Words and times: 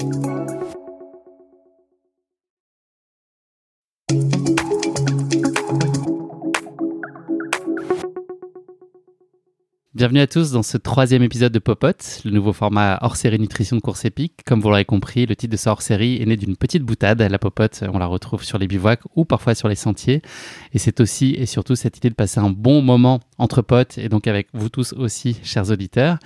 Thank 0.00 0.24
you. 0.24 0.29
Bienvenue 10.00 10.20
à 10.20 10.26
tous 10.26 10.50
dans 10.50 10.62
ce 10.62 10.78
troisième 10.78 11.22
épisode 11.22 11.52
de 11.52 11.58
Popote, 11.58 12.22
le 12.24 12.30
nouveau 12.30 12.54
format 12.54 12.98
hors-série 13.02 13.38
nutrition 13.38 13.76
de 13.76 13.82
course 13.82 14.06
épique. 14.06 14.32
Comme 14.46 14.62
vous 14.62 14.70
l'aurez 14.70 14.86
compris, 14.86 15.26
le 15.26 15.36
titre 15.36 15.52
de 15.52 15.58
ce 15.58 15.68
hors-série 15.68 16.22
est 16.22 16.24
né 16.24 16.38
d'une 16.38 16.56
petite 16.56 16.82
boutade. 16.82 17.20
La 17.20 17.38
Popote, 17.38 17.84
on 17.86 17.98
la 17.98 18.06
retrouve 18.06 18.42
sur 18.42 18.56
les 18.56 18.66
bivouacs 18.66 19.02
ou 19.14 19.26
parfois 19.26 19.54
sur 19.54 19.68
les 19.68 19.74
sentiers. 19.74 20.22
Et 20.72 20.78
c'est 20.78 21.00
aussi 21.00 21.34
et 21.36 21.44
surtout 21.44 21.74
cette 21.74 21.98
idée 21.98 22.08
de 22.08 22.14
passer 22.14 22.40
un 22.40 22.48
bon 22.48 22.80
moment 22.80 23.20
entre 23.36 23.60
potes 23.60 23.98
et 23.98 24.08
donc 24.08 24.26
avec 24.26 24.48
vous 24.54 24.70
tous 24.70 24.94
aussi, 24.94 25.38
chers 25.42 25.70
auditeurs. 25.70 26.16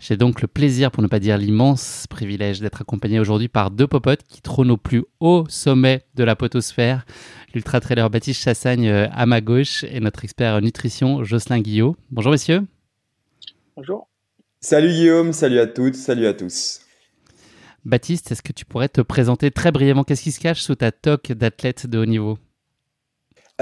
J'ai 0.00 0.16
donc 0.16 0.42
le 0.42 0.48
plaisir, 0.48 0.90
pour 0.90 1.04
ne 1.04 1.08
pas 1.08 1.20
dire 1.20 1.38
l'immense 1.38 2.06
privilège, 2.10 2.58
d'être 2.58 2.80
accompagné 2.80 3.20
aujourd'hui 3.20 3.46
par 3.46 3.70
deux 3.70 3.86
popotes 3.86 4.24
qui 4.28 4.42
trônent 4.42 4.72
au 4.72 4.76
plus 4.76 5.04
haut 5.20 5.44
sommet 5.48 6.02
de 6.16 6.24
la 6.24 6.34
potosphère. 6.34 7.06
L'ultra 7.54 7.78
trailer 7.78 8.10
Baptiste 8.10 8.42
Chassagne 8.42 8.88
euh, 8.88 9.06
à 9.12 9.24
ma 9.24 9.40
gauche 9.40 9.84
et 9.84 10.00
notre 10.00 10.24
expert 10.24 10.60
nutrition 10.60 11.22
Jocelyn 11.22 11.60
Guillot. 11.60 11.94
Bonjour 12.10 12.32
messieurs. 12.32 12.66
Bonjour. 13.80 14.10
Salut 14.60 14.90
Guillaume, 14.90 15.32
salut 15.32 15.58
à 15.58 15.66
toutes, 15.66 15.94
salut 15.94 16.26
à 16.26 16.34
tous. 16.34 16.80
Baptiste, 17.86 18.30
est-ce 18.30 18.42
que 18.42 18.52
tu 18.52 18.66
pourrais 18.66 18.90
te 18.90 19.00
présenter 19.00 19.50
très 19.50 19.72
brièvement? 19.72 20.04
Qu'est-ce 20.04 20.22
qui 20.22 20.32
se 20.32 20.40
cache 20.40 20.60
sous 20.60 20.74
ta 20.74 20.92
toque 20.92 21.32
d'athlète 21.32 21.86
de 21.86 21.96
haut 21.96 22.04
niveau? 22.04 22.36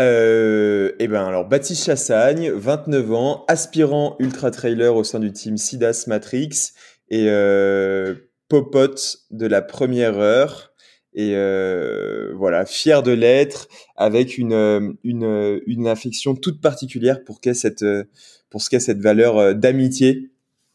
Euh, 0.00 0.90
eh 0.98 1.06
ben 1.06 1.24
alors 1.24 1.44
Baptiste 1.44 1.84
Chassagne, 1.84 2.50
29 2.50 3.12
ans, 3.12 3.44
aspirant 3.46 4.16
ultra 4.18 4.50
trailer 4.50 4.96
au 4.96 5.04
sein 5.04 5.20
du 5.20 5.32
team 5.32 5.56
Sidas 5.56 6.06
Matrix 6.08 6.72
et 7.10 7.26
euh, 7.28 8.16
popote 8.48 9.18
de 9.30 9.46
la 9.46 9.62
première 9.62 10.18
heure 10.18 10.72
et 11.14 11.36
euh, 11.36 12.32
voilà 12.34 12.66
fier 12.66 13.04
de 13.04 13.12
l'être 13.12 13.68
avec 13.94 14.36
une, 14.36 14.96
une, 15.04 15.60
une 15.64 15.86
affection 15.86 16.34
toute 16.34 16.60
particulière 16.60 17.22
pour 17.22 17.40
qu'est 17.40 17.54
cette 17.54 17.84
pour 18.50 18.62
ce 18.62 18.70
qu'est 18.70 18.80
cette 18.80 19.00
valeur 19.00 19.38
euh, 19.38 19.54
d'amitié 19.54 20.30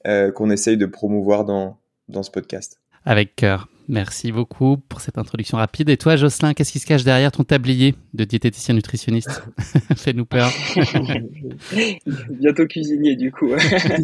euh, 0.05 0.31
qu'on 0.31 0.49
essaye 0.49 0.77
de 0.77 0.85
promouvoir 0.85 1.45
dans, 1.45 1.77
dans 2.07 2.23
ce 2.23 2.31
podcast. 2.31 2.79
Avec 3.05 3.35
cœur. 3.35 3.69
Merci 3.89 4.31
beaucoup 4.31 4.77
pour 4.77 5.01
cette 5.01 5.17
introduction 5.17 5.57
rapide. 5.57 5.89
Et 5.89 5.97
toi, 5.97 6.15
Jocelyn, 6.15 6.53
qu'est-ce 6.53 6.71
qui 6.71 6.79
se 6.79 6.85
cache 6.85 7.03
derrière 7.03 7.33
ton 7.33 7.43
tablier 7.43 7.95
de 8.13 8.23
diététicien 8.23 8.75
nutritionniste 8.75 9.43
Fais-nous 9.97 10.25
peur. 10.25 10.49
Bientôt 12.29 12.65
cuisinier, 12.65 13.17
du 13.17 13.31
coup. 13.33 13.49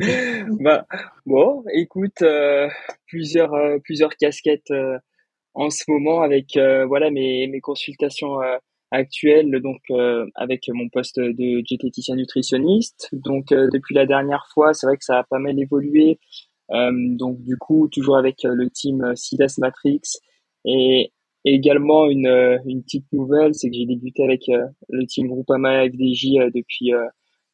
bah, 0.59 0.85
bon, 1.25 1.63
écoute, 1.73 2.21
euh, 2.23 2.67
plusieurs, 3.07 3.51
plusieurs 3.85 4.17
casquettes 4.17 4.73
en 5.53 5.69
ce 5.69 5.83
moment 5.87 6.21
avec 6.21 6.57
voilà 6.87 7.09
mes, 7.09 7.47
mes 7.47 7.61
consultations 7.61 8.39
actuelle 8.91 9.51
donc 9.61 9.81
euh, 9.91 10.25
avec 10.35 10.67
mon 10.69 10.89
poste 10.89 11.19
de 11.19 11.61
diététicien 11.61 12.15
nutritionniste. 12.15 13.09
Donc 13.13 13.51
euh, 13.51 13.69
depuis 13.71 13.95
la 13.95 14.05
dernière 14.05 14.47
fois, 14.53 14.73
c'est 14.73 14.87
vrai 14.87 14.97
que 14.97 15.03
ça 15.03 15.19
a 15.19 15.23
pas 15.23 15.39
mal 15.39 15.59
évolué. 15.59 16.19
Euh, 16.71 16.91
donc 16.93 17.41
du 17.43 17.57
coup, 17.57 17.87
toujours 17.89 18.17
avec 18.17 18.43
le 18.43 18.69
team 18.69 19.15
SIDAS 19.15 19.55
Matrix 19.59 20.01
et 20.65 21.11
également 21.45 22.07
une, 22.07 22.59
une 22.65 22.83
petite 22.83 23.11
nouvelle, 23.11 23.55
c'est 23.55 23.69
que 23.69 23.75
j'ai 23.75 23.85
débuté 23.85 24.23
avec 24.23 24.43
le 24.47 25.05
team 25.05 25.27
Groupama 25.27 25.87
FDJ 25.87 26.51
depuis 26.53 26.91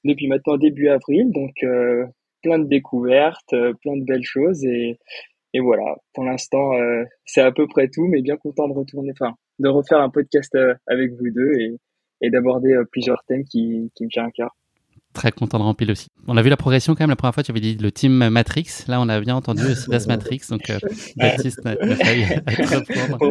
depuis 0.03 0.28
maintenant 0.28 0.57
début 0.57 0.90
avril. 0.90 1.31
Donc 1.31 1.53
plein 2.41 2.59
de 2.59 2.68
découvertes, 2.68 3.56
plein 3.81 3.97
de 3.97 4.03
belles 4.06 4.24
choses 4.24 4.63
et 4.66 4.97
et 5.53 5.62
voilà, 5.62 5.95
pour 6.13 6.25
l'instant, 6.25 6.72
c'est 7.24 7.40
à 7.41 7.51
peu 7.53 7.66
près 7.66 7.88
tout, 7.88 8.07
mais 8.07 8.22
bien 8.22 8.35
content 8.35 8.68
de 8.68 8.74
retourner, 8.74 9.12
enfin, 9.13 9.35
de 9.59 9.69
refaire 9.69 9.99
un 9.99 10.09
podcast 10.09 10.53
euh, 10.55 10.73
avec 10.88 11.11
vous 11.13 11.29
deux 11.31 11.51
et, 12.21 12.29
d'aborder 12.29 12.73
euh, 12.73 12.85
plusieurs 12.91 13.23
thèmes 13.27 13.43
qui, 13.43 13.91
qui 13.95 14.05
me 14.05 14.09
tiennent 14.09 14.25
à 14.25 14.31
cœur. 14.31 14.55
Très 15.15 15.31
content 15.31 15.59
de 15.59 15.63
remplir 15.63 15.89
aussi. 15.89 16.07
On 16.27 16.35
a 16.35 16.41
vu 16.41 16.49
la 16.49 16.57
progression 16.57 16.93
quand 16.93 17.03
même 17.03 17.09
la 17.09 17.15
première 17.15 17.33
fois, 17.33 17.41
tu 17.41 17.51
avais 17.51 17.61
dit 17.61 17.75
le 17.75 17.89
team 17.89 18.29
Matrix. 18.29 18.83
Là, 18.89 18.99
on 18.99 19.07
a 19.07 19.21
bien 19.21 19.33
entendu 19.33 19.63
le 19.63 19.73
Sidas 19.73 20.03
Matrix. 20.09 20.41
Donc, 20.49 20.69
euh, 20.69 20.77
Baptiste 21.15 21.63
n'a 21.63 21.77
pas 21.77 21.85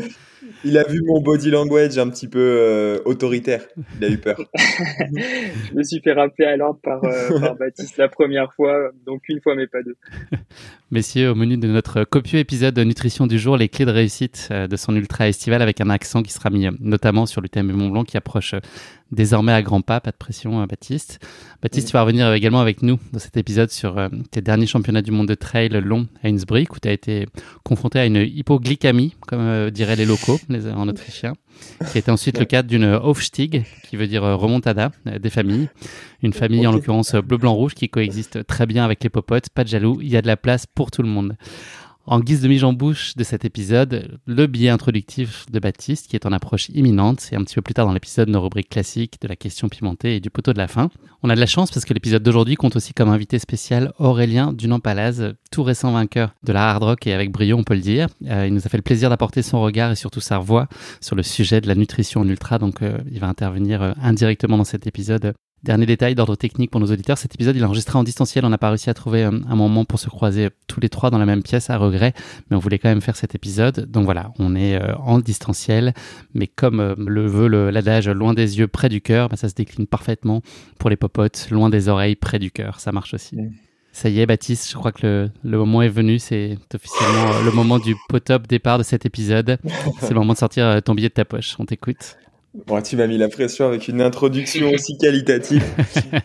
Il 0.64 0.78
a 0.78 0.84
vu 0.84 1.02
mon 1.04 1.20
body 1.20 1.50
language 1.50 1.98
un 1.98 2.08
petit 2.08 2.26
peu 2.26 2.40
euh, 2.40 2.98
autoritaire. 3.04 3.66
Il 3.98 4.04
a 4.06 4.08
eu 4.08 4.16
peur. 4.16 4.40
je 4.56 5.74
me 5.74 5.82
suis 5.82 6.00
fait 6.00 6.14
rappeler 6.14 6.46
à 6.46 6.56
l'ordre 6.56 6.80
par, 6.82 7.04
euh, 7.04 7.38
par, 7.38 7.56
Baptiste 7.56 7.98
la 7.98 8.08
première 8.08 8.54
fois, 8.54 8.90
donc 9.04 9.20
une 9.28 9.42
fois, 9.42 9.54
mais 9.54 9.66
pas 9.66 9.82
deux. 9.82 9.96
Messieurs, 10.90 11.30
au 11.30 11.34
menu 11.34 11.58
de 11.58 11.68
notre 11.68 12.04
copieux 12.04 12.38
épisode 12.38 12.74
de 12.74 12.84
nutrition 12.84 13.26
du 13.26 13.38
jour, 13.38 13.58
les 13.58 13.68
clés 13.68 13.84
de 13.84 13.90
réussite 13.90 14.48
de 14.50 14.76
son 14.76 14.96
ultra 14.96 15.28
estival 15.28 15.60
avec 15.60 15.82
un 15.82 15.90
accent 15.90 16.22
qui 16.22 16.32
sera 16.32 16.48
mis 16.48 16.66
notamment 16.80 17.26
sur 17.26 17.42
le 17.42 17.48
thème 17.48 17.72
Mont 17.72 17.90
Blanc 17.90 18.04
qui 18.04 18.16
approche 18.16 18.54
désormais 19.14 19.52
à 19.52 19.62
grands 19.62 19.80
pas, 19.80 20.00
pas 20.00 20.10
de 20.10 20.16
pression, 20.16 20.60
euh, 20.60 20.66
Baptiste. 20.66 21.18
Baptiste, 21.62 21.88
tu 21.88 21.92
vas 21.92 22.02
revenir 22.02 22.32
également 22.32 22.60
avec 22.60 22.82
nous 22.82 22.98
dans 23.12 23.18
cet 23.18 23.36
épisode 23.36 23.70
sur 23.70 23.98
euh, 23.98 24.08
tes 24.30 24.42
derniers 24.42 24.66
championnats 24.66 25.02
du 25.02 25.10
monde 25.10 25.28
de 25.28 25.34
trail 25.34 25.68
long 25.68 26.06
à 26.22 26.28
Innsbruck, 26.28 26.74
où 26.74 26.80
tu 26.80 26.88
as 26.88 26.92
été 26.92 27.26
confronté 27.62 27.98
à 27.98 28.06
une 28.06 28.16
hypoglycamie, 28.16 29.14
comme 29.26 29.40
euh, 29.40 29.70
diraient 29.70 29.96
les 29.96 30.06
locaux, 30.06 30.38
les, 30.48 30.68
en 30.68 30.88
autrichien, 30.88 31.32
qui 31.90 31.98
était 31.98 32.10
ensuite 32.10 32.38
le 32.38 32.44
cadre 32.44 32.68
d'une 32.68 32.84
Aufstieg, 32.84 33.64
qui 33.88 33.96
veut 33.96 34.06
dire 34.06 34.22
remontada 34.22 34.90
des 35.06 35.30
familles. 35.30 35.68
Une 36.22 36.32
famille, 36.32 36.66
en 36.66 36.72
l'occurrence 36.72 37.14
bleu-blanc-rouge, 37.14 37.74
qui 37.74 37.88
coexiste 37.88 38.46
très 38.46 38.66
bien 38.66 38.84
avec 38.84 39.02
les 39.04 39.10
popotes, 39.10 39.48
pas 39.50 39.62
de 39.62 39.68
jaloux, 39.68 39.98
il 40.00 40.08
y 40.08 40.16
a 40.16 40.22
de 40.22 40.26
la 40.26 40.36
place 40.36 40.66
pour 40.66 40.90
tout 40.90 41.02
le 41.02 41.08
monde. 41.08 41.36
En 42.06 42.20
guise 42.20 42.42
de 42.42 42.48
mise 42.48 42.64
en 42.64 42.74
bouche 42.74 43.16
de 43.16 43.24
cet 43.24 43.46
épisode, 43.46 44.18
le 44.26 44.46
billet 44.46 44.68
introductif 44.68 45.46
de 45.50 45.58
Baptiste 45.58 46.06
qui 46.06 46.16
est 46.16 46.26
en 46.26 46.32
approche 46.32 46.68
imminente 46.68 47.30
et 47.32 47.36
un 47.36 47.42
petit 47.42 47.54
peu 47.54 47.62
plus 47.62 47.72
tard 47.72 47.86
dans 47.86 47.94
l'épisode 47.94 48.28
nos 48.28 48.42
rubriques 48.42 48.68
classiques 48.68 49.16
de 49.22 49.28
la 49.28 49.36
question 49.36 49.70
pimentée 49.70 50.16
et 50.16 50.20
du 50.20 50.28
poteau 50.28 50.52
de 50.52 50.58
la 50.58 50.68
fin. 50.68 50.90
On 51.22 51.30
a 51.30 51.34
de 51.34 51.40
la 51.40 51.46
chance 51.46 51.70
parce 51.70 51.86
que 51.86 51.94
l'épisode 51.94 52.22
d'aujourd'hui 52.22 52.56
compte 52.56 52.76
aussi 52.76 52.92
comme 52.92 53.08
invité 53.08 53.38
spécial 53.38 53.94
Aurélien 53.98 54.52
Dunant-Palaz, 54.52 55.32
tout 55.50 55.62
récent 55.62 55.92
vainqueur 55.92 56.34
de 56.42 56.52
la 56.52 56.68
hard 56.68 56.82
rock 56.82 57.06
et 57.06 57.14
avec 57.14 57.32
brio 57.32 57.56
on 57.56 57.64
peut 57.64 57.74
le 57.74 57.80
dire. 57.80 58.08
Euh, 58.26 58.46
il 58.46 58.52
nous 58.52 58.66
a 58.66 58.68
fait 58.68 58.76
le 58.76 58.82
plaisir 58.82 59.08
d'apporter 59.08 59.40
son 59.40 59.62
regard 59.62 59.90
et 59.90 59.96
surtout 59.96 60.20
sa 60.20 60.38
voix 60.38 60.68
sur 61.00 61.16
le 61.16 61.22
sujet 61.22 61.62
de 61.62 61.68
la 61.68 61.74
nutrition 61.74 62.20
en 62.20 62.28
ultra 62.28 62.58
donc 62.58 62.82
euh, 62.82 62.98
il 63.10 63.18
va 63.18 63.28
intervenir 63.28 63.80
euh, 63.80 63.92
indirectement 64.02 64.58
dans 64.58 64.64
cet 64.64 64.86
épisode 64.86 65.32
Dernier 65.64 65.86
détail 65.86 66.14
d'ordre 66.14 66.36
technique 66.36 66.70
pour 66.70 66.78
nos 66.78 66.92
auditeurs, 66.92 67.16
cet 67.16 67.34
épisode 67.34 67.56
il 67.56 67.62
est 67.62 67.64
enregistré 67.64 67.98
en 67.98 68.04
distanciel, 68.04 68.44
on 68.44 68.50
n'a 68.50 68.58
pas 68.58 68.68
réussi 68.68 68.90
à 68.90 68.94
trouver 68.94 69.24
euh, 69.24 69.30
un, 69.48 69.56
moment 69.56 69.86
pour 69.86 69.98
se 69.98 70.10
croiser 70.10 70.50
tous 70.66 70.78
les 70.78 70.90
trois 70.90 71.08
dans 71.08 71.16
la 71.16 71.24
même 71.24 71.42
pièce 71.42 71.70
à 71.70 71.78
regret, 71.78 72.12
mais 72.50 72.56
on 72.58 72.58
voulait 72.58 72.78
quand 72.78 72.90
même 72.90 73.00
faire 73.00 73.16
cet 73.16 73.34
épisode. 73.34 73.90
Donc 73.90 74.04
voilà, 74.04 74.30
on 74.38 74.54
est 74.54 74.76
euh, 74.76 74.94
en 74.96 75.20
distanciel, 75.20 75.94
mais 76.34 76.48
comme 76.48 76.80
euh, 76.80 76.94
le 76.98 77.26
veut 77.26 77.48
l'adage 77.70 78.10
loin 78.10 78.34
des 78.34 78.58
yeux, 78.58 78.68
près 78.68 78.90
du 78.90 79.00
cœur, 79.00 79.30
bah, 79.30 79.36
ça 79.36 79.48
se 79.48 79.54
décline 79.54 79.86
parfaitement 79.86 80.42
pour 80.78 80.90
les 80.90 80.96
popotes, 80.96 81.48
loin 81.50 81.70
des 81.70 81.88
oreilles, 81.88 82.14
près 82.14 82.38
du 82.38 82.50
cœur, 82.50 82.78
ça 82.78 82.92
marche 82.92 83.14
aussi. 83.14 83.38
Ça 83.90 84.10
y 84.10 84.20
est, 84.20 84.26
Baptiste, 84.26 84.68
je 84.70 84.74
crois 84.74 84.92
que 84.92 85.30
le, 85.42 85.56
moment 85.56 85.80
est 85.80 85.88
venu. 85.88 86.18
C'est 86.18 86.58
officiellement 86.74 87.40
le 87.42 87.52
moment 87.52 87.78
du 87.78 87.94
pot-up 88.10 88.46
départ 88.46 88.76
de 88.76 88.82
cet 88.82 89.06
épisode. 89.06 89.56
C'est 90.00 90.10
le 90.10 90.16
moment 90.16 90.34
de 90.34 90.38
sortir 90.38 90.82
ton 90.82 90.94
billet 90.94 91.08
de 91.08 91.14
ta 91.14 91.24
poche. 91.24 91.54
On 91.58 91.64
t'écoute. 91.64 92.16
Bon, 92.54 92.80
tu 92.80 92.96
m'as 92.96 93.08
mis 93.08 93.18
la 93.18 93.28
pression 93.28 93.66
avec 93.66 93.88
une 93.88 94.00
introduction 94.00 94.70
aussi 94.70 94.96
qualitative. 94.96 95.64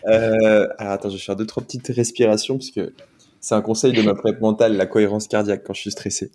Euh, 0.06 0.68
alors 0.78 0.92
attends, 0.92 1.08
je 1.08 1.16
vais 1.16 1.20
faire 1.20 1.34
deux 1.36 1.46
trois 1.46 1.62
petites 1.62 1.88
respirations 1.88 2.58
parce 2.58 2.70
que 2.70 2.92
c'est 3.40 3.54
un 3.54 3.60
conseil 3.60 3.92
de 3.92 4.02
ma 4.02 4.14
prep 4.14 4.40
mentale, 4.40 4.76
la 4.76 4.86
cohérence 4.86 5.26
cardiaque 5.26 5.64
quand 5.64 5.74
je 5.74 5.80
suis 5.80 5.90
stressé. 5.90 6.30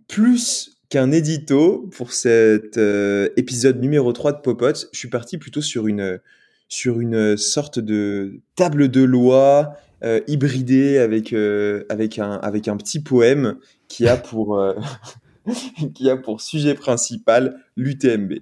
plus 0.09 0.79
qu'un 0.89 1.11
édito 1.11 1.89
pour 1.97 2.13
cet 2.13 2.79
euh, 2.79 3.29
épisode 3.37 3.81
numéro 3.81 4.13
3 4.13 4.33
de 4.33 4.41
Popote. 4.41 4.89
Je 4.93 4.99
suis 4.99 5.09
parti 5.09 5.39
plutôt 5.39 5.63
sur 5.63 5.87
une, 5.87 6.21
sur 6.69 7.01
une 7.01 7.37
sorte 7.37 7.79
de 7.79 8.41
table 8.57 8.89
de 8.89 9.03
loi 9.03 9.75
euh, 10.03 10.21
hybridée 10.27 10.99
avec, 10.99 11.33
euh, 11.33 11.85
avec, 11.89 12.19
un, 12.19 12.33
avec 12.33 12.69
un 12.69 12.77
petit 12.77 13.01
poème 13.01 13.57
qui 13.89 14.09
a 14.09 14.17
pour, 14.17 14.63
qui 15.95 16.11
a 16.11 16.17
pour 16.17 16.41
sujet 16.41 16.75
principal 16.75 17.63
l'UTMB. 17.77 18.35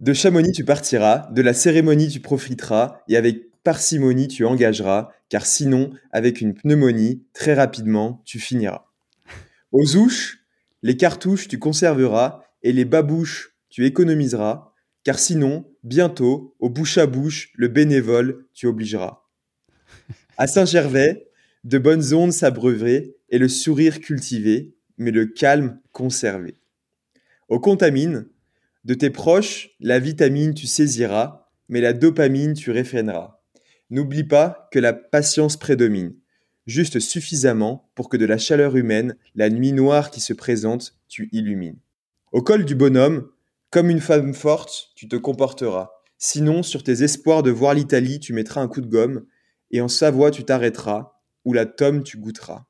De 0.00 0.12
Chamonix, 0.12 0.52
tu 0.52 0.64
partiras, 0.64 1.30
de 1.32 1.42
la 1.42 1.54
cérémonie, 1.54 2.08
tu 2.08 2.20
profiteras, 2.20 3.00
et 3.08 3.16
avec 3.16 3.62
parcimonie, 3.62 4.28
tu 4.28 4.44
engageras, 4.44 5.10
car 5.28 5.46
sinon, 5.46 5.90
avec 6.10 6.40
une 6.40 6.54
pneumonie, 6.54 7.24
très 7.32 7.54
rapidement, 7.54 8.22
tu 8.24 8.38
finiras. 8.38 8.86
Aux 9.72 9.96
ouches, 9.96 10.40
les 10.82 10.96
cartouches, 10.96 11.48
tu 11.48 11.58
conserveras, 11.58 12.42
et 12.62 12.72
les 12.72 12.84
babouches, 12.84 13.56
tu 13.70 13.86
économiseras, 13.86 14.72
car 15.04 15.18
sinon, 15.18 15.64
bientôt, 15.82 16.56
au 16.58 16.68
bouche 16.68 16.98
à 16.98 17.06
bouche, 17.06 17.50
le 17.54 17.68
bénévole, 17.68 18.46
tu 18.52 18.66
obligeras. 18.66 19.22
À 20.36 20.46
Saint-Gervais, 20.46 21.28
de 21.62 21.78
bonnes 21.78 22.12
ondes 22.12 22.32
s'abreuveraient, 22.32 23.14
et 23.30 23.38
le 23.38 23.48
sourire 23.48 24.00
cultivé, 24.00 24.74
mais 24.98 25.10
le 25.10 25.26
calme 25.26 25.80
conservé. 25.92 26.56
Au 27.48 27.60
contamine, 27.60 28.26
de 28.84 28.94
tes 28.94 29.10
proches, 29.10 29.70
la 29.80 29.98
vitamine 29.98 30.54
tu 30.54 30.66
saisiras, 30.66 31.48
mais 31.68 31.80
la 31.80 31.92
dopamine 31.92 32.54
tu 32.54 32.70
réfréneras. 32.70 33.40
N'oublie 33.90 34.24
pas 34.24 34.68
que 34.72 34.78
la 34.78 34.92
patience 34.92 35.56
prédomine, 35.56 36.14
juste 36.66 36.98
suffisamment 37.00 37.90
pour 37.94 38.08
que 38.08 38.16
de 38.16 38.26
la 38.26 38.38
chaleur 38.38 38.76
humaine, 38.76 39.16
la 39.34 39.50
nuit 39.50 39.72
noire 39.72 40.10
qui 40.10 40.20
se 40.20 40.32
présente, 40.32 40.98
tu 41.08 41.28
illumines. 41.32 41.78
Au 42.32 42.42
col 42.42 42.64
du 42.64 42.74
bonhomme, 42.74 43.28
comme 43.70 43.90
une 43.90 44.00
femme 44.00 44.34
forte, 44.34 44.90
tu 44.94 45.08
te 45.08 45.16
comporteras. 45.16 45.90
Sinon, 46.18 46.62
sur 46.62 46.82
tes 46.82 47.02
espoirs 47.02 47.42
de 47.42 47.50
voir 47.50 47.74
l'Italie, 47.74 48.20
tu 48.20 48.32
mettras 48.32 48.60
un 48.60 48.68
coup 48.68 48.80
de 48.80 48.86
gomme, 48.86 49.26
et 49.70 49.80
en 49.80 49.88
Savoie, 49.88 50.30
tu 50.30 50.44
t'arrêteras, 50.44 51.20
ou 51.44 51.52
la 51.52 51.66
tome, 51.66 52.02
tu 52.02 52.18
goûteras. 52.18 52.66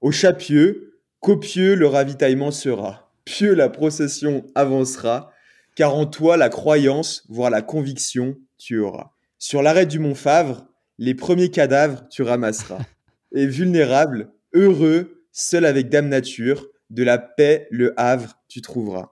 Au 0.00 0.10
chapieux, 0.10 0.95
copieux 1.26 1.74
le 1.74 1.88
ravitaillement 1.88 2.52
sera. 2.52 3.10
Pieux 3.24 3.52
la 3.52 3.68
procession 3.68 4.46
avancera, 4.54 5.32
car 5.74 5.96
en 5.96 6.06
toi 6.06 6.36
la 6.36 6.48
croyance, 6.48 7.24
voire 7.28 7.50
la 7.50 7.62
conviction, 7.62 8.36
tu 8.58 8.78
auras. 8.78 9.10
Sur 9.36 9.60
l'arrêt 9.60 9.86
du 9.86 9.98
Mont 9.98 10.14
Favre, 10.14 10.68
les 10.98 11.16
premiers 11.16 11.50
cadavres 11.50 12.04
tu 12.10 12.22
ramasseras. 12.22 12.78
Et 13.34 13.44
vulnérable, 13.48 14.30
heureux, 14.54 15.24
seul 15.32 15.64
avec 15.64 15.88
Dame 15.88 16.08
Nature, 16.08 16.68
de 16.90 17.02
la 17.02 17.18
paix 17.18 17.66
le 17.72 17.92
havre 18.00 18.38
tu 18.46 18.62
trouveras. 18.62 19.10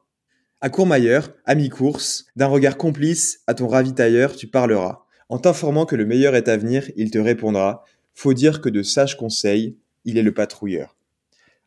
À 0.60 0.70
Courmayeur, 0.70 1.30
à 1.46 1.56
mi-course, 1.56 2.26
d'un 2.36 2.46
regard 2.46 2.76
complice 2.76 3.40
à 3.48 3.54
ton 3.54 3.66
ravitailleur 3.66 4.36
tu 4.36 4.46
parleras. 4.46 5.04
En 5.28 5.38
t'informant 5.38 5.84
que 5.84 5.96
le 5.96 6.06
meilleur 6.06 6.36
est 6.36 6.46
à 6.46 6.56
venir, 6.56 6.88
il 6.94 7.10
te 7.10 7.18
répondra 7.18 7.84
Faut 8.14 8.34
dire 8.34 8.60
que 8.60 8.68
de 8.68 8.84
sages 8.84 9.16
conseils, 9.16 9.76
il 10.04 10.16
est 10.16 10.22
le 10.22 10.32
patrouilleur. 10.32 10.93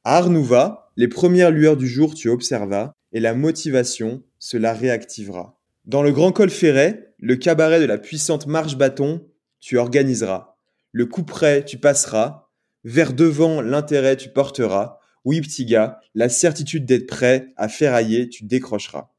À 0.09 0.19
Arnouva, 0.19 0.89
les 0.95 1.09
premières 1.09 1.51
lueurs 1.51 1.75
du 1.75 1.86
jour 1.86 2.15
tu 2.15 2.30
observas, 2.30 2.94
et 3.12 3.19
la 3.19 3.33
motivation, 3.33 4.24
cela 4.39 4.71
réactivera. 4.71 5.59
Dans 5.83 6.01
le 6.01 6.13
grand 6.13 6.31
col 6.31 6.50
ferret, 6.50 7.13
le 7.19 7.36
cabaret 7.36 7.81
de 7.81 7.86
la 7.86 7.98
puissante 7.98 8.48
marche-bâton, 8.48 9.27
tu 9.59 9.77
organiseras. 9.77 10.56
Le 10.94 11.07
coup 11.07 11.24
près, 11.24 11.65
tu 11.65 11.77
passeras. 11.77 12.48
Vers 12.86 13.12
devant, 13.12 13.59
l'intérêt, 13.59 14.15
tu 14.15 14.30
porteras. 14.30 14.98
Oui, 15.25 15.42
petit 15.42 15.65
gars, 15.65 16.00
la 16.15 16.30
certitude 16.30 16.86
d'être 16.86 17.07
prêt 17.07 17.51
à 17.57 17.68
ferrailler, 17.68 18.30
tu 18.30 18.45
décrocheras. 18.45 19.12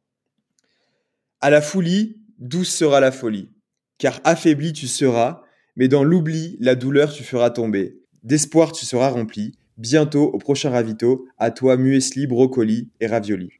À 1.43 1.50
la 1.50 1.61
folie, 1.61 2.17
douce 2.38 2.75
sera 2.75 3.00
la 3.00 3.12
folie. 3.12 3.50
Car 3.99 4.23
affaibli, 4.25 4.73
tu 4.73 4.87
seras, 4.87 5.43
mais 5.76 5.88
dans 5.88 6.02
l'oubli, 6.02 6.56
la 6.61 6.76
douleur, 6.76 7.12
tu 7.12 7.25
feras 7.25 7.50
tomber. 7.50 8.00
D'espoir, 8.23 8.73
tu 8.73 8.87
seras 8.87 9.11
rempli. 9.11 9.58
Bientôt, 9.78 10.25
au 10.25 10.38
prochain 10.38 10.70
ravito, 10.70 11.26
à 11.38 11.52
toi 11.52 11.76
muesli, 11.76 12.26
brocoli 12.26 12.90
et 13.00 13.06
ravioli. 13.06 13.50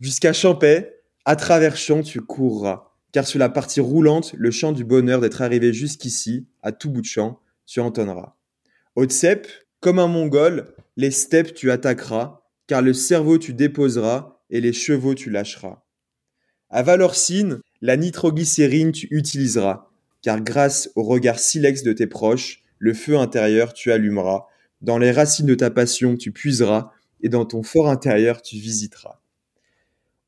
Jusqu'à 0.00 0.32
Champais, 0.32 1.02
à 1.26 1.36
travers 1.36 1.76
champs, 1.76 2.02
tu 2.02 2.22
courras. 2.22 2.92
Car 3.12 3.26
sur 3.26 3.38
la 3.38 3.50
partie 3.50 3.80
roulante, 3.80 4.34
le 4.36 4.50
chant 4.50 4.72
du 4.72 4.84
bonheur 4.84 5.20
d'être 5.20 5.42
arrivé 5.42 5.74
jusqu'ici, 5.74 6.46
à 6.62 6.72
tout 6.72 6.90
bout 6.90 7.02
de 7.02 7.06
champ, 7.06 7.40
tu 7.66 7.80
entendras. 7.80 8.36
Au 8.96 9.04
Tsep, 9.04 9.46
comme 9.80 9.98
un 9.98 10.08
mongol, 10.08 10.74
les 10.96 11.10
steppes 11.10 11.52
tu 11.54 11.70
attaqueras, 11.70 12.40
car 12.66 12.80
le 12.80 12.94
cerveau 12.94 13.36
tu 13.36 13.52
déposeras 13.52 14.40
et 14.50 14.62
les 14.62 14.72
chevaux 14.72 15.14
tu 15.14 15.28
lâcheras. 15.28 15.82
À 16.70 16.82
Valorcine, 16.82 17.60
la 17.82 17.96
nitroglycérine 17.96 18.92
tu 18.92 19.08
utiliseras, 19.10 19.90
car 20.22 20.40
grâce 20.40 20.90
au 20.96 21.02
regard 21.02 21.38
silex 21.38 21.82
de 21.82 21.92
tes 21.92 22.06
proches, 22.06 22.62
le 22.78 22.94
feu 22.94 23.18
intérieur 23.18 23.72
tu 23.74 23.92
allumeras, 23.92 24.46
dans 24.80 24.98
les 24.98 25.10
racines 25.10 25.46
de 25.46 25.54
ta 25.54 25.70
passion 25.70 26.16
tu 26.16 26.32
puiseras, 26.32 26.92
et 27.20 27.28
dans 27.28 27.44
ton 27.44 27.62
fort 27.62 27.88
intérieur 27.88 28.42
tu 28.42 28.56
visiteras. 28.56 29.20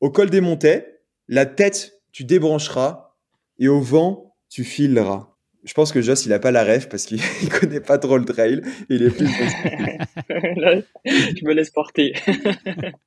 Au 0.01 0.09
col 0.09 0.29
des 0.29 0.41
montets, 0.41 1.01
la 1.27 1.45
tête, 1.45 2.01
tu 2.11 2.23
débrancheras 2.23 3.15
et 3.59 3.67
au 3.67 3.79
vent, 3.79 4.35
tu 4.49 4.63
fileras. 4.63 5.29
Je 5.63 5.73
pense 5.73 5.91
que 5.91 6.01
Joss, 6.01 6.25
il 6.25 6.33
a 6.33 6.39
pas 6.39 6.51
la 6.51 6.63
rêve 6.63 6.87
parce 6.87 7.05
qu'il 7.05 7.21
connaît 7.59 7.79
pas 7.79 7.99
trop 7.99 8.17
le 8.17 8.25
trail. 8.25 8.61
Il 8.89 9.03
est 9.03 9.11
plus. 9.11 9.27
je 10.29 11.45
me 11.45 11.53
laisse 11.53 11.69
porter. 11.69 12.13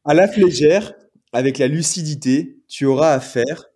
à 0.04 0.14
la 0.14 0.28
flégère, 0.28 0.94
avec 1.32 1.58
la 1.58 1.66
lucidité, 1.66 2.56
tu 2.68 2.86
auras 2.86 3.12
à 3.12 3.20
faire 3.20 3.66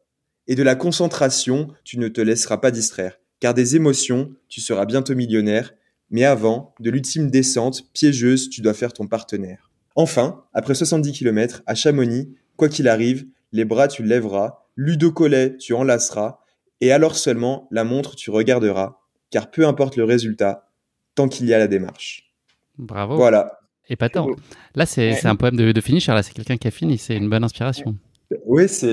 et 0.47 0.55
de 0.55 0.62
la 0.62 0.76
concentration, 0.76 1.69
tu 1.85 1.99
ne 1.99 2.09
te 2.09 2.21
laisseras 2.21 2.59
pas 2.59 2.71
distraire. 2.71 3.19
Car 3.41 3.53
des 3.53 3.76
émotions, 3.76 4.32
tu 4.49 4.61
seras 4.61 4.87
bientôt 4.87 5.14
millionnaire. 5.14 5.75
Mais 6.11 6.25
avant, 6.25 6.75
de 6.81 6.91
l'ultime 6.91 7.31
descente 7.31 7.93
piégeuse, 7.93 8.49
tu 8.51 8.61
dois 8.61 8.75
faire 8.75 8.93
ton 8.93 9.07
partenaire. 9.07 9.71
Enfin, 9.95 10.45
après 10.55 10.75
70 10.75 11.13
km, 11.13 11.63
à 11.67 11.75
Chamonix, 11.75 12.29
Quoi 12.59 12.69
qu'il 12.69 12.89
arrive, 12.89 13.25
les 13.53 13.65
bras 13.65 13.87
tu 13.87 14.03
lèveras, 14.03 14.65
Ludo 14.75 15.13
Collet 15.13 15.57
tu 15.59 15.75
enlaceras, 15.75 16.41
et 16.81 16.91
alors 16.91 17.15
seulement 17.15 17.69
la 17.71 17.85
montre 17.85 18.17
tu 18.17 18.31
regarderas, 18.31 18.99
car 19.31 19.53
peu 19.53 19.65
importe 19.65 19.95
le 19.95 20.03
résultat, 20.03 20.69
tant 21.15 21.29
qu'il 21.29 21.47
y 21.47 21.55
a 21.55 21.59
la 21.59 21.69
démarche. 21.69 22.33
Bravo. 22.77 23.15
Voilà. 23.15 23.61
Et 23.89 23.95
pas 23.95 24.09
tant. 24.09 24.27
Là, 24.75 24.87
c'est 24.87 25.25
un 25.25 25.37
poème 25.37 25.57
de, 25.57 25.71
de 25.71 25.81
finisher, 25.81 26.13
là, 26.13 26.25
c'est 26.25 26.35
quelqu'un 26.35 26.57
qui 26.57 26.67
a 26.67 26.73
fini, 26.73 26.99
c'est 26.99 27.17
une 27.17 27.31
bonne 27.31 27.45
inspiration. 27.45 27.97
Oui, 28.45 28.69
c'est 28.69 28.91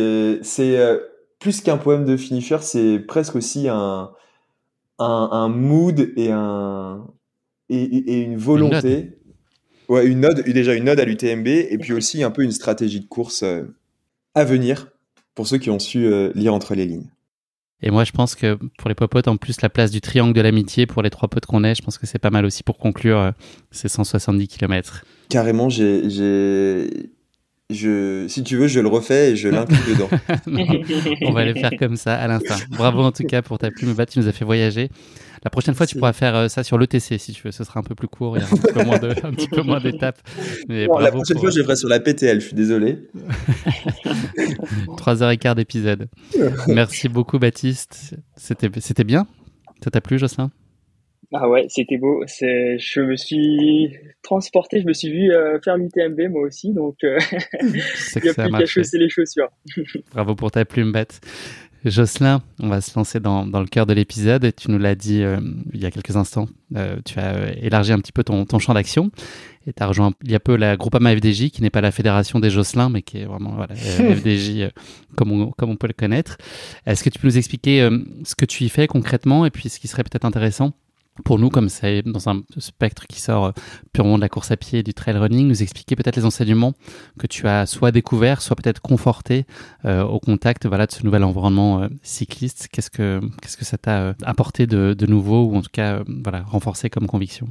euh, 0.60 1.00
plus 1.40 1.62
qu'un 1.62 1.78
poème 1.78 2.06
de 2.06 2.16
finisher, 2.18 2.60
c'est 2.62 3.00
presque 3.00 3.36
aussi 3.36 3.68
un, 3.68 4.12
un, 5.00 5.50
mood 5.50 6.12
et, 6.16 6.32
un, 6.32 7.06
et, 7.70 8.22
une 8.22 8.38
volonté. 8.38 9.18
Ouais, 9.88 10.06
une 10.08 10.26
ode, 10.26 10.42
déjà 10.42 10.74
une 10.74 10.90
ode 10.90 11.00
à 11.00 11.06
l'UTMB 11.06 11.48
et 11.48 11.78
puis 11.78 11.94
aussi 11.94 12.24
un 12.24 12.32
peu 12.32 12.44
une 12.44 12.52
stratégie 12.52 13.00
de 13.00 13.06
course 13.06 13.44
euh, 13.44 13.64
à 14.34 14.44
venir 14.44 14.88
pour 15.36 15.48
ceux 15.48 15.60
qui 15.60 15.70
ont 15.70 15.78
su 15.78 16.08
euh, 16.08 16.32
lire 16.34 16.56
entre 16.56 16.74
les 16.74 16.86
lignes. 16.88 17.10
Et 17.82 17.92
moi, 17.92 18.04
je 18.04 18.12
pense 18.12 18.34
que 18.36 18.58
pour 18.78 18.90
les 18.90 18.96
popotes, 18.96 19.28
en 19.28 19.38
plus, 19.38 19.62
la 19.62 19.70
place 19.70 19.92
du 19.92 20.02
triangle 20.02 20.34
de 20.34 20.42
l'amitié 20.42 20.88
pour 20.88 21.04
les 21.04 21.10
trois 21.10 21.28
potes 21.28 21.46
qu'on 21.46 21.64
est, 21.64 21.76
je 21.76 21.84
pense 21.84 21.98
que 21.98 22.08
c'est 22.08 22.20
pas 22.20 22.32
mal 22.32 22.46
aussi 22.46 22.64
pour 22.64 22.78
conclure 22.78 23.20
euh, 23.20 23.32
ces 23.70 23.90
170 23.90 24.48
km. 24.48 25.04
Carrément, 25.30 25.70
j'ai, 25.70 27.12
je, 27.72 28.28
si 28.28 28.44
tu 28.44 28.58
veux, 28.58 28.68
je 28.68 28.80
le 28.80 28.88
refais 28.88 29.32
et 29.32 29.36
je 29.36 29.50
l'inclus 29.50 29.78
dedans. 29.94 30.10
on 31.24 31.32
va 31.32 31.46
le 31.46 31.54
faire 31.56 31.72
comme 31.80 31.96
ça 31.96 32.16
à 32.16 32.28
l'instant. 32.28 32.56
Bravo 32.70 33.02
en 33.02 33.12
tout 33.12 33.24
cas 33.24 33.42
pour 33.42 33.58
ta 33.58 33.72
plume, 33.72 33.94
Bat, 33.94 34.06
tu 34.06 34.20
nous 34.20 34.28
as 34.28 34.32
fait 34.32 34.46
voyager. 34.46 34.90
La 35.44 35.50
prochaine 35.50 35.76
fois, 35.76 35.86
tu 35.86 35.96
pourras 35.98 36.14
faire 36.14 36.36
euh, 36.36 36.48
ça 36.48 36.64
sur 36.64 36.78
l'ETC 36.78 37.20
si 37.20 37.34
tu 37.34 37.44
veux. 37.44 37.52
Ce 37.52 37.64
sera 37.64 37.80
un 37.80 37.84
peu 37.84 37.94
plus 37.94 38.08
court, 38.08 38.36
a 38.36 38.40
un 38.40 38.42
petit 38.42 38.74
peu 38.74 38.84
moins, 38.84 38.98
de, 38.98 39.10
un 39.24 39.32
petit 39.32 39.48
peu 39.48 39.62
moins 39.62 39.80
d'étapes. 39.80 40.20
la 40.70 41.12
prochaine 41.12 41.38
fois, 41.38 41.50
je 41.50 41.58
le 41.58 41.64
ferai 41.64 41.76
sur 41.76 41.90
la 41.90 42.00
PTL, 42.00 42.40
je 42.40 42.48
suis 42.48 42.56
désolé. 42.56 43.00
3h15 44.98 45.56
d'épisode. 45.56 46.08
Merci 46.68 47.10
beaucoup, 47.10 47.40
Baptiste. 47.40 48.16
C'était 48.36 49.04
bien 49.04 49.28
Ça 49.84 49.92
t'a 49.92 50.02
plu, 50.02 50.18
Jocelyn? 50.18 50.52
Ah 51.34 51.50
ouais, 51.50 51.66
c'était 51.70 51.98
beau. 51.98 52.24
C'est, 52.28 52.78
je 52.80 53.02
me 53.02 53.16
suis 53.16 53.96
transporté, 54.22 54.82
je 54.82 54.86
me 54.86 54.94
suis 54.94 55.10
vu 55.10 55.32
euh, 55.32 55.60
faire 55.62 55.78
l'UTMB 55.78 56.30
moi 56.32 56.44
aussi, 56.44 56.74
donc 56.74 56.96
euh, 57.04 57.18
il 57.62 57.72
n'y 58.24 58.30
a 58.30 58.34
plus 58.34 58.52
qu'à 58.52 58.66
chausser 58.66 58.98
les 58.98 59.10
chaussures. 59.10 59.50
Bravo 60.14 60.36
pour 60.36 60.52
ta 60.52 60.66
plume 60.66 60.92
bête. 60.92 61.22
Jocelyn, 61.86 62.42
on 62.60 62.68
va 62.68 62.82
se 62.82 62.98
lancer 62.98 63.20
dans, 63.20 63.46
dans 63.46 63.60
le 63.60 63.68
cœur 63.68 63.86
de 63.86 63.94
l'épisode. 63.94 64.52
Tu 64.56 64.72
nous 64.72 64.80
l'as 64.80 64.96
dit 64.96 65.22
euh, 65.22 65.38
il 65.72 65.80
y 65.80 65.86
a 65.86 65.92
quelques 65.92 66.16
instants, 66.16 66.48
euh, 66.76 66.98
tu 67.06 67.20
as 67.20 67.56
élargi 67.62 67.92
un 67.92 68.00
petit 68.00 68.12
peu 68.12 68.24
ton, 68.24 68.44
ton 68.46 68.58
champ 68.58 68.74
d'action 68.74 69.12
et 69.68 69.74
tu 69.74 69.84
as 69.84 69.88
rejoint 69.88 70.12
il 70.24 70.32
y 70.32 70.36
a 70.36 70.40
peu 70.40 70.56
la 70.56 70.78
Groupama 70.78 71.16
FDJ, 71.16 71.52
qui 71.52 71.62
n'est 71.62 71.70
pas 71.70 71.82
la 71.82 71.92
fédération 71.92 72.40
des 72.40 72.50
Jocelyn, 72.50 72.90
mais 72.90 73.04
qui 73.04 73.20
est 73.20 73.26
vraiment 73.26 73.52
voilà, 73.52 73.76
FDJ 73.76 74.72
comme, 75.16 75.32
on, 75.32 75.52
comme 75.52 75.70
on 75.70 75.76
peut 75.76 75.88
le 75.88 75.94
connaître. 75.94 76.38
Est-ce 76.88 77.04
que 77.04 77.10
tu 77.10 77.20
peux 77.20 77.28
nous 77.28 77.38
expliquer 77.38 77.88
ce 78.24 78.34
que 78.34 78.46
tu 78.46 78.64
y 78.64 78.70
fais 78.70 78.88
concrètement 78.88 79.46
et 79.46 79.52
puis 79.52 79.70
ce 79.70 79.80
qui 79.80 79.88
serait 79.88 80.04
peut-être 80.04 80.26
intéressant 80.26 80.74
pour 81.24 81.40
nous, 81.40 81.50
comme 81.50 81.70
c'est 81.70 82.02
dans 82.02 82.30
un 82.30 82.42
spectre 82.58 83.08
qui 83.08 83.22
sort 83.22 83.54
purement 83.94 84.18
de 84.18 84.22
la 84.22 84.30
course 84.30 84.52
à 84.52 84.58
pied 84.58 84.80
et 84.80 84.84
du 84.84 84.94
trail 84.94 85.18
running, 85.18 85.48
nous 85.48 85.64
expliquer 85.64 85.96
peut-être 85.96 86.16
les 86.16 86.26
enseignements 86.26 86.74
que 87.18 87.28
tu 87.28 87.48
as 87.48 87.66
soit 87.66 87.92
découverts, 87.92 88.42
soit 88.42 88.56
peut-être 88.56 88.82
confortés 88.82 89.46
au 89.86 90.20
contact 90.20 90.68
de 90.68 90.86
ce 90.90 91.06
nouvel 91.06 91.24
environnement 91.24 91.88
cycliste. 92.04 92.68
Qu'est-ce 92.72 92.90
que, 92.90 93.22
que 93.42 93.66
ça 93.66 93.78
t'a 93.78 94.16
apporté 94.24 94.68
de, 94.68 95.06
nouveau 95.06 95.46
ou 95.46 95.56
en 95.56 95.62
tout 95.62 95.70
cas 95.72 96.04
voilà, 96.24 96.42
renforcé 96.44 96.90
comme 96.90 97.08
conviction? 97.08 97.48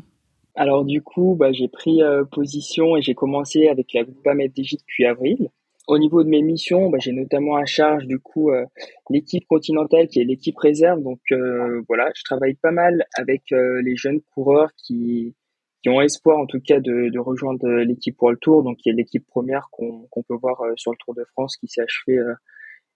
Alors 0.56 0.85
du 0.85 1.02
coup, 1.02 1.37
bah, 1.38 1.52
j'ai 1.52 1.68
pris 1.68 2.02
euh, 2.02 2.25
position 2.25 2.97
et 2.97 3.02
j'ai 3.02 3.14
commencé 3.14 3.68
avec 3.68 3.92
la 3.92 4.04
groupe 4.04 4.25
FDJ 4.25 4.76
depuis 4.78 5.04
avril. 5.04 5.49
Au 5.86 5.98
niveau 5.98 6.24
de 6.24 6.28
mes 6.28 6.42
missions, 6.42 6.88
bah, 6.88 6.98
j'ai 7.00 7.12
notamment 7.12 7.56
à 7.56 7.66
charge 7.66 8.06
du 8.06 8.18
coup 8.18 8.50
euh, 8.50 8.64
l'équipe 9.10 9.46
continentale 9.46 10.08
qui 10.08 10.20
est 10.20 10.24
l'équipe 10.24 10.56
réserve. 10.56 11.02
Donc 11.02 11.20
euh, 11.32 11.82
voilà, 11.88 12.10
je 12.14 12.22
travaille 12.24 12.54
pas 12.54 12.70
mal 12.70 13.04
avec 13.14 13.42
les 13.50 13.96
jeunes 13.96 14.20
coureurs 14.34 14.70
qui, 14.76 15.34
qui 15.82 15.90
ont 15.90 16.00
espoir 16.00 16.38
en 16.38 16.46
tout 16.46 16.60
cas 16.60 16.80
de, 16.80 17.10
de 17.10 17.18
rejoindre 17.18 17.68
l'équipe 17.82 18.20
World 18.20 18.40
Tour, 18.40 18.62
donc 18.62 18.78
qui 18.78 18.88
est 18.88 18.92
l'équipe 18.94 19.26
première 19.26 19.68
qu'on 19.70 20.22
peut 20.26 20.36
voir 20.40 20.62
sur 20.76 20.92
le 20.92 20.96
Tour 21.04 21.14
de 21.14 21.24
France 21.32 21.56
qui 21.56 21.68
s'est 21.68 21.82
achevé 21.82 22.18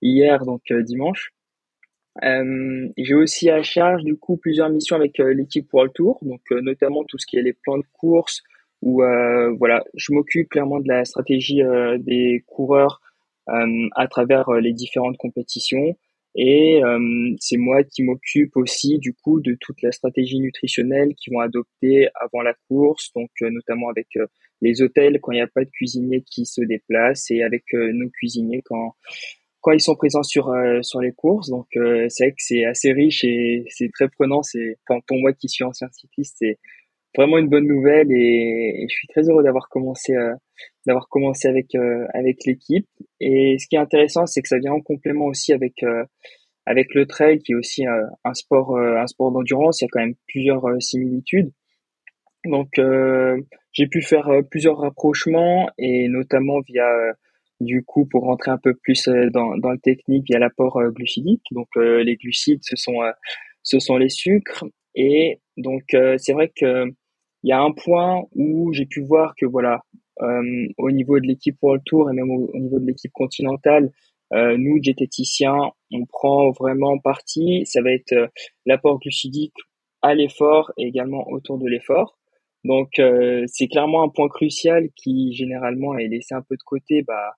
hier, 0.01 0.45
donc 0.45 0.63
dimanche. 0.73 1.33
Euh, 2.25 2.89
j'ai 2.97 3.15
aussi 3.15 3.49
à 3.49 3.63
charge 3.63 4.03
du 4.03 4.17
coup 4.17 4.37
plusieurs 4.37 4.71
missions 4.71 4.97
avec 4.97 5.21
euh, 5.21 5.33
l'équipe 5.33 5.73
World 5.73 5.93
Tour, 5.95 6.19
donc 6.23 6.41
euh, 6.51 6.61
notamment 6.61 7.05
tout 7.05 7.19
ce 7.19 7.27
qui 7.27 7.37
est 7.37 7.43
les 7.43 7.53
plans 7.53 7.79
de 7.79 7.85
course, 7.93 8.43
où 8.83 9.03
voilà, 9.59 9.85
je 9.95 10.13
m'occupe 10.13 10.49
clairement 10.49 10.81
de 10.81 10.89
la 10.89 11.05
stratégie 11.05 11.63
des 11.99 12.45
coureurs 12.47 13.01
à 13.47 14.09
travers 14.09 14.51
les 14.53 14.73
différentes 14.73 15.17
compétitions. 15.17 15.97
Et 16.37 16.81
c'est 17.41 17.57
moi 17.57 17.83
qui 17.83 18.03
m'occupe 18.03 18.57
aussi 18.57 18.99
du 18.99 19.15
coup 19.15 19.41
de 19.41 19.57
toute 19.61 19.83
la 19.83 19.91
stratégie 19.91 20.39
nutritionnelle 20.39 21.15
qu'ils 21.15 21.33
vont 21.33 21.41
adopter 21.41 22.09
avant 22.15 22.43
la 22.43 22.55
course, 22.69 23.11
donc 23.15 23.31
notamment 23.41 23.89
avec 23.89 24.09
les 24.61 24.83
hôtels 24.83 25.21
quand 25.21 25.33
il 25.33 25.37
n'y 25.37 25.41
a 25.41 25.49
pas 25.49 25.65
de 25.65 25.71
cuisinier 25.71 26.23
qui 26.23 26.47
se 26.47 26.61
déplace 26.61 27.31
et 27.31 27.43
avec 27.43 27.65
nos 27.73 28.09
cuisiniers 28.11 28.63
quand 28.65 28.95
quand 29.61 29.73
ils 29.73 29.81
sont 29.81 29.97
présents 29.97 30.23
sur 30.23 30.49
euh, 30.49 30.83
sur 30.83 31.01
les 31.01 31.13
courses. 31.13 31.51
Donc 31.51 31.67
euh, 31.77 32.07
c'est 32.09 32.25
vrai 32.25 32.31
que 32.33 32.43
c'est 32.43 32.65
assez 32.65 32.93
riche 32.93 33.25
et 33.25 33.65
c'est 33.69 33.91
très 33.93 34.09
prenant. 34.09 34.43
C'est 34.43 34.77
enfin, 34.89 35.01
pour 35.07 35.19
moi 35.19 35.33
qui 35.33 35.49
suis 35.49 35.65
ancien 35.65 35.89
cycliste, 35.93 36.37
c'est 36.39 36.59
vraiment 37.17 37.39
une 37.39 37.49
bonne 37.49 37.67
nouvelle 37.67 38.11
et, 38.13 38.87
je 38.89 38.95
suis 38.95 39.09
très 39.09 39.29
heureux 39.29 39.43
d'avoir 39.43 39.69
commencé 39.69 40.15
euh, 40.15 40.35
d'avoir 40.87 41.09
commencé 41.09 41.49
avec 41.49 41.75
avec 42.15 42.45
l'équipe. 42.47 42.89
Et 43.21 43.57
ce 43.59 43.67
qui 43.69 43.77
est 43.77 43.81
intéressant, 43.81 44.27
c'est 44.27 44.43
que 44.43 44.49
ça 44.49 44.59
vient 44.59 44.73
en 44.73 44.81
complément 44.81 45.27
aussi 45.27 45.53
avec 45.53 45.85
avec 46.67 46.95
le 46.95 47.07
trail 47.07 47.39
qui 47.41 47.53
est 47.53 47.55
aussi 47.57 47.85
un 47.87 48.35
sport 48.35 48.79
un 48.79 49.07
sport 49.07 49.33
d'endurance. 49.33 49.81
Il 49.81 49.85
y 49.85 49.87
a 49.87 49.89
quand 49.93 50.01
même 50.01 50.17
plusieurs 50.27 50.65
similitudes. 50.81 51.53
Donc 52.47 52.81
j'ai 53.73 53.87
pu 53.87 54.03
faire 54.03 54.31
plusieurs 54.51 54.79
rapprochements 54.79 55.69
et 55.79 56.09
notamment 56.09 56.61
via 56.61 56.87
du 57.61 57.85
coup, 57.85 58.07
pour 58.07 58.25
rentrer 58.25 58.51
un 58.51 58.59
peu 58.59 58.75
plus 58.75 59.09
euh, 59.09 59.31
dans, 59.31 59.57
dans 59.57 59.71
le 59.71 59.79
technique, 59.79 60.25
il 60.29 60.33
y 60.33 60.37
a 60.37 60.39
l'apport 60.39 60.77
euh, 60.79 60.91
glucidique. 60.91 61.43
Donc, 61.51 61.69
euh, 61.77 62.03
les 62.05 62.17
glucides, 62.17 62.61
ce 62.63 62.77
sont, 62.77 63.01
ce 63.63 63.79
sont 63.79 63.97
les 63.97 64.09
sucres. 64.09 64.65
Et 64.99 65.41
donc, 65.57 65.85
c'est 66.19 66.33
vrai 66.33 66.53
que 66.55 66.85
il 67.45 67.51
y 67.51 67.53
a 67.53 67.61
un 67.61 67.71
point 67.71 68.25
où 68.35 68.73
j'ai 68.73 68.87
pu 68.87 69.01
voir 69.01 69.35
que 69.37 69.47
voilà, 69.47 69.81
au 70.21 70.91
niveau 70.91 71.21
de 71.21 71.27
l'équipe 71.27 71.57
World 71.63 71.83
Tour 71.87 72.11
et 72.11 72.13
même 72.13 72.31
au, 72.31 72.59
niveau 72.59 72.81
de 72.81 72.87
l'équipe 72.87 73.13
continentale, 73.13 73.93
nous, 74.33 74.81
diététiciens, 74.81 75.71
on 75.93 76.05
prend 76.07 76.51
vraiment 76.51 76.99
parti. 76.99 77.65
Ça 77.65 77.81
va 77.81 77.93
être 77.93 78.13
l'apport 78.67 78.99
glucidique 78.99 79.55
à 80.03 80.17
l'effort 80.17 80.73
et 80.77 80.89
également 80.89 81.29
autour 81.29 81.59
de 81.59 81.69
l'effort. 81.69 82.19
Donc, 82.65 83.01
c'est 83.47 83.69
clairement 83.69 84.03
un 84.03 84.09
point 84.09 84.29
crucial 84.29 84.89
qui 84.97 85.33
généralement 85.33 85.97
est 85.97 86.09
laissé 86.09 86.35
un 86.35 86.43
peu 86.43 86.57
de 86.57 86.65
côté 86.65 87.03
bah, 87.03 87.37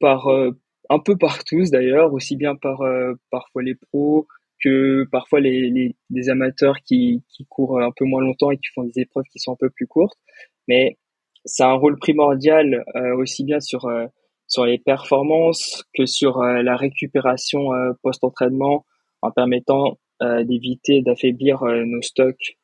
par 0.00 0.28
euh, 0.28 0.50
un 0.88 0.98
peu 0.98 1.16
par 1.16 1.44
tous 1.44 1.70
d'ailleurs, 1.70 2.12
aussi 2.12 2.36
bien 2.36 2.54
par 2.54 2.82
euh, 2.82 3.14
parfois 3.30 3.62
les 3.62 3.74
pros 3.74 4.26
que 4.62 5.04
parfois 5.10 5.40
les, 5.40 5.94
les, 6.10 6.28
amateurs 6.30 6.76
qui, 6.84 7.22
qui 7.28 7.46
courent 7.46 7.80
un 7.80 7.92
peu 7.94 8.04
moins 8.04 8.22
longtemps 8.22 8.50
et 8.50 8.56
qui 8.56 8.68
font 8.74 8.84
des 8.84 9.00
épreuves 9.00 9.24
qui 9.30 9.38
sont 9.38 9.52
un 9.52 9.56
peu 9.58 9.70
plus 9.70 9.86
courtes. 9.86 10.18
Mais 10.68 10.98
ça 11.44 11.68
a 11.68 11.70
un 11.70 11.74
rôle 11.74 11.98
primordial 11.98 12.84
euh, 12.96 13.16
aussi 13.16 13.44
bien 13.44 13.60
sur 13.60 13.88
sur 14.48 14.64
les 14.64 14.78
performances 14.78 15.84
que 15.94 16.06
sur 16.06 16.40
la 16.40 16.76
récupération 16.76 17.70
post-entraînement 18.02 18.84
en 19.22 19.30
permettant 19.32 19.98
d'éviter 20.20 21.02
d'affaiblir 21.02 21.62
nos 21.64 22.02
stocks 22.02 22.56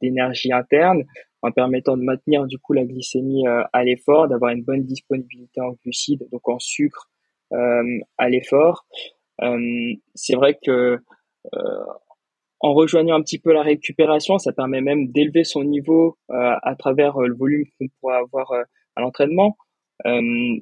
d'énergie 0.00 0.52
interne, 0.52 1.04
en 1.42 1.50
permettant 1.50 1.96
de 1.96 2.02
maintenir 2.02 2.46
du 2.46 2.58
coup 2.58 2.72
la 2.72 2.84
glycémie 2.84 3.46
euh, 3.46 3.64
à 3.72 3.84
l'effort, 3.84 4.28
d'avoir 4.28 4.52
une 4.52 4.62
bonne 4.62 4.84
disponibilité 4.84 5.60
en 5.60 5.72
glucides, 5.82 6.26
donc 6.30 6.48
en 6.48 6.58
sucre 6.58 7.10
euh, 7.52 7.98
à 8.16 8.28
l'effort. 8.28 8.86
Euh, 9.42 9.92
c'est 10.14 10.36
vrai 10.36 10.58
que 10.64 11.00
en 12.60 12.74
rejoignant 12.74 13.16
un 13.16 13.22
petit 13.22 13.38
peu 13.38 13.52
la 13.52 13.62
récupération, 13.62 14.38
ça 14.38 14.52
permet 14.52 14.80
même 14.80 15.10
d'élever 15.10 15.44
son 15.44 15.64
niveau 15.64 16.16
à 16.28 16.74
travers 16.78 17.18
le 17.18 17.34
volume 17.34 17.64
qu'on 17.78 17.86
pourra 18.00 18.18
avoir 18.18 18.52
à 18.96 19.00
l'entraînement. 19.00 19.56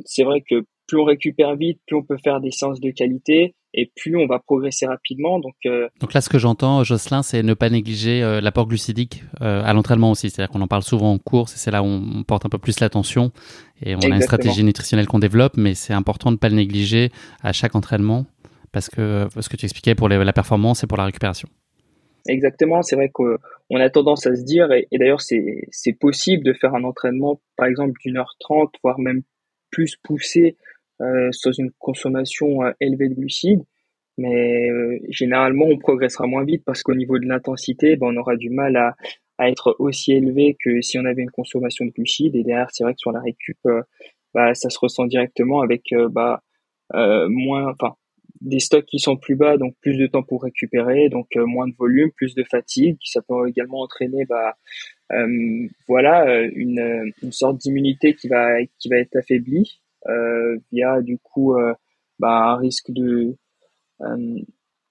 c'est 0.05 0.25
vrai 0.25 0.43
que 0.49 0.65
plus 0.91 0.99
on 0.99 1.05
récupère 1.05 1.55
vite, 1.55 1.81
plus 1.87 1.97
on 1.97 2.03
peut 2.03 2.19
faire 2.23 2.41
des 2.41 2.51
séances 2.51 2.81
de 2.81 2.91
qualité 2.91 3.55
et 3.75 3.93
plus 3.95 4.17
on 4.17 4.27
va 4.27 4.41
progresser 4.41 4.87
rapidement. 4.87 5.39
Donc, 5.39 5.55
euh, 5.67 5.89
donc 6.01 6.13
là, 6.15 6.21
ce 6.21 6.29
que 6.29 6.39
j'entends, 6.39 6.83
Jocelyn, 6.83 7.23
c'est 7.23 7.45
ne 7.45 7.55
pas 7.55 7.71
négliger 7.71 8.23
euh, 8.23 8.41
l'apport 8.41 8.67
glucidique 8.67 9.23
euh, 9.41 9.63
à 9.65 9.73
l'entraînement 9.73 10.11
aussi. 10.11 10.31
C'est-à-dire 10.31 10.51
qu'on 10.51 10.61
en 10.61 10.67
parle 10.67 10.83
souvent 10.83 11.13
en 11.13 11.19
course 11.19 11.55
et 11.55 11.59
c'est 11.59 11.71
là 11.71 11.83
où 11.83 11.87
on 11.87 12.25
porte 12.25 12.45
un 12.45 12.49
peu 12.49 12.59
plus 12.59 12.81
l'attention 12.81 13.31
et 13.83 13.95
on 13.95 14.01
a 14.01 14.09
une 14.09 14.21
stratégie 14.21 14.65
nutritionnelle 14.65 15.07
qu'on 15.07 15.21
développe, 15.21 15.57
mais 15.57 15.75
c'est 15.75 15.95
important 15.95 16.31
de 16.31 16.35
ne 16.35 16.39
pas 16.39 16.49
le 16.49 16.57
négliger 16.57 17.11
à 17.43 17.53
chaque 17.53 17.75
entraînement 17.75 18.27
parce 18.73 18.89
que 18.89 19.29
ce 19.41 19.49
que 19.49 19.57
tu 19.57 19.67
expliquais 19.67 19.95
pour 19.95 20.09
la 20.09 20.33
performance 20.33 20.85
et 20.85 20.87
pour 20.87 20.99
la 20.99 21.05
récupération. 21.05 21.49
Exactement, 22.29 22.83
c'est 22.83 22.97
vrai 22.97 23.09
qu'on 23.09 23.37
a 23.77 23.91
tendance 23.91 24.27
à 24.27 24.37
se 24.37 24.43
dire, 24.43 24.71
et, 24.73 24.87
d'ailleurs 24.93 25.23
c'est 25.23 25.93
possible 25.99 26.45
de 26.45 26.53
faire 26.53 26.75
un 26.75 26.85
entraînement 26.85 27.41
par 27.57 27.67
exemple 27.67 27.99
d'une 28.01 28.19
heure 28.19 28.37
trente, 28.39 28.75
voire 28.83 28.99
même 28.99 29.23
plus 29.71 29.97
poussé 30.03 30.57
euh, 31.01 31.31
sans 31.33 31.53
une 31.53 31.71
consommation 31.79 32.63
euh, 32.63 32.73
élevée 32.81 33.09
de 33.09 33.15
glucides. 33.15 33.65
Mais 34.19 34.69
euh, 34.71 34.99
généralement, 35.09 35.65
on 35.65 35.79
progressera 35.79 36.27
moins 36.27 36.45
vite 36.45 36.63
parce 36.67 36.83
qu'au 36.83 36.95
niveau 36.95 37.19
de 37.19 37.27
l'intensité, 37.27 37.97
ben, 37.97 38.09
on 38.09 38.17
aura 38.19 38.37
du 38.37 38.51
mal 38.51 38.77
à, 38.77 38.95
être 39.49 39.75
aussi 39.79 40.13
élevé 40.13 40.59
que 40.63 40.83
si 40.83 40.99
on 40.99 41.07
avait 41.07 41.23
une 41.23 41.31
consommation 41.31 41.87
de 41.87 41.91
glucides. 41.93 42.37
Et 42.37 42.43
derrière, 42.45 42.69
c'est 42.71 42.85
vrai 42.85 42.93
que 42.93 42.99
sur 42.99 43.13
la 43.13 43.21
récup, 43.21 43.57
bah, 44.35 44.53
ça 44.53 44.69
se 44.69 44.79
ressent 44.79 45.07
directement 45.07 45.63
avec 45.63 45.95
bah, 46.11 46.43
moins, 46.93 47.73
enfin, 47.73 47.95
des 48.41 48.61
stocks 48.61 48.87
qui 48.87 48.99
sont 48.99 49.17
plus 49.17 49.37
bas, 49.37 49.57
donc 49.59 49.75
plus 49.81 49.97
de 49.97 50.07
temps 50.07 50.23
pour 50.23 50.43
récupérer, 50.43 51.09
donc 51.09 51.29
moins 51.37 51.69
de 51.69 51.75
volume, 51.79 52.11
plus 52.13 52.35
de 52.35 52.45
fatigue. 52.45 52.97
Ça 53.05 53.21
peut 53.27 53.49
également 53.49 53.81
entraîner, 53.81 54.25
bah, 54.27 54.57
euh, 55.13 55.69
voilà, 55.89 56.43
une, 56.55 57.13
une 57.23 57.33
sorte 57.33 57.59
d'immunité 57.59 58.15
qui 58.15 58.29
va 58.29 58.65
qui 58.79 58.89
va 58.89 58.97
être 58.97 59.17
affaiblie 59.17 59.81
euh, 60.09 60.59
via 60.73 61.03
du 61.03 61.19
coup 61.19 61.55
euh, 61.57 61.75
bah, 62.19 62.53
un 62.53 62.57
risque 62.57 62.91
de 62.91 63.37
euh, 64.01 64.39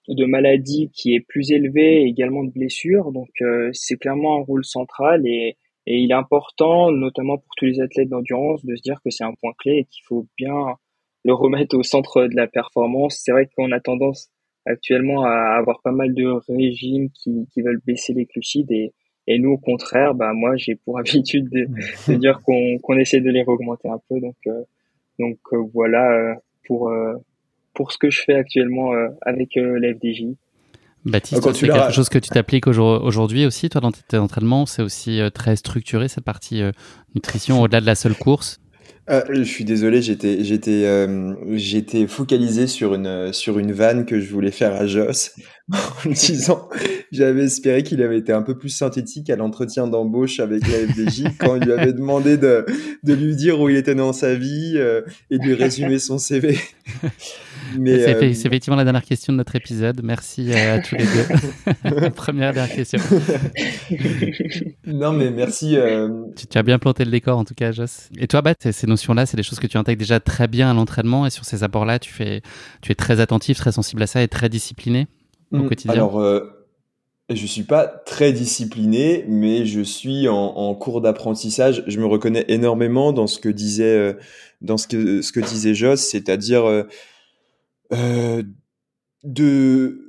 de 0.08 0.26
maladie 0.26 0.90
qui 0.94 1.16
est 1.16 1.20
plus 1.20 1.52
élevé, 1.52 2.04
également 2.04 2.44
de 2.44 2.52
blessures. 2.52 3.12
Donc 3.12 3.30
c'est 3.74 3.98
clairement 3.98 4.38
un 4.40 4.44
rôle 4.44 4.66
central 4.66 5.22
et, 5.28 5.56
et 5.86 5.98
il 5.98 6.12
est 6.12 6.16
important, 6.16 6.92
notamment 6.92 7.38
pour 7.38 7.52
tous 7.58 7.66
les 7.66 7.80
athlètes 7.80 8.10
d'endurance, 8.10 8.66
de 8.66 8.76
se 8.76 8.82
dire 8.82 9.00
que 9.04 9.12
c'est 9.12 9.24
un 9.24 9.34
point 9.40 9.54
clé 9.60 9.74
et 9.80 9.86
qu'il 9.86 10.04
faut 10.08 10.28
bien 10.36 10.78
le 11.26 11.34
remettre 11.34 11.78
au 11.78 11.84
centre 11.84 12.28
de 12.28 12.36
la 12.36 12.48
performance. 12.48 13.22
C'est 13.24 13.32
vrai 13.32 13.50
qu'on 13.56 13.72
a 13.72 13.80
tendance 13.80 14.30
actuellement 14.66 15.24
à 15.24 15.58
avoir 15.58 15.82
pas 15.82 15.92
mal 15.92 16.14
de 16.14 16.26
régimes 16.48 17.10
qui, 17.12 17.48
qui 17.54 17.62
veulent 17.62 17.82
baisser 17.86 18.14
les 18.14 18.26
glucides 18.26 18.72
et, 18.72 18.94
et 19.28 19.38
nous, 19.38 19.52
au 19.52 19.58
contraire, 19.58 20.16
bah, 20.16 20.34
moi, 20.34 20.58
j'ai 20.58 20.76
pour 20.76 21.00
habitude 21.00 21.50
de, 21.50 21.68
de 22.12 22.18
dire 22.18 22.42
qu'on 22.44 22.78
qu'on 22.80 22.98
essaie 22.98 23.22
de 23.22 23.30
les 23.30 23.44
augmenter 23.46 23.90
un 23.90 24.00
peu. 24.10 24.20
Donc, 24.20 24.36
donc 25.20 25.38
euh, 25.54 25.64
voilà 25.74 26.12
euh, 26.12 26.34
pour 26.66 26.90
euh, 26.90 27.14
pour 27.74 27.92
ce 27.92 27.98
que 27.98 28.10
je 28.10 28.22
fais 28.22 28.34
actuellement 28.34 28.92
avec 29.22 29.56
l'FDJ. 29.56 30.36
Baptiste, 31.06 31.54
c'est 31.54 31.68
quelque 31.68 31.94
chose 31.94 32.10
que 32.10 32.20
tu 32.20 32.30
t'appliques 32.30 32.68
aujourd'hui 32.68 33.46
aussi, 33.46 33.70
toi, 33.70 33.80
dans 33.80 33.92
tes 33.92 34.18
entraînements? 34.18 34.66
C'est 34.66 34.82
aussi 34.82 35.22
très 35.34 35.56
structuré, 35.56 36.10
cette 36.10 36.26
partie 36.26 36.62
nutrition, 37.16 37.62
au-delà 37.62 37.80
de 37.80 37.86
la 37.86 37.96
seule 37.96 38.16
course? 38.16 38.60
Je 39.30 39.44
suis 39.44 39.66
désolé, 39.66 40.02
j'étais 40.02 40.44
j'étais 40.44 41.08
j'étais 41.54 42.08
focalisé 42.08 42.68
sur 42.68 42.94
une 42.94 43.34
sur 43.34 43.60
une 43.60 43.72
vanne 43.72 44.06
que 44.06 44.20
je 44.20 44.32
voulais 44.32 44.52
faire 44.52 44.74
à 44.74 44.86
Joss 44.86 45.32
en 45.72 46.10
disant 46.10 46.70
j'avais 47.12 47.46
espéré 47.46 47.84
qu'il 47.84 48.02
avait 48.02 48.18
été 48.18 48.32
un 48.32 48.42
peu 48.42 48.58
plus 48.58 48.70
synthétique 48.70 49.30
à 49.30 49.36
l'entretien 49.36 49.88
d'embauche 49.88 50.40
avec 50.40 50.62
la 50.68 50.88
FDJ 50.88 51.24
quand 51.40 51.56
il 51.56 51.64
lui 51.64 51.74
avait 51.74 51.94
demandé 51.94 52.38
de, 52.38 52.66
de 53.04 53.14
lui 53.14 53.36
dire 53.36 53.60
où 53.60 53.70
il 53.70 53.76
était 53.76 53.96
dans 53.96 54.14
sa 54.14 54.36
vie 54.36 54.74
euh, 54.76 55.02
et 55.32 55.38
de 55.38 55.44
lui 55.44 55.54
résumer 55.56 56.00
son 56.00 56.18
CV. 56.18 56.58
C'est 57.74 58.16
euh, 58.16 58.22
effectivement 58.22 58.76
la 58.76 58.84
dernière 58.84 59.04
question 59.04 59.34
de 59.34 59.38
notre 59.38 59.56
épisode. 59.56 60.02
Merci 60.04 60.54
à 60.54 60.80
tous 60.80 60.96
les 60.96 61.06
deux. 61.06 62.10
Première 62.16 62.54
dernière 62.54 62.76
question. 62.76 63.00
non, 64.86 65.14
mais 65.14 65.32
merci. 65.32 65.78
Euh, 65.78 66.26
tu, 66.36 66.58
as 66.58 66.64
bien 66.64 66.80
planté 66.80 67.06
le 67.06 67.12
décor 67.12 67.38
en 67.38 67.46
tout 67.46 67.54
cas, 67.54 67.72
Joss. 67.72 68.10
Et 68.18 68.28
toi, 68.28 68.42
Bat, 68.42 68.56
ces 68.72 68.88
notions-là, 68.88 69.26
c'est 69.26 69.38
des 69.38 69.44
choses 69.44 69.60
que 69.60 69.68
tu 69.68 69.78
intègres 69.78 70.00
déjà 70.00 70.20
très 70.20 70.48
bien 70.48 70.72
à 70.72 70.74
l'entraînement 70.74 71.26
et 71.26 71.30
sur 71.30 71.46
ces 71.46 71.64
apports-là, 71.64 72.00
tu, 72.00 72.12
fais, 72.12 72.42
tu 72.82 72.92
es 72.92 72.96
très 72.96 73.20
attentif, 73.20 73.58
très 73.58 73.72
sensible 73.72 74.04
à 74.04 74.08
ça 74.08 74.22
et 74.22 74.28
très 74.28 74.50
discipliné 74.50 75.08
au 75.52 75.58
mm. 75.58 75.70
quotidien. 75.70 75.94
Alors, 75.94 76.20
euh, 76.20 76.42
je 77.30 77.46
suis 77.46 77.64
pas 77.64 77.88
très 77.88 78.34
discipliné, 78.34 79.26
mais 79.28 79.66
je 79.66 79.82
suis 79.82 80.28
en, 80.28 80.74
cours 80.76 81.02
d'apprentissage. 81.02 81.84
Je 81.88 82.00
me 82.00 82.06
reconnais 82.06 82.46
énormément 82.48 83.14
dans 83.14 83.28
ce 83.28 83.40
que 83.40 83.50
disait, 83.50 83.84
euh, 83.84 84.14
dans 84.62 84.78
ce 84.78 84.88
que, 84.88 85.22
ce 85.22 85.32
que 85.32 85.40
disait 85.40 85.76
Joss, 85.76 86.02
c'est-à-dire 86.02 86.66
euh, 87.92 87.96
euh, 87.98 88.44
de 89.24 90.06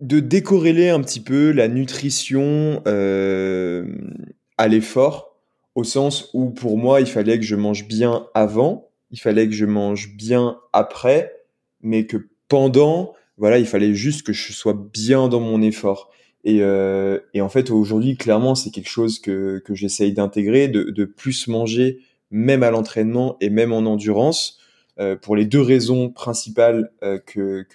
de 0.00 0.20
décorréler 0.20 0.90
un 0.90 1.00
petit 1.00 1.20
peu 1.20 1.52
la 1.52 1.68
nutrition 1.68 2.82
à 2.84 4.68
l'effort, 4.68 5.36
au 5.74 5.84
sens 5.84 6.30
où 6.34 6.50
pour 6.50 6.76
moi 6.76 7.00
il 7.00 7.06
fallait 7.06 7.38
que 7.38 7.44
je 7.44 7.56
mange 7.56 7.86
bien 7.86 8.26
avant, 8.34 8.90
il 9.10 9.20
fallait 9.20 9.46
que 9.46 9.54
je 9.54 9.64
mange 9.64 10.14
bien 10.16 10.58
après, 10.72 11.32
mais 11.80 12.06
que 12.06 12.28
pendant 12.48 13.14
voilà, 13.36 13.58
il 13.58 13.66
fallait 13.66 13.94
juste 13.94 14.22
que 14.22 14.32
je 14.32 14.52
sois 14.52 14.74
bien 14.92 15.28
dans 15.28 15.40
mon 15.40 15.60
effort. 15.62 16.10
Et, 16.44 16.58
euh, 16.60 17.18
et 17.32 17.40
en 17.40 17.48
fait, 17.48 17.70
aujourd'hui, 17.70 18.16
clairement, 18.16 18.54
c'est 18.54 18.70
quelque 18.70 18.90
chose 18.90 19.18
que, 19.18 19.62
que 19.64 19.74
j'essaye 19.74 20.12
d'intégrer, 20.12 20.68
de, 20.68 21.04
plus 21.04 21.48
manger, 21.48 22.00
même 22.30 22.62
à 22.62 22.70
l'entraînement 22.70 23.36
et 23.40 23.50
même 23.50 23.72
en 23.72 23.78
endurance, 23.78 24.58
euh, 25.00 25.16
pour 25.16 25.34
les 25.34 25.44
deux 25.44 25.60
raisons 25.60 26.08
principales 26.10 26.92
euh, 27.02 27.18
que 27.18 27.66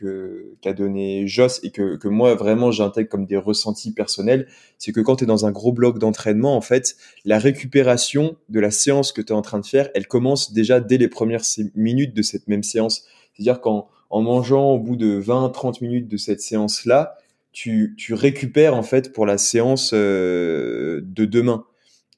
qu'a 0.62 0.74
donné 0.74 1.28
Joss 1.28 1.60
et 1.64 1.72
que, 1.72 1.98
que 1.98 2.08
moi 2.08 2.34
vraiment 2.36 2.72
j'intègre 2.72 3.10
comme 3.10 3.26
des 3.26 3.36
ressentis 3.36 3.94
personnels, 3.94 4.48
c'est 4.78 4.94
que 4.94 5.02
quand 5.02 5.18
tu 5.18 5.26
es 5.26 5.28
dans 5.28 5.46
un 5.46 5.52
gros 5.52 5.74
bloc 5.74 6.00
d'entraînement, 6.00 6.56
en 6.56 6.62
fait, 6.62 6.96
la 7.26 7.38
récupération 7.38 8.38
de 8.48 8.60
la 8.62 8.72
séance 8.72 9.12
que 9.12 9.22
tu 9.22 9.34
es 9.34 9.36
en 9.36 9.42
train 9.42 9.60
de 9.60 9.66
faire, 9.66 9.90
elle 9.96 10.08
commence 10.08 10.54
déjà 10.54 10.80
dès 10.80 10.98
les 10.98 11.10
premières 11.10 11.44
minutes 11.76 12.14
de 12.14 12.22
cette 12.22 12.48
même 12.48 12.64
séance. 12.64 13.06
C'est-à-dire 13.34 13.60
qu'en 13.60 13.90
en 14.10 14.22
mangeant 14.22 14.72
au 14.72 14.80
bout 14.80 14.96
de 14.96 15.22
20-30 15.22 15.84
minutes 15.84 16.08
de 16.08 16.18
cette 16.18 16.42
séance-là, 16.42 17.18
tu, 17.52 17.96
tu, 17.98 18.14
récupères 18.14 18.76
en 18.76 18.84
fait 18.84 19.12
pour 19.12 19.26
la 19.26 19.38
séance 19.38 19.92
euh, 19.94 21.02
de 21.04 21.26
demain. 21.26 21.66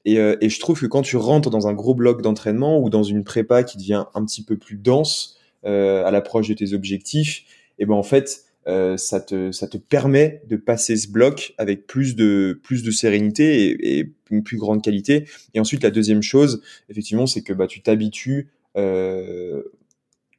Et, 0.04 0.18
euh, 0.18 0.36
et, 0.40 0.48
je 0.48 0.58
trouve 0.58 0.80
que 0.80 0.86
quand 0.86 1.02
tu 1.02 1.16
rentres 1.16 1.50
dans 1.50 1.68
un 1.68 1.74
gros 1.74 1.94
bloc 1.94 2.22
d'entraînement 2.22 2.80
ou 2.80 2.90
dans 2.90 3.04
une 3.04 3.22
prépa 3.22 3.62
qui 3.62 3.78
devient 3.78 4.04
un 4.14 4.24
petit 4.24 4.44
peu 4.44 4.56
plus 4.56 4.76
dense 4.76 5.38
euh, 5.64 6.04
à 6.04 6.10
l'approche 6.10 6.48
de 6.48 6.54
tes 6.54 6.72
objectifs, 6.72 7.44
et 7.78 7.84
eh 7.84 7.86
ben 7.86 7.94
en 7.94 8.02
fait 8.02 8.44
euh, 8.68 8.96
ça 8.96 9.20
te 9.20 9.50
ça 9.50 9.66
te 9.66 9.76
permet 9.76 10.42
de 10.48 10.56
passer 10.56 10.96
ce 10.96 11.08
bloc 11.08 11.54
avec 11.58 11.86
plus 11.86 12.14
de 12.14 12.60
plus 12.62 12.84
de 12.84 12.90
sérénité 12.90 13.98
et, 13.98 14.12
une 14.30 14.42
plus 14.42 14.56
grande 14.56 14.82
qualité. 14.82 15.28
Et 15.52 15.60
ensuite 15.60 15.82
la 15.82 15.90
deuxième 15.90 16.22
chose, 16.22 16.62
effectivement, 16.88 17.26
c'est 17.26 17.42
que 17.42 17.52
bah 17.52 17.66
tu 17.66 17.82
t'habitues 17.82 18.48
euh, 18.78 19.62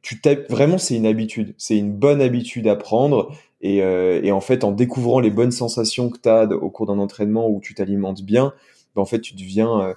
tu 0.02 0.20
vraiment 0.50 0.78
c'est 0.78 0.96
une 0.96 1.06
habitude, 1.06 1.54
c'est 1.58 1.78
une 1.78 1.94
bonne 1.94 2.22
habitude 2.22 2.68
à 2.68 2.76
prendre 2.76 3.32
et, 3.62 3.82
euh, 3.84 4.20
et, 4.24 4.32
en 4.32 4.42
fait 4.42 4.64
en 4.64 4.72
découvrant 4.72 5.20
les 5.20 5.30
bonnes 5.30 5.52
sensations 5.52 6.10
que 6.10 6.20
tu 6.20 6.28
as 6.28 6.46
au 6.46 6.70
cours 6.70 6.88
d'un 6.88 7.00
entraînement 7.00 7.50
où 7.50 7.62
tu 7.62 7.74
t'alimentes 7.74 8.24
bien, 8.24 8.54
ben, 8.96 9.02
en 9.02 9.06
fait 9.06 9.22
tu 9.22 9.36
deviens 9.36 9.82
euh, 9.82 9.94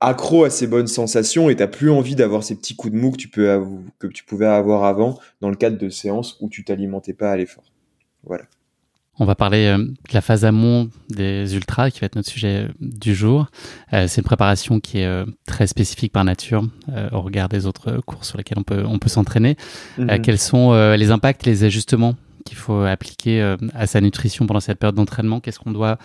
accro 0.00 0.44
à 0.44 0.50
ces 0.50 0.66
bonnes 0.66 0.86
sensations 0.86 1.50
et 1.50 1.56
t'as 1.56 1.66
plus 1.66 1.90
envie 1.90 2.14
d'avoir 2.14 2.42
ces 2.42 2.54
petits 2.56 2.76
coups 2.76 2.94
de 2.94 2.98
mou 2.98 3.10
que 3.10 3.16
tu 3.16 3.28
peux 3.28 3.64
que 3.98 4.06
tu 4.06 4.24
pouvais 4.24 4.46
avoir 4.46 4.84
avant 4.84 5.18
dans 5.40 5.50
le 5.50 5.56
cadre 5.56 5.78
de 5.78 5.88
séances 5.88 6.36
où 6.40 6.48
tu 6.48 6.64
t'alimentais 6.64 7.14
pas 7.14 7.32
à 7.32 7.36
l'effort. 7.36 7.64
Voilà. 8.24 8.44
On 9.20 9.24
va 9.24 9.34
parler 9.34 9.66
euh, 9.66 9.78
de 9.78 10.14
la 10.14 10.20
phase 10.20 10.44
amont 10.44 10.90
des 11.10 11.56
ultras, 11.56 11.90
qui 11.90 12.00
va 12.00 12.06
être 12.06 12.16
notre 12.16 12.28
sujet 12.28 12.68
du 12.80 13.14
jour. 13.14 13.46
Euh, 13.92 14.06
c'est 14.06 14.20
une 14.20 14.26
préparation 14.26 14.78
qui 14.78 15.00
est 15.00 15.06
euh, 15.06 15.24
très 15.46 15.66
spécifique 15.66 16.12
par 16.12 16.24
nature 16.24 16.64
au 17.12 17.20
regard 17.20 17.48
des 17.48 17.66
autres 17.66 18.00
cours 18.06 18.24
sur 18.24 18.38
lesquels 18.38 18.58
on 18.58 18.62
peut, 18.62 18.84
on 18.86 18.98
peut 18.98 19.08
s'entraîner. 19.08 19.56
Mhm. 19.98 20.22
quels 20.22 20.38
sont 20.38 20.72
les 20.94 21.10
impacts, 21.10 21.44
les 21.44 21.64
ajustements 21.64 22.14
qu'il 22.44 22.56
faut 22.56 22.82
appliquer 22.82 23.56
à 23.74 23.86
sa 23.86 24.00
nutrition 24.00 24.46
pendant 24.46 24.60
cette 24.60 24.78
période 24.78 24.94
d'entraînement? 24.94 25.40
Qu'est-ce 25.40 25.58
qu'on 25.58 25.72
doit 25.72 25.98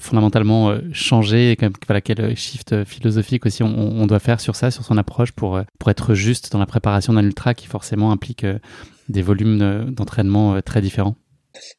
fondamentalement 0.00 0.74
changer 0.92 1.52
et 1.52 1.56
voilà, 1.86 2.00
quel 2.00 2.36
shift 2.36 2.84
philosophique 2.84 3.46
aussi 3.46 3.62
on, 3.62 4.06
doit 4.06 4.18
faire 4.18 4.40
sur 4.40 4.54
ça, 4.54 4.70
sur 4.70 4.84
son 4.84 4.98
approche 4.98 5.32
pour, 5.32 5.60
pour 5.78 5.90
être 5.90 6.14
juste 6.14 6.52
dans 6.52 6.58
la 6.58 6.66
préparation 6.66 7.12
d'un 7.14 7.24
ultra 7.24 7.54
qui 7.54 7.66
forcément 7.66 8.12
implique 8.12 8.46
des 9.08 9.22
volumes 9.22 9.90
d'entraînement 9.90 10.60
très 10.62 10.80
différents 10.80 11.16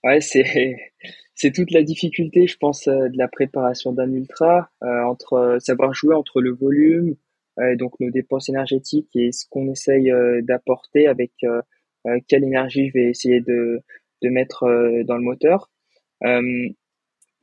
Ouais, 0.04 0.20
c'est 1.36 1.52
toute 1.52 1.72
la 1.72 1.84
difficulté, 1.84 2.48
je 2.48 2.58
pense, 2.58 2.88
euh, 2.88 3.10
de 3.10 3.18
la 3.18 3.28
préparation 3.28 3.92
d'un 3.92 4.12
ultra, 4.12 4.70
euh, 4.84 5.04
entre 5.04 5.34
euh, 5.34 5.60
savoir 5.60 5.94
jouer 5.94 6.16
entre 6.16 6.42
le 6.42 6.52
volume, 6.52 7.16
donc 7.78 8.00
nos 8.00 8.10
dépenses 8.10 8.50
énergétiques 8.50 9.16
et 9.16 9.32
ce 9.32 9.46
qu'on 9.48 9.72
essaye 9.72 10.12
d'apporter 10.42 11.06
avec 11.06 11.34
quelle 12.28 12.44
énergie 12.44 12.88
je 12.88 12.94
vais 12.94 13.10
essayer 13.12 13.42
de 13.42 13.80
de 14.24 14.30
mettre 14.30 14.66
dans 15.04 15.18
le 15.18 15.22
moteur. 15.22 15.70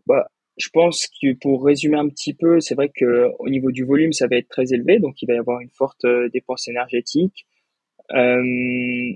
bah, 0.06 0.28
je 0.60 0.68
pense 0.70 1.06
que 1.20 1.34
pour 1.40 1.64
résumer 1.64 1.96
un 1.98 2.08
petit 2.08 2.34
peu, 2.34 2.60
c'est 2.60 2.74
vrai 2.74 2.90
que 2.94 3.28
au 3.38 3.48
niveau 3.48 3.70
du 3.72 3.84
volume, 3.84 4.12
ça 4.12 4.26
va 4.28 4.36
être 4.36 4.48
très 4.48 4.72
élevé, 4.72 4.98
donc 4.98 5.20
il 5.22 5.26
va 5.26 5.34
y 5.34 5.38
avoir 5.38 5.60
une 5.60 5.70
forte 5.70 6.06
dépense 6.32 6.68
énergétique. 6.68 7.46
Euh, 8.12 9.14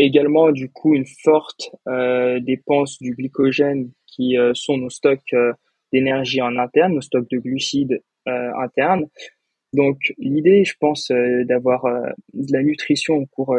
également 0.00 0.50
du 0.52 0.70
coup 0.70 0.94
une 0.94 1.06
forte 1.06 1.70
euh, 1.88 2.40
dépense 2.40 2.98
du 3.00 3.14
glycogène 3.14 3.90
qui 4.06 4.38
euh, 4.38 4.52
sont 4.54 4.76
nos 4.76 4.90
stocks 4.90 5.32
euh, 5.32 5.52
d'énergie 5.92 6.40
en 6.40 6.56
interne, 6.56 6.94
nos 6.94 7.00
stocks 7.00 7.28
de 7.30 7.38
glucides 7.38 8.02
internes. 8.26 9.06
Donc 9.72 9.98
l'idée, 10.18 10.64
je 10.64 10.74
pense, 10.78 11.10
d'avoir 11.48 11.82
de 12.32 12.52
la 12.52 12.62
nutrition 12.62 13.16
au 13.16 13.26
cours 13.26 13.56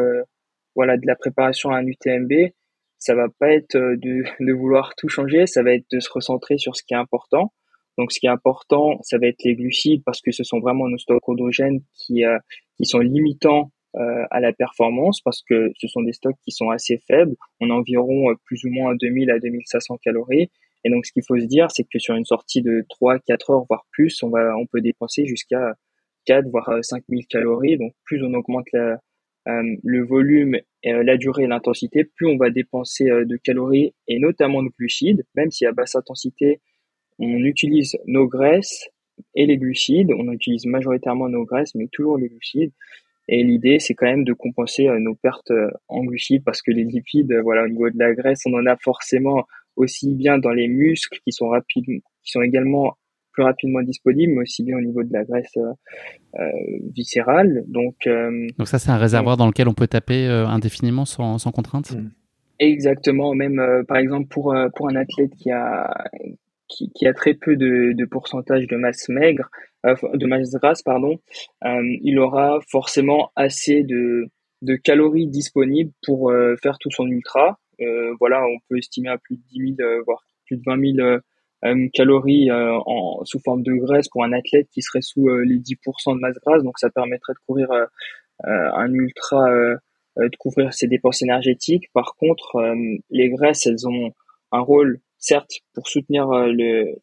voilà 0.74 0.96
de 0.96 1.06
la 1.06 1.14
préparation 1.14 1.70
à 1.70 1.76
un 1.76 1.86
UTMB, 1.86 2.32
ça 3.02 3.14
va 3.16 3.26
pas 3.38 3.52
être 3.52 3.76
de, 3.76 4.22
de 4.40 4.52
vouloir 4.52 4.94
tout 4.96 5.08
changer, 5.08 5.46
ça 5.46 5.62
va 5.62 5.74
être 5.74 5.86
de 5.90 6.00
se 6.00 6.10
recentrer 6.10 6.56
sur 6.58 6.76
ce 6.76 6.82
qui 6.82 6.94
est 6.94 6.98
important. 6.98 7.52
Donc, 7.98 8.12
ce 8.12 8.20
qui 8.20 8.26
est 8.26 8.30
important, 8.30 8.98
ça 9.02 9.18
va 9.18 9.26
être 9.26 9.42
les 9.44 9.54
glucides 9.54 10.02
parce 10.04 10.20
que 10.22 10.32
ce 10.32 10.44
sont 10.44 10.60
vraiment 10.60 10.88
nos 10.88 10.96
stocks 10.96 11.22
hydrogène 11.28 11.80
qui, 11.94 12.22
qui 12.78 12.86
sont 12.86 13.00
limitants 13.00 13.70
euh, 13.94 14.24
à 14.30 14.40
la 14.40 14.54
performance 14.54 15.20
parce 15.20 15.42
que 15.42 15.70
ce 15.76 15.86
sont 15.86 16.00
des 16.00 16.14
stocks 16.14 16.38
qui 16.44 16.50
sont 16.50 16.70
assez 16.70 16.96
faibles. 17.06 17.36
On 17.60 17.68
a 17.68 17.74
environ 17.74 18.30
euh, 18.30 18.34
plus 18.46 18.64
ou 18.64 18.70
moins 18.70 18.94
2000 18.94 19.30
à 19.30 19.38
2500 19.38 19.98
calories. 20.02 20.50
Et 20.84 20.90
donc, 20.90 21.04
ce 21.04 21.12
qu'il 21.12 21.22
faut 21.28 21.38
se 21.38 21.44
dire, 21.44 21.70
c'est 21.70 21.84
que 21.84 21.98
sur 21.98 22.14
une 22.14 22.24
sortie 22.24 22.62
de 22.62 22.86
3, 22.88 23.18
4 23.18 23.50
heures, 23.50 23.66
voire 23.68 23.84
plus, 23.90 24.22
on 24.22 24.30
va, 24.30 24.56
on 24.56 24.64
peut 24.64 24.80
dépenser 24.80 25.26
jusqu'à 25.26 25.74
4, 26.24 26.48
voire 26.48 26.70
5000 26.80 27.18
euh, 27.18 27.22
calories. 27.28 27.76
Donc, 27.76 27.92
plus 28.06 28.24
on 28.24 28.32
augmente 28.32 28.64
la, 28.72 28.98
le 29.46 30.04
volume, 30.04 30.58
la 30.84 31.16
durée 31.16 31.44
et 31.44 31.46
l'intensité, 31.46 32.04
plus 32.04 32.26
on 32.26 32.36
va 32.36 32.50
dépenser 32.50 33.06
de 33.06 33.36
calories 33.36 33.94
et 34.08 34.18
notamment 34.18 34.62
de 34.62 34.70
glucides. 34.78 35.24
Même 35.34 35.50
si 35.50 35.66
à 35.66 35.72
basse 35.72 35.96
intensité, 35.96 36.60
on 37.18 37.38
utilise 37.38 37.96
nos 38.06 38.26
graisses 38.26 38.88
et 39.34 39.46
les 39.46 39.56
glucides. 39.56 40.12
On 40.12 40.32
utilise 40.32 40.66
majoritairement 40.66 41.28
nos 41.28 41.44
graisses, 41.44 41.74
mais 41.74 41.88
toujours 41.92 42.18
les 42.18 42.28
glucides. 42.28 42.72
Et 43.28 43.44
l'idée, 43.44 43.78
c'est 43.78 43.94
quand 43.94 44.06
même 44.06 44.24
de 44.24 44.32
compenser 44.32 44.88
euh, 44.88 44.98
nos 44.98 45.14
pertes 45.14 45.52
euh, 45.52 45.70
en 45.88 46.04
glucides 46.04 46.42
parce 46.44 46.60
que 46.60 46.72
les 46.72 46.84
lipides, 46.84 47.30
euh, 47.32 47.42
voilà, 47.42 47.64
au 47.64 47.68
niveau 47.68 47.88
de 47.88 47.98
la 47.98 48.14
graisse, 48.14 48.42
on 48.46 48.54
en 48.54 48.66
a 48.66 48.76
forcément 48.76 49.46
aussi 49.76 50.14
bien 50.14 50.38
dans 50.38 50.50
les 50.50 50.68
muscles 50.68 51.18
qui 51.24 51.32
sont 51.32 51.48
rapides, 51.48 51.86
qui 51.86 52.30
sont 52.30 52.42
également 52.42 52.96
plus 53.32 53.42
rapidement 53.42 53.82
disponibles, 53.82 54.32
mais 54.34 54.42
aussi 54.42 54.62
bien 54.62 54.76
au 54.76 54.80
niveau 54.80 55.02
de 55.02 55.12
la 55.12 55.24
graisse 55.24 55.56
euh, 55.56 56.44
viscérale. 56.94 57.64
Donc, 57.66 58.08
donc 58.58 58.68
ça, 58.68 58.78
c'est 58.78 58.90
un 58.90 58.98
réservoir 58.98 59.36
dans 59.36 59.46
lequel 59.46 59.68
on 59.68 59.74
peut 59.74 59.86
taper 59.86 60.26
indéfiniment 60.26 61.04
sans, 61.04 61.38
sans 61.38 61.50
contrainte? 61.50 61.92
Mmh. 61.92 62.10
Exactement. 62.58 63.34
Même 63.34 63.60
par 63.88 63.96
exemple 63.96 64.28
pour 64.28 64.54
pour 64.76 64.88
un 64.88 64.94
athlète 64.94 65.34
qui 65.36 65.50
a 65.50 65.90
qui, 66.72 66.90
qui 66.92 67.06
a 67.06 67.12
très 67.12 67.34
peu 67.34 67.56
de, 67.56 67.92
de 67.92 68.04
pourcentage 68.04 68.66
de 68.66 68.76
masse 68.76 69.08
maigre, 69.08 69.48
euh, 69.86 69.94
de 70.14 70.26
masse 70.26 70.50
grasse, 70.52 70.82
pardon, 70.82 71.18
euh, 71.64 71.96
il 72.02 72.18
aura 72.18 72.58
forcément 72.70 73.30
assez 73.36 73.82
de, 73.82 74.26
de 74.62 74.76
calories 74.76 75.28
disponibles 75.28 75.92
pour 76.04 76.30
euh, 76.30 76.56
faire 76.62 76.78
tout 76.78 76.90
son 76.90 77.06
ultra. 77.06 77.58
voilà, 78.20 78.44
on 78.44 78.58
peut 78.68 78.78
estimer 78.78 79.08
à 79.08 79.18
plus 79.18 79.36
de 79.36 79.42
10 79.50 79.76
000, 79.78 80.02
voire 80.06 80.22
plus 80.46 80.56
de 80.56 80.62
20 80.64 80.96
000 80.96 81.18
calories 81.92 82.50
en, 82.50 83.24
sous 83.24 83.38
forme 83.40 83.62
de 83.62 83.72
graisse 83.74 84.08
pour 84.08 84.24
un 84.24 84.32
athlète 84.32 84.68
qui 84.72 84.82
serait 84.82 85.02
sous 85.02 85.28
les 85.28 85.58
10% 85.58 86.16
de 86.16 86.20
masse 86.20 86.36
grasse. 86.44 86.62
Donc 86.62 86.78
ça 86.78 86.90
permettrait 86.90 87.34
de 87.34 87.38
courir 87.46 87.68
un 88.44 88.92
ultra, 88.92 89.48
de 90.16 90.36
couvrir 90.38 90.72
ses 90.74 90.88
dépenses 90.88 91.22
énergétiques. 91.22 91.90
Par 91.92 92.14
contre, 92.18 92.74
les 93.10 93.28
graisses, 93.30 93.66
elles 93.66 93.86
ont 93.86 94.12
un 94.50 94.60
rôle 94.60 95.00
certes 95.18 95.60
pour 95.74 95.88
soutenir 95.88 96.26
le, 96.28 96.96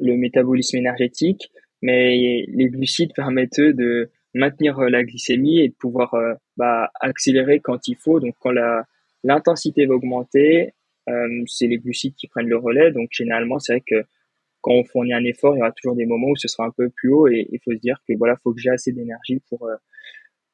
le 0.00 0.16
métabolisme 0.16 0.76
énergétique, 0.76 1.50
mais 1.80 2.44
les 2.46 2.68
glucides 2.68 3.14
permettent 3.14 3.58
eux 3.58 3.72
de, 3.72 4.10
maintenir 4.34 4.80
la 4.80 5.04
glycémie 5.04 5.60
et 5.60 5.68
de 5.68 5.74
pouvoir 5.74 6.12
bah, 6.56 6.90
accélérer 7.00 7.60
quand 7.60 7.88
il 7.88 7.96
faut. 7.96 8.20
Donc 8.20 8.34
quand 8.40 8.50
la 8.50 8.84
l'intensité 9.24 9.86
va 9.86 9.94
augmenter, 9.94 10.74
c'est 11.46 11.66
les 11.66 11.78
glucides 11.78 12.14
qui 12.14 12.28
prennent 12.28 12.48
le 12.48 12.56
relais. 12.56 12.92
Donc 12.92 13.08
généralement, 13.12 13.58
c'est 13.58 13.74
vrai 13.74 13.82
que 13.86 14.04
quand 14.60 14.72
on 14.72 14.84
fournit 14.84 15.12
un 15.12 15.24
effort, 15.24 15.54
il 15.54 15.58
y 15.58 15.62
aura 15.62 15.72
toujours 15.72 15.96
des 15.96 16.06
moments 16.06 16.28
où 16.28 16.36
ce 16.36 16.48
sera 16.48 16.66
un 16.66 16.70
peu 16.70 16.88
plus 16.90 17.10
haut 17.10 17.28
et 17.28 17.46
il 17.52 17.58
faut 17.62 17.72
se 17.72 17.78
dire 17.78 17.98
que 18.08 18.14
voilà, 18.16 18.36
faut 18.42 18.52
que 18.54 18.60
j'ai 18.60 18.70
assez 18.70 18.92
d'énergie 18.92 19.40
pour 19.48 19.68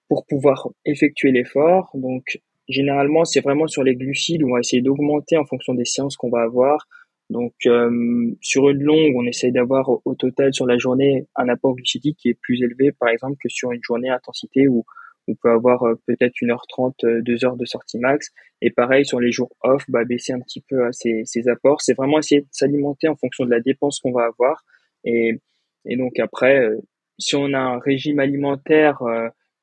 pour 0.09 0.27
pouvoir 0.27 0.69
effectuer 0.85 1.31
l'effort. 1.31 1.91
Donc 1.95 2.41
généralement, 2.69 3.25
c'est 3.25 3.41
vraiment 3.41 3.69
sur 3.69 3.85
les 3.85 3.95
glucides 3.95 4.43
où 4.43 4.49
on 4.49 4.55
va 4.55 4.61
essayer 4.61 4.83
d'augmenter 4.83 5.37
en 5.37 5.47
fonction 5.47 5.73
des 5.73 5.85
séances 5.85 6.17
qu'on 6.17 6.31
va 6.31 6.43
avoir. 6.43 6.87
Donc 7.31 7.55
euh, 7.67 8.35
sur 8.41 8.69
une 8.69 8.83
longue, 8.83 9.15
on 9.17 9.25
essaye 9.25 9.53
d'avoir 9.53 9.89
au, 10.05 10.15
total 10.17 10.53
sur 10.53 10.67
la 10.67 10.79
journée 10.79 11.27
un 11.37 11.49
apport 11.49 11.77
glucidique 11.77 12.19
qui 12.19 12.29
est 12.29 12.39
plus 12.41 12.61
élevé, 12.63 12.91
par 12.91 13.09
exemple, 13.09 13.37
que 13.41 13.49
sur 13.49 13.71
une 13.71 13.81
journée 13.83 14.11
intensité 14.11 14.67
où 14.67 14.85
on 15.29 15.35
peut 15.35 15.51
avoir 15.51 15.85
euh, 15.85 15.95
peut-être 16.07 16.35
1h30, 16.43 17.23
2 17.23 17.45
heures 17.45 17.57
de 17.57 17.65
sortie 17.65 17.99
max. 17.99 18.31
Et 18.63 18.71
pareil, 18.71 19.05
sur 19.05 19.21
les 19.21 19.33
jours 19.33 19.51
off, 19.63 19.85
bah, 19.89 20.05
baisser 20.05 20.33
un 20.33 20.41
petit 20.41 20.63
peu 20.69 20.91
ses, 20.93 21.25
ses 21.25 21.49
apports. 21.49 21.83
C'est 21.83 21.95
vraiment 21.95 22.19
essayer 22.19 22.43
de 22.43 22.49
s'alimenter 22.51 23.09
en 23.09 23.17
fonction 23.17 23.45
de 23.45 23.51
la 23.51 23.61
dépense 23.61 24.01
qu'on 24.01 24.13
va 24.13 24.25
avoir. 24.25 24.65
Et, 25.05 25.41
et 25.87 25.97
donc 25.97 26.19
après, 26.19 26.61
euh, 26.61 26.79
si 27.19 27.37
on 27.37 27.53
a 27.55 27.59
un 27.59 27.79
régime 27.79 28.19
alimentaire 28.19 29.03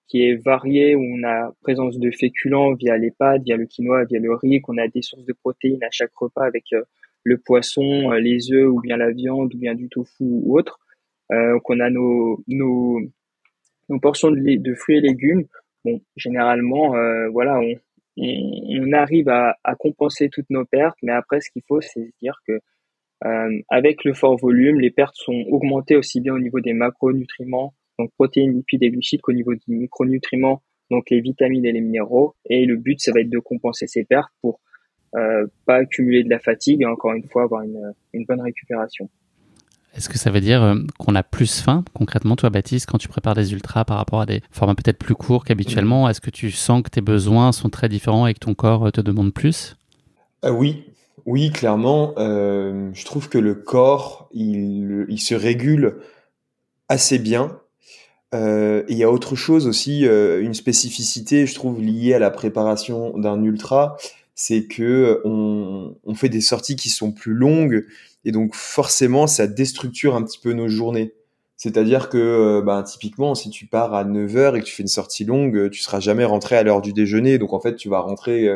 qui 0.08 0.24
est 0.24 0.36
varié, 0.36 0.96
où 0.96 1.02
on 1.02 1.24
a 1.24 1.54
présence 1.62 2.00
de 2.00 2.12
féculents 2.12 2.74
via 2.74 2.98
les 2.98 3.12
pâtes, 3.12 3.44
via 3.44 3.58
le 3.58 3.66
quinoa, 3.66 4.06
via 4.06 4.20
le 4.20 4.34
riz, 4.34 4.62
qu'on 4.62 4.78
a 4.78 4.88
des 4.88 5.02
sources 5.02 5.26
de 5.26 5.34
protéines 5.34 5.84
à 5.84 5.92
chaque 5.92 6.16
repas 6.16 6.46
avec 6.46 6.66
euh, 6.74 6.84
le 7.24 7.38
poisson, 7.38 8.12
euh, 8.12 8.20
les 8.20 8.52
œufs 8.52 8.68
ou 8.68 8.80
bien 8.82 8.98
la 8.98 9.12
viande 9.12 9.54
ou 9.54 9.58
bien 9.58 9.76
du 9.76 9.90
tofu 9.90 10.24
ou 10.24 10.58
autre, 10.58 10.80
euh, 11.32 11.60
qu'on 11.64 11.80
a 11.82 11.90
nos, 11.90 12.42
nos, 12.48 13.02
nos 13.90 14.00
portions 14.00 14.32
de, 14.32 14.74
fruits 14.76 14.98
et 14.98 15.02
légumes. 15.02 15.46
Bon, 15.86 16.02
généralement, 16.16 16.96
euh, 16.96 17.30
voilà, 17.30 17.60
on, 17.60 17.74
on, 18.18 18.94
arrive 18.94 19.30
à, 19.30 19.56
à, 19.64 19.76
compenser 19.76 20.30
toutes 20.30 20.50
nos 20.50 20.66
pertes, 20.66 20.98
mais 21.04 21.12
après, 21.14 21.40
ce 21.42 21.50
qu'il 21.52 21.64
faut, 21.68 21.82
c'est 21.82 22.12
dire 22.22 22.40
que 22.48 22.60
euh, 23.26 23.62
avec 23.70 24.04
le 24.04 24.14
fort 24.14 24.38
volume, 24.38 24.80
les 24.80 24.92
pertes 24.92 25.16
sont 25.16 25.46
augmentées 25.50 25.96
aussi 25.96 26.20
bien 26.22 26.34
au 26.36 26.40
niveau 26.40 26.60
des 26.60 26.74
macronutriments 26.74 27.74
donc 27.98 28.12
protéines, 28.14 28.54
lipides 28.54 28.84
et 28.84 28.90
glucides 28.90 29.22
qu'au 29.22 29.34
niveau 29.34 29.54
des 29.54 29.62
micronutriments, 29.68 30.62
donc 30.92 31.10
les 31.10 31.22
vitamines 31.22 31.66
et 31.66 31.72
les 31.72 31.82
minéraux. 31.82 32.36
Et 32.46 32.66
le 32.66 32.78
but, 32.78 33.00
ça 33.00 33.12
va 33.12 33.22
être 33.22 33.30
de 33.30 33.40
compenser 33.40 33.88
ces 33.88 34.04
pertes 34.04 34.32
pour 34.42 34.60
euh, 35.16 35.48
pas 35.66 35.78
accumuler 35.78 36.24
de 36.24 36.30
la 36.30 36.40
fatigue 36.40 36.82
et 36.82 36.86
encore 36.86 37.14
une 37.14 37.28
fois 37.28 37.44
avoir 37.44 37.64
une, 37.64 37.94
une 38.14 38.26
bonne 38.26 38.42
récupération. 38.42 39.10
Est-ce 39.96 40.10
que 40.10 40.18
ça 40.18 40.30
veut 40.30 40.42
dire 40.42 40.62
euh, 40.62 40.76
qu'on 41.00 41.16
a 41.16 41.24
plus 41.24 41.62
faim 41.62 41.84
concrètement, 41.94 42.36
toi 42.36 42.50
Baptiste, 42.50 42.86
quand 42.86 42.98
tu 42.98 43.08
prépares 43.08 43.34
des 43.34 43.54
ultras 43.54 43.84
par 43.84 43.98
rapport 43.98 44.22
à 44.22 44.26
des 44.26 44.42
formats 44.52 44.76
peut-être 44.76 45.00
plus 45.00 45.16
courts 45.16 45.44
qu'habituellement? 45.44 46.08
Est-ce 46.08 46.22
que 46.22 46.30
tu 46.30 46.52
sens 46.52 46.84
que 46.84 46.90
tes 46.90 47.02
besoins 47.02 47.52
sont 47.52 47.70
très 47.70 47.90
différents 47.90 48.28
et 48.28 48.34
que 48.34 48.40
ton 48.40 48.54
corps 48.54 48.92
te 48.92 49.02
demande 49.02 49.34
plus? 49.34 49.76
Euh, 50.46 50.52
Oui, 50.52 50.84
oui, 51.26 51.52
clairement. 51.52 52.14
Euh, 52.18 52.90
je 52.94 53.06
trouve 53.06 53.28
que 53.28 53.38
le 53.38 53.56
corps, 53.56 54.30
il, 54.34 55.06
il 55.10 55.20
se 55.20 55.36
régule 55.36 55.98
assez 56.90 57.20
bien. 57.20 57.60
Euh, 58.34 58.84
il 58.90 58.98
y 58.98 59.04
a 59.04 59.12
autre 59.12 59.36
chose 59.36 59.68
aussi, 59.68 60.06
euh, 60.06 60.42
une 60.42 60.54
spécificité, 60.54 61.46
je 61.46 61.56
trouve, 61.56 61.82
liée 61.82 62.14
à 62.14 62.20
la 62.20 62.30
préparation 62.30 63.18
d'un 63.18 63.42
ultra, 63.44 63.98
c'est 64.38 64.68
que 64.68 65.22
on, 65.26 65.98
on, 66.06 66.16
fait 66.16 66.30
des 66.30 66.40
sorties 66.40 66.78
qui 66.78 66.90
sont 66.90 67.12
plus 67.12 67.34
longues 67.34 67.86
et 68.24 68.32
donc 68.32 68.56
forcément 68.56 69.28
ça 69.28 69.48
déstructure 69.48 70.16
un 70.16 70.24
petit 70.24 70.40
peu 70.40 70.54
nos 70.54 70.70
journées. 70.70 71.14
C'est-à-dire 71.58 72.08
que 72.08 72.18
euh, 72.18 72.62
bah, 72.62 72.84
typiquement 72.84 73.36
si 73.36 73.50
tu 73.50 73.66
pars 73.66 73.94
à 73.94 74.06
9h 74.06 74.56
et 74.56 74.62
que 74.62 74.66
tu 74.66 74.74
fais 74.74 74.84
une 74.84 74.88
sortie 74.88 75.26
longue, 75.26 75.70
tu 75.72 75.82
seras 75.82 76.00
jamais 76.00 76.24
rentré 76.24 76.56
à 76.56 76.64
l'heure 76.64 76.82
du 76.82 76.94
déjeuner, 76.94 77.38
donc 77.38 77.52
en 77.52 77.60
fait 77.60 77.76
tu 77.76 77.90
vas 77.90 78.00
rentrer 78.00 78.50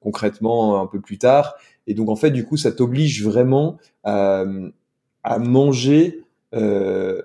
concrètement 0.00 0.82
un 0.82 0.86
peu 0.86 1.00
plus 1.00 1.16
tard 1.16 1.54
et 1.86 1.94
donc 1.94 2.10
en 2.10 2.16
fait 2.16 2.30
du 2.32 2.44
coup 2.44 2.58
ça 2.58 2.70
t'oblige 2.70 3.24
vraiment 3.24 3.78
à, 4.04 4.44
à 5.22 5.38
manger 5.38 6.24
euh, 6.54 7.20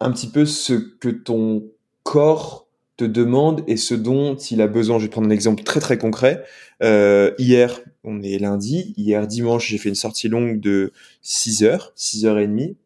un 0.00 0.12
petit 0.12 0.28
peu 0.28 0.46
ce 0.46 0.74
que 0.74 1.08
ton 1.08 1.64
corps 2.04 2.67
te 2.98 3.04
demande 3.04 3.62
et 3.66 3.78
ce 3.78 3.94
dont 3.94 4.34
il 4.34 4.60
a 4.60 4.66
besoin. 4.66 4.98
Je 4.98 5.04
vais 5.04 5.10
prendre 5.10 5.28
un 5.28 5.30
exemple 5.30 5.62
très 5.62 5.80
très 5.80 5.96
concret. 5.96 6.44
Euh, 6.82 7.30
hier, 7.38 7.80
on 8.04 8.20
est 8.22 8.38
lundi. 8.38 8.92
Hier 8.98 9.26
dimanche, 9.26 9.68
j'ai 9.68 9.78
fait 9.78 9.88
une 9.88 9.94
sortie 9.94 10.28
longue 10.28 10.60
de 10.60 10.92
6 11.22 11.62
heures, 11.62 11.92
6 11.94 12.26
heures 12.26 12.38
et 12.38 12.46
demie. 12.46 12.76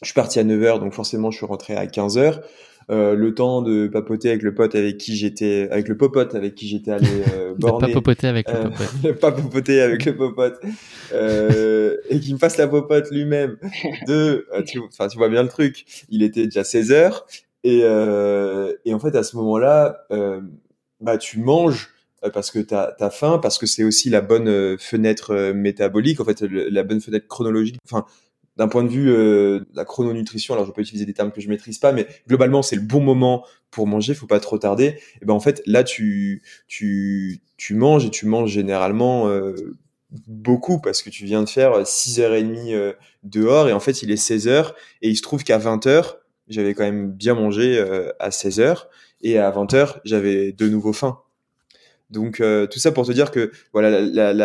Je 0.00 0.06
suis 0.06 0.14
parti 0.14 0.40
à 0.40 0.44
9 0.44 0.62
heures, 0.64 0.80
donc 0.80 0.94
forcément, 0.94 1.30
je 1.30 1.36
suis 1.36 1.46
rentré 1.46 1.76
à 1.76 1.86
15 1.86 2.18
heures. 2.18 2.42
Euh, 2.90 3.14
le 3.14 3.32
temps 3.32 3.62
de 3.62 3.86
papoter 3.86 4.30
avec 4.30 4.42
le 4.42 4.54
pote 4.54 4.74
avec 4.74 4.98
qui 4.98 5.14
j'étais, 5.14 5.68
avec 5.70 5.86
le 5.86 5.96
popote 5.96 6.34
avec 6.34 6.56
qui 6.56 6.66
j'étais 6.66 6.90
allé 6.90 7.06
euh, 7.32 7.54
borner. 7.58 7.86
pas 7.86 8.00
papoter 8.00 8.26
avec 8.26 8.48
le 8.50 8.56
euh, 8.56 8.62
popote. 8.70 9.12
pas 9.20 9.32
papoter 9.32 9.80
avec 9.80 10.04
le 10.04 10.16
popote. 10.16 10.60
Euh, 11.12 11.96
et 12.10 12.18
qui 12.18 12.32
me 12.32 12.38
fasse 12.38 12.56
la 12.56 12.66
popote 12.66 13.10
lui-même. 13.10 13.56
De, 14.08 14.48
euh, 14.52 14.62
tu, 14.62 14.80
tu 14.80 15.18
vois 15.18 15.28
bien 15.28 15.42
le 15.42 15.48
truc. 15.48 15.84
Il 16.08 16.22
était 16.22 16.44
déjà 16.44 16.64
16 16.64 16.90
heures. 16.90 17.26
Et, 17.64 17.80
et 17.80 18.94
en 18.94 18.98
fait, 18.98 19.14
à 19.14 19.22
ce 19.22 19.36
moment-là, 19.36 20.06
bah, 21.00 21.18
tu 21.18 21.38
manges 21.38 21.90
parce 22.32 22.50
que 22.50 22.58
tu 22.58 22.74
as, 22.74 23.10
faim, 23.10 23.38
parce 23.42 23.58
que 23.58 23.66
c'est 23.66 23.84
aussi 23.84 24.10
la 24.10 24.20
bonne 24.20 24.78
fenêtre 24.78 25.52
métabolique, 25.52 26.20
en 26.20 26.24
fait, 26.24 26.42
la 26.42 26.82
bonne 26.82 27.00
fenêtre 27.00 27.28
chronologique. 27.28 27.78
Enfin, 27.84 28.06
d'un 28.56 28.68
point 28.68 28.84
de 28.84 28.88
vue 28.88 29.10
euh, 29.10 29.60
de 29.60 29.66
la 29.74 29.84
chrononutrition, 29.84 30.54
alors 30.54 30.66
je 30.66 30.72
peux 30.72 30.82
utiliser 30.82 31.06
des 31.06 31.14
termes 31.14 31.32
que 31.32 31.40
je 31.40 31.48
maîtrise 31.48 31.78
pas, 31.78 31.92
mais 31.92 32.06
globalement 32.28 32.62
c'est 32.62 32.76
le 32.76 32.82
bon 32.82 33.00
moment 33.00 33.46
pour 33.70 33.86
manger, 33.86 34.14
faut 34.14 34.26
pas 34.26 34.40
trop 34.40 34.58
tarder. 34.58 34.98
Et 35.20 35.24
ben 35.24 35.34
en 35.34 35.40
fait 35.40 35.62
là 35.66 35.84
tu 35.84 36.42
tu 36.68 37.40
tu 37.56 37.74
manges 37.74 38.04
et 38.04 38.10
tu 38.10 38.26
manges 38.26 38.50
généralement 38.50 39.28
euh, 39.28 39.54
beaucoup 40.26 40.80
parce 40.80 41.02
que 41.02 41.08
tu 41.08 41.24
viens 41.24 41.42
de 41.42 41.48
faire 41.48 41.82
6h30 41.82 42.74
euh, 42.74 42.92
dehors 43.22 43.68
et 43.68 43.72
en 43.72 43.80
fait 43.80 44.02
il 44.02 44.10
est 44.10 44.22
16h 44.22 44.72
et 45.00 45.08
il 45.08 45.16
se 45.16 45.22
trouve 45.22 45.44
qu'à 45.44 45.58
20h 45.58 46.16
j'avais 46.48 46.74
quand 46.74 46.84
même 46.84 47.10
bien 47.12 47.34
mangé 47.34 47.78
euh, 47.78 48.10
à 48.18 48.30
16h 48.30 48.86
et 49.22 49.38
à 49.38 49.50
20h 49.50 50.00
j'avais 50.04 50.52
de 50.52 50.68
nouveau 50.68 50.92
faim. 50.92 51.18
Donc 52.10 52.42
tout 52.70 52.78
ça 52.78 52.92
pour 52.92 53.06
te 53.06 53.12
dire 53.12 53.30
que 53.30 53.52
voilà 53.72 54.02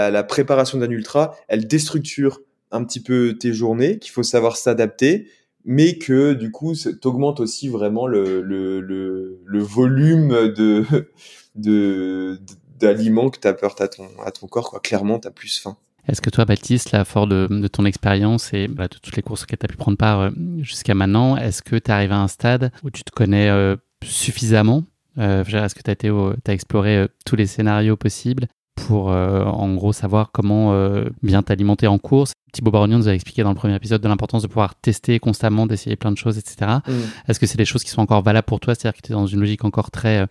la, 0.09 0.23
préparation 0.23 0.77
d'un 0.77 0.89
ultra, 0.89 1.35
elle 1.49 1.67
déstructure 1.67 2.39
un 2.71 2.85
petit 2.85 3.01
peu 3.01 3.37
tes 3.37 3.51
journées, 3.51 3.99
qu'il 3.99 4.11
faut 4.11 4.23
savoir 4.23 4.55
s'adapter, 4.55 5.27
mais 5.65 5.97
que 5.97 6.31
du 6.33 6.49
coup, 6.49 6.73
t'augmente 7.01 7.41
aussi 7.41 7.67
vraiment 7.67 8.07
le, 8.07 8.41
le, 8.41 8.79
le, 8.79 9.41
le 9.43 9.59
volume 9.59 10.53
de, 10.53 10.85
de, 11.55 12.39
d'aliments 12.79 13.29
que 13.29 13.39
tu 13.39 13.47
apportes 13.47 13.81
à 13.81 13.89
ton, 13.89 14.07
à 14.23 14.31
ton 14.31 14.47
corps. 14.47 14.69
Quoi. 14.69 14.79
Clairement, 14.79 15.19
tu 15.19 15.27
as 15.27 15.31
plus 15.31 15.59
faim. 15.59 15.77
Est-ce 16.07 16.21
que 16.21 16.29
toi, 16.29 16.45
Baptiste, 16.45 16.91
là, 16.91 17.03
fort 17.03 17.27
de, 17.27 17.67
ton 17.67 17.85
expérience 17.85 18.53
et 18.53 18.67
bah, 18.67 18.87
de 18.87 18.97
toutes 18.97 19.15
les 19.15 19.21
courses 19.21 19.43
auxquelles 19.43 19.59
tu 19.59 19.65
as 19.65 19.69
pu 19.69 19.77
prendre 19.77 19.97
part 19.97 20.21
euh, 20.21 20.29
jusqu'à 20.61 20.95
maintenant, 20.95 21.35
est-ce 21.35 21.61
que 21.61 21.75
tu 21.75 21.91
arrives 21.91 22.13
à 22.13 22.19
un 22.19 22.27
stade 22.27 22.71
où 22.83 22.89
tu 22.89 23.03
te 23.03 23.11
connais 23.11 23.49
euh, 23.49 23.75
suffisamment? 24.03 24.83
Euh, 25.17 25.43
Est-ce 25.43 25.75
que 25.75 25.81
tu 25.81 25.91
as, 25.91 26.51
as, 26.51 26.53
exploré 26.53 26.97
euh, 26.97 27.07
tous 27.25 27.35
les 27.35 27.47
scénarios 27.47 27.97
possibles? 27.97 28.47
Pour 28.77 29.11
euh, 29.11 29.43
en 29.43 29.73
gros 29.73 29.91
savoir 29.91 30.31
comment 30.31 30.73
euh, 30.73 31.09
bien 31.23 31.41
t'alimenter 31.41 31.87
en 31.87 31.97
course. 31.97 32.31
Thibaut 32.53 32.71
Barognon 32.71 32.99
nous 32.99 33.09
a 33.09 33.13
expliqué 33.13 33.43
dans 33.43 33.49
le 33.49 33.55
premier 33.55 33.75
épisode 33.75 34.01
de 34.01 34.07
l'importance 34.07 34.43
de 34.43 34.47
pouvoir 34.47 34.75
tester 34.75 35.19
constamment, 35.19 35.65
d'essayer 35.65 35.95
plein 35.95 36.11
de 36.11 36.17
choses, 36.17 36.37
etc. 36.37 36.77
Mm. 36.87 36.91
Est-ce 37.27 37.39
que 37.39 37.47
c'est 37.47 37.57
des 37.57 37.65
choses 37.65 37.83
qui 37.83 37.89
sont 37.89 38.01
encore 38.01 38.21
valables 38.21 38.45
pour 38.45 38.59
toi 38.59 38.75
C'est-à-dire 38.75 38.95
que 39.01 39.05
tu 39.05 39.11
es 39.11 39.15
dans 39.15 39.25
une 39.25 39.39
logique 39.39 39.65
encore 39.65 39.89
très 39.91 40.19
euh, 40.19 40.25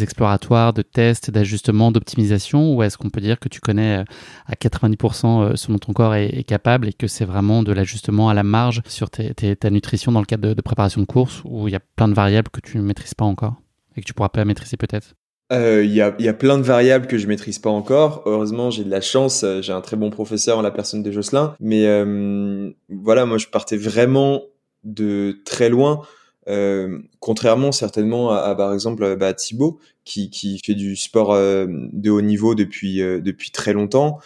exploratoire, 0.00 0.72
de 0.72 0.82
test, 0.82 1.30
d'ajustement, 1.30 1.92
d'optimisation 1.92 2.74
Ou 2.74 2.82
est-ce 2.82 2.96
qu'on 2.96 3.10
peut 3.10 3.20
dire 3.20 3.38
que 3.38 3.48
tu 3.48 3.60
connais 3.60 4.04
à 4.46 4.54
90% 4.54 5.56
ce 5.56 5.70
dont 5.70 5.78
ton 5.78 5.92
corps 5.92 6.14
est, 6.14 6.42
capable 6.44 6.88
et 6.88 6.92
que 6.92 7.06
c'est 7.06 7.26
vraiment 7.26 7.62
de 7.62 7.72
l'ajustement 7.72 8.30
à 8.30 8.34
la 8.34 8.42
marge 8.42 8.82
sur 8.86 9.10
ta 9.10 9.70
nutrition 9.70 10.10
dans 10.10 10.20
le 10.20 10.26
cadre 10.26 10.48
de, 10.48 10.54
de 10.54 10.62
préparation 10.62 11.00
de 11.02 11.06
course 11.06 11.42
où 11.44 11.68
il 11.68 11.72
y 11.72 11.76
a 11.76 11.80
plein 11.96 12.08
de 12.08 12.14
variables 12.14 12.48
que 12.50 12.60
tu 12.60 12.78
ne 12.78 12.82
maîtrises 12.82 13.14
pas 13.14 13.26
encore 13.26 13.56
et 13.96 14.00
que 14.00 14.06
tu 14.06 14.14
pourras 14.14 14.30
pas 14.30 14.44
maîtriser 14.44 14.76
peut-être? 14.76 15.14
Euh, 15.52 15.84
il 15.84 15.92
y, 15.92 16.00
a, 16.00 16.14
y, 16.20 16.28
a, 16.28 16.32
plein 16.32 16.58
de 16.58 16.62
variables 16.62 17.08
que 17.08 17.18
je 17.18 17.26
maîtrise 17.26 17.58
pas 17.58 17.70
encore. 17.70 18.22
Heureusement, 18.26 18.70
j'ai 18.70 18.84
de 18.84 18.90
la 18.90 19.00
chance, 19.00 19.42
euh, 19.42 19.60
j'ai 19.62 19.72
un 19.72 19.80
très 19.80 19.96
bon 19.96 20.10
professeur 20.10 20.58
en 20.58 20.62
la 20.62 20.70
personne 20.70 21.02
de 21.02 21.10
Jocelyn. 21.10 21.56
Mais 21.58 21.86
euh, 21.86 22.70
voilà, 22.88 23.26
moi, 23.26 23.36
je 23.36 23.48
partais 23.48 23.76
vraiment 23.76 24.42
de 24.84 25.40
très 25.44 25.68
loin. 25.68 26.02
Euh, 26.48 26.98
contrairement 27.18 27.70
certainement 27.70 28.30
à, 28.30 28.54
par 28.54 28.72
exemple 28.72 29.14
bah, 29.16 29.34
Thibaut 29.34 29.78
qui, 30.06 30.30
qui 30.30 30.58
fait 30.64 30.74
du 30.74 30.96
sport 30.96 31.36
de 31.36 32.10
haut 32.10 32.22
niveau 32.22 32.54
depuis 32.54 32.96
depuis 32.96 33.50
très 33.50 33.74
longtemps. 33.74 34.18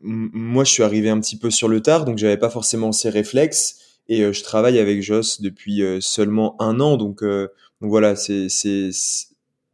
moi, 0.00 0.64
je 0.64 0.72
suis 0.72 0.82
arrivé 0.82 1.10
un 1.10 1.20
petit 1.20 1.36
peu 1.36 1.50
sur 1.50 1.68
le 1.68 1.82
tard, 1.82 2.06
donc 2.06 2.16
j'avais 2.16 2.38
pas 2.38 2.48
forcément 2.48 2.92
ces 2.92 3.10
réflexes. 3.10 3.78
Et 4.08 4.32
je 4.32 4.42
travaille 4.42 4.78
avec 4.78 5.02
Joss 5.02 5.42
depuis 5.42 5.82
seulement 6.00 6.56
un 6.62 6.80
an, 6.80 6.96
donc, 6.96 7.22
donc 7.22 7.90
voilà, 7.90 8.16
c'est 8.16 8.48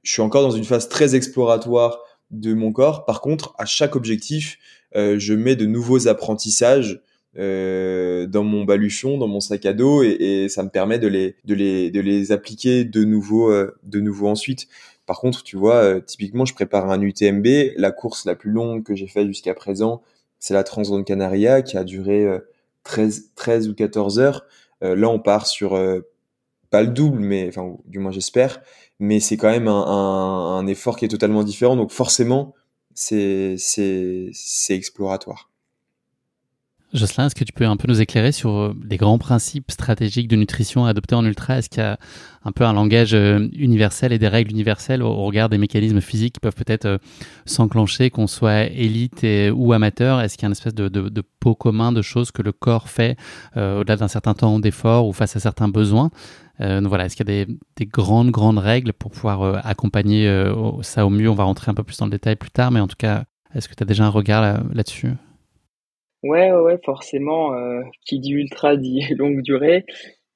je 0.02 0.12
suis 0.12 0.22
encore 0.22 0.42
dans 0.42 0.50
une 0.50 0.64
phase 0.64 0.88
très 0.88 1.14
exploratoire 1.14 2.00
de 2.30 2.54
mon 2.54 2.72
corps. 2.72 3.04
Par 3.04 3.20
contre, 3.20 3.54
à 3.58 3.64
chaque 3.64 3.96
objectif, 3.96 4.58
euh, 4.96 5.18
je 5.18 5.34
mets 5.34 5.56
de 5.56 5.66
nouveaux 5.66 6.08
apprentissages 6.08 7.02
euh, 7.38 8.26
dans 8.26 8.44
mon 8.44 8.64
baluchon, 8.64 9.16
dans 9.16 9.26
mon 9.26 9.40
sac 9.40 9.64
à 9.64 9.72
dos, 9.72 10.02
et, 10.02 10.10
et, 10.10 10.48
ça 10.50 10.62
me 10.62 10.68
permet 10.68 10.98
de 10.98 11.08
les, 11.08 11.36
de 11.44 11.54
les, 11.54 11.90
de 11.90 12.00
les 12.00 12.30
appliquer 12.30 12.84
de 12.84 13.04
nouveau, 13.04 13.50
euh, 13.50 13.74
de 13.84 14.00
nouveau 14.00 14.28
ensuite. 14.28 14.68
Par 15.06 15.18
contre, 15.18 15.42
tu 15.42 15.56
vois, 15.56 15.76
euh, 15.76 16.00
typiquement, 16.00 16.44
je 16.44 16.52
prépare 16.52 16.90
un 16.90 17.00
UTMB. 17.00 17.46
La 17.76 17.90
course 17.90 18.26
la 18.26 18.34
plus 18.34 18.50
longue 18.50 18.82
que 18.84 18.94
j'ai 18.94 19.06
faite 19.06 19.26
jusqu'à 19.26 19.54
présent, 19.54 20.02
c'est 20.38 20.52
la 20.52 20.62
Transgrande 20.62 21.06
Canaria 21.06 21.62
qui 21.62 21.78
a 21.78 21.84
duré 21.84 22.26
13, 22.84 23.30
13 23.34 23.68
ou 23.68 23.74
14 23.74 24.18
heures. 24.18 24.44
là, 24.80 25.08
on 25.08 25.20
part 25.20 25.46
sur 25.46 25.78
pas 26.70 26.82
le 26.82 26.88
double, 26.88 27.20
mais 27.20 27.46
enfin, 27.48 27.76
du 27.86 27.98
moins 28.00 28.10
j'espère. 28.10 28.60
Mais 28.98 29.20
c'est 29.20 29.36
quand 29.36 29.50
même 29.50 29.68
un, 29.68 30.66
effort 30.66 30.96
qui 30.96 31.04
est 31.04 31.08
totalement 31.08 31.42
différent. 31.42 31.76
Donc 31.76 31.90
forcément, 31.90 32.54
c'est 32.94 33.56
exploratoire. 34.70 35.52
Jocelyn, 36.92 37.26
est-ce 37.26 37.34
que 37.34 37.44
tu 37.44 37.54
peux 37.54 37.64
un 37.64 37.78
peu 37.78 37.88
nous 37.88 38.02
éclairer 38.02 38.32
sur 38.32 38.50
euh, 38.50 38.74
les 38.86 38.98
grands 38.98 39.16
principes 39.16 39.70
stratégiques 39.70 40.28
de 40.28 40.36
nutrition 40.36 40.84
adoptés 40.84 41.14
en 41.14 41.24
ultra? 41.24 41.56
Est-ce 41.56 41.70
qu'il 41.70 41.82
y 41.82 41.86
a 41.86 41.98
un 42.44 42.52
peu 42.52 42.64
un 42.64 42.74
langage 42.74 43.14
euh, 43.14 43.48
universel 43.54 44.12
et 44.12 44.18
des 44.18 44.28
règles 44.28 44.50
universelles 44.50 45.02
au 45.02 45.14
regard 45.24 45.48
des 45.48 45.56
mécanismes 45.56 46.02
physiques 46.02 46.34
qui 46.34 46.40
peuvent 46.40 46.54
peut-être 46.54 46.84
euh, 46.84 46.98
s'enclencher, 47.46 48.10
qu'on 48.10 48.26
soit 48.26 48.64
élite 48.64 49.24
ou 49.54 49.72
amateur? 49.72 50.20
Est-ce 50.20 50.36
qu'il 50.36 50.42
y 50.42 50.46
a 50.46 50.48
une 50.48 50.52
espèce 50.52 50.74
de, 50.74 51.22
pot 51.40 51.54
commun 51.54 51.92
de 51.92 52.02
choses 52.02 52.30
que 52.30 52.42
le 52.42 52.52
corps 52.52 52.88
fait 52.88 53.16
au-delà 53.56 53.96
d'un 53.96 54.08
certain 54.08 54.34
temps 54.34 54.58
d'effort 54.60 55.08
ou 55.08 55.12
face 55.12 55.34
à 55.34 55.40
certains 55.40 55.68
besoins? 55.68 56.10
Donc 56.58 56.86
voilà, 56.86 57.06
est-ce 57.06 57.16
qu'il 57.16 57.28
y 57.28 57.40
a 57.40 57.44
des, 57.44 57.52
des, 57.76 57.86
grandes, 57.86 58.30
grandes 58.30 58.58
règles 58.58 58.92
pour 58.92 59.10
pouvoir 59.10 59.66
accompagner 59.66 60.30
ça 60.82 61.04
au 61.04 61.10
mieux? 61.10 61.28
On 61.28 61.34
va 61.34 61.44
rentrer 61.44 61.70
un 61.70 61.74
peu 61.74 61.82
plus 61.82 61.96
dans 61.98 62.06
le 62.06 62.12
détail 62.12 62.36
plus 62.36 62.50
tard, 62.50 62.70
mais 62.70 62.80
en 62.80 62.86
tout 62.86 62.96
cas, 62.96 63.24
est-ce 63.54 63.68
que 63.68 63.74
tu 63.74 63.82
as 63.82 63.86
déjà 63.86 64.04
un 64.04 64.10
regard 64.10 64.62
là-dessus? 64.72 65.12
Ouais, 66.22 66.52
ouais, 66.52 66.78
forcément, 66.84 67.54
euh, 67.54 67.82
qui 68.06 68.20
dit 68.20 68.32
ultra 68.32 68.76
dit 68.76 69.02
longue 69.16 69.42
durée. 69.42 69.84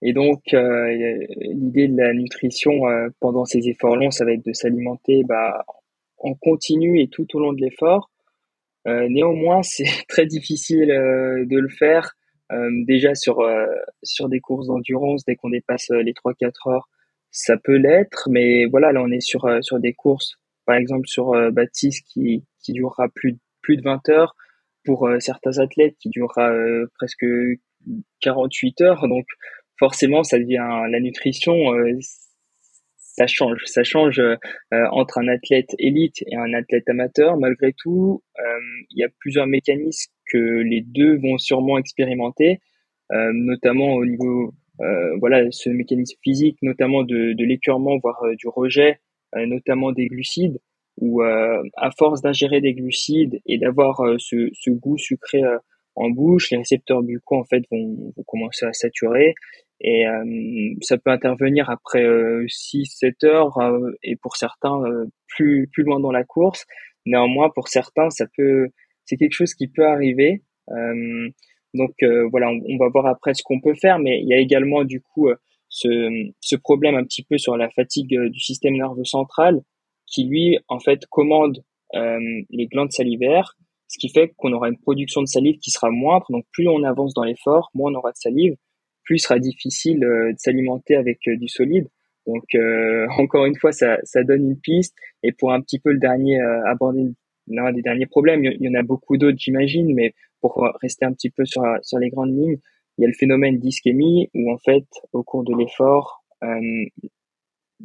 Et 0.02 0.12
donc, 0.12 0.42
euh, 0.52 0.92
l'idée 1.40 1.88
de 1.88 1.96
la 1.96 2.12
nutrition 2.12 2.88
euh, 2.88 3.08
pendant 3.20 3.44
ces 3.44 3.68
efforts 3.68 3.96
longs, 3.96 4.10
ça 4.10 4.24
va 4.24 4.32
être 4.32 4.44
de 4.44 4.52
s'alimenter 4.52 5.22
bah, 5.24 5.64
en 6.18 6.34
continu 6.34 7.00
et 7.00 7.08
tout 7.08 7.26
au 7.36 7.40
long 7.40 7.52
de 7.52 7.60
l'effort. 7.60 8.10
néanmoins, 8.86 9.62
c'est 9.62 10.06
très 10.08 10.26
difficile 10.26 10.88
de 10.88 11.58
le 11.58 11.68
faire. 11.68 12.15
Déjà 12.86 13.14
sur 13.14 13.42
sur 14.02 14.28
des 14.28 14.40
courses 14.40 14.66
d'endurance, 14.68 15.24
dès 15.24 15.36
qu'on 15.36 15.50
dépasse 15.50 15.88
les 15.90 16.12
3-4 16.12 16.70
heures, 16.70 16.88
ça 17.30 17.56
peut 17.56 17.76
l'être. 17.76 18.28
Mais 18.30 18.66
voilà, 18.66 18.92
là, 18.92 19.02
on 19.02 19.10
est 19.10 19.20
sur 19.20 19.48
sur 19.62 19.80
des 19.80 19.92
courses, 19.92 20.36
par 20.64 20.76
exemple 20.76 21.06
sur 21.08 21.32
Baptiste 21.52 22.06
qui 22.06 22.44
qui 22.60 22.72
durera 22.72 23.08
plus 23.08 23.36
plus 23.62 23.76
de 23.76 23.82
20 23.82 24.08
heures 24.10 24.36
pour 24.86 25.06
euh, 25.06 25.20
certains 25.20 25.58
athlètes 25.58 25.96
qui 26.00 26.08
durera 26.08 26.50
euh, 26.52 26.86
presque 26.94 27.26
48 28.20 28.80
heures. 28.80 29.08
Donc 29.08 29.26
forcément, 29.78 30.22
ça 30.22 30.38
devient 30.38 30.64
la 30.90 31.00
nutrition, 31.00 31.74
euh, 31.74 31.98
ça 32.98 33.26
change, 33.26 33.62
ça 33.64 33.82
change 33.82 34.20
entre 34.70 35.18
un 35.18 35.28
athlète 35.28 35.74
élite 35.78 36.22
et 36.26 36.36
un 36.36 36.52
athlète 36.52 36.88
amateur. 36.88 37.38
Malgré 37.38 37.72
tout, 37.72 38.22
il 38.90 38.98
y 38.98 39.04
a 39.04 39.08
plusieurs 39.20 39.46
mécanismes 39.46 40.12
que 40.30 40.38
les 40.38 40.82
deux 40.82 41.16
vont 41.18 41.38
sûrement 41.38 41.78
expérimenter, 41.78 42.60
notamment 43.10 43.94
au 43.94 44.04
niveau, 44.04 44.54
voilà, 45.20 45.50
ce 45.50 45.70
mécanisme 45.70 46.18
physique, 46.22 46.58
notamment 46.62 47.02
de, 47.02 47.32
de 47.32 47.44
l'écurement, 47.44 47.98
voire 47.98 48.20
du 48.36 48.48
rejet, 48.48 49.00
notamment 49.34 49.92
des 49.92 50.06
glucides 50.06 50.58
où 50.98 51.22
euh, 51.22 51.62
à 51.76 51.90
force 51.90 52.22
d'ingérer 52.22 52.60
des 52.60 52.74
glucides 52.74 53.40
et 53.46 53.58
d'avoir 53.58 54.00
euh, 54.00 54.16
ce, 54.18 54.48
ce, 54.54 54.70
goût 54.70 54.96
sucré 54.98 55.42
euh, 55.42 55.58
en 55.94 56.10
bouche, 56.10 56.50
les 56.50 56.58
récepteurs 56.58 57.02
buccaux 57.02 57.36
en 57.36 57.44
fait 57.44 57.64
vont, 57.70 58.12
vont 58.16 58.22
commencer 58.26 58.66
à 58.66 58.72
saturer 58.72 59.34
et 59.80 60.06
ça 60.80 60.96
peut 60.96 61.10
intervenir 61.10 61.68
après 61.68 62.02
6-7 62.02 63.26
heures 63.26 63.58
et 64.02 64.16
pour 64.16 64.36
certains 64.36 64.80
plus 65.28 65.68
plus 65.70 65.82
loin 65.82 66.00
dans 66.00 66.12
la 66.12 66.24
course. 66.24 66.64
Néanmoins, 67.04 67.50
pour 67.50 67.68
certains, 67.68 68.08
ça 68.08 68.24
peut 68.38 68.68
c'est 69.06 69.16
quelque 69.16 69.32
chose 69.32 69.54
qui 69.54 69.68
peut 69.68 69.86
arriver. 69.86 70.42
donc 71.74 71.94
voilà, 72.30 72.50
on, 72.50 72.60
on, 72.68 72.76
va 72.76 72.88
voir 72.88 73.06
après 73.06 73.34
ce 73.34 73.42
qu'on 73.42 73.60
peut 73.60 73.74
faire, 73.74 73.98
mais 73.98 74.20
il 74.20 74.28
y 74.28 74.34
a 74.34 74.38
également 74.38 74.84
du 74.84 75.00
coup 75.00 75.28
ce, 75.68 75.88
ce 76.40 76.56
problème 76.56 76.94
un 76.96 77.04
petit 77.04 77.22
peu 77.22 77.38
sur 77.38 77.56
la 77.56 77.70
fatigue 77.70 78.18
du 78.30 78.40
système 78.40 78.76
nerveux 78.76 79.04
central 79.04 79.62
qui 80.06 80.24
lui 80.24 80.58
en 80.68 80.78
fait 80.78 81.06
commande 81.06 81.62
euh, 81.94 82.18
les 82.50 82.66
glandes 82.66 82.92
salivaires, 82.92 83.56
ce 83.88 83.98
qui 83.98 84.08
fait 84.08 84.32
qu'on 84.36 84.52
aura 84.52 84.68
une 84.68 84.78
production 84.78 85.20
de 85.20 85.26
salive 85.26 85.58
qui 85.58 85.70
sera 85.70 85.90
moindre. 85.90 86.26
Donc 86.30 86.44
plus 86.52 86.68
on 86.68 86.82
avance 86.82 87.14
dans 87.14 87.24
l'effort, 87.24 87.70
moins 87.74 87.92
on 87.92 87.96
aura 87.96 88.12
de 88.12 88.16
salive, 88.16 88.56
plus 89.04 89.16
il 89.16 89.20
sera 89.20 89.38
difficile 89.38 90.02
euh, 90.04 90.32
de 90.32 90.38
s'alimenter 90.38 90.96
avec 90.96 91.18
euh, 91.28 91.36
du 91.36 91.48
solide. 91.48 91.88
Donc 92.26 92.44
encore 93.18 93.46
une 93.46 93.54
fois, 93.56 93.70
ça, 93.70 93.98
ça 94.02 94.24
donne 94.24 94.50
une 94.50 94.58
piste. 94.58 94.96
Et 95.22 95.30
pour 95.32 95.52
un 95.52 95.60
petit 95.60 95.78
peu 95.78 95.92
le 95.92 95.98
dernier 95.98 96.40
aborder 96.66 97.04
l'un 97.48 97.72
des 97.72 97.82
derniers 97.82 98.06
problèmes, 98.06 98.44
il 98.44 98.60
y 98.60 98.68
en 98.68 98.78
a 98.78 98.82
beaucoup 98.82 99.16
d'autres 99.16 99.38
j'imagine, 99.38 99.94
mais 99.94 100.14
pour 100.40 100.68
rester 100.82 101.04
un 101.04 101.12
petit 101.12 101.30
peu 101.30 101.44
sur, 101.44 101.62
les 101.98 102.10
grandes 102.10 102.36
lignes, 102.36 102.58
il 102.98 103.02
y 103.02 103.04
a 103.04 103.08
le 103.08 103.14
phénomène 103.14 103.58
d'ischémie 103.58 104.30
où 104.34 104.52
en 104.52 104.58
fait 104.58 104.86
au 105.12 105.22
cours 105.22 105.44
de 105.44 105.54
l'effort, 105.54 106.24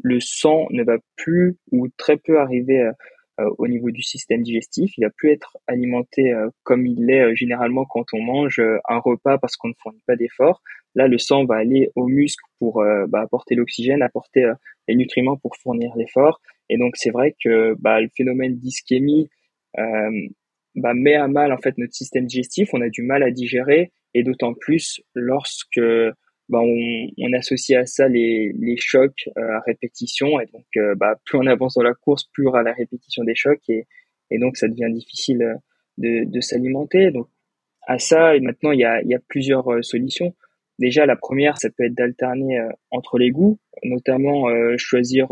le 0.02 0.19
sang 0.19 0.67
ne 0.71 0.84
va 0.84 0.97
plus 1.15 1.58
ou 1.71 1.88
très 1.97 2.17
peu 2.17 2.39
arriver 2.39 2.82
euh, 2.82 2.91
euh, 3.39 3.50
au 3.58 3.67
niveau 3.67 3.91
du 3.91 4.02
système 4.02 4.41
digestif. 4.41 4.91
Il 4.97 5.06
va 5.06 5.10
plus 5.10 5.32
être 5.32 5.58
alimenté 5.67 6.34
euh, 6.34 6.50
comme 6.63 6.86
il 6.86 7.06
l'est 7.06 7.36
généralement 7.36 7.86
quand 7.86 8.06
on 8.13 8.21
mange 8.21 8.62
un 8.88 9.00
repas 9.00 9.38
parce 9.38 9.56
qu'on 9.56 9.69
ne 9.69 9.74
fournit 9.82 10.04
pas 10.06 10.15
d'effort. 10.15 10.62
Là, 10.95 11.08
le 11.08 11.17
sang 11.17 11.45
va 11.45 11.56
aller 11.56 11.89
aux 11.95 12.08
muscles 12.08 12.43
pour 12.60 12.84
bah, 13.08 13.21
apporter 13.21 13.56
l'oxygène, 13.56 14.02
apporter 14.02 14.45
les 14.89 14.95
nutriments 14.95 15.38
pour 15.38 15.56
fournir 15.56 15.95
l'effort. 15.95 16.41
Et 16.67 16.78
donc, 16.78 16.97
c'est 16.97 17.12
vrai 17.12 17.34
que 17.41 17.76
bah, 17.80 18.02
le 18.02 18.10
phénomène 18.13 18.58
d'ischémie 18.58 19.30
bah, 19.75 20.93
met 20.93 21.15
à 21.15 21.27
mal 21.27 21.51
en 21.51 21.57
fait 21.57 21.77
notre 21.77 21.93
système 21.93 22.25
digestif. 22.25 22.69
On 22.73 22.81
a 22.81 22.89
du 22.89 23.03
mal 23.03 23.23
à 23.23 23.31
digérer 23.31 23.91
et 24.13 24.23
d'autant 24.23 24.53
plus 24.53 25.01
lorsque 25.15 25.79
bah, 26.49 26.60
on, 26.62 27.07
on, 27.17 27.34
associe 27.34 27.79
à 27.79 27.86
ça 27.86 28.07
les, 28.07 28.51
les 28.60 28.75
chocs 28.77 29.29
euh, 29.38 29.55
à 29.55 29.62
répétition 29.62 30.39
et 30.41 30.47
donc 30.47 30.65
euh, 30.75 30.95
bah, 30.95 31.15
plus 31.25 31.38
on 31.38 31.47
avance 31.47 31.75
dans 31.75 31.84
la 31.84 31.93
course, 31.93 32.25
plus 32.34 32.45
aura 32.45 32.62
la 32.62 32.73
répétition 32.73 33.23
des 33.23 33.36
chocs 33.36 33.62
et, 33.69 33.86
et 34.29 34.38
donc 34.38 34.57
ça 34.57 34.67
devient 34.67 34.91
difficile 34.93 35.43
euh, 35.43 35.55
de, 35.97 36.29
de 36.29 36.41
s'alimenter. 36.41 37.12
Donc 37.12 37.27
à 37.88 37.99
ça, 37.99 38.36
et 38.36 38.41
maintenant 38.41 38.71
il 38.71 38.79
y 38.79 38.84
a, 38.84 39.01
il 39.01 39.10
y 39.10 39.15
a 39.15 39.19
plusieurs 39.29 39.84
solutions. 39.84 40.36
Déjà 40.77 41.05
la 41.05 41.15
première, 41.15 41.57
ça 41.57 41.69
peut 41.69 41.86
être 41.86 41.93
d'alterner 41.93 42.60
entre 42.89 43.17
les 43.17 43.31
goûts, 43.31 43.60
notamment 43.84 44.47
choisir 44.77 45.27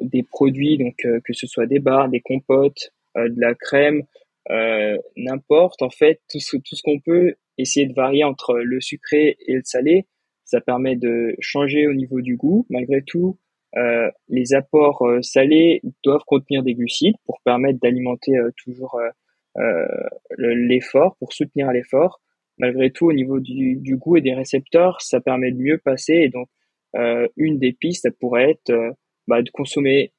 des 0.00 0.22
produits, 0.22 0.78
donc 0.78 0.96
que 0.96 1.32
ce 1.32 1.46
soit 1.46 1.66
des 1.66 1.78
bars, 1.78 2.08
des 2.08 2.20
compotes, 2.20 2.92
de 3.16 3.40
la 3.40 3.54
crème, 3.54 4.02
n'importe 5.16 5.82
en 5.82 5.90
fait 5.90 6.20
tout 6.30 6.40
ce, 6.40 6.56
tout 6.56 6.76
ce 6.76 6.82
qu'on 6.82 7.00
peut 7.00 7.34
essayer 7.58 7.86
de 7.86 7.94
varier 7.94 8.24
entre 8.24 8.54
le 8.54 8.80
sucré 8.80 9.36
et 9.46 9.54
le 9.54 9.62
salé. 9.64 10.06
Ça 10.44 10.60
permet 10.60 10.96
de 10.96 11.34
changer 11.40 11.86
au 11.86 11.94
niveau 11.94 12.20
du 12.20 12.36
goût. 12.36 12.66
Malgré 12.68 13.02
tout, 13.02 13.38
euh, 13.76 14.10
les 14.28 14.54
apports 14.54 15.02
euh, 15.02 15.22
salés 15.22 15.80
doivent 16.04 16.24
contenir 16.26 16.62
des 16.62 16.74
glucides 16.74 17.16
pour 17.24 17.40
permettre 17.42 17.78
d'alimenter 17.80 18.36
euh, 18.36 18.50
toujours 18.56 19.00
euh, 19.56 19.96
l'effort, 20.36 21.16
pour 21.18 21.32
soutenir 21.32 21.72
l'effort. 21.72 22.20
Malgré 22.58 22.90
tout, 22.90 23.06
au 23.06 23.12
niveau 23.12 23.40
du, 23.40 23.76
du, 23.76 23.96
goût 23.96 24.16
et 24.16 24.20
des 24.20 24.34
récepteurs, 24.34 25.00
ça 25.00 25.20
permet 25.20 25.52
de 25.52 25.58
mieux 25.58 25.78
passer. 25.78 26.14
Et 26.14 26.28
donc, 26.28 26.48
une 27.36 27.58
des 27.58 27.72
pistes, 27.72 28.02
ça 28.02 28.10
pourrait 28.20 28.50
être 28.50 28.72
bah, 29.26 29.40
de 29.40 29.50
consommer 29.50 30.12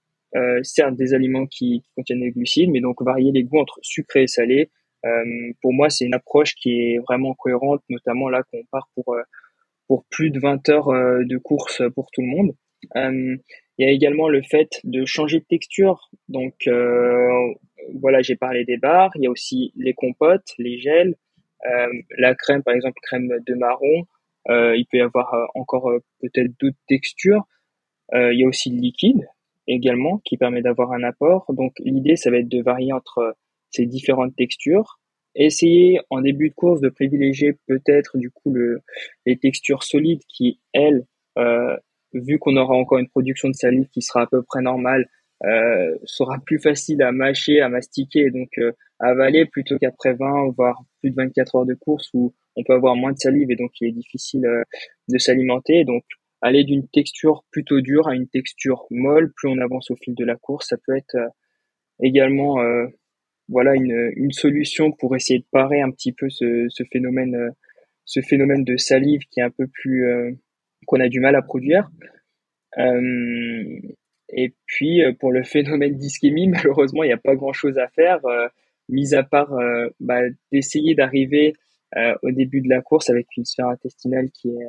certes 0.64 0.96
des 0.96 1.14
aliments 1.14 1.46
qui, 1.46 1.82
qui, 1.82 1.92
contiennent 1.96 2.22
des 2.22 2.32
glucides, 2.32 2.70
mais 2.72 2.82
donc 2.82 3.02
varier 3.02 3.32
les 3.32 3.44
goûts 3.44 3.60
entre 3.60 3.80
sucré 3.82 4.24
et 4.24 4.28
salé, 4.28 4.70
euh, 5.06 5.52
pour 5.62 5.74
moi, 5.74 5.90
c'est 5.90 6.06
une 6.06 6.14
approche 6.14 6.56
qui 6.56 6.72
est 6.72 6.98
vraiment 7.00 7.34
cohérente, 7.34 7.82
notamment 7.90 8.30
là 8.30 8.44
qu'on 8.44 8.64
part 8.72 8.90
pour 8.96 9.14
euh, 9.14 9.22
pour 9.88 10.06
plus 10.10 10.30
de 10.32 10.40
20 10.40 10.70
heures 10.70 10.90
euh, 10.90 11.24
de 11.26 11.38
course 11.38 11.82
pour 11.96 12.10
tout 12.12 12.22
le 12.22 12.28
monde. 12.28 12.56
Il 12.96 13.86
y 13.86 13.86
a 13.86 13.92
également 13.92 14.30
le 14.30 14.42
fait 14.44 14.80
de 14.84 15.06
changer 15.06 15.40
de 15.40 15.46
texture. 15.46 16.10
Donc 16.28 16.54
voilà, 17.96 18.22
j'ai 18.22 18.36
parlé 18.36 18.66
des 18.66 18.78
bars. 18.78 19.12
Il 19.16 19.24
y 19.24 19.28
a 19.28 19.32
aussi 19.32 19.72
les 19.76 19.94
compotes, 19.94 20.54
les 20.58 20.80
gels, 20.80 21.16
la 22.18 22.36
crème, 22.36 22.62
par 22.62 22.76
exemple, 22.76 22.98
crème 23.02 23.30
de 23.46 23.54
marron. 23.56 24.06
il 24.50 24.86
peut 24.92 24.98
y 24.98 25.02
avoir 25.02 25.34
encore 25.56 25.92
peut-être 26.20 26.52
d'autres 26.60 26.78
textures. 26.88 27.48
il 28.14 28.38
y 28.38 28.44
a 28.44 28.48
aussi 28.48 28.70
le 28.70 28.80
liquide 28.80 29.28
également 29.68 30.20
qui 30.26 30.38
permet 30.38 30.62
d'avoir 30.62 30.92
un 30.94 31.04
apport. 31.04 31.46
Donc 31.54 31.74
l'idée, 31.80 32.16
ça 32.16 32.32
va 32.32 32.38
être 32.38 32.50
de 32.50 32.62
varier 32.62 32.94
entre 32.94 33.36
ces 33.70 33.86
différentes 33.86 34.36
textures. 34.36 35.00
Essayer 35.36 36.00
en 36.10 36.22
début 36.22 36.50
de 36.50 36.54
course 36.54 36.80
de 36.80 36.90
privilégier 36.90 37.58
peut-être 37.68 38.18
du 38.18 38.30
coup 38.30 38.54
le, 38.54 38.82
les 39.26 39.38
textures 39.38 39.84
solides 39.84 40.22
qui, 40.28 40.60
elles, 40.74 41.06
euh, 41.40 41.76
vu 42.14 42.38
qu'on 42.38 42.56
aura 42.56 42.76
encore 42.76 43.00
une 43.00 43.10
production 43.10 43.50
de 43.50 43.56
salive 43.56 43.88
qui 43.90 44.04
sera 44.04 44.22
à 44.22 44.28
peu 44.28 44.44
près 44.44 44.62
normale, 44.62 45.10
euh, 45.44 45.98
sera 46.04 46.38
plus 46.46 46.60
facile 46.60 47.02
à 47.02 47.12
mâcher, 47.12 47.62
à 47.62 47.70
mastiquer, 47.70 48.30
donc 48.30 48.50
euh, 48.60 48.74
à 49.00 49.10
avaler 49.10 49.46
plutôt 49.46 49.78
qu'après 49.80 50.14
20 50.14 50.52
voire 50.56 50.80
plus 51.02 51.10
de 51.10 51.16
24 51.16 51.56
heures 51.56 51.66
de 51.66 51.74
course 51.74 52.10
où 52.14 52.34
on 52.56 52.64
peut 52.64 52.74
avoir 52.74 52.96
moins 52.96 53.12
de 53.12 53.18
salive 53.18 53.50
et 53.50 53.56
donc 53.56 53.72
il 53.82 53.88
est 53.88 53.92
difficile 53.92 54.48
de 55.10 55.18
s'alimenter. 55.18 55.84
Donc 55.84 56.04
aller 56.44 56.64
d'une 56.64 56.88
texture 56.88 57.44
plutôt 57.52 57.82
dure 57.82 58.08
à 58.08 58.16
une 58.16 58.28
texture 58.28 58.86
molle, 58.92 59.32
plus 59.36 59.50
on 59.50 59.58
avance 59.60 59.90
au 59.92 59.96
fil 59.96 60.14
de 60.14 60.26
la 60.26 60.36
course, 60.36 60.70
ça 60.70 60.78
peut 60.86 60.96
être 60.96 61.18
également 62.02 62.58
voilà 63.50 63.74
une, 63.76 64.32
solution 64.32 64.92
pour 64.92 65.16
essayer 65.16 65.40
de 65.40 65.46
parer 65.52 65.82
un 65.82 65.90
petit 65.90 66.12
peu 66.12 66.30
ce, 66.30 66.68
phénomène 66.92 67.52
ce 68.06 68.22
phénomène 68.22 68.64
de 68.64 68.78
salive 68.78 69.22
qui 69.32 69.40
est 69.40 69.44
un 69.44 69.52
peu 69.52 69.68
plus 69.68 70.06
qu'on 70.86 71.00
a 71.00 71.10
du 71.10 71.20
mal 71.20 71.36
à 71.36 71.42
produire. 71.42 71.90
Euh, 72.78 73.80
et 74.30 74.54
puis 74.66 75.04
euh, 75.04 75.14
pour 75.14 75.32
le 75.32 75.44
phénomène 75.44 75.98
d'ischémie, 75.98 76.48
malheureusement, 76.48 77.04
il 77.04 77.08
n'y 77.08 77.14
a 77.14 77.18
pas 77.18 77.36
grand-chose 77.36 77.78
à 77.78 77.88
faire, 77.90 78.26
euh, 78.26 78.48
mis 78.90 79.14
à 79.14 79.24
part 79.24 79.56
bah, 80.00 80.22
d'essayer 80.52 80.94
d'arriver 80.94 81.54
au 82.24 82.32
début 82.32 82.60
de 82.62 82.70
la 82.70 82.82
course 82.82 83.10
avec 83.10 83.28
une 83.38 83.46
sphère 83.46 83.68
intestinale 83.68 84.30
qui 84.32 84.50
est 84.50 84.68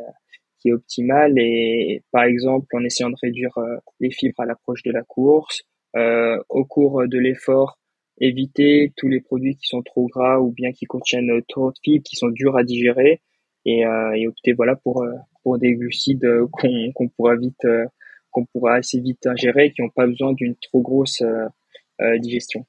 qui 0.64 0.72
optimale 0.72 1.38
et 1.38 2.02
par 2.10 2.24
exemple 2.24 2.66
en 2.74 2.84
essayant 2.84 3.10
de 3.10 3.16
réduire 3.20 3.52
les 4.00 4.10
fibres 4.10 4.40
à 4.40 4.46
l'approche 4.46 4.82
de 4.82 4.90
la 4.90 5.02
course, 5.02 5.62
au 5.94 6.64
cours 6.64 7.06
de 7.06 7.18
l'effort, 7.18 7.78
éviter 8.18 8.92
tous 8.96 9.08
les 9.08 9.20
produits 9.20 9.56
qui 9.56 9.68
sont 9.68 9.82
trop 9.82 10.06
gras 10.06 10.38
ou 10.38 10.52
bien 10.52 10.72
qui 10.72 10.86
contiennent 10.86 11.42
trop 11.48 11.70
de 11.70 11.76
fibres, 11.82 12.02
qui 12.02 12.16
sont 12.16 12.28
durs 12.28 12.56
à 12.56 12.64
digérer 12.64 13.20
et, 13.66 13.84
opter 14.26 14.54
voilà 14.54 14.74
pour 14.76 15.04
des 15.58 15.74
glucides 15.74 16.26
qu'on 16.50 17.08
pourra 17.08 17.36
vite 17.36 17.66
qu'on 18.34 18.44
pourra 18.46 18.74
assez 18.74 19.00
vite 19.00 19.26
ingérer, 19.26 19.72
qui 19.72 19.80
n'ont 19.80 19.90
pas 19.90 20.06
besoin 20.06 20.32
d'une 20.32 20.56
trop 20.56 20.82
grosse 20.82 21.22
euh, 21.22 21.46
euh, 22.02 22.18
digestion. 22.18 22.66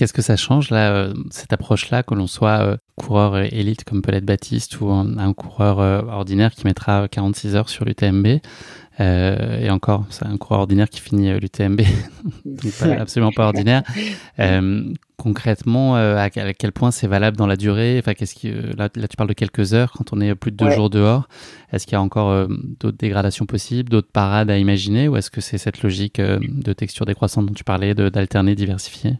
Qu'est-ce 0.00 0.14
que 0.14 0.22
ça 0.22 0.36
change 0.36 0.70
là, 0.70 0.92
euh, 0.92 1.14
cette 1.30 1.52
approche-là, 1.52 2.02
que 2.02 2.14
l'on 2.14 2.26
soit 2.26 2.78
coureur 2.96 3.36
élite 3.36 3.84
comme 3.84 4.00
peut 4.00 4.12
l'être 4.12 4.24
Baptiste 4.24 4.80
ou 4.80 4.90
un, 4.90 5.32
coureur 5.34 5.78
ordinaire 6.08 6.54
qui 6.54 6.66
mettra 6.66 7.06
46 7.06 7.54
heures 7.54 7.68
sur 7.68 7.84
l'UTMB 7.84 8.40
et 8.98 9.70
encore, 9.70 10.04
c'est 10.10 10.26
un 10.26 10.36
coureur 10.36 10.60
ordinaire 10.60 10.90
qui 10.90 11.00
finit 11.00 11.32
l'UTMB, 11.40 11.80
donc 12.44 12.82
absolument 12.98 13.32
pas 13.32 13.46
ordinaire. 13.46 13.82
Concrètement 15.20 15.98
euh, 15.98 16.16
à, 16.16 16.30
quel 16.30 16.72
point 16.72 16.90
c'est 16.90 17.06
valable 17.06 17.36
dans 17.36 17.46
la 17.46 17.56
durée? 17.56 17.98
Enfin 17.98 18.14
qu'est-ce 18.14 18.34
qui 18.34 18.48
euh, 18.48 18.72
là, 18.78 18.88
tu 18.88 19.16
parles 19.18 19.28
de 19.28 19.34
quelques 19.34 19.74
heures 19.74 19.92
quand 19.92 20.14
on 20.14 20.20
est 20.20 20.34
plus 20.34 20.50
de 20.50 20.56
deux 20.56 20.70
jours 20.70 20.88
dehors. 20.88 21.28
Est-ce 21.72 21.84
qu'il 21.84 21.92
y 21.92 21.96
a 21.96 22.00
encore 22.00 22.30
euh, 22.30 22.46
d'autres 22.80 22.96
dégradations 22.96 23.44
possibles 23.44 23.90
d'autres 23.90 24.10
parades 24.10 24.50
à 24.50 24.56
imaginer 24.56 25.08
ou 25.08 25.18
est-ce 25.18 25.30
que 25.30 25.42
c'est 25.42 25.58
cette 25.58 25.82
logique 25.82 26.22
de 26.22 26.72
texture 26.72 27.04
décroissante 27.04 27.44
dont 27.44 27.52
tu 27.52 27.64
parlais 27.64 27.94
d'alterner 27.94 28.54
diversifier? 28.54 29.18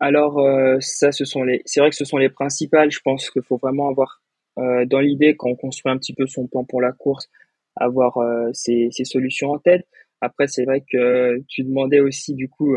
Alors 0.00 0.40
ça 0.80 1.12
ce 1.12 1.24
sont 1.24 1.42
les 1.42 1.62
c'est 1.64 1.80
vrai 1.80 1.90
que 1.90 1.96
ce 1.96 2.04
sont 2.04 2.18
les 2.18 2.28
principales 2.28 2.90
je 2.90 3.00
pense 3.00 3.30
qu'il 3.30 3.42
faut 3.42 3.56
vraiment 3.56 3.88
avoir 3.88 4.22
dans 4.56 5.00
l'idée 5.00 5.36
quand 5.36 5.48
on 5.48 5.56
construit 5.56 5.92
un 5.92 5.98
petit 5.98 6.14
peu 6.14 6.26
son 6.26 6.46
plan 6.46 6.64
pour 6.64 6.80
la 6.80 6.92
course 6.92 7.28
avoir 7.76 8.18
ces, 8.52 8.88
ces, 8.90 9.04
solutions 9.04 9.52
en 9.52 9.58
tête 9.58 9.86
après 10.20 10.48
c'est 10.48 10.64
vrai 10.64 10.82
que 10.90 11.42
tu 11.48 11.62
demandais 11.62 12.00
aussi 12.00 12.34
du 12.34 12.48
coup 12.48 12.76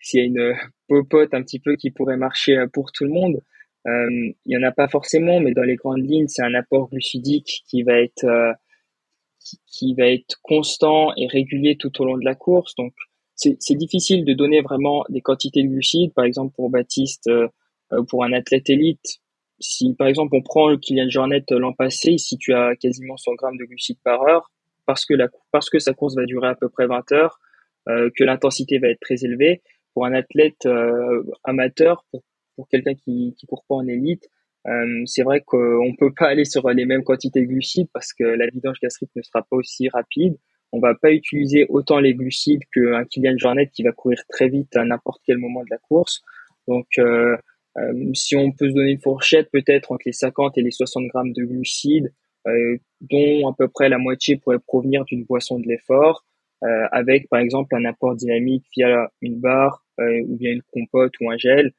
s'il 0.00 0.20
y 0.20 0.22
a 0.22 0.26
une 0.26 0.56
popote 0.88 1.34
un 1.34 1.42
petit 1.42 1.60
peu 1.60 1.76
qui 1.76 1.90
pourrait 1.90 2.16
marcher 2.16 2.56
euh, 2.58 2.66
pour 2.66 2.92
tout 2.92 3.04
le 3.04 3.10
monde. 3.10 3.40
Euh, 3.86 4.32
il 4.44 4.52
y 4.52 4.56
en 4.56 4.62
a 4.62 4.72
pas 4.72 4.88
forcément, 4.88 5.40
mais 5.40 5.52
dans 5.52 5.62
les 5.62 5.76
grandes 5.76 6.04
lignes, 6.06 6.28
c'est 6.28 6.42
un 6.42 6.54
apport 6.54 6.90
glucidique 6.90 7.62
qui 7.66 7.82
va 7.82 7.98
être 8.00 8.24
euh, 8.24 8.52
qui, 9.66 9.94
va 9.94 10.08
être 10.08 10.38
constant 10.42 11.12
et 11.16 11.26
régulier 11.26 11.76
tout 11.76 12.02
au 12.02 12.04
long 12.04 12.18
de 12.18 12.24
la 12.24 12.34
course. 12.34 12.74
Donc 12.74 12.92
c'est 13.58 13.74
difficile 13.74 14.24
de 14.24 14.32
donner 14.34 14.60
vraiment 14.60 15.04
des 15.08 15.20
quantités 15.20 15.62
de 15.62 15.68
glucides. 15.68 16.12
Par 16.14 16.24
exemple, 16.24 16.54
pour 16.54 16.70
Baptiste, 16.70 17.28
euh, 17.28 17.48
pour 18.08 18.24
un 18.24 18.32
athlète 18.32 18.68
élite, 18.70 19.20
si 19.60 19.94
par 19.94 20.08
exemple 20.08 20.34
on 20.34 20.42
prend 20.42 20.76
Kylian 20.76 21.08
Jornet 21.08 21.44
l'an 21.50 21.72
passé, 21.72 22.18
si 22.18 22.38
tu 22.38 22.54
as 22.54 22.74
quasiment 22.76 23.16
100 23.16 23.34
grammes 23.34 23.58
de 23.58 23.64
glucides 23.64 23.98
par 24.02 24.22
heure, 24.22 24.50
parce 24.86 25.04
que 25.04 25.14
la 25.14 25.28
parce 25.52 25.70
que 25.70 25.78
sa 25.78 25.92
course 25.92 26.16
va 26.16 26.24
durer 26.24 26.48
à 26.48 26.54
peu 26.54 26.68
près 26.68 26.86
20 26.86 27.12
heures, 27.12 27.38
euh, 27.88 28.10
que 28.16 28.24
l'intensité 28.24 28.78
va 28.78 28.88
être 28.88 29.00
très 29.00 29.24
élevée, 29.24 29.62
pour 29.94 30.06
un 30.06 30.14
athlète 30.14 30.66
euh, 30.66 31.22
amateur, 31.44 32.04
pour, 32.10 32.22
pour 32.56 32.68
quelqu'un 32.68 32.94
qui 32.94 33.34
qui 33.38 33.46
court 33.46 33.64
pas 33.68 33.76
en 33.76 33.86
élite, 33.86 34.28
euh, 34.66 35.02
c'est 35.06 35.22
vrai 35.22 35.42
qu'on 35.42 35.94
peut 35.98 36.12
pas 36.16 36.26
aller 36.28 36.44
sur 36.44 36.68
les 36.70 36.86
mêmes 36.86 37.04
quantités 37.04 37.42
de 37.42 37.46
glucides 37.46 37.88
parce 37.92 38.12
que 38.12 38.24
la 38.24 38.46
vidange 38.46 38.78
gastrique 38.80 39.10
ne 39.16 39.22
sera 39.22 39.42
pas 39.42 39.56
aussi 39.56 39.88
rapide. 39.88 40.36
On 40.72 40.80
va 40.80 40.94
pas 40.94 41.12
utiliser 41.12 41.66
autant 41.68 41.98
les 41.98 42.14
glucides 42.14 42.62
qu'un 42.72 43.04
Kylian 43.04 43.36
Jornet 43.36 43.68
qui 43.68 43.82
va 43.82 43.92
courir 43.92 44.22
très 44.28 44.48
vite 44.48 44.76
à 44.76 44.84
n'importe 44.84 45.20
quel 45.26 45.38
moment 45.38 45.62
de 45.62 45.70
la 45.70 45.78
course. 45.78 46.22
Donc, 46.68 46.86
euh, 46.98 47.36
euh, 47.78 48.10
si 48.14 48.36
on 48.36 48.52
peut 48.52 48.68
se 48.68 48.74
donner 48.74 48.92
une 48.92 49.00
fourchette, 49.00 49.50
peut-être 49.52 49.90
entre 49.92 50.02
les 50.06 50.12
50 50.12 50.56
et 50.58 50.62
les 50.62 50.70
60 50.70 51.06
grammes 51.08 51.32
de 51.32 51.44
glucides, 51.44 52.12
euh, 52.46 52.76
dont 53.00 53.48
à 53.48 53.54
peu 53.56 53.68
près 53.68 53.88
la 53.88 53.98
moitié 53.98 54.36
pourrait 54.36 54.60
provenir 54.60 55.04
d'une 55.04 55.24
boisson 55.24 55.58
de 55.58 55.66
l'effort, 55.66 56.24
avec 56.92 57.30
par 57.30 57.40
exemple 57.40 57.74
un 57.74 57.86
apport 57.86 58.14
dynamique 58.14 58.66
via 58.76 59.10
une 59.22 59.40
barre 59.40 59.82
ou 59.98 60.36
bien 60.36 60.52
une 60.52 60.62
compote 60.70 61.14
ou 61.22 61.30
un 61.30 61.38
gel 61.38 61.72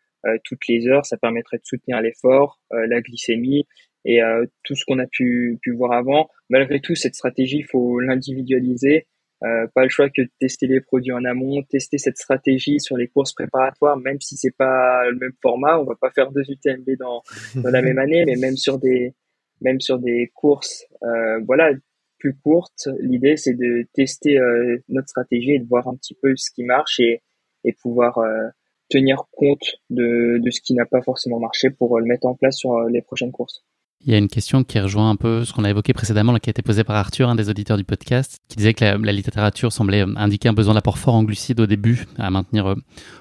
toutes 0.44 0.68
les 0.68 0.88
heures. 0.88 1.06
Ça 1.06 1.18
permettrait 1.18 1.58
de 1.58 1.66
soutenir 1.66 2.02
l'effort, 2.02 2.60
la 2.72 3.00
glycémie 3.00 3.68
et 4.06 4.20
tout 4.64 4.76
ce 4.76 4.84
qu'on 4.86 5.00
a 5.00 5.08
pu, 5.08 5.60
pu 5.62 5.72
voir 5.72 5.92
avant. 5.92 6.30
Malgré 6.50 6.80
tout, 6.80 6.96
cette 6.96 7.16
stratégie, 7.16 7.58
il 7.58 7.66
faut 7.66 8.00
l'individualiser. 8.00 9.08
Euh, 9.44 9.66
pas 9.74 9.84
le 9.84 9.90
choix 9.90 10.08
que 10.10 10.22
de 10.22 10.30
tester 10.40 10.68
les 10.68 10.82
produits 10.82 11.14
en 11.14 11.26
amont, 11.26 11.64
tester 11.64 11.98
cette 11.98 12.18
stratégie 12.18 12.80
sur 12.80 12.96
les 12.96 13.08
courses 13.08 13.34
préparatoires, 13.34 13.98
même 13.98 14.22
si 14.22 14.38
c'est 14.38 14.56
pas 14.56 15.10
le 15.10 15.18
même 15.18 15.34
format. 15.42 15.80
On 15.80 15.84
va 15.84 15.96
pas 15.96 16.12
faire 16.12 16.32
deux 16.32 16.44
UTMB 16.48 16.98
dans, 17.00 17.24
dans 17.56 17.72
la 17.72 17.82
même 17.82 17.98
année, 17.98 18.24
mais 18.26 18.36
même 18.36 18.56
sur 18.56 18.78
des 18.78 19.14
même 19.62 19.80
sur 19.80 20.00
des 20.00 20.32
courses, 20.34 20.86
euh, 21.04 21.40
voilà, 21.46 21.72
plus 22.18 22.36
courte, 22.36 22.88
l'idée 23.00 23.38
c'est 23.38 23.54
de 23.54 23.88
tester 23.94 24.38
euh, 24.38 24.78
notre 24.90 25.10
stratégie 25.10 25.54
et 25.54 25.60
de 25.60 25.68
voir 25.68 25.88
un 25.88 25.96
petit 25.96 26.16
peu 26.16 26.36
ce 26.36 26.52
qui 26.52 26.64
marche 26.64 27.00
et, 27.00 27.22
et 27.64 27.74
pouvoir 27.74 28.18
euh, 28.20 28.48
tenir 28.90 29.24
compte 29.32 29.76
de, 29.90 30.40
de 30.40 30.52
ce 30.52 30.62
qui 30.62 30.74
n'a 30.74 30.86
pas 30.86 31.02
forcément 31.02 31.40
marché 31.40 31.70
pour 31.70 31.98
euh, 31.98 32.00
le 32.00 32.06
mettre 32.06 32.28
en 32.28 32.36
place 32.36 32.58
sur 32.58 32.80
les 32.90 33.02
prochaines 33.02 33.32
courses. 33.32 33.64
Il 34.04 34.12
y 34.12 34.16
a 34.16 34.18
une 34.18 34.30
question 34.30 34.64
qui 34.64 34.80
rejoint 34.80 35.12
un 35.12 35.16
peu 35.16 35.46
ce 35.46 35.54
qu'on 35.54 35.64
a 35.64 35.70
évoqué 35.70 35.94
précédemment, 35.94 36.36
qui 36.38 36.50
a 36.50 36.52
été 36.52 36.64
posée 36.64 36.84
par 36.84 36.96
Arthur, 36.96 37.30
un 37.30 37.36
des 37.36 37.50
auditeurs 37.50 37.78
du 37.78 37.84
podcast, 37.84 38.40
qui 38.48 38.58
disait 38.58 38.74
que 38.74 38.84
la, 38.84 39.12
littérature 39.12 39.72
semblait 39.72 40.02
euh, 40.02 40.14
indiquer 40.16 40.50
un 40.50 40.54
besoin 40.54 40.74
d'apport 40.74 40.98
fort 40.98 41.14
en 41.14 41.24
glucides 41.24 41.60
au 41.60 41.68
début, 41.68 42.08
à 42.18 42.32
maintenir 42.32 42.66
euh, 42.66 42.76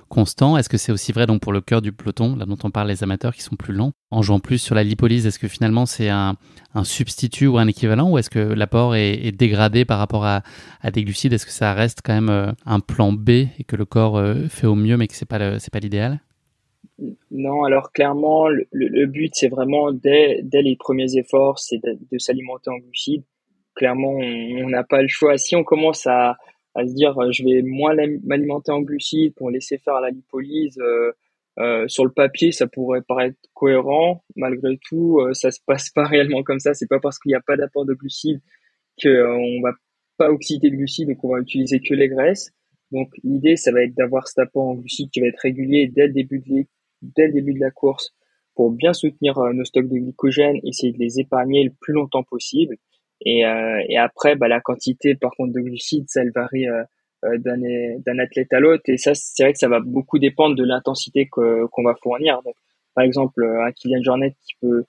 constant. 0.09 0.57
Est-ce 0.57 0.71
que 0.71 0.79
c'est 0.79 0.91
aussi 0.91 1.13
vrai 1.13 1.27
donc 1.27 1.43
pour 1.43 1.53
le 1.53 1.61
cœur 1.61 1.83
du 1.83 1.93
peloton, 1.93 2.35
là 2.35 2.47
dont 2.47 2.57
on 2.65 2.71
parle 2.71 2.89
les 2.89 3.03
amateurs 3.03 3.35
qui 3.35 3.43
sont 3.43 3.57
plus 3.57 3.75
lents? 3.75 3.93
En 4.11 4.23
jouant 4.23 4.41
plus 4.41 4.57
sur 4.57 4.75
la 4.75 4.83
lipolyse, 4.83 5.27
est-ce 5.27 5.39
que 5.39 5.49
finalement 5.49 5.85
c'est 5.85 6.09
un, 6.09 6.37
substitut 6.83 7.47
ou 7.47 7.59
un 7.59 7.67
équivalent, 7.67 8.09
ou 8.09 8.17
est-ce 8.17 8.31
que 8.31 8.39
l'apport 8.39 8.95
est, 8.95 9.33
dégradé 9.33 9.85
par 9.85 9.99
rapport 9.99 10.25
à, 10.25 10.43
des 10.95 11.05
glucides? 11.05 11.35
Est-ce 11.35 11.45
que 11.45 11.53
ça 11.53 11.75
reste 11.75 11.99
quand 12.03 12.15
même 12.15 12.31
euh, 12.31 12.53
un 12.65 12.81
plan 12.81 13.13
B 13.13 13.29
et 13.29 13.65
que 13.67 13.77
le 13.77 13.85
corps 13.85 14.19
fait 14.49 14.67
au 14.67 14.75
mieux, 14.75 14.97
mais 14.97 15.09
que 15.09 15.15
c'est 15.15 15.27
pas 15.27 15.59
c'est 15.59 15.73
pas 15.73 15.81
l'idéal? 15.81 16.21
Non, 17.31 17.65
alors 17.65 17.93
clairement, 17.93 18.49
le, 18.49 19.07
but, 19.07 19.33
c'est 19.35 19.49
vraiment 19.49 19.93
dès, 19.93 20.41
dès 20.43 20.63
les 20.63 20.77
premiers 20.77 21.17
efforts, 21.17 21.59
c'est 21.59 21.79
de, 21.79 22.19
s'alimenter 22.19 22.71
en 22.71 22.79
glucides. 22.79 23.25
Clairement, 23.75 24.15
on 24.15 24.69
n'a 24.69 24.85
pas 24.85 25.03
le 25.03 25.09
choix. 25.09 25.39
Si 25.39 25.57
on 25.57 25.65
commence 25.65 26.07
à, 26.07 26.37
à 26.75 26.87
se 26.87 26.93
dire, 26.95 27.15
je 27.33 27.45
vais 27.45 27.63
moins 27.63 27.95
m'alimenter 28.25 28.73
en 28.73 28.83
glucides 28.83 29.35
pour 29.35 29.51
laisser 29.51 29.79
faire 29.79 30.01
la 30.01 30.11
lipolyse, 30.11 30.79
euh, 30.79 31.13
euh, 31.59 31.87
sur 31.89 32.05
le 32.05 32.13
papier, 32.13 32.53
ça 32.53 32.67
pourrait 32.67 33.03
paraître 33.03 33.37
cohérent. 33.55 34.25
Malgré 34.37 34.79
tout, 34.89 35.19
euh, 35.21 35.35
ça 35.35 35.51
se 35.51 35.61
passe 35.67 35.91
pas 35.91 36.05
réellement 36.07 36.43
comme 36.43 36.61
ça. 36.61 36.75
C'est 36.75 36.89
pas 36.89 37.01
parce 37.01 37.19
qu'il 37.19 37.31
n'y 37.31 37.37
a 37.37 37.41
pas 37.41 37.57
d'apport 37.57 37.85
de 37.85 37.95
glucides 37.95 38.41
qu'on 39.03 39.09
euh, 39.09 39.61
va 39.63 39.73
pas 40.17 40.31
oxyder 40.31 40.71
de 40.71 40.77
glucides, 40.77 41.09
donc 41.09 41.25
on 41.25 41.33
va 41.33 41.41
utiliser 41.41 41.81
que 41.81 41.95
les 41.95 42.09
graisses. 42.09 42.53
Donc 42.93 43.11
l'idée, 43.25 43.57
ça 43.57 43.73
va 43.73 43.83
être 43.83 43.95
d'avoir 43.95 44.29
cet 44.29 44.39
apport 44.41 44.69
en 44.69 44.75
glucides 44.75 45.11
qui 45.11 45.21
va 45.21 45.29
être 45.29 45.41
régulier 45.41 45.89
dès 45.89 46.07
le 46.07 46.13
début 46.13 46.41
de 46.41 46.45
dès 47.03 47.27
le 47.27 47.33
début 47.33 47.55
de 47.55 47.61
la 47.61 47.71
course 47.71 48.15
pour 48.55 48.71
bien 48.71 48.93
soutenir 48.93 49.39
euh, 49.39 49.53
nos 49.53 49.65
stocks 49.65 49.89
de 49.89 49.99
glycogène, 49.99 50.57
essayer 50.65 50.93
de 50.93 50.99
les 50.99 51.21
épargner 51.21 51.65
le 51.65 51.71
plus 51.81 51.95
longtemps 51.95 52.23
possible. 52.23 52.77
Et, 53.25 53.47
euh, 53.47 53.83
et 53.89 53.97
après, 53.97 54.37
bah, 54.37 54.49
la 54.49 54.61
quantité, 54.61 55.15
par 55.15 55.31
contre, 55.37 55.53
de 55.53 55.61
glucides, 55.61 56.09
ça, 56.09 56.23
elle 56.23 56.33
varie 56.33 56.67
euh, 56.69 56.85
d'un 57.39 58.19
athlète 58.19 58.53
à 58.53 58.61
l'autre. 58.61 58.83
Et 58.89 58.97
ça, 58.97 59.13
c'est 59.15 59.43
vrai 59.43 59.53
que 59.53 59.59
ça 59.59 59.69
va 59.69 59.81
beaucoup 59.81 60.19
dépendre 60.19 60.57
de 60.57 60.65
l'intensité 60.65 61.27
qu'on 61.27 61.83
va 61.83 61.95
fournir. 62.03 62.43
Donc, 62.43 62.55
par 62.95 63.05
exemple, 63.05 63.45
un 63.45 63.73
Kylian 63.73 64.03
Jornet 64.03 64.37
qui 64.43 64.55
peut 64.61 64.85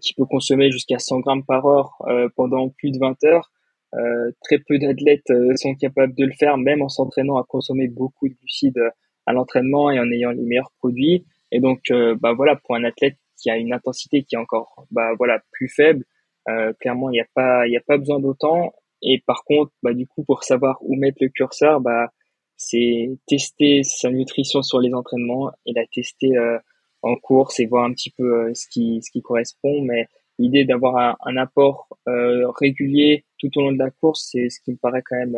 qui 0.00 0.14
peut 0.14 0.26
consommer 0.26 0.70
jusqu'à 0.70 0.98
100 0.98 1.20
grammes 1.20 1.44
par 1.44 1.66
heure 1.66 1.96
pendant 2.36 2.68
plus 2.68 2.90
de 2.90 2.98
20 2.98 3.24
heures. 3.24 3.50
Euh, 3.94 4.30
très 4.42 4.58
peu 4.58 4.78
d'athlètes 4.78 5.32
sont 5.56 5.74
capables 5.74 6.14
de 6.14 6.26
le 6.26 6.32
faire, 6.32 6.58
même 6.58 6.82
en 6.82 6.90
s'entraînant 6.90 7.38
à 7.38 7.44
consommer 7.44 7.88
beaucoup 7.88 8.28
de 8.28 8.34
glucides 8.34 8.80
à 9.28 9.32
l'entraînement 9.34 9.90
et 9.90 10.00
en 10.00 10.10
ayant 10.10 10.30
les 10.30 10.42
meilleurs 10.42 10.72
produits. 10.78 11.26
Et 11.52 11.60
donc, 11.60 11.90
euh, 11.90 12.16
bah 12.18 12.32
voilà, 12.32 12.56
pour 12.56 12.74
un 12.76 12.84
athlète 12.84 13.16
qui 13.36 13.50
a 13.50 13.58
une 13.58 13.74
intensité 13.74 14.22
qui 14.24 14.36
est 14.36 14.38
encore, 14.38 14.86
bah 14.90 15.10
voilà, 15.18 15.40
plus 15.52 15.68
faible, 15.68 16.04
euh, 16.48 16.72
clairement, 16.80 17.10
il 17.10 17.14
n'y 17.14 17.20
a 17.20 17.26
pas, 17.34 17.66
il 17.66 17.76
a 17.76 17.82
pas 17.86 17.98
besoin 17.98 18.20
d'autant. 18.20 18.72
Et 19.02 19.22
par 19.26 19.44
contre, 19.44 19.70
bah 19.82 19.92
du 19.92 20.06
coup, 20.06 20.24
pour 20.24 20.44
savoir 20.44 20.78
où 20.80 20.96
mettre 20.96 21.18
le 21.20 21.28
curseur, 21.28 21.80
bah 21.80 22.10
c'est 22.56 23.10
tester 23.26 23.82
sa 23.84 24.10
nutrition 24.10 24.62
sur 24.62 24.80
les 24.80 24.94
entraînements 24.94 25.50
et 25.66 25.72
la 25.74 25.84
tester 25.86 26.36
euh, 26.36 26.58
en 27.02 27.16
course 27.16 27.60
et 27.60 27.66
voir 27.66 27.84
un 27.84 27.92
petit 27.92 28.10
peu 28.10 28.52
ce 28.54 28.66
qui 28.68 29.00
ce 29.02 29.10
qui 29.12 29.20
correspond. 29.20 29.82
Mais 29.82 30.06
l'idée 30.38 30.64
d'avoir 30.64 30.96
un, 30.96 31.16
un, 31.26 31.36
apport 31.36 31.88
régulier 32.06 33.24
tout 33.38 33.50
au 33.56 33.62
long 33.62 33.72
de 33.72 33.78
la 33.78 33.90
course, 33.90 34.30
c'est 34.32 34.48
ce 34.48 34.60
qui 34.62 34.72
me 34.72 34.78
paraît 34.78 35.02
quand 35.04 35.16
même 35.16 35.36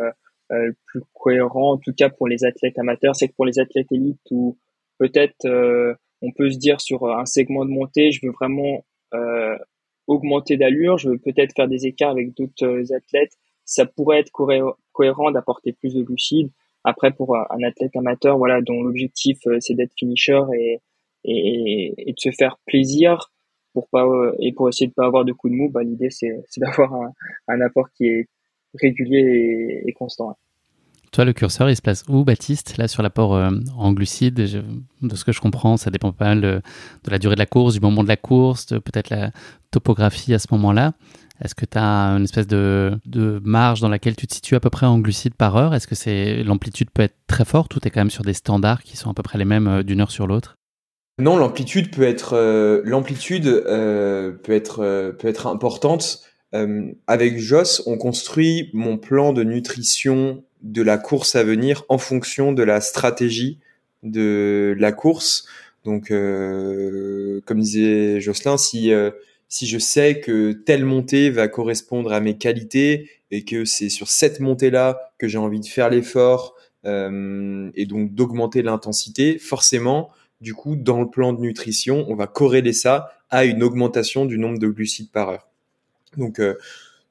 le 0.51 0.75
plus 0.85 1.01
cohérent, 1.13 1.73
en 1.73 1.77
tout 1.77 1.93
cas 1.93 2.09
pour 2.09 2.27
les 2.27 2.45
athlètes 2.45 2.77
amateurs. 2.77 3.15
C'est 3.15 3.29
que 3.29 3.35
pour 3.35 3.45
les 3.45 3.59
athlètes 3.59 3.91
élites 3.91 4.19
ou 4.31 4.57
peut-être 4.99 5.45
on 6.21 6.31
peut 6.31 6.51
se 6.51 6.57
dire 6.57 6.79
sur 6.79 7.09
un 7.09 7.25
segment 7.25 7.65
de 7.65 7.71
montée, 7.71 8.11
je 8.11 8.25
veux 8.25 8.31
vraiment 8.31 8.85
euh, 9.13 9.57
augmenter 10.07 10.57
d'allure, 10.57 10.97
je 10.97 11.09
veux 11.09 11.17
peut-être 11.17 11.53
faire 11.55 11.67
des 11.67 11.85
écarts 11.85 12.11
avec 12.11 12.35
d'autres 12.35 12.65
euh, 12.65 12.95
athlètes. 12.95 13.33
Ça 13.65 13.85
pourrait 13.85 14.19
être 14.19 14.31
cohérent 14.31 15.31
d'apporter 15.31 15.73
plus 15.73 15.93
de 15.93 16.03
glucides. 16.03 16.51
Après, 16.83 17.11
pour 17.11 17.35
un 17.35 17.63
athlète 17.63 17.95
amateur, 17.95 18.37
voilà, 18.37 18.61
dont 18.61 18.81
l'objectif 18.81 19.37
euh, 19.47 19.57
c'est 19.59 19.75
d'être 19.75 19.93
finisher 19.97 20.41
et, 20.57 20.79
et, 21.23 22.11
de 22.11 22.19
se 22.19 22.31
faire 22.31 22.57
plaisir 22.65 23.31
pour 23.73 23.87
pas 23.89 24.05
et 24.39 24.51
pour 24.51 24.67
essayer 24.67 24.87
de 24.87 24.93
pas 24.93 25.05
avoir 25.05 25.23
de 25.23 25.31
coups 25.31 25.53
de 25.53 25.57
mou, 25.57 25.69
bah, 25.69 25.83
l'idée 25.83 26.09
c'est 26.09 26.43
d'avoir 26.57 26.93
un, 27.47 27.61
apport 27.61 27.89
qui 27.91 28.07
est 28.07 28.27
régulier 28.79 29.81
et, 29.85 29.89
et 29.89 29.93
constant. 29.93 30.35
Toi, 31.11 31.25
le 31.25 31.33
curseur, 31.33 31.69
il 31.69 31.75
se 31.75 31.81
place 31.81 32.05
où, 32.07 32.23
Baptiste 32.23 32.77
Là, 32.77 32.87
sur 32.87 33.03
l'apport 33.03 33.35
euh, 33.35 33.49
en 33.77 33.91
glucides, 33.91 34.33
de 34.33 35.15
ce 35.15 35.25
que 35.25 35.33
je 35.33 35.41
comprends, 35.41 35.75
ça 35.75 35.91
dépend 35.91 36.13
pas 36.13 36.25
mal 36.25 36.41
de, 36.41 36.61
la 37.05 37.19
durée 37.19 37.35
de 37.35 37.39
la 37.39 37.45
course, 37.45 37.73
du 37.73 37.81
moment 37.81 38.01
de 38.01 38.07
la 38.07 38.15
course, 38.15 38.67
peut-être 38.67 39.09
la 39.09 39.31
topographie 39.71 40.33
à 40.33 40.39
ce 40.39 40.47
moment-là. 40.51 40.93
Est-ce 41.43 41.53
que 41.53 41.65
tu 41.65 41.77
as 41.77 42.11
une 42.15 42.23
espèce 42.23 42.47
de, 42.47 42.97
marge 43.43 43.81
dans 43.81 43.89
laquelle 43.89 44.15
tu 44.15 44.25
te 44.25 44.33
situes 44.33 44.55
à 44.55 44.61
peu 44.61 44.69
près 44.69 44.85
en 44.85 44.99
glucides 44.99 45.35
par 45.35 45.57
heure? 45.57 45.75
Est-ce 45.75 45.87
que 45.87 45.95
c'est 45.95 46.43
l'amplitude 46.43 46.89
peut 46.91 47.03
être 47.03 47.17
très 47.27 47.43
forte 47.43 47.75
ou 47.75 47.81
tu 47.81 47.89
es 47.89 47.91
quand 47.91 47.99
même 47.99 48.09
sur 48.09 48.23
des 48.23 48.33
standards 48.33 48.83
qui 48.83 48.95
sont 48.95 49.09
à 49.09 49.13
peu 49.13 49.23
près 49.23 49.37
les 49.37 49.45
mêmes 49.45 49.67
euh, 49.67 49.83
d'une 49.83 49.99
heure 49.99 50.11
sur 50.11 50.27
l'autre? 50.27 50.55
Non, 51.19 51.35
l'amplitude 51.35 51.93
peut 51.93 52.03
être 52.03 52.37
euh, 52.37 52.81
l'amplitude 52.85 53.43
peut 53.43 54.53
être 54.53 55.11
peut 55.19 55.27
être 55.27 55.47
importante. 55.47 56.21
Avec 57.07 57.39
Joss, 57.39 57.81
on 57.85 57.97
construit 57.97 58.69
mon 58.73 58.97
plan 58.97 59.31
de 59.31 59.43
nutrition 59.43 60.43
de 60.61 60.81
la 60.81 60.97
course 60.97 61.35
à 61.35 61.43
venir 61.43 61.85
en 61.89 61.97
fonction 61.97 62.51
de 62.51 62.63
la 62.63 62.81
stratégie 62.81 63.59
de 64.03 64.75
la 64.77 64.91
course. 64.91 65.47
Donc, 65.83 66.11
euh, 66.11 67.41
comme 67.45 67.59
disait 67.59 68.21
Jocelyn, 68.21 68.57
si 68.57 68.91
euh, 68.91 69.11
si 69.49 69.67
je 69.67 69.79
sais 69.79 70.21
que 70.21 70.53
telle 70.53 70.85
montée 70.85 71.29
va 71.29 71.47
correspondre 71.47 72.13
à 72.13 72.21
mes 72.21 72.37
qualités 72.37 73.09
et 73.31 73.43
que 73.43 73.65
c'est 73.65 73.89
sur 73.89 74.07
cette 74.07 74.39
montée-là 74.39 75.13
que 75.17 75.27
j'ai 75.27 75.37
envie 75.37 75.59
de 75.59 75.65
faire 75.65 75.89
l'effort 75.89 76.55
euh, 76.85 77.69
et 77.75 77.85
donc 77.85 78.13
d'augmenter 78.13 78.61
l'intensité, 78.61 79.39
forcément, 79.39 80.09
du 80.39 80.53
coup, 80.53 80.77
dans 80.77 81.01
le 81.01 81.09
plan 81.09 81.33
de 81.33 81.41
nutrition, 81.41 82.05
on 82.07 82.15
va 82.15 82.27
corréler 82.27 82.73
ça 82.73 83.11
à 83.29 83.43
une 83.43 83.61
augmentation 83.61 84.25
du 84.25 84.37
nombre 84.39 84.57
de 84.57 84.67
glucides 84.67 85.11
par 85.11 85.29
heure. 85.29 85.50
Donc, 86.17 86.41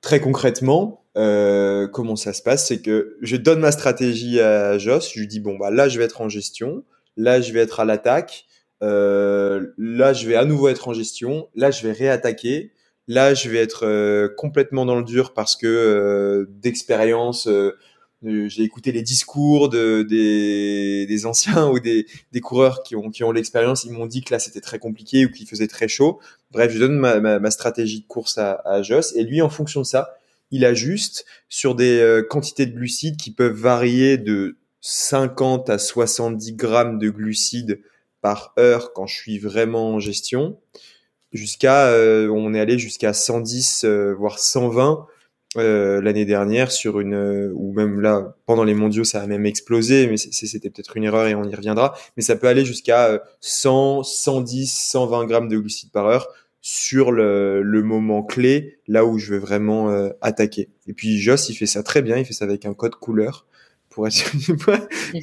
très 0.00 0.20
concrètement, 0.20 1.00
euh, 1.16 1.88
comment 1.88 2.16
ça 2.16 2.32
se 2.32 2.42
passe? 2.42 2.68
C'est 2.68 2.80
que 2.80 3.16
je 3.20 3.36
donne 3.36 3.60
ma 3.60 3.72
stratégie 3.72 4.40
à 4.40 4.78
Joss, 4.78 5.12
je 5.12 5.20
lui 5.20 5.26
dis 5.26 5.40
bon 5.40 5.56
bah 5.58 5.70
là 5.70 5.88
je 5.88 5.98
vais 5.98 6.04
être 6.04 6.20
en 6.20 6.28
gestion, 6.28 6.84
là 7.16 7.40
je 7.40 7.52
vais 7.52 7.60
être 7.60 7.80
à 7.80 7.84
l'attaque, 7.84 8.44
euh, 8.82 9.72
là 9.76 10.12
je 10.12 10.26
vais 10.28 10.36
à 10.36 10.44
nouveau 10.44 10.68
être 10.68 10.88
en 10.88 10.92
gestion, 10.92 11.48
là 11.54 11.70
je 11.70 11.86
vais 11.86 11.92
réattaquer, 11.92 12.72
là 13.08 13.34
je 13.34 13.50
vais 13.50 13.58
être 13.58 13.86
euh, 13.86 14.28
complètement 14.36 14.86
dans 14.86 14.96
le 14.96 15.04
dur 15.04 15.34
parce 15.34 15.56
que 15.56 15.66
euh, 15.66 16.46
d'expérience 16.48 17.48
euh, 17.48 17.76
j'ai 18.22 18.62
écouté 18.62 18.92
les 18.92 19.02
discours 19.02 19.68
de, 19.68 20.02
des, 20.02 21.06
des 21.06 21.26
anciens 21.26 21.68
ou 21.68 21.80
des, 21.80 22.06
des 22.32 22.40
coureurs 22.40 22.82
qui 22.82 22.96
ont, 22.96 23.10
qui 23.10 23.24
ont 23.24 23.32
l'expérience. 23.32 23.84
Ils 23.84 23.92
m'ont 23.92 24.06
dit 24.06 24.22
que 24.22 24.32
là 24.32 24.38
c'était 24.38 24.60
très 24.60 24.78
compliqué 24.78 25.26
ou 25.26 25.30
qu'il 25.30 25.46
faisait 25.46 25.68
très 25.68 25.88
chaud. 25.88 26.20
Bref, 26.50 26.72
je 26.72 26.78
donne 26.78 26.98
ma, 26.98 27.20
ma, 27.20 27.38
ma 27.38 27.50
stratégie 27.50 28.00
de 28.00 28.06
course 28.06 28.38
à, 28.38 28.60
à 28.64 28.82
Joss 28.82 29.14
et 29.16 29.24
lui, 29.24 29.40
en 29.40 29.48
fonction 29.48 29.80
de 29.80 29.86
ça, 29.86 30.14
il 30.50 30.64
ajuste 30.64 31.24
sur 31.48 31.74
des 31.74 32.00
euh, 32.00 32.22
quantités 32.22 32.66
de 32.66 32.72
glucides 32.72 33.16
qui 33.16 33.30
peuvent 33.30 33.56
varier 33.56 34.18
de 34.18 34.58
50 34.80 35.70
à 35.70 35.78
70 35.78 36.54
grammes 36.54 36.98
de 36.98 37.10
glucides 37.10 37.80
par 38.20 38.52
heure 38.58 38.92
quand 38.92 39.06
je 39.06 39.16
suis 39.16 39.38
vraiment 39.38 39.94
en 39.94 39.98
gestion, 39.98 40.58
jusqu'à, 41.32 41.86
euh, 41.88 42.28
on 42.28 42.54
est 42.54 42.60
allé 42.60 42.78
jusqu'à 42.78 43.12
110 43.12 43.84
euh, 43.84 44.14
voire 44.14 44.38
120 44.38 45.06
l'année 45.56 46.24
dernière 46.24 46.70
sur 46.70 47.00
une, 47.00 47.50
ou 47.54 47.72
même 47.72 48.00
là 48.00 48.36
pendant 48.46 48.62
les 48.62 48.74
mondiaux 48.74 49.02
ça 49.02 49.20
a 49.20 49.26
même 49.26 49.46
explosé, 49.46 50.06
mais 50.06 50.16
c'était 50.16 50.70
peut-être 50.70 50.96
une 50.96 51.04
erreur 51.04 51.26
et 51.26 51.34
on 51.34 51.44
y 51.44 51.54
reviendra, 51.54 51.94
mais 52.16 52.22
ça 52.22 52.36
peut 52.36 52.46
aller 52.46 52.64
jusqu'à 52.64 53.20
100, 53.40 54.04
110, 54.04 54.72
120 54.72 55.26
grammes 55.26 55.48
de 55.48 55.58
glucides 55.58 55.90
par 55.90 56.06
heure 56.06 56.28
sur 56.62 57.10
le, 57.10 57.62
le, 57.62 57.82
moment 57.82 58.22
clé, 58.22 58.80
là 58.86 59.04
où 59.04 59.18
je 59.18 59.32
vais 59.32 59.38
vraiment 59.38 59.90
euh, 59.90 60.10
attaquer. 60.20 60.68
Et 60.86 60.92
puis 60.92 61.18
Joss, 61.18 61.48
il 61.48 61.54
fait 61.54 61.66
ça 61.66 61.82
très 61.82 62.02
bien, 62.02 62.18
il 62.18 62.24
fait 62.24 62.34
ça 62.34 62.44
avec 62.44 62.66
un 62.66 62.74
code 62.74 62.96
couleur 62.96 63.46
pour 63.90 64.06
être 64.06 64.12
sûr, 64.12 64.56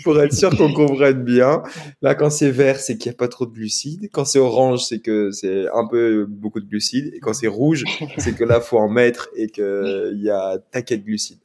pour 0.03 0.21
être 0.21 0.33
sûr 0.33 0.55
qu'on 0.55 0.71
comprenne 0.73 1.23
bien. 1.23 1.63
Là, 2.01 2.15
quand 2.15 2.29
c'est 2.29 2.51
vert, 2.51 2.79
c'est 2.79 2.97
qu'il 2.97 3.09
n'y 3.09 3.15
a 3.15 3.17
pas 3.17 3.27
trop 3.27 3.45
de 3.45 3.53
glucides. 3.53 4.09
Quand 4.11 4.25
c'est 4.25 4.39
orange, 4.39 4.83
c'est 4.85 4.99
que 4.99 5.31
c'est 5.31 5.67
un 5.73 5.87
peu 5.87 6.25
beaucoup 6.27 6.59
de 6.59 6.67
glucides. 6.67 7.11
Et 7.15 7.19
quand 7.19 7.33
c'est 7.33 7.47
rouge, 7.47 7.83
c'est 8.17 8.35
que 8.35 8.43
là, 8.43 8.59
faut 8.59 8.77
en 8.77 8.89
mettre 8.89 9.29
et 9.35 9.47
qu'il 9.47 10.19
y 10.21 10.29
a 10.29 10.57
taquet 10.71 10.97
de 10.97 11.03
glucides. 11.03 11.39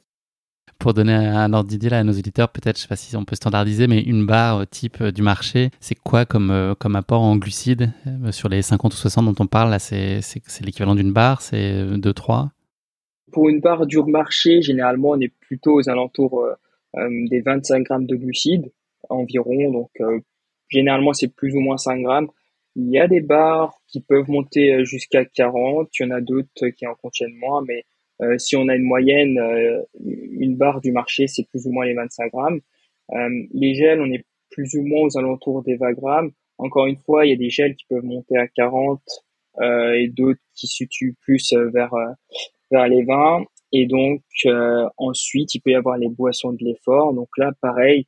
Pour 0.79 0.93
donner 0.93 1.13
un 1.13 1.53
ordre 1.53 1.69
d'idée 1.69 1.87
à 1.93 2.03
nos 2.03 2.11
auditeurs, 2.11 2.49
peut-être, 2.49 2.75
je 2.75 2.81
sais 2.81 2.87
pas 2.89 2.97
si 2.97 3.15
on 3.15 3.23
peut 3.23 3.37
standardiser, 3.37 3.87
mais 3.87 4.01
une 4.01 4.25
barre 4.25 4.57
euh, 4.57 4.65
type 4.69 4.99
euh, 4.99 5.11
du 5.11 5.21
marché, 5.21 5.69
c'est 5.79 5.95
quoi 5.95 6.25
comme, 6.25 6.51
euh, 6.51 6.75
comme 6.75 6.97
apport 6.97 7.21
en 7.21 7.37
glucides 7.37 7.91
sur 8.31 8.49
les 8.49 8.61
50 8.61 8.93
ou 8.93 8.97
60 8.97 9.25
dont 9.25 9.43
on 9.43 9.47
parle 9.47 9.69
Là, 9.69 9.79
c'est 9.79 10.19
l'équivalent 10.61 10.95
d'une 10.95 11.13
barre, 11.13 11.41
c'est 11.41 11.85
2, 11.85 12.13
3 12.13 12.51
Pour 13.31 13.47
une 13.47 13.61
barre 13.61 13.85
du 13.85 13.97
marché, 14.03 14.61
généralement, 14.61 15.11
on 15.11 15.21
est 15.21 15.31
plutôt 15.39 15.75
aux 15.75 15.87
alentours 15.87 16.45
des 16.95 17.41
25 17.41 17.83
grammes 17.83 18.05
de 18.05 18.15
glucides 18.15 18.71
environ. 19.09 19.71
Donc, 19.71 19.91
généralement, 20.69 21.13
c'est 21.13 21.33
plus 21.33 21.55
ou 21.55 21.59
moins 21.59 21.77
5 21.77 22.01
grammes. 22.01 22.27
Il 22.75 22.89
y 22.89 22.99
a 22.99 23.07
des 23.07 23.21
barres 23.21 23.81
qui 23.87 24.01
peuvent 24.01 24.29
monter 24.29 24.83
jusqu'à 24.85 25.25
40, 25.25 25.89
il 25.99 26.03
y 26.03 26.05
en 26.05 26.11
a 26.11 26.21
d'autres 26.21 26.69
qui 26.69 26.87
en 26.87 26.95
contiennent 26.95 27.35
moins, 27.35 27.63
mais 27.67 27.85
euh, 28.21 28.37
si 28.37 28.55
on 28.55 28.67
a 28.67 28.75
une 28.75 28.83
moyenne, 28.83 29.37
euh, 29.39 29.81
une 30.05 30.55
barre 30.55 30.81
du 30.81 30.91
marché, 30.91 31.27
c'est 31.27 31.47
plus 31.47 31.65
ou 31.65 31.71
moins 31.71 31.85
les 31.85 31.93
25 31.93 32.31
grammes. 32.31 32.61
Euh, 33.11 33.43
les 33.53 33.73
gels, 33.75 34.01
on 34.01 34.11
est 34.11 34.25
plus 34.49 34.75
ou 34.75 34.83
moins 34.83 35.07
aux 35.07 35.17
alentours 35.17 35.63
des 35.63 35.75
20 35.75 35.93
grammes. 35.93 36.31
Encore 36.57 36.85
une 36.85 36.97
fois, 36.97 37.25
il 37.25 37.31
y 37.31 37.33
a 37.33 37.37
des 37.37 37.49
gels 37.49 37.75
qui 37.75 37.85
peuvent 37.89 38.03
monter 38.03 38.37
à 38.37 38.47
40 38.47 39.01
et 39.95 40.07
d'autres 40.07 40.39
qui 40.55 40.67
se 40.67 40.77
situent 40.77 41.15
plus 41.21 41.53
vers 41.53 41.93
vers 42.71 42.87
les 42.87 43.03
20. 43.03 43.45
Et 43.73 43.85
donc 43.87 44.21
ensuite, 44.97 45.55
il 45.55 45.59
peut 45.61 45.71
y 45.71 45.75
avoir 45.75 45.97
les 45.97 46.09
boissons 46.09 46.53
de 46.53 46.63
l'effort. 46.63 47.13
Donc 47.13 47.29
là, 47.37 47.51
pareil, 47.61 48.07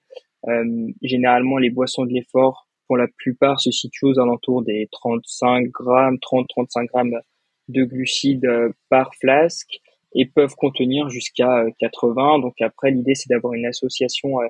généralement 1.01 1.57
les 1.57 1.71
boissons 1.71 2.05
de 2.05 2.13
l'effort, 2.13 2.67
pour 2.87 2.97
la 2.97 3.07
plupart, 3.17 3.59
se 3.59 3.71
situent 3.71 4.05
aux 4.05 4.19
alentours 4.19 4.61
des 4.61 4.87
35 4.91 5.67
grammes, 5.69 6.17
30-35 6.17 6.85
grammes 6.85 7.19
de 7.67 7.83
glucides 7.83 8.47
par 8.89 9.13
flasque 9.15 9.81
et 10.15 10.25
peuvent 10.25 10.55
contenir 10.55 11.09
jusqu'à 11.09 11.65
80. 11.79 12.37
Euh, 12.37 12.41
Donc 12.41 12.61
après, 12.61 12.89
l'idée 12.89 13.15
c'est 13.15 13.29
d'avoir 13.29 13.53
une 13.53 13.65
association 13.65 14.41
euh, 14.41 14.47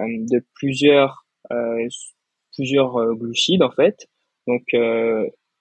euh, 0.00 0.04
de 0.30 0.44
plusieurs 0.54 1.24
plusieurs 2.54 3.14
glucides 3.14 3.62
en 3.62 3.70
fait. 3.70 4.08
Donc 4.46 4.62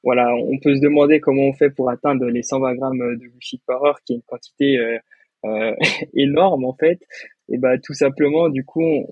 voilà, 0.04 0.34
on 0.36 0.60
peut 0.60 0.76
se 0.76 0.82
demander 0.82 1.20
comment 1.20 1.44
on 1.44 1.54
fait 1.54 1.70
pour 1.70 1.90
atteindre 1.90 2.26
les 2.26 2.44
120 2.44 2.76
grammes 2.76 3.18
de 3.18 3.28
glucides 3.28 3.62
par 3.66 3.84
heure, 3.84 4.00
qui 4.06 4.14
est 4.14 4.16
une 4.18 4.22
quantité 4.24 4.78
euh, 5.46 5.76
énorme 6.16 6.66
en 6.66 6.74
fait. 6.74 7.00
Et 7.50 7.58
ben 7.58 7.80
tout 7.82 7.94
simplement, 7.94 8.50
du 8.50 8.66
coup, 8.66 9.06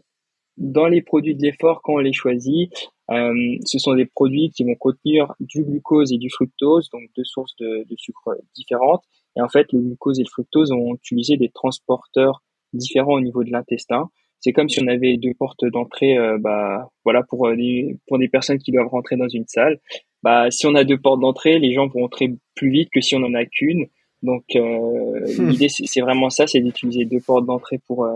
dans 0.58 0.88
les 0.88 1.02
produits 1.02 1.36
de 1.36 1.42
l'effort, 1.42 1.82
quand 1.82 1.94
on 1.94 2.00
les 2.00 2.14
choisit, 2.14 2.72
euh, 3.10 3.34
ce 3.66 3.80
sont 3.80 3.94
des 3.96 4.06
produits 4.06 4.52
qui 4.52 4.64
vont 4.64 4.76
contenir 4.76 5.34
du 5.40 5.64
glucose 5.64 6.14
et 6.14 6.18
du 6.18 6.30
fructose, 6.30 6.90
donc 6.92 7.02
deux 7.18 7.24
sources 7.24 7.56
de, 7.60 7.86
sucre 7.98 8.38
différentes, 8.56 9.04
et 9.38 9.42
en 9.42 9.50
fait, 9.50 9.72
le 9.74 9.82
glucose 9.82 10.20
et 10.20 10.24
le 10.24 10.30
fructose 10.30 10.72
ont 10.72 10.96
utilisé 10.96 11.38
des 11.38 11.50
transporteurs 11.50 12.44
différents 12.74 13.14
au 13.14 13.22
niveau 13.22 13.44
de 13.44 13.52
l'intestin. 13.52 14.10
C'est 14.40 14.54
comme 14.54 14.70
si 14.70 14.82
on 14.82 14.88
avait 14.88 15.18
deux 15.18 15.34
portes 15.38 15.66
d'entrée, 15.66 16.18
euh, 16.18 16.38
bah 16.40 16.90
voilà 17.04 17.22
pour 17.24 17.48
euh, 17.48 17.56
des 17.56 17.98
pour 18.08 18.18
des 18.18 18.28
personnes 18.28 18.58
qui 18.58 18.72
doivent 18.72 18.88
rentrer 18.88 19.16
dans 19.16 19.28
une 19.28 19.46
salle. 19.48 19.80
Bah 20.24 20.52
si 20.52 20.68
on 20.68 20.76
a 20.76 20.84
deux 20.84 21.00
portes 21.00 21.20
d'entrée, 21.20 21.60
les 21.60 21.74
gens 21.74 21.88
vont 21.88 22.02
rentrer 22.02 22.32
plus 22.56 22.70
vite 22.70 22.90
que 22.94 23.02
si 23.02 23.16
on 23.16 23.24
en 23.24 23.34
a 23.34 23.46
qu'une. 23.46 23.88
Donc 24.22 24.44
euh, 24.56 25.26
hmm. 25.38 25.50
l'idée 25.50 25.70
c'est 25.70 26.02
vraiment 26.02 26.30
ça, 26.30 26.48
c'est 26.48 26.62
d'utiliser 26.62 27.06
deux 27.06 27.22
portes 27.22 27.46
d'entrée 27.46 27.80
pour 27.88 28.08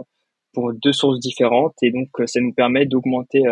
pour 0.53 0.73
deux 0.73 0.93
sources 0.93 1.19
différentes 1.19 1.75
et 1.81 1.91
donc 1.91 2.09
ça 2.25 2.39
nous 2.39 2.53
permet 2.53 2.85
d'augmenter 2.85 3.43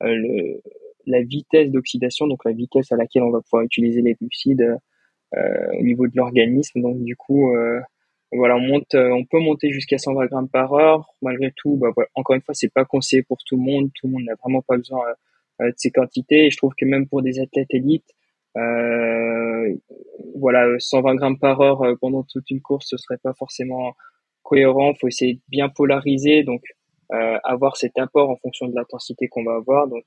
le 0.00 0.60
la 1.08 1.22
vitesse 1.22 1.70
d'oxydation, 1.70 2.26
donc 2.26 2.44
la 2.44 2.52
vitesse 2.52 2.92
à 2.92 2.96
laquelle 2.96 3.22
on 3.22 3.30
va 3.30 3.40
pouvoir 3.40 3.62
utiliser 3.62 4.02
les 4.02 4.14
glucides 4.14 4.78
euh, 5.36 5.78
au 5.78 5.82
niveau 5.82 6.06
de 6.06 6.12
l'organisme. 6.14 6.80
Donc 6.80 7.02
du 7.02 7.16
coup, 7.16 7.54
euh, 7.54 7.80
voilà, 8.32 8.56
on 8.56 8.60
monte, 8.60 8.94
euh, 8.94 9.10
on 9.10 9.24
peut 9.24 9.40
monter 9.40 9.70
jusqu'à 9.70 9.98
120 9.98 10.26
grammes 10.26 10.48
par 10.48 10.72
heure. 10.74 11.14
Malgré 11.22 11.52
tout, 11.56 11.76
bah, 11.76 11.88
encore 12.14 12.36
une 12.36 12.42
fois, 12.42 12.54
c'est 12.54 12.72
pas 12.72 12.84
conseillé 12.84 13.22
pour 13.22 13.38
tout 13.44 13.56
le 13.56 13.62
monde. 13.62 13.90
Tout 13.94 14.06
le 14.06 14.12
monde 14.12 14.24
n'a 14.24 14.34
vraiment 14.42 14.62
pas 14.62 14.76
besoin 14.76 15.00
de 15.60 15.74
ces 15.76 15.90
quantités. 15.90 16.46
Et 16.46 16.50
je 16.50 16.56
trouve 16.56 16.72
que 16.78 16.84
même 16.84 17.08
pour 17.08 17.22
des 17.22 17.40
athlètes 17.40 17.72
élites, 17.74 18.10
voilà, 20.34 20.78
120 20.78 21.14
grammes 21.16 21.38
par 21.38 21.60
heure 21.60 21.82
pendant 22.00 22.22
toute 22.24 22.50
une 22.50 22.60
course, 22.60 22.86
ce 22.90 22.96
serait 22.96 23.18
pas 23.22 23.34
forcément 23.34 23.94
cohérent. 24.42 24.94
Faut 24.94 25.08
essayer 25.08 25.34
de 25.34 25.40
bien 25.48 25.68
polariser, 25.68 26.42
donc 26.44 26.62
avoir 27.10 27.76
cet 27.76 27.98
apport 27.98 28.30
en 28.30 28.36
fonction 28.36 28.66
de 28.68 28.74
l'intensité 28.74 29.28
qu'on 29.28 29.44
va 29.44 29.54
avoir. 29.56 29.88
Donc 29.88 30.04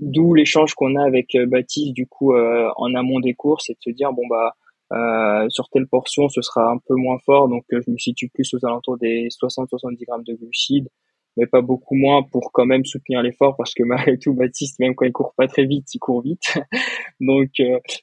D'où 0.00 0.34
l'échange 0.34 0.74
qu'on 0.74 0.96
a 0.96 1.04
avec 1.04 1.34
euh, 1.36 1.46
Baptiste 1.46 1.92
du 1.92 2.06
coup 2.06 2.34
euh, 2.34 2.68
en 2.76 2.94
amont 2.94 3.20
des 3.20 3.34
courses 3.34 3.70
et 3.70 3.74
de 3.74 3.78
se 3.80 3.90
dire 3.90 4.12
bon 4.12 4.26
bah 4.28 4.56
euh, 4.92 5.48
sur 5.50 5.68
telle 5.68 5.86
portion 5.86 6.28
ce 6.28 6.42
sera 6.42 6.68
un 6.68 6.78
peu 6.78 6.94
moins 6.94 7.18
fort 7.24 7.48
donc 7.48 7.64
je 7.70 7.90
me 7.90 7.96
situe 7.96 8.28
plus 8.28 8.52
aux 8.54 8.66
alentours 8.66 8.98
des 8.98 9.28
60-70 9.28 10.04
grammes 10.04 10.24
de 10.24 10.34
glucides 10.34 10.88
mais 11.36 11.46
pas 11.46 11.62
beaucoup 11.62 11.94
moins 11.94 12.22
pour 12.22 12.52
quand 12.52 12.66
même 12.66 12.84
soutenir 12.84 13.22
l'effort 13.22 13.56
parce 13.56 13.74
que 13.74 13.82
malgré 13.82 14.18
tout 14.18 14.34
Baptiste 14.34 14.78
même 14.78 14.94
quand 14.94 15.06
il 15.06 15.12
court 15.12 15.34
pas 15.36 15.48
très 15.48 15.66
vite 15.66 15.92
il 15.94 15.98
court 15.98 16.22
vite 16.22 16.58
donc 17.20 17.50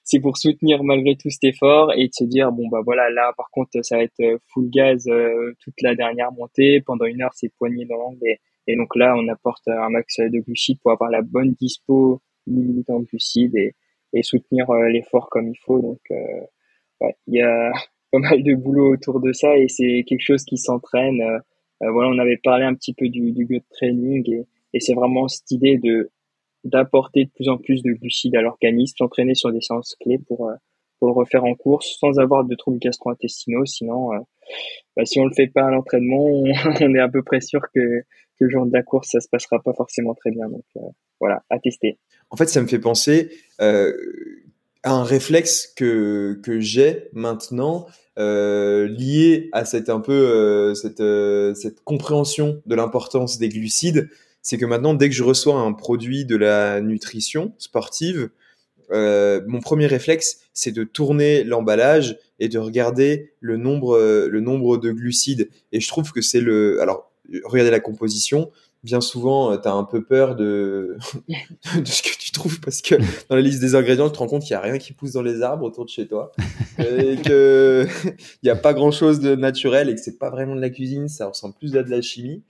c'est 0.03 0.19
pour 0.19 0.38
soutenir 0.38 0.84
malgré 0.84 1.15
tout 1.15 1.29
cet 1.29 1.43
effort 1.43 1.93
et 1.95 2.07
de 2.07 2.13
se 2.13 2.23
dire 2.23 2.51
bon 2.51 2.67
bah 2.67 2.82
voilà 2.84 3.09
là 3.09 3.34
par 3.38 3.49
contre 3.51 3.82
ça 3.84 3.97
va 3.97 4.03
être 4.03 4.39
full 4.47 4.69
gaz 4.69 5.09
toute 5.59 5.82
la 5.82 5.95
dernière 5.95 6.32
montée 6.32 6.82
pendant 6.82 7.05
une 7.05 7.21
heure 7.21 7.34
c'est 7.34 7.53
poignées 7.55 7.86
dans 7.86 7.97
l'angle 7.97 8.27
et, 8.27 8.39
et 8.67 8.75
donc 8.75 8.95
là, 8.95 9.15
on 9.17 9.27
apporte 9.27 9.67
un 9.67 9.89
max 9.89 10.19
de 10.19 10.39
glucides 10.39 10.79
pour 10.82 10.91
avoir 10.91 11.09
la 11.09 11.21
bonne 11.21 11.53
dispo 11.53 12.21
millimètres 12.47 12.99
de 12.99 13.05
glucides 13.05 13.55
et, 13.55 13.75
et 14.13 14.23
soutenir 14.23 14.69
euh, 14.69 14.88
l'effort 14.89 15.29
comme 15.29 15.49
il 15.49 15.57
faut. 15.65 15.82
Donc, 15.82 15.99
euh, 16.11 16.41
ouais, 17.01 17.15
il 17.27 17.36
y 17.36 17.41
a 17.41 17.71
pas 18.11 18.19
mal 18.19 18.43
de 18.43 18.55
boulot 18.55 18.93
autour 18.93 19.19
de 19.19 19.34
ça 19.34 19.57
et 19.57 19.67
c'est 19.67 20.03
quelque 20.07 20.23
chose 20.23 20.43
qui 20.43 20.57
s'entraîne. 20.57 21.21
Euh, 21.82 21.91
voilà, 21.91 22.09
on 22.09 22.19
avait 22.19 22.39
parlé 22.43 22.65
un 22.65 22.73
petit 22.73 22.93
peu 22.93 23.09
du, 23.09 23.32
du 23.32 23.45
gut 23.45 23.63
training 23.71 24.29
et, 24.32 24.45
et 24.73 24.79
c'est 24.79 24.93
vraiment 24.93 25.27
cette 25.27 25.49
idée 25.51 25.77
de 25.77 26.09
d'apporter 26.63 27.25
de 27.25 27.32
plus 27.32 27.49
en 27.49 27.57
plus 27.57 27.82
de 27.82 27.91
glucides 27.93 28.36
à 28.36 28.41
l'organisme, 28.41 28.95
s'entraîner 28.97 29.34
sur 29.34 29.51
des 29.51 29.61
séances 29.61 29.95
clés 29.99 30.19
pour 30.27 30.51
pour 30.99 31.07
le 31.07 31.13
refaire 31.13 31.43
en 31.43 31.55
course 31.55 31.97
sans 31.99 32.19
avoir 32.19 32.45
de 32.45 32.53
troubles 32.53 32.77
gastro-intestinaux. 32.77 33.65
Sinon, 33.65 34.11
bah, 34.95 35.05
si 35.05 35.19
on 35.19 35.25
le 35.25 35.34
fait 35.34 35.47
pas 35.47 35.65
à 35.65 35.71
l'entraînement, 35.71 36.23
on, 36.23 36.43
on, 36.82 36.93
est 36.95 36.99
à 36.99 37.09
peu 37.09 37.23
près 37.23 37.41
sûr 37.41 37.61
que 37.73 38.03
le 38.41 38.49
jour 38.49 38.65
de 38.65 38.73
la 38.73 38.84
course, 38.84 39.09
ça 39.11 39.19
se 39.19 39.29
passera 39.29 39.61
pas 39.63 39.73
forcément 39.73 40.13
très 40.15 40.32
bien. 40.32 40.49
Donc 40.49 40.65
euh, 40.77 40.82
voilà, 41.19 41.43
à 41.49 41.59
tester. 41.59 41.99
En 42.29 42.36
fait, 42.36 42.47
ça 42.47 42.61
me 42.61 42.67
fait 42.67 42.79
penser 42.79 43.32
euh, 43.61 43.93
un 44.84 45.03
réflexe 45.03 45.71
que, 45.75 46.39
que 46.43 46.59
j'ai 46.59 47.09
maintenant 47.13 47.88
euh, 48.17 48.88
lié 48.88 49.49
à 49.51 49.65
cette 49.65 49.89
un 49.89 49.99
peu 49.99 50.73
cette, 50.75 51.03
cette 51.55 51.84
compréhension 51.84 52.61
de 52.65 52.75
l'importance 52.75 53.38
des 53.38 53.49
glucides. 53.49 54.09
C'est 54.41 54.57
que 54.57 54.65
maintenant, 54.65 54.93
dès 54.93 55.07
que 55.09 55.15
je 55.15 55.23
reçois 55.23 55.55
un 55.55 55.73
produit 55.73 56.25
de 56.25 56.36
la 56.36 56.82
nutrition 56.82 57.53
sportive, 57.59 58.29
mon 58.91 59.61
premier 59.61 59.86
réflexe, 59.86 60.39
c'est 60.53 60.71
de 60.71 60.84
tourner 60.84 61.43
l'emballage 61.43 62.17
et 62.39 62.49
de 62.49 62.57
regarder 62.57 63.34
le 63.39 63.55
nombre, 63.57 63.97
le 63.99 64.41
nombre 64.41 64.77
de 64.77 64.91
glucides. 64.91 65.49
Et 65.71 65.79
je 65.79 65.88
trouve 65.88 66.11
que 66.11 66.21
c'est 66.21 66.41
le, 66.41 66.82
alors 66.82 67.11
regarder 67.43 67.71
la 67.71 67.79
composition, 67.79 68.51
bien 68.84 69.01
souvent, 69.01 69.51
euh, 69.51 69.57
tu 69.57 69.67
as 69.67 69.73
un 69.73 69.84
peu 69.84 70.03
peur 70.03 70.36
de, 70.36 70.97
de 71.29 71.86
ce 71.86 72.01
que 72.01 72.17
tu 72.17 72.32
trouves 72.32 72.59
parce 72.59 72.82
que 72.82 72.95
dans 73.29 73.36
la 73.36 73.41
liste 73.41 73.59
des 73.59 73.75
ingrédients, 73.75 74.09
tu 74.09 74.13
te 74.13 74.19
rends 74.19 74.27
compte 74.27 74.43
qu'il 74.43 74.55
n'y 74.55 74.59
a 74.59 74.61
rien 74.61 74.77
qui 74.77 74.93
pousse 74.93 75.13
dans 75.13 75.21
les 75.21 75.41
arbres 75.41 75.65
autour 75.65 75.86
de 75.86 75.89
chez 75.89 76.07
toi 76.07 76.32
et 76.79 77.17
qu'il 77.17 77.88
n'y 78.43 78.49
a 78.49 78.55
pas 78.55 78.73
grand 78.73 78.91
chose 78.91 79.19
de 79.19 79.36
naturel 79.36 79.89
et 79.89 79.95
que 79.95 80.01
c'est 80.01 80.17
pas 80.17 80.29
vraiment 80.29 80.55
de 80.55 80.61
la 80.61 80.69
cuisine, 80.69 81.07
ça 81.07 81.27
ressemble 81.27 81.55
plus 81.55 81.75
à 81.77 81.84
de 81.84 81.89
la 81.89 82.01
chimie. 82.01 82.43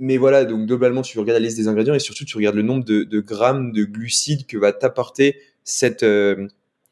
Mais 0.00 0.16
voilà, 0.16 0.44
donc 0.44 0.66
globalement, 0.66 1.02
tu 1.02 1.18
regardes 1.20 1.40
la 1.40 1.46
liste 1.46 1.56
des 1.56 1.68
ingrédients 1.68 1.94
et 1.94 2.00
surtout, 2.00 2.24
tu 2.24 2.36
regardes 2.36 2.56
le 2.56 2.62
nombre 2.62 2.84
de, 2.84 3.04
de 3.04 3.20
grammes 3.20 3.70
de 3.70 3.84
glucides 3.84 4.44
que 4.46 4.58
va 4.58 4.72
t'apporter 4.72 5.36
cette, 5.62 6.02
euh, 6.02 6.48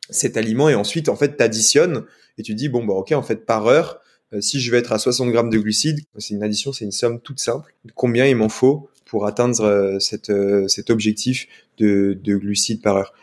cet 0.09 0.37
aliment 0.37 0.69
et 0.69 0.77
ensuite, 0.77 1.09
en 1.09 1.17
fait, 1.17 1.37
tu 1.37 1.43
additionnes 1.43 2.05
et 2.39 2.43
tu 2.43 2.55
dis, 2.55 2.69
bon, 2.69 2.85
bah, 2.85 2.95
ok, 2.95 3.11
en 3.13 3.23
fait, 3.23 3.45
par 3.45 3.67
heure, 3.67 4.01
si 4.41 4.61
je 4.61 4.71
vais 4.71 4.79
être 4.79 4.93
à 4.93 4.99
60 4.99 5.31
grammes 5.31 5.51
de 5.51 5.59
glucides, 5.59 6.01
c'est 6.19 6.35
une 6.35 6.43
addition, 6.43 6.73
c'est 6.73 6.85
une 6.85 6.93
somme 6.93 7.21
toute 7.21 7.41
simple. 7.41 7.75
Combien 7.95 8.27
il 8.27 8.37
m'en 8.37 8.49
faut 8.49 8.89
pour 9.05 9.27
atteindre 9.27 9.63
euh, 9.63 9.99
euh, 10.31 10.69
cet 10.69 10.91
objectif 10.91 11.47
de, 11.79 12.19
de, 12.23 12.37
glucides 12.37 12.83
par 12.83 12.97
heure? 12.97 13.15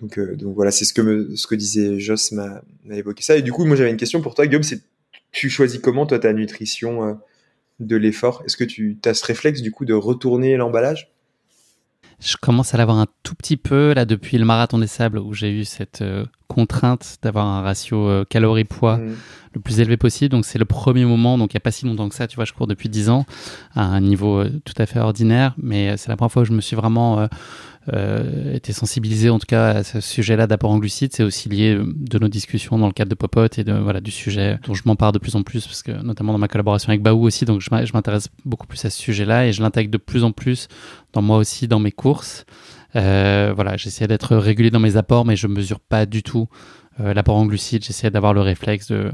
Donc, 0.00 0.18
donc 0.18 0.54
voilà, 0.54 0.70
c'est 0.70 0.84
ce 0.84 0.92
que 0.92 1.02
me, 1.02 1.36
ce 1.36 1.46
que 1.46 1.54
disait 1.54 1.98
Joss 1.98 2.32
m'a 2.32 2.62
évoqué 2.90 3.22
ça. 3.22 3.36
Et 3.36 3.42
du 3.42 3.52
coup, 3.52 3.64
moi 3.64 3.76
j'avais 3.76 3.90
une 3.90 3.96
question 3.96 4.20
pour 4.20 4.34
toi, 4.34 4.46
Guillaume. 4.46 4.62
C'est 4.62 4.82
tu 5.32 5.50
choisis 5.50 5.80
comment 5.80 6.06
toi 6.06 6.18
ta 6.18 6.32
nutrition 6.32 7.18
de 7.80 7.96
l'effort? 7.96 8.42
Est-ce 8.46 8.56
que 8.56 8.64
tu 8.64 8.98
as 9.04 9.14
ce 9.14 9.24
réflexe 9.24 9.62
du 9.62 9.70
coup 9.70 9.84
de 9.84 9.94
retourner 9.94 10.56
l'emballage? 10.56 11.13
Je 12.24 12.36
commence 12.36 12.74
à 12.74 12.78
l'avoir 12.78 12.98
un 12.98 13.06
tout 13.22 13.34
petit 13.34 13.56
peu 13.56 13.92
là 13.92 14.04
depuis 14.04 14.38
le 14.38 14.44
marathon 14.44 14.78
des 14.78 14.86
sables 14.86 15.18
où 15.18 15.34
j'ai 15.34 15.50
eu 15.50 15.64
cette 15.64 16.00
euh, 16.02 16.24
contrainte 16.48 17.18
d'avoir 17.22 17.46
un 17.46 17.62
ratio 17.62 18.08
euh, 18.08 18.24
calories-poids 18.24 18.98
mmh. 18.98 19.14
le 19.54 19.60
plus 19.60 19.80
élevé 19.80 19.96
possible. 19.96 20.30
Donc 20.30 20.44
c'est 20.44 20.58
le 20.58 20.64
premier 20.64 21.04
moment, 21.04 21.36
donc 21.36 21.52
il 21.52 21.56
n'y 21.56 21.58
a 21.58 21.60
pas 21.60 21.70
si 21.70 21.84
longtemps 21.84 22.08
que 22.08 22.14
ça, 22.14 22.26
tu 22.26 22.36
vois, 22.36 22.44
je 22.44 22.52
cours 22.52 22.66
depuis 22.66 22.88
10 22.88 23.10
ans 23.10 23.26
à 23.74 23.82
un 23.84 24.00
niveau 24.00 24.38
euh, 24.38 24.60
tout 24.64 24.74
à 24.78 24.86
fait 24.86 25.00
ordinaire, 25.00 25.54
mais 25.58 25.96
c'est 25.96 26.08
la 26.08 26.16
première 26.16 26.32
fois 26.32 26.42
où 26.42 26.44
je 26.44 26.52
me 26.52 26.60
suis 26.60 26.76
vraiment 26.76 27.20
euh, 27.20 27.26
été 27.92 28.72
sensibilisé 28.72 29.28
en 29.28 29.38
tout 29.38 29.46
cas 29.46 29.68
à 29.68 29.84
ce 29.84 30.00
sujet-là 30.00 30.46
d'apport 30.46 30.70
en 30.70 30.78
glucides. 30.78 31.12
C'est 31.12 31.22
aussi 31.22 31.48
lié 31.48 31.74
euh, 31.74 31.84
de 31.86 32.18
nos 32.18 32.28
discussions 32.28 32.78
dans 32.78 32.86
le 32.86 32.92
cadre 32.92 33.10
de 33.10 33.14
Popote 33.14 33.58
et 33.58 33.64
de, 33.64 33.72
voilà, 33.72 34.00
du 34.00 34.10
sujet 34.10 34.58
dont 34.66 34.74
je 34.74 34.82
m'empare 34.86 35.12
de 35.12 35.18
plus 35.18 35.36
en 35.36 35.42
plus, 35.42 35.66
parce 35.66 35.82
que 35.82 35.92
notamment 35.92 36.32
dans 36.32 36.38
ma 36.38 36.48
collaboration 36.48 36.88
avec 36.90 37.02
Baou 37.02 37.26
aussi, 37.26 37.44
donc 37.44 37.60
je 37.60 37.92
m'intéresse 37.92 38.28
beaucoup 38.44 38.66
plus 38.66 38.82
à 38.84 38.90
ce 38.90 38.98
sujet-là 39.00 39.46
et 39.46 39.52
je 39.52 39.62
l'intègre 39.62 39.90
de 39.90 39.98
plus 39.98 40.24
en 40.24 40.32
plus 40.32 40.68
dans 41.12 41.22
moi 41.22 41.36
aussi, 41.36 41.68
dans 41.68 41.78
mes 41.78 41.92
courses. 41.92 42.46
Euh, 42.96 43.52
voilà, 43.54 43.76
j'essaie 43.76 44.06
d'être 44.06 44.36
régulier 44.36 44.70
dans 44.70 44.80
mes 44.80 44.96
apports, 44.96 45.24
mais 45.24 45.36
je 45.36 45.46
mesure 45.46 45.80
pas 45.80 46.06
du 46.06 46.22
tout 46.22 46.48
euh, 47.00 47.12
l'apport 47.12 47.36
en 47.36 47.46
glucides. 47.46 47.84
J'essaie 47.84 48.10
d'avoir 48.10 48.32
le 48.34 48.40
réflexe 48.40 48.88
de 48.88 49.12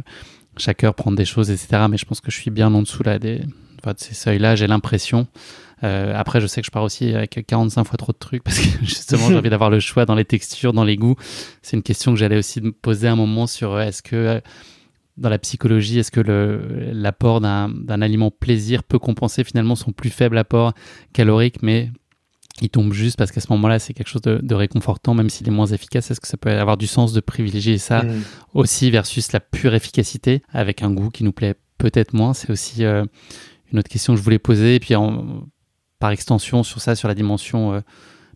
chaque 0.56 0.84
heure 0.84 0.94
prendre 0.94 1.16
des 1.16 1.24
choses, 1.24 1.50
etc. 1.50 1.86
Mais 1.90 1.96
je 1.96 2.04
pense 2.04 2.20
que 2.20 2.30
je 2.30 2.36
suis 2.36 2.50
bien 2.50 2.72
en 2.72 2.82
dessous 2.82 3.02
là 3.02 3.18
des, 3.18 3.38
de 3.38 3.94
ces 3.96 4.14
seuils-là. 4.14 4.54
J'ai 4.54 4.66
l'impression. 4.66 5.26
Euh, 5.82 6.12
après, 6.14 6.40
je 6.40 6.46
sais 6.46 6.60
que 6.60 6.66
je 6.66 6.70
pars 6.70 6.82
aussi 6.82 7.14
avec 7.14 7.44
45 7.46 7.84
fois 7.84 7.96
trop 7.96 8.12
de 8.12 8.18
trucs 8.18 8.42
parce 8.42 8.58
que 8.58 8.66
justement, 8.84 9.28
j'ai 9.28 9.36
envie 9.36 9.50
d'avoir 9.50 9.70
le 9.70 9.80
choix 9.80 10.04
dans 10.04 10.14
les 10.14 10.24
textures, 10.24 10.72
dans 10.72 10.84
les 10.84 10.96
goûts. 10.96 11.16
C'est 11.62 11.76
une 11.76 11.82
question 11.82 12.12
que 12.12 12.18
j'allais 12.18 12.36
aussi 12.38 12.60
me 12.60 12.72
poser 12.72 13.08
un 13.08 13.16
moment 13.16 13.46
sur 13.46 13.72
euh, 13.72 13.82
est-ce 13.82 14.02
que 14.02 14.16
euh, 14.16 14.40
dans 15.16 15.28
la 15.28 15.38
psychologie, 15.38 15.98
est-ce 15.98 16.10
que 16.10 16.20
l'apport 16.20 17.42
d'un 17.42 18.02
aliment 18.02 18.30
plaisir 18.30 18.82
peut 18.82 18.98
compenser 18.98 19.44
finalement 19.44 19.74
son 19.74 19.92
plus 19.92 20.08
faible 20.08 20.38
apport 20.38 20.72
calorique, 21.12 21.62
mais 21.62 21.90
il 22.62 22.70
tombe 22.70 22.94
juste 22.94 23.18
parce 23.18 23.30
qu'à 23.30 23.42
ce 23.42 23.52
moment-là, 23.52 23.78
c'est 23.78 23.92
quelque 23.92 24.08
chose 24.08 24.22
de, 24.22 24.54
réconfortant, 24.54 25.12
même 25.12 25.28
s'il 25.28 25.46
est 25.46 25.50
moins 25.50 25.66
efficace. 25.66 26.10
Est-ce 26.10 26.22
que 26.22 26.28
ça 26.28 26.38
peut 26.38 26.50
avoir 26.50 26.78
du 26.78 26.86
sens 26.86 27.12
de 27.12 27.20
privilégier 27.20 27.76
ça 27.76 28.02
mm. 28.02 28.22
aussi 28.54 28.90
versus 28.90 29.32
la 29.32 29.40
pure 29.40 29.74
efficacité 29.74 30.42
avec 30.54 30.82
un 30.82 30.90
goût 30.90 31.10
qui 31.10 31.22
nous 31.22 31.32
plaît 31.32 31.56
peut-être 31.76 32.14
moins? 32.14 32.32
C'est 32.32 32.48
aussi 32.48 32.82
une 32.84 33.78
autre 33.78 33.90
question 33.90 34.14
que 34.14 34.18
je 34.18 34.24
voulais 34.24 34.38
poser. 34.38 34.76
Et 34.76 34.80
puis 34.80 34.94
en, 34.94 35.44
par 36.00 36.10
extension 36.10 36.64
sur 36.64 36.80
ça, 36.80 36.96
sur 36.96 37.06
la 37.06 37.14
dimension 37.14 37.74
euh, 37.74 37.80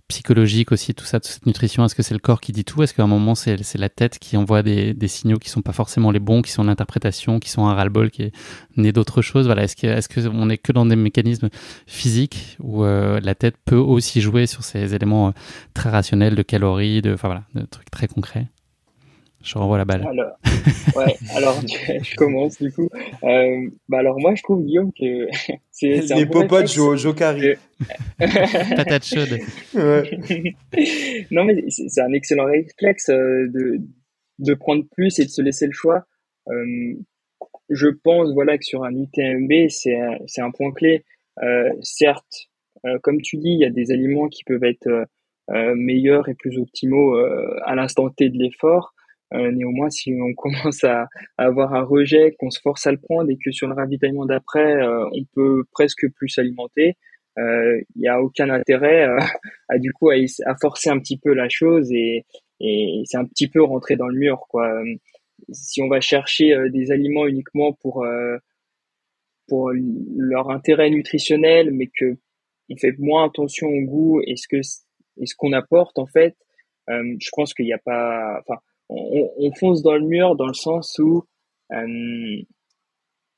psychologique 0.09 0.71
aussi, 0.71 0.95
tout 0.95 1.07
ça, 1.07 1.19
toute 1.19 1.33
cette 1.33 1.47
nutrition 1.47 1.85
Est-ce 1.85 1.95
que 1.95 2.03
c'est 2.03 2.15
le 2.15 2.21
corps 2.21 2.41
qui 2.41 2.53
dit 2.53 2.65
tout? 2.65 2.83
Est-ce 2.83 2.93
qu'à 2.93 3.03
un 3.03 3.07
moment, 3.07 3.35
c'est 3.35 3.57
la 3.77 3.89
tête 3.89 4.19
qui 4.19 4.37
envoie 4.37 4.63
des, 4.63 4.95
signaux 5.09 5.39
qui 5.39 5.49
sont 5.49 5.63
pas 5.63 5.73
forcément 5.73 6.11
les 6.11 6.19
bons, 6.19 6.43
qui 6.43 6.53
sont 6.53 6.63
l'interprétation, 6.63 7.41
qui 7.41 7.49
sont 7.49 7.67
un 7.67 7.75
ras-le-bol, 7.75 8.11
qui 8.11 8.23
est 8.23 8.33
né 8.77 8.93
d'autres 8.93 9.23
choses 9.23 9.49
est-ce 9.49 9.77
qu'on 9.77 9.89
est, 9.89 10.09
que 10.09 10.29
on 10.29 10.51
est 10.51 10.59
que 10.59 10.73
dans 10.73 10.85
des 10.85 10.97
mécanismes 10.97 11.49
physiques 11.87 12.59
où 12.61 12.85
euh, 12.85 13.19
la 13.21 13.35
tête 13.35 13.57
peut 13.65 13.77
aussi 13.77 14.21
jouer 14.21 14.47
sur 14.47 14.63
ces 14.63 14.95
éléments 14.95 15.29
euh, 15.29 15.33
très 15.73 15.89
rationnels 15.89 16.35
de 16.35 16.43
calories, 16.43 17.01
de, 17.01 17.17
de 17.55 17.65
trucs 17.65 17.91
très 17.91 18.07
concrets? 18.07 18.49
Je 19.45 19.59
renvoie 19.59 19.79
la 19.79 19.85
balle. 19.85 20.07
Alors, 20.07 20.39
ouais, 20.97 21.17
alors 21.37 21.61
je 21.61 22.17
commence 22.17 22.61
du 22.61 22.73
coup. 22.73 22.89
Euh, 23.23 23.69
bah 23.89 23.99
alors 23.99 24.19
moi 24.19 24.35
je 24.35 24.43
trouve 24.43 24.65
Guillaume 24.65 24.93
que 24.93 25.29
c'est 25.71 26.15
les 26.15 26.27
popotes 26.27 26.73
jouent 26.73 26.93
au 26.93 26.97
Jokari. 26.97 27.55
Patate 28.19 29.05
chaude. 29.05 29.39
Ouais. 29.75 30.57
non 31.31 31.45
mais 31.45 31.65
c'est 31.69 32.01
un 32.01 32.13
excellent 32.13 32.47
réflexe 32.47 33.11
euh, 33.11 33.47
de 33.53 33.81
de 34.41 34.55
prendre 34.55 34.85
plus 34.97 35.19
et 35.21 35.25
de 35.25 35.31
se 35.31 35.43
laisser 35.43 35.67
le 35.67 35.73
choix. 35.73 36.05
Euh, 36.49 36.95
je 37.71 37.89
pense 37.89 38.33
voilà 38.35 38.59
que 38.59 38.65
sur 38.65 38.85
un 38.85 38.95
UTMB 38.95 39.69
c'est 39.69 39.99
c'est 40.27 40.43
un 40.43 40.51
point 40.51 40.73
clé. 40.73 41.05
Euh, 41.43 41.71
certes, 41.83 42.49
euh, 42.87 42.99
comme 43.03 43.21
tu 43.21 43.37
dis, 43.37 43.51
il 43.51 43.59
y 43.59 43.65
a 43.65 43.71
des 43.71 43.91
aliments 43.91 44.29
qui 44.29 44.45
peuvent 44.45 44.65
être 44.65 45.07
euh, 45.51 45.75
meilleurs 45.75 46.29
et 46.29 46.35
plus 46.35 46.59
optimaux 46.59 47.17
à 47.65 47.75
l'instant 47.75 48.09
T 48.11 48.29
de 48.29 48.39
l'effort. 48.39 48.94
Euh, 49.35 49.51
néanmoins, 49.51 49.91
si 49.91 50.13
on 50.13 50.35
commence 50.37 50.85
à, 50.85 51.09
avoir 51.37 51.75
un 51.75 51.83
rejet, 51.83 52.35
qu'on 52.39 52.51
se 52.51 52.61
force 52.61 52.87
à 52.87 52.93
le 52.93 52.99
prendre 52.99 53.31
et 53.31 53.37
que 53.37 53.51
sur 53.51 53.69
le 53.69 53.75
ravitaillement 53.75 54.27
d'après, 54.27 54.75
euh, 54.75 55.07
on 55.13 55.25
peut 55.35 55.65
presque 55.73 56.09
plus 56.15 56.29
s'alimenter, 56.29 56.97
il 57.37 57.43
euh, 57.43 57.81
n'y 57.97 58.09
a 58.09 58.23
aucun 58.23 58.49
intérêt 58.49 59.09
à 59.69 59.79
du 59.79 59.93
coup 59.93 60.11
à, 60.11 60.17
forcer 60.61 60.91
un 60.91 61.01
petit 61.01 61.19
peu 61.19 61.35
la 61.35 61.49
chose 61.49 61.91
et, 61.93 62.25
c'est 62.61 63.17
un 63.17 63.25
petit 63.25 63.49
peu 63.49 63.63
rentrer 63.63 63.97
dans 63.97 64.07
le 64.07 64.17
mur 64.17 64.47
quoi. 64.49 64.73
Si 65.53 65.83
on 65.83 65.89
va 65.89 66.01
chercher 66.01 66.57
des 66.71 66.93
aliments 66.93 67.27
uniquement 67.27 67.73
pour 67.75 68.07
pour 69.49 69.73
leur 70.17 70.51
intérêt 70.51 70.89
nutritionnel, 70.89 71.73
mais 71.73 71.89
que 71.89 72.17
on 72.71 72.77
fait 72.77 72.97
moins 72.99 73.27
attention 73.27 73.67
au 73.69 73.81
goût 73.83 74.23
et 74.25 74.37
ce 74.37 74.47
et 74.57 75.27
ce 75.27 75.35
qu'on 75.37 75.53
apporte 75.53 75.99
en 75.99 76.07
fait, 76.07 76.37
je 76.89 77.29
pense 77.33 77.53
qu'il 77.53 77.67
n'y 77.67 77.75
a 77.75 77.79
pas, 77.85 78.41
enfin, 78.41 78.61
on, 78.89 79.31
on, 79.39 79.53
fonce 79.55 79.83
dans 79.83 79.95
le 79.95 80.07
mur 80.07 80.37
dans 80.37 80.47
le 80.47 80.55
sens 80.55 80.99
où 80.99 81.25
euh, 81.73 82.43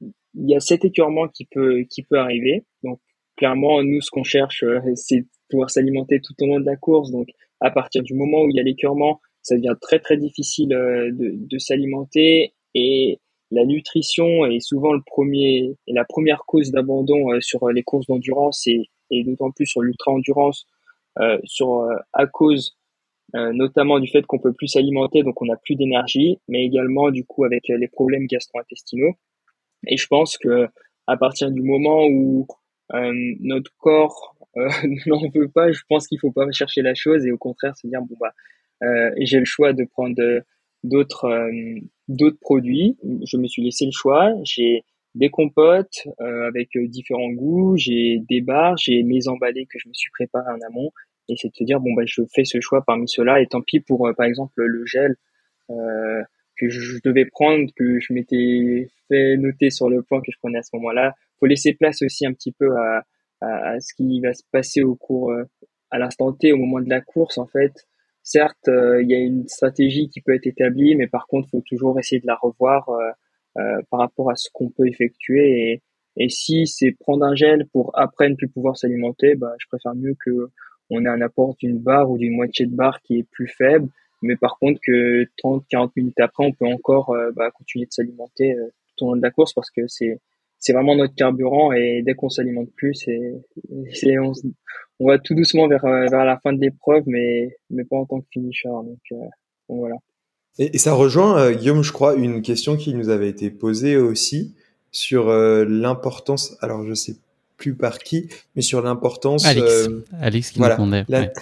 il 0.00 0.50
y 0.50 0.54
a 0.54 0.60
cet 0.60 0.84
écœurement 0.84 1.28
qui 1.28 1.46
peut 1.46 1.84
qui 1.90 2.02
peut 2.02 2.18
arriver. 2.18 2.64
Donc 2.82 3.00
clairement, 3.36 3.82
nous, 3.82 4.00
ce 4.00 4.10
qu'on 4.10 4.24
cherche, 4.24 4.62
euh, 4.64 4.80
c'est 4.94 5.24
pouvoir 5.48 5.70
s'alimenter 5.70 6.20
tout 6.20 6.34
au 6.40 6.46
long 6.46 6.60
de 6.60 6.66
la 6.66 6.76
course. 6.76 7.10
Donc 7.10 7.28
à 7.60 7.70
partir 7.70 8.02
du 8.02 8.14
moment 8.14 8.42
où 8.42 8.50
il 8.50 8.56
y 8.56 8.60
a 8.60 8.62
l'écœurement, 8.62 9.20
ça 9.42 9.56
devient 9.56 9.76
très 9.80 10.00
très 10.00 10.16
difficile 10.16 10.68
de, 10.68 11.32
de 11.34 11.58
s'alimenter 11.58 12.54
et 12.74 13.20
la 13.52 13.64
nutrition 13.64 14.44
est 14.44 14.60
souvent 14.60 14.92
le 14.92 15.02
premier 15.06 15.76
la 15.86 16.04
première 16.04 16.42
cause 16.46 16.72
d'abandon 16.72 17.28
sur 17.40 17.68
les 17.68 17.84
courses 17.84 18.06
d'endurance 18.06 18.66
et, 18.66 18.88
d'autant 19.10 19.52
plus 19.52 19.66
sur 19.66 19.82
l'ultra 19.82 20.10
endurance 20.10 20.66
euh, 21.20 21.38
sur 21.44 21.80
euh, 21.80 21.96
à 22.12 22.26
cause 22.26 22.76
euh, 23.34 23.52
notamment 23.52 23.98
du 23.98 24.08
fait 24.08 24.24
qu'on 24.26 24.38
peut 24.38 24.52
plus 24.52 24.68
s'alimenter, 24.68 25.22
donc 25.22 25.40
on 25.42 25.46
n'a 25.46 25.56
plus 25.56 25.74
d'énergie, 25.74 26.38
mais 26.48 26.64
également 26.64 27.10
du 27.10 27.24
coup 27.24 27.44
avec 27.44 27.64
les 27.68 27.88
problèmes 27.88 28.26
gastro-intestinaux. 28.26 29.14
Et 29.86 29.96
je 29.96 30.06
pense 30.06 30.38
que 30.38 30.68
à 31.06 31.16
partir 31.16 31.50
du 31.50 31.62
moment 31.62 32.06
où 32.06 32.46
notre 33.40 33.72
corps 33.78 34.36
n'en 35.06 35.28
veut 35.34 35.48
pas, 35.48 35.72
je 35.72 35.82
pense 35.88 36.06
qu'il 36.06 36.20
faut 36.20 36.32
pas 36.32 36.50
chercher 36.52 36.82
la 36.82 36.94
chose 36.94 37.26
et 37.26 37.32
au 37.32 37.38
contraire 37.38 37.76
se 37.76 37.86
dire 37.86 38.00
bon 38.00 38.16
bah 38.20 38.32
j'ai 39.18 39.38
le 39.38 39.44
choix 39.44 39.72
de 39.72 39.84
prendre 39.84 40.16
d'autres 40.84 41.50
d'autres 42.08 42.38
produits. 42.40 42.96
Je 43.24 43.36
me 43.36 43.46
suis 43.48 43.62
laissé 43.62 43.86
le 43.86 43.92
choix. 43.92 44.32
J'ai 44.44 44.84
des 45.16 45.30
compotes 45.30 46.06
euh, 46.20 46.46
avec 46.46 46.76
euh, 46.76 46.86
différents 46.86 47.30
goûts, 47.30 47.76
j'ai 47.76 48.20
des 48.28 48.42
bars, 48.42 48.76
j'ai 48.76 49.02
mes 49.02 49.28
emballés 49.28 49.66
que 49.66 49.78
je 49.78 49.88
me 49.88 49.94
suis 49.94 50.10
préparé 50.10 50.46
en 50.50 50.60
amont 50.68 50.92
et 51.28 51.34
c'est 51.36 51.48
de 51.48 51.54
se 51.54 51.64
dire 51.64 51.80
bon 51.80 51.92
bah 51.94 52.02
je 52.06 52.22
fais 52.34 52.44
ce 52.44 52.60
choix 52.60 52.82
parmi 52.86 53.08
ceux-là 53.08 53.40
et 53.40 53.46
tant 53.46 53.62
pis 53.62 53.80
pour 53.80 54.06
euh, 54.06 54.12
par 54.12 54.26
exemple 54.26 54.62
le 54.62 54.86
gel 54.86 55.16
euh, 55.70 56.22
que 56.56 56.68
je 56.68 56.98
devais 57.04 57.24
prendre 57.26 57.70
que 57.76 57.98
je 58.00 58.12
m'étais 58.12 58.88
fait 59.08 59.36
noter 59.36 59.70
sur 59.70 59.90
le 59.90 60.02
plan 60.02 60.20
que 60.20 60.30
je 60.30 60.38
prenais 60.38 60.58
à 60.58 60.62
ce 60.62 60.74
moment-là 60.76 61.14
faut 61.38 61.46
laisser 61.46 61.74
place 61.74 62.02
aussi 62.02 62.26
un 62.26 62.32
petit 62.32 62.52
peu 62.52 62.76
à, 62.76 63.04
à, 63.40 63.70
à 63.70 63.80
ce 63.80 63.94
qui 63.94 64.20
va 64.20 64.32
se 64.32 64.42
passer 64.52 64.82
au 64.82 64.94
cours 64.94 65.34
à 65.90 65.98
l'instant 65.98 66.32
T 66.32 66.52
au 66.52 66.56
moment 66.56 66.80
de 66.80 66.88
la 66.88 67.00
course 67.00 67.38
en 67.38 67.46
fait 67.46 67.86
certes 68.22 68.68
il 68.68 69.06
y 69.08 69.14
a 69.14 69.18
une 69.18 69.46
stratégie 69.48 70.08
qui 70.08 70.20
peut 70.20 70.34
être 70.34 70.46
établie 70.46 70.96
mais 70.96 71.08
par 71.08 71.26
contre 71.26 71.48
faut 71.50 71.62
toujours 71.66 71.98
essayer 71.98 72.20
de 72.20 72.26
la 72.26 72.36
revoir 72.36 72.88
euh, 73.58 73.80
par 73.90 74.00
rapport 74.00 74.30
à 74.30 74.34
ce 74.36 74.50
qu'on 74.52 74.68
peut 74.68 74.86
effectuer. 74.86 75.70
Et, 75.70 75.82
et 76.18 76.28
si 76.28 76.66
c'est 76.66 76.92
prendre 76.92 77.24
un 77.24 77.34
gel 77.34 77.66
pour 77.72 77.90
après 77.98 78.28
ne 78.28 78.34
plus 78.34 78.48
pouvoir 78.48 78.76
s'alimenter, 78.76 79.34
bah, 79.34 79.54
je 79.58 79.66
préfère 79.68 79.94
mieux 79.94 80.14
que 80.22 80.50
on 80.90 81.04
ait 81.04 81.08
un 81.08 81.20
apport 81.20 81.56
d'une 81.58 81.78
barre 81.78 82.10
ou 82.10 82.18
d'une 82.18 82.34
moitié 82.34 82.66
de 82.66 82.74
barre 82.74 83.00
qui 83.02 83.18
est 83.18 83.26
plus 83.30 83.48
faible. 83.48 83.88
Mais 84.22 84.36
par 84.36 84.58
contre 84.58 84.80
que 84.82 85.26
30, 85.38 85.64
40 85.68 85.96
minutes 85.96 86.20
après, 86.20 86.44
on 86.44 86.52
peut 86.52 86.66
encore 86.66 87.10
euh, 87.10 87.30
bah, 87.34 87.50
continuer 87.50 87.86
de 87.86 87.92
s'alimenter 87.92 88.52
euh, 88.52 88.72
tout 88.96 89.06
au 89.06 89.10
long 89.10 89.16
de 89.16 89.22
la 89.22 89.30
course 89.30 89.52
parce 89.52 89.70
que 89.70 89.82
c'est 89.88 90.20
c'est 90.58 90.72
vraiment 90.72 90.96
notre 90.96 91.14
carburant 91.14 91.70
et 91.72 92.02
dès 92.04 92.14
qu'on 92.14 92.30
s'alimente 92.30 92.70
plus, 92.74 92.94
c'est, 92.94 94.18
on, 94.18 95.06
va 95.06 95.18
tout 95.18 95.34
doucement 95.34 95.68
vers 95.68 95.82
vers 95.82 96.24
la 96.24 96.38
fin 96.38 96.54
de 96.54 96.60
l'épreuve, 96.60 97.02
mais 97.06 97.56
mais 97.68 97.84
pas 97.84 97.96
en 97.96 98.06
tant 98.06 98.20
que 98.20 98.26
finisher. 98.32 98.68
Donc, 98.68 98.98
voilà. 99.68 99.96
Et, 100.58 100.78
ça 100.78 100.94
rejoint, 100.94 101.38
euh, 101.38 101.52
Guillaume, 101.52 101.82
je 101.82 101.92
crois, 101.92 102.14
une 102.14 102.40
question 102.40 102.76
qui 102.76 102.94
nous 102.94 103.10
avait 103.10 103.28
été 103.28 103.50
posée 103.50 103.96
aussi 103.96 104.54
sur 104.90 105.28
euh, 105.28 105.66
l'importance, 105.68 106.56
alors 106.62 106.86
je 106.86 106.94
sais 106.94 107.16
plus 107.56 107.74
par 107.74 107.98
qui, 107.98 108.28
mais 108.54 108.62
sur 108.62 108.82
l'importance... 108.82 109.44
Alex, 109.44 109.66
euh, 109.66 110.04
Alex 110.20 110.50
qui 110.50 110.58
voilà, 110.58 110.78
la, 111.08 111.32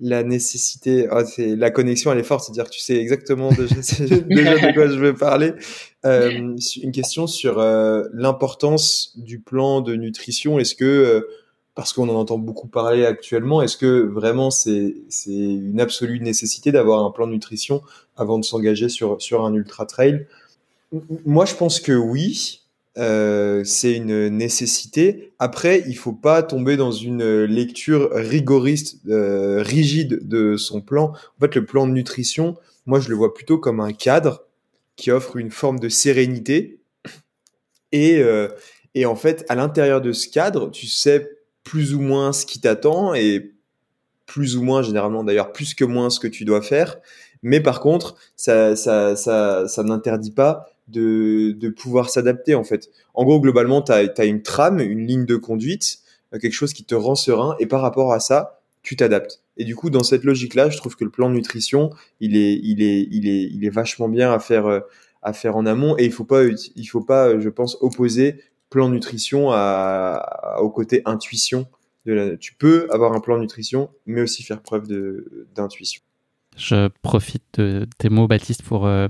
la 0.00 0.22
nécessité, 0.22 1.08
oh, 1.10 1.22
c'est 1.24 1.56
la 1.56 1.70
connexion, 1.70 2.12
elle 2.12 2.18
est 2.18 2.24
forte, 2.24 2.44
c'est-à-dire 2.44 2.64
que 2.64 2.70
tu 2.70 2.80
sais 2.80 2.96
exactement 2.96 3.50
déjà, 3.52 3.66
de 3.66 4.74
quoi 4.74 4.88
je 4.88 4.98
veux 4.98 5.14
parler. 5.14 5.52
une 6.04 6.92
question 6.92 7.26
sur 7.26 7.58
l'importance 7.58 9.12
du 9.16 9.38
plan 9.38 9.80
de 9.80 9.94
nutrition. 9.94 10.58
Est-ce 10.58 10.74
que 10.74 11.26
parce 11.74 11.94
qu'on 11.94 12.08
en 12.08 12.14
entend 12.14 12.36
beaucoup 12.36 12.66
parler 12.66 13.06
actuellement. 13.06 13.62
Est-ce 13.62 13.76
que 13.76 14.02
vraiment 14.02 14.50
c'est 14.50 14.96
c'est 15.08 15.32
une 15.32 15.80
absolue 15.80 16.20
nécessité 16.20 16.72
d'avoir 16.72 17.04
un 17.04 17.10
plan 17.10 17.26
de 17.26 17.32
nutrition 17.32 17.80
avant 18.16 18.38
de 18.38 18.44
s'engager 18.44 18.88
sur 18.88 19.20
sur 19.22 19.44
un 19.44 19.54
ultra 19.54 19.86
trail? 19.86 20.26
Moi, 21.24 21.46
je 21.46 21.54
pense 21.54 21.80
que 21.80 21.92
oui. 21.92 22.59
Euh, 22.98 23.62
c'est 23.64 23.94
une 23.94 24.28
nécessité. 24.28 25.32
Après, 25.38 25.84
il 25.86 25.96
faut 25.96 26.12
pas 26.12 26.42
tomber 26.42 26.76
dans 26.76 26.90
une 26.90 27.44
lecture 27.44 28.10
rigoriste, 28.12 29.00
euh, 29.08 29.62
rigide 29.62 30.26
de 30.26 30.56
son 30.56 30.80
plan. 30.80 31.12
En 31.12 31.40
fait, 31.40 31.54
le 31.54 31.64
plan 31.64 31.86
de 31.86 31.92
nutrition, 31.92 32.56
moi, 32.86 33.00
je 33.00 33.08
le 33.08 33.14
vois 33.14 33.32
plutôt 33.32 33.58
comme 33.58 33.80
un 33.80 33.92
cadre 33.92 34.44
qui 34.96 35.10
offre 35.10 35.36
une 35.36 35.50
forme 35.50 35.78
de 35.78 35.88
sérénité. 35.88 36.80
Et, 37.92 38.18
euh, 38.18 38.48
et 38.94 39.06
en 39.06 39.16
fait, 39.16 39.44
à 39.48 39.54
l'intérieur 39.54 40.00
de 40.00 40.12
ce 40.12 40.28
cadre, 40.28 40.70
tu 40.70 40.86
sais 40.86 41.30
plus 41.62 41.94
ou 41.94 42.00
moins 42.00 42.32
ce 42.32 42.44
qui 42.44 42.60
t'attend 42.60 43.14
et 43.14 43.52
plus 44.26 44.56
ou 44.56 44.62
moins, 44.62 44.82
généralement 44.82 45.24
d'ailleurs, 45.24 45.52
plus 45.52 45.74
que 45.74 45.84
moins 45.84 46.10
ce 46.10 46.20
que 46.20 46.28
tu 46.28 46.44
dois 46.44 46.62
faire. 46.62 46.98
Mais 47.42 47.60
par 47.60 47.80
contre, 47.80 48.16
ça, 48.36 48.76
ça, 48.76 49.16
ça, 49.16 49.66
ça 49.68 49.82
n'interdit 49.82 50.30
pas 50.30 50.69
de, 50.90 51.68
pouvoir 51.70 52.10
s'adapter 52.10 52.54
en 52.54 52.64
fait. 52.64 52.90
En 53.14 53.24
gros, 53.24 53.40
globalement, 53.40 53.82
tu 53.82 53.92
as, 53.92 54.24
une 54.24 54.42
trame, 54.42 54.80
une 54.80 55.06
ligne 55.06 55.26
de 55.26 55.36
conduite, 55.36 55.98
euh, 56.34 56.38
quelque 56.38 56.52
chose 56.52 56.72
qui 56.72 56.84
te 56.84 56.94
rend 56.94 57.14
serein 57.14 57.56
et 57.58 57.66
par 57.66 57.80
rapport 57.80 58.12
à 58.12 58.20
ça, 58.20 58.60
tu 58.82 58.96
t'adaptes. 58.96 59.42
Et 59.56 59.64
du 59.64 59.76
coup, 59.76 59.90
dans 59.90 60.02
cette 60.02 60.24
logique-là, 60.24 60.70
je 60.70 60.78
trouve 60.78 60.96
que 60.96 61.04
le 61.04 61.10
plan 61.10 61.28
de 61.28 61.34
nutrition, 61.34 61.90
il 62.20 62.36
est, 62.36 62.58
il 62.62 62.82
est, 62.82 63.06
il 63.10 63.28
est, 63.28 63.42
il 63.42 63.64
est 63.64 63.70
vachement 63.70 64.08
bien 64.08 64.32
à 64.32 64.38
faire, 64.38 64.66
euh, 64.66 64.80
à 65.22 65.32
faire 65.32 65.56
en 65.56 65.66
amont 65.66 65.96
et 65.98 66.04
il 66.04 66.12
faut 66.12 66.24
pas, 66.24 66.44
il 66.44 66.86
faut 66.86 67.02
pas, 67.02 67.38
je 67.38 67.48
pense, 67.48 67.76
opposer 67.80 68.42
plan 68.70 68.88
nutrition 68.88 69.50
à, 69.50 70.56
au 70.60 70.70
côté 70.70 71.02
intuition. 71.04 71.66
Tu 72.40 72.54
peux 72.54 72.88
avoir 72.90 73.12
un 73.12 73.20
plan 73.20 73.38
nutrition, 73.38 73.90
mais 74.06 74.22
aussi 74.22 74.42
faire 74.42 74.62
preuve 74.62 74.88
d'intuition. 75.54 76.00
Je 76.56 76.88
profite 77.02 77.42
de 77.58 77.86
tes 77.98 78.08
mots, 78.08 78.26
Baptiste, 78.26 78.62
pour 78.62 78.86
euh, 78.86 79.08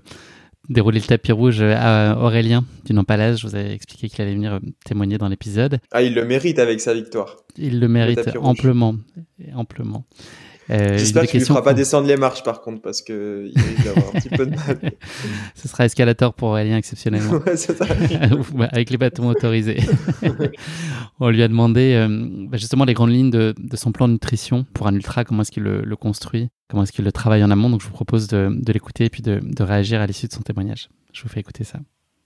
dérouler 0.70 1.00
le 1.00 1.04
tapis 1.04 1.32
rouge 1.32 1.60
à 1.60 2.16
Aurélien 2.18 2.64
du 2.86 2.94
Nampalage. 2.94 3.40
Je 3.40 3.48
vous 3.48 3.54
avais 3.54 3.74
expliqué 3.74 4.08
qu'il 4.08 4.22
allait 4.22 4.34
venir 4.34 4.54
euh, 4.54 4.58
témoigner 4.84 5.18
dans 5.18 5.28
l'épisode. 5.28 5.80
Ah, 5.90 6.02
il 6.02 6.14
le 6.14 6.24
mérite 6.24 6.58
avec 6.58 6.80
sa 6.80 6.94
victoire. 6.94 7.36
Il 7.58 7.80
le 7.80 7.88
mérite 7.88 8.20
amplement. 8.40 8.94
amplement. 9.54 10.04
Euh, 10.70 10.98
J'espère 10.98 11.26
qu'il 11.26 11.40
ne 11.40 11.44
fera 11.44 11.62
pas 11.62 11.74
descendre 11.74 12.06
les 12.06 12.16
marches 12.16 12.42
par 12.44 12.60
contre 12.60 12.80
parce 12.80 13.02
que 13.02 13.50
il 13.52 13.60
risque 13.60 13.84
d'avoir 13.84 14.08
un 14.08 14.20
petit 14.20 14.28
peu 14.28 14.46
de 14.46 14.54
mal. 14.54 14.92
Ce 15.54 15.68
sera 15.68 15.84
escalator 15.84 16.34
pour 16.34 16.50
Aurélien 16.50 16.76
exceptionnellement. 16.76 17.32
ouais, 17.46 17.56
ça. 17.56 17.74
Bah, 18.54 18.68
avec 18.72 18.90
les 18.90 18.96
bâtons 18.96 19.28
autorisés. 19.28 19.80
On 21.18 21.30
lui 21.30 21.42
a 21.42 21.48
demandé 21.48 21.94
euh, 21.94 22.08
bah, 22.48 22.56
justement 22.56 22.84
les 22.84 22.94
grandes 22.94 23.10
lignes 23.10 23.30
de, 23.30 23.54
de, 23.58 23.76
son 23.76 23.92
plan 23.92 24.06
de 24.08 24.14
nutrition 24.14 24.64
pour 24.74 24.86
un 24.86 24.94
ultra, 24.94 25.24
comment 25.24 25.42
est-ce 25.42 25.50
qu'il 25.50 25.62
le, 25.62 25.82
le, 25.82 25.96
construit, 25.96 26.48
comment 26.68 26.82
est-ce 26.82 26.92
qu'il 26.92 27.04
le 27.04 27.12
travaille 27.12 27.42
en 27.44 27.50
amont. 27.50 27.70
Donc 27.70 27.80
je 27.80 27.86
vous 27.86 27.92
propose 27.92 28.28
de, 28.28 28.50
de 28.50 28.72
l'écouter 28.72 29.06
et 29.06 29.10
puis 29.10 29.22
de, 29.22 29.40
de 29.42 29.62
réagir 29.62 30.00
à 30.00 30.06
l'issue 30.06 30.26
de 30.26 30.32
son 30.32 30.42
témoignage. 30.42 30.88
Je 31.12 31.22
vous 31.22 31.28
fais 31.28 31.40
écouter 31.40 31.64
ça. 31.64 31.80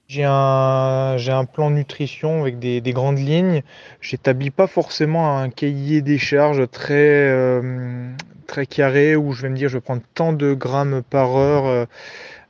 J'ai 0.06 0.24
un, 0.24 1.16
j'ai 1.16 1.32
un 1.32 1.46
plan 1.46 1.70
nutrition 1.70 2.42
avec 2.42 2.58
des, 2.58 2.80
des 2.80 2.92
grandes 2.92 3.18
lignes. 3.18 3.62
J'établis 4.00 4.50
pas 4.50 4.66
forcément 4.66 5.38
un 5.38 5.48
cahier 5.48 6.02
des 6.02 6.18
charges 6.18 6.68
très, 6.70 6.94
euh, 6.94 8.12
très 8.46 8.66
carré 8.66 9.16
où 9.16 9.32
je 9.32 9.42
vais 9.42 9.48
me 9.48 9.56
dire 9.56 9.68
je 9.68 9.78
vais 9.78 9.80
prendre 9.80 10.02
tant 10.14 10.32
de 10.34 10.52
grammes 10.52 11.02
par 11.02 11.36
heure 11.36 11.66
euh, 11.66 11.86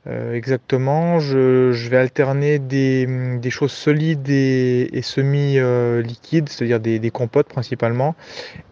exactement. 0.07 1.19
Je, 1.19 1.89
vais 1.89 1.97
alterner 1.97 2.59
des, 2.59 3.49
choses 3.49 3.71
solides 3.71 4.29
et, 4.29 5.01
semi-liquides, 5.01 6.49
c'est-à-dire 6.49 6.79
des, 6.79 7.11
compotes 7.11 7.47
principalement, 7.47 8.15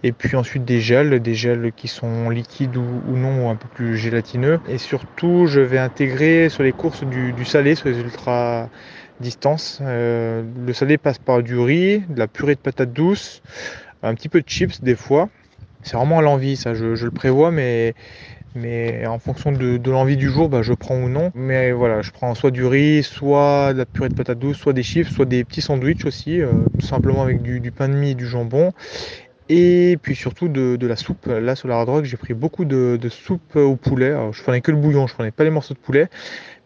et 0.03 0.11
puis 0.11 0.35
ensuite 0.35 0.65
des 0.65 0.79
gels, 0.79 1.19
des 1.19 1.35
gels 1.35 1.71
qui 1.75 1.87
sont 1.87 2.29
liquides 2.29 2.77
ou, 2.77 3.15
non, 3.15 3.45
ou 3.45 3.49
un 3.49 3.55
peu 3.55 3.67
plus 3.67 3.97
gélatineux. 3.97 4.59
Et 4.67 4.77
surtout, 4.77 5.47
je 5.47 5.59
vais 5.59 5.79
intégrer 5.79 6.49
sur 6.49 6.63
les 6.63 6.71
courses 6.71 7.03
du, 7.03 7.45
salé, 7.45 7.75
sur 7.75 7.89
les 7.89 7.99
ultra 7.99 8.69
distances. 9.19 9.79
Euh, 9.81 10.43
le 10.65 10.73
salé 10.73 10.97
passe 10.97 11.19
par 11.19 11.41
du 11.43 11.57
riz, 11.57 12.03
de 12.09 12.19
la 12.19 12.27
purée 12.27 12.55
de 12.55 12.59
patates 12.59 12.93
douces, 12.93 13.41
un 14.01 14.13
petit 14.15 14.29
peu 14.29 14.41
de 14.41 14.47
chips 14.47 14.81
des 14.81 14.95
fois. 14.95 15.29
C'est 15.83 15.97
vraiment 15.97 16.19
à 16.19 16.21
l'envie, 16.21 16.55
ça, 16.55 16.73
je, 16.73 16.85
le 16.85 17.11
prévois, 17.11 17.51
mais, 17.51 17.93
mais 18.55 19.05
en 19.05 19.19
fonction 19.19 19.51
de, 19.51 19.79
l'envie 19.89 20.17
du 20.17 20.29
jour, 20.29 20.49
bah, 20.49 20.61
je 20.61 20.73
prends 20.73 20.97
ou 20.97 21.09
non. 21.09 21.31
Mais 21.35 21.71
voilà, 21.71 22.01
je 22.01 22.11
prends 22.11 22.33
soit 22.35 22.51
du 22.51 22.65
riz, 22.65 23.03
soit 23.03 23.73
de 23.73 23.79
la 23.79 23.85
purée 23.85 24.09
de 24.09 24.15
patates 24.15 24.39
douces, 24.39 24.57
soit 24.57 24.73
des 24.73 24.83
chips, 24.83 25.09
soit 25.09 25.25
des 25.25 25.43
petits 25.43 25.61
sandwichs 25.61 26.05
aussi, 26.05 26.41
euh, 26.41 26.51
tout 26.79 26.85
simplement 26.85 27.21
avec 27.21 27.41
du, 27.41 27.71
pain 27.71 27.89
de 27.89 27.93
mie 27.93 28.11
et 28.11 28.15
du 28.15 28.27
jambon. 28.27 28.71
Et 29.49 29.97
puis 30.01 30.15
surtout 30.15 30.47
de, 30.47 30.87
la 30.87 30.95
soupe. 30.95 31.25
Là, 31.27 31.55
sur 31.55 31.67
la 31.67 31.75
hard 31.75 31.89
rock, 31.89 32.05
j'ai 32.05 32.17
pris 32.17 32.33
beaucoup 32.33 32.65
de, 32.65 32.97
soupe 33.09 33.55
au 33.55 33.75
poulet. 33.75 34.13
Je 34.31 34.41
prenais 34.41 34.61
que 34.61 34.71
le 34.71 34.77
bouillon, 34.77 35.05
je 35.07 35.13
prenais 35.13 35.31
pas 35.31 35.43
les 35.43 35.49
morceaux 35.49 35.73
de 35.73 35.79
poulet. 35.79 36.07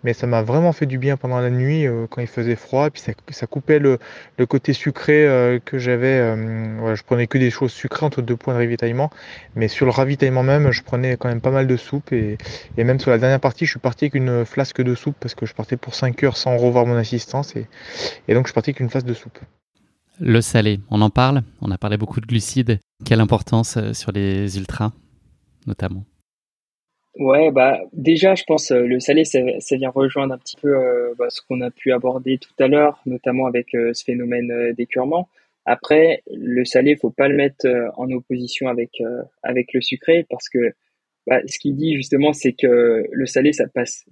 Mais 0.04 0.14
ça 0.14 0.28
m'a 0.28 0.44
vraiment 0.44 0.74
fait 0.74 0.86
du 0.86 0.98
bien 0.98 1.18
pendant 1.18 1.40
la 1.40 1.50
nuit 1.50 1.88
euh, 1.88 2.06
quand 2.10 2.22
il 2.22 2.28
faisait 2.28 2.56
froid. 2.56 2.90
Puis 2.90 3.02
ça, 3.02 3.14
ça 3.30 3.48
coupait 3.48 3.80
le, 3.80 4.00
côté 4.48 4.74
sucré 4.74 5.28
euh, 5.28 5.60
que 5.64 5.78
j'avais. 5.78 6.20
euh, 6.20 6.96
je 6.96 7.04
prenais 7.04 7.28
que 7.28 7.38
des 7.38 7.50
choses 7.50 7.72
sucrées 7.72 8.06
entre 8.06 8.22
deux 8.22 8.36
points 8.36 8.54
de 8.54 8.60
ravitaillement. 8.60 9.10
Mais 9.56 9.68
sur 9.68 9.86
le 9.86 9.92
ravitaillement 9.92 10.44
même, 10.44 10.72
je 10.72 10.84
prenais 10.84 11.18
quand 11.18 11.30
même 11.30 11.42
pas 11.42 11.52
mal 11.52 11.68
de 11.68 11.78
soupe. 11.78 12.14
Et, 12.14 12.38
même 12.78 13.00
sur 13.00 13.12
la 13.12 13.18
dernière 13.18 13.40
partie, 13.40 13.66
je 13.66 13.72
suis 13.72 13.80
parti 13.80 14.06
avec 14.06 14.16
une 14.16 14.46
flasque 14.46 14.82
de 14.82 14.96
soupe 14.96 15.16
parce 15.20 15.36
que 15.36 15.46
je 15.46 15.54
partais 15.54 15.78
pour 15.78 15.96
5 15.96 16.24
heures 16.24 16.38
sans 16.38 16.58
revoir 16.58 16.86
mon 16.86 16.96
assistance. 16.96 17.56
Et, 17.56 17.66
et 18.28 18.34
donc 18.34 18.46
je 18.46 18.52
suis 18.52 18.56
parti 18.56 18.70
avec 18.70 18.80
une 18.80 18.90
flasque 18.90 19.08
de 19.08 19.14
soupe. 19.14 19.40
Le 20.20 20.42
salé, 20.42 20.80
on 20.90 21.02
en 21.02 21.12
parle 21.12 21.44
On 21.62 21.70
a 21.70 21.78
parlé 21.78 21.98
beaucoup 21.98 22.22
de 22.22 22.26
glucides. 22.26 22.80
Quelle 23.06 23.20
importance 23.20 23.78
sur 23.94 24.12
les 24.12 24.58
ultras, 24.58 24.92
notamment? 25.68 26.06
Ouais, 27.20 27.50
bah 27.52 27.82
déjà, 27.94 28.36
je 28.36 28.44
pense 28.44 28.70
euh, 28.72 28.86
le 28.86 29.00
salé, 29.00 29.26
ça, 29.26 29.40
ça 29.60 29.76
vient 29.76 29.90
rejoindre 29.90 30.36
un 30.36 30.38
petit 30.38 30.56
peu 30.56 30.76
euh, 30.76 31.16
bah, 31.18 31.30
ce 31.30 31.42
qu'on 31.42 31.62
a 31.62 31.72
pu 31.72 31.92
aborder 31.92 32.38
tout 32.38 32.54
à 32.60 32.68
l'heure, 32.68 33.02
notamment 33.08 33.48
avec 33.48 33.74
euh, 33.74 33.92
ce 33.94 34.04
phénomène 34.04 34.52
euh, 34.52 34.74
d'écurement. 34.74 35.28
Après, 35.66 36.22
le 36.32 36.64
salé, 36.64 36.96
faut 36.96 37.10
pas 37.10 37.28
le 37.28 37.36
mettre 37.36 37.66
euh, 37.66 37.90
en 37.98 38.12
opposition 38.12 38.68
avec 38.68 39.02
euh, 39.02 39.24
avec 39.42 39.74
le 39.74 39.82
sucré 39.82 40.28
parce 40.30 40.48
que 40.48 40.60
bah, 41.26 41.42
ce 41.48 41.58
qu'il 41.58 41.76
dit 41.76 41.96
justement, 41.96 42.34
c'est 42.34 42.54
que 42.54 43.04
le 43.12 43.26
salé, 43.26 43.52
ça 43.52 43.68
passe 43.68 44.06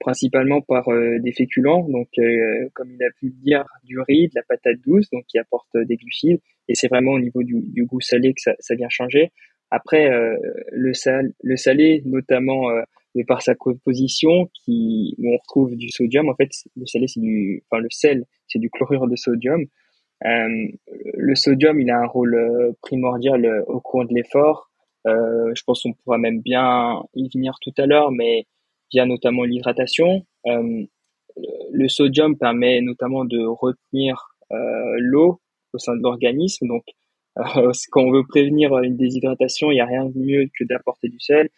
principalement 0.00 0.60
par 0.60 0.88
des 1.20 1.32
féculents, 1.32 1.88
donc 1.88 2.08
comme 2.74 2.90
il 2.92 3.02
a 3.02 3.10
pu 3.18 3.26
le 3.26 3.32
dire, 3.42 3.64
du 3.84 3.98
riz, 4.00 4.28
de 4.28 4.32
la 4.34 4.42
patate 4.42 4.76
douce, 4.84 5.08
donc 5.10 5.24
qui 5.26 5.38
apporte 5.38 5.68
des 5.74 5.96
glucides, 5.96 6.40
et 6.68 6.74
c'est 6.74 6.88
vraiment 6.88 7.12
au 7.12 7.18
niveau 7.18 7.42
du, 7.42 7.54
du 7.62 7.86
goût 7.86 8.00
salé 8.00 8.34
que 8.34 8.40
ça, 8.40 8.54
ça 8.60 8.74
vient 8.74 8.88
changer. 8.88 9.32
Après, 9.70 10.10
euh, 10.10 10.36
le 10.72 10.92
sal, 10.94 11.32
le 11.42 11.56
salé, 11.56 12.02
notamment 12.04 12.70
euh, 12.70 12.82
de 13.14 13.22
par 13.24 13.42
sa 13.42 13.54
composition, 13.54 14.48
qui 14.54 15.14
où 15.18 15.32
on 15.32 15.36
retrouve 15.36 15.76
du 15.76 15.88
sodium. 15.90 16.28
En 16.28 16.34
fait, 16.34 16.50
le 16.76 16.86
salé, 16.86 17.06
c'est 17.08 17.20
du, 17.20 17.62
enfin 17.70 17.80
le 17.80 17.88
sel, 17.90 18.24
c'est 18.48 18.58
du 18.58 18.70
chlorure 18.70 19.06
de 19.06 19.16
sodium. 19.16 19.66
Euh, 20.26 20.68
le 21.14 21.34
sodium, 21.34 21.80
il 21.80 21.90
a 21.90 21.98
un 21.98 22.06
rôle 22.06 22.34
euh, 22.34 22.72
primordial 22.82 23.44
euh, 23.44 23.62
au 23.66 23.80
cours 23.80 24.04
de 24.06 24.14
l'effort. 24.14 24.70
Euh, 25.06 25.52
je 25.54 25.62
pense 25.64 25.82
qu'on 25.82 25.94
pourra 25.94 26.18
même 26.18 26.40
bien 26.40 27.02
y 27.14 27.28
venir 27.32 27.54
tout 27.62 27.72
à 27.78 27.86
l'heure, 27.86 28.10
mais 28.10 28.46
via 28.92 29.06
notamment 29.06 29.44
l'hydratation. 29.44 30.26
Le 30.44 31.88
sodium 31.88 32.36
permet 32.36 32.80
notamment 32.82 33.24
de 33.24 33.46
retenir 33.46 34.34
l'eau 34.98 35.40
au 35.72 35.78
sein 35.78 35.96
de 35.96 36.02
l'organisme. 36.02 36.66
Donc, 36.66 36.82
quand 37.90 38.02
on 38.02 38.12
veut 38.12 38.26
prévenir 38.26 38.76
une 38.78 38.96
déshydratation, 38.96 39.70
il 39.70 39.74
n'y 39.74 39.80
a 39.80 39.86
rien 39.86 40.06
de 40.06 40.18
mieux 40.18 40.46
que 40.58 40.64
d'apporter 40.64 41.08
du 41.08 41.20
sel. 41.20 41.48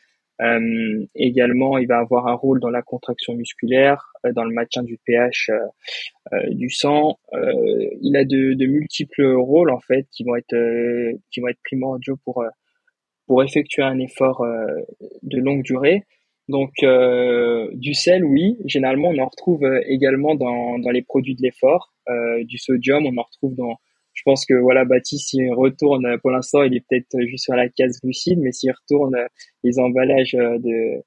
Euh, 0.41 1.07
également, 1.15 1.79
il 1.79 1.87
va 1.87 1.99
avoir 1.99 2.27
un 2.27 2.35
rôle 2.35 2.59
dans 2.59 2.71
la 2.71 2.83
contraction 2.83 3.35
musculaire, 3.35 4.13
euh, 4.27 4.33
dans 4.33 4.45
le 4.45 4.53
maintien 4.53 4.83
du 4.83 4.99
pH 5.05 5.51
euh, 5.51 5.59
euh, 6.33 6.49
du 6.51 6.71
sang. 6.71 7.19
Euh, 7.35 7.53
il 8.01 8.17
a 8.17 8.25
de, 8.25 8.55
de, 8.55 8.67
multiples 8.67 9.25
rôles 9.35 9.71
en 9.71 9.81
fait 9.81 10.07
qui 10.11 10.25
vont 10.25 10.35
être 10.37 10.55
euh, 10.55 11.13
qui 11.31 11.41
vont 11.41 11.49
être 11.49 11.61
primordiaux 11.65 12.17
pour 12.25 12.45
pour 13.27 13.43
effectuer 13.43 13.83
un 13.83 13.99
effort 13.99 14.45
de 15.23 15.39
longue 15.39 15.63
durée. 15.63 16.03
Donc 16.49 16.73
du 17.73 17.95
sel, 17.95 18.25
oui, 18.25 18.59
généralement 18.67 19.09
on 19.09 19.19
en 19.19 19.27
retrouve 19.27 19.65
également 19.87 20.35
dans 20.35 20.79
dans 20.79 20.91
les 20.91 21.03
produits 21.03 21.37
de 21.37 21.43
l'effort. 21.43 21.95
du 22.43 22.59
sodium, 22.59 23.07
on 23.07 23.17
en 23.17 23.23
retrouve 23.23 23.55
dans 23.55 23.77
je 24.15 24.23
pense 24.25 24.45
que 24.47 24.55
voilà, 24.55 24.85
Baptiste, 24.85 25.31
s'il 25.31 25.53
retourne, 25.53 26.19
pour 26.21 26.31
l'instant, 26.31 26.63
il 26.63 26.75
est 26.77 26.85
peut-être 26.89 27.19
juste 27.27 27.45
sur 27.45 27.55
la 27.55 27.69
case 27.69 28.01
glucide, 28.03 28.39
mais 28.41 28.53
s'il 28.53 28.73
retourne 28.73 29.17
les 29.65 29.79
emballages 29.79 30.33
de, 30.33 31.03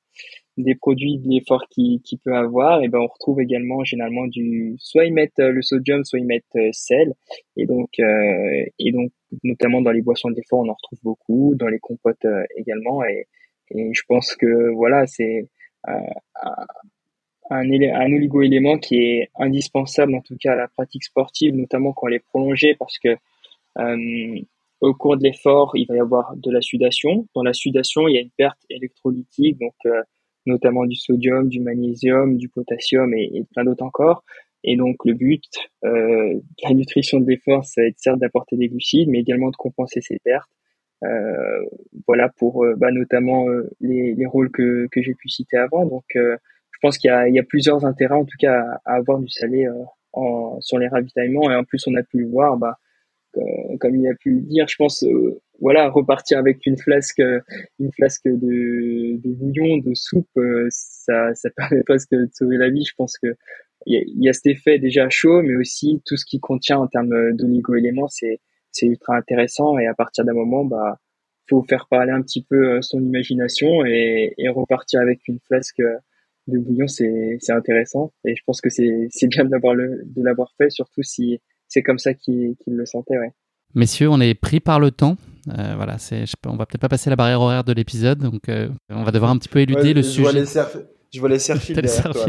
des 0.58 0.76
produits 0.76 1.20
de 1.20 1.30
l'effort 1.30 1.66
qu'il 1.70 2.02
qui 2.02 2.18
peut 2.18 2.36
avoir, 2.36 2.82
et 2.84 2.88
ben 2.88 3.00
on 3.00 3.08
retrouve 3.08 3.42
également 3.42 3.84
généralement 3.84 4.28
du, 4.28 4.76
soit 4.80 5.06
ils 5.06 5.14
mettent 5.14 5.40
le 5.40 5.62
sodium, 5.62 6.04
soit 6.04 6.20
ils 6.20 6.26
mettent 6.26 6.58
sel, 6.72 7.14
et 7.58 7.66
donc 7.66 7.90
euh, 8.00 8.66
et 8.80 8.92
donc 8.92 9.12
notamment 9.44 9.82
dans 9.82 9.92
les 9.92 10.02
boissons 10.02 10.30
de 10.30 10.36
l'effort, 10.36 10.60
on 10.60 10.70
en 10.70 10.74
retrouve 10.74 11.00
beaucoup, 11.04 11.56
dans 11.56 11.68
les 11.68 11.80
compotes 11.80 12.26
également, 12.58 13.04
et, 13.04 13.28
et 13.72 13.90
je 13.94 14.02
pense 14.08 14.36
que 14.36 14.72
voilà, 14.72 15.06
c'est 15.08 15.50
euh, 15.90 15.94
un, 17.50 17.70
un 17.70 18.14
oligo-élément 18.14 18.78
qui 18.78 18.98
est 18.98 19.30
indispensable 19.36 20.16
en 20.16 20.22
tout 20.22 20.36
cas 20.40 20.54
à 20.54 20.56
la 20.56 20.68
pratique 20.68 21.04
sportive, 21.04 21.56
notamment 21.56 21.94
quand 21.94 22.08
elle 22.08 22.16
est 22.16 22.26
prolongée, 22.26 22.76
parce 22.76 22.98
que 23.00 23.16
euh, 23.80 24.40
au 24.82 24.94
cours 24.94 25.18
de 25.18 25.24
l'effort, 25.24 25.72
il 25.76 25.86
va 25.88 25.96
y 25.96 26.00
avoir 26.00 26.36
de 26.36 26.52
la 26.52 26.62
sudation. 26.62 27.28
Dans 27.36 27.44
la 27.44 27.54
sudation, 27.54 28.08
il 28.08 28.16
y 28.16 28.18
a 28.18 28.22
une 28.22 28.32
perte 28.38 28.60
électrolytique, 28.70 29.58
donc 29.60 29.74
euh, 29.86 30.02
notamment 30.46 30.86
du 30.86 30.96
sodium, 30.96 31.48
du 31.48 31.60
magnésium, 31.60 32.38
du 32.38 32.50
potassium 32.50 33.14
et, 33.14 33.44
plein 33.54 33.64
d'autres 33.64 33.84
encore. 33.84 34.24
Et 34.64 34.78
donc 34.78 34.98
le 35.06 35.14
but 35.14 35.44
euh, 35.86 36.34
de 36.34 36.64
la 36.64 36.74
nutrition 36.74 37.20
de 37.20 37.28
l'effort, 37.28 37.64
ça 37.66 37.82
va 37.82 37.88
être 37.88 38.00
certes 38.00 38.20
d'apporter 38.20 38.58
des 38.58 38.68
glucides, 38.68 39.10
mais 39.10 39.20
également 39.20 39.50
de 39.50 39.56
compenser 39.56 40.02
ces 40.02 40.20
pertes. 40.24 40.50
Euh, 41.04 41.62
voilà 42.08 42.30
pour 42.30 42.66
bah, 42.78 42.90
notamment 42.92 43.46
les, 43.80 44.16
les, 44.16 44.26
rôles 44.26 44.50
que, 44.50 44.88
que 44.92 45.04
j'ai 45.04 45.14
pu 45.14 45.30
citer 45.30 45.58
avant. 45.58 45.86
Donc 45.86 46.06
pense 46.86 47.00
qu'il 47.00 47.10
y, 47.10 47.40
a, 47.40 47.44
plusieurs 47.44 47.84
intérêts 47.84 48.14
en 48.14 48.26
tout 48.26 48.38
cas 48.38 48.64
à, 48.86 48.98
avoir 48.98 49.18
du 49.18 49.28
salé 49.28 49.66
euh, 49.66 50.60
sur 50.60 50.78
les 50.78 50.88
ravitaillements. 50.88 51.50
Et 51.50 51.56
en 51.56 51.64
plus 51.64 51.84
on 51.88 51.96
a 51.96 52.04
pu 52.04 52.20
le 52.20 52.28
voir 52.28 52.58
bah, 52.58 52.78
euh, 53.38 53.42
comme 53.80 53.96
il 53.96 54.08
a 54.08 54.14
pu 54.14 54.36
le 54.36 54.42
dire 54.42 54.68
je 54.68 54.76
pense 54.76 55.04
euh, 55.04 55.42
voilà 55.60 55.90
repartir 55.90 56.38
avec 56.38 56.64
une 56.68 56.78
flasque 56.78 57.24
une 57.80 57.92
flasque 57.92 58.28
de, 58.28 59.18
de 59.18 59.34
bouillon 59.34 59.78
de 59.78 59.96
soupe 59.96 60.40
ça 60.70 61.34
ça 61.34 61.50
permet 61.58 61.82
presque 61.84 62.12
de 62.12 62.30
sauver 62.32 62.58
la 62.58 62.70
vie. 62.70 62.86
Je 62.86 62.94
pense 62.96 63.18
que 63.18 63.36
il 63.88 64.24
y, 64.24 64.30
a, 64.30 64.34
cet 64.34 64.46
effet 64.46 64.78
déjà 64.78 65.10
chaud 65.10 65.42
mais 65.42 65.56
aussi 65.56 66.04
tout 66.06 66.18
ce 66.18 66.26
qui 66.26 66.40
contient 66.40 66.78
en 66.78 66.88
termes 66.88 67.34
d'oligo-éléments 67.34 68.08
c'est 68.10 68.42
c'est 68.72 68.86
ultra 68.86 69.18
intéressant. 69.18 69.80
Et 69.80 69.88
à 69.88 69.96
partir 69.96 70.24
d'un 70.24 70.34
moment 70.34 70.66
bah 70.66 71.00
faut 71.50 71.64
faire 71.64 71.88
parler 71.88 72.12
un 72.12 72.22
petit 72.22 72.44
peu 72.44 72.80
son 72.84 73.00
imagination 73.02 73.86
et 73.86 74.36
repartir 74.50 75.02
avec 75.02 75.28
une 75.28 75.40
flasque 75.40 75.82
de 76.48 76.60
bouillon, 76.60 76.88
c'est 76.88 77.38
intéressant. 77.50 78.14
Et 78.26 78.36
je 78.36 78.42
pense 78.46 78.62
que 78.62 78.70
c'est 78.70 79.28
bien 79.28 79.46
d'avoir 79.46 79.76
de 79.76 80.24
l'avoir 80.24 80.52
fait, 80.58 80.70
surtout 80.70 81.04
si 81.04 81.42
c'est 81.68 81.82
comme 81.82 82.00
ça 82.00 82.14
qu'il 82.14 82.56
qu 82.64 82.72
le 82.72 82.86
sentait. 82.86 83.18
Ouais. 83.18 83.32
Messieurs, 83.74 84.10
on 84.10 84.22
est 84.22 84.34
pris 84.34 84.60
par 84.60 84.80
le 84.80 84.92
temps. 84.92 85.18
Euh, 85.50 85.74
voilà, 85.76 85.98
on 86.48 86.56
va 86.56 86.66
peut-être 86.66 86.82
pas 86.82 86.90
passer 86.90 87.10
la 87.10 87.16
barrière 87.16 87.42
horaire 87.42 87.64
de 87.64 87.74
l'épisode, 87.74 88.20
donc 88.20 88.50
euh, 88.50 88.70
on 88.90 89.04
va 89.04 89.12
devoir 89.12 89.30
un 89.30 89.38
petit 89.38 89.50
peu 89.50 89.60
éluder 89.60 89.82
ouais, 89.82 89.94
le 89.94 90.02
je 90.02 90.08
sujet. 90.08 90.24
Vois 90.24 90.32
les 90.32 90.58
je 91.16 91.20
vois 91.22 91.30
les 91.30 91.40
serfils 91.40 91.74
derrière 91.74 92.10
toi. 92.12 92.26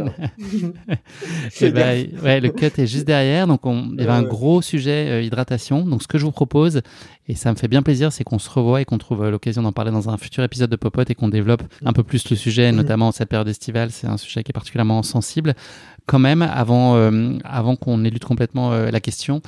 et 1.61 1.71
bah, 1.71 2.21
ouais, 2.23 2.41
le 2.41 2.51
cut 2.51 2.71
est 2.79 2.87
juste 2.87 3.05
derrière. 3.05 3.49
Donc, 3.49 3.67
on, 3.67 3.91
il 3.93 4.01
y 4.01 4.03
avait 4.03 4.13
un 4.13 4.23
gros 4.23 4.63
sujet 4.63 5.09
euh, 5.09 5.23
hydratation. 5.23 5.85
Donc, 5.85 6.05
ce 6.05 6.09
que 6.09 6.19
je 6.19 6.25
vous 6.25 6.31
propose, 6.31 6.83
et 7.27 7.35
ça 7.35 7.51
me 7.51 7.57
fait 7.57 7.67
bien 7.67 7.83
plaisir, 7.83 8.13
c'est 8.13 8.23
qu'on 8.23 8.39
se 8.39 8.49
revoie 8.49 8.81
et 8.81 8.85
qu'on 8.85 8.99
trouve 8.99 9.25
euh, 9.25 9.31
l'occasion 9.33 9.63
d'en 9.63 9.73
parler 9.73 9.91
dans 9.91 10.09
un 10.09 10.17
futur 10.19 10.45
épisode 10.45 10.71
de 10.71 10.77
Popote 10.77 11.11
et 11.11 11.17
qu'on 11.17 11.29
développe 11.29 11.65
un 11.85 11.93
peu 11.93 12.05
plus 12.05 12.31
le 12.31 12.37
sujet, 12.37 12.71
notamment 12.71 13.11
cette 13.11 13.29
période 13.29 13.49
estivale. 13.49 13.91
C'est 13.91 14.07
un 14.07 14.19
sujet 14.19 14.45
qui 14.45 14.53
est 14.53 14.55
particulièrement 14.55 15.03
sensible. 15.03 15.55
Quand 16.07 16.21
même, 16.21 16.43
avant, 16.43 16.95
euh, 16.95 17.33
avant 17.43 17.75
qu'on 17.75 18.05
élude 18.05 18.23
complètement 18.23 18.71
la 18.71 19.01
question, 19.01 19.43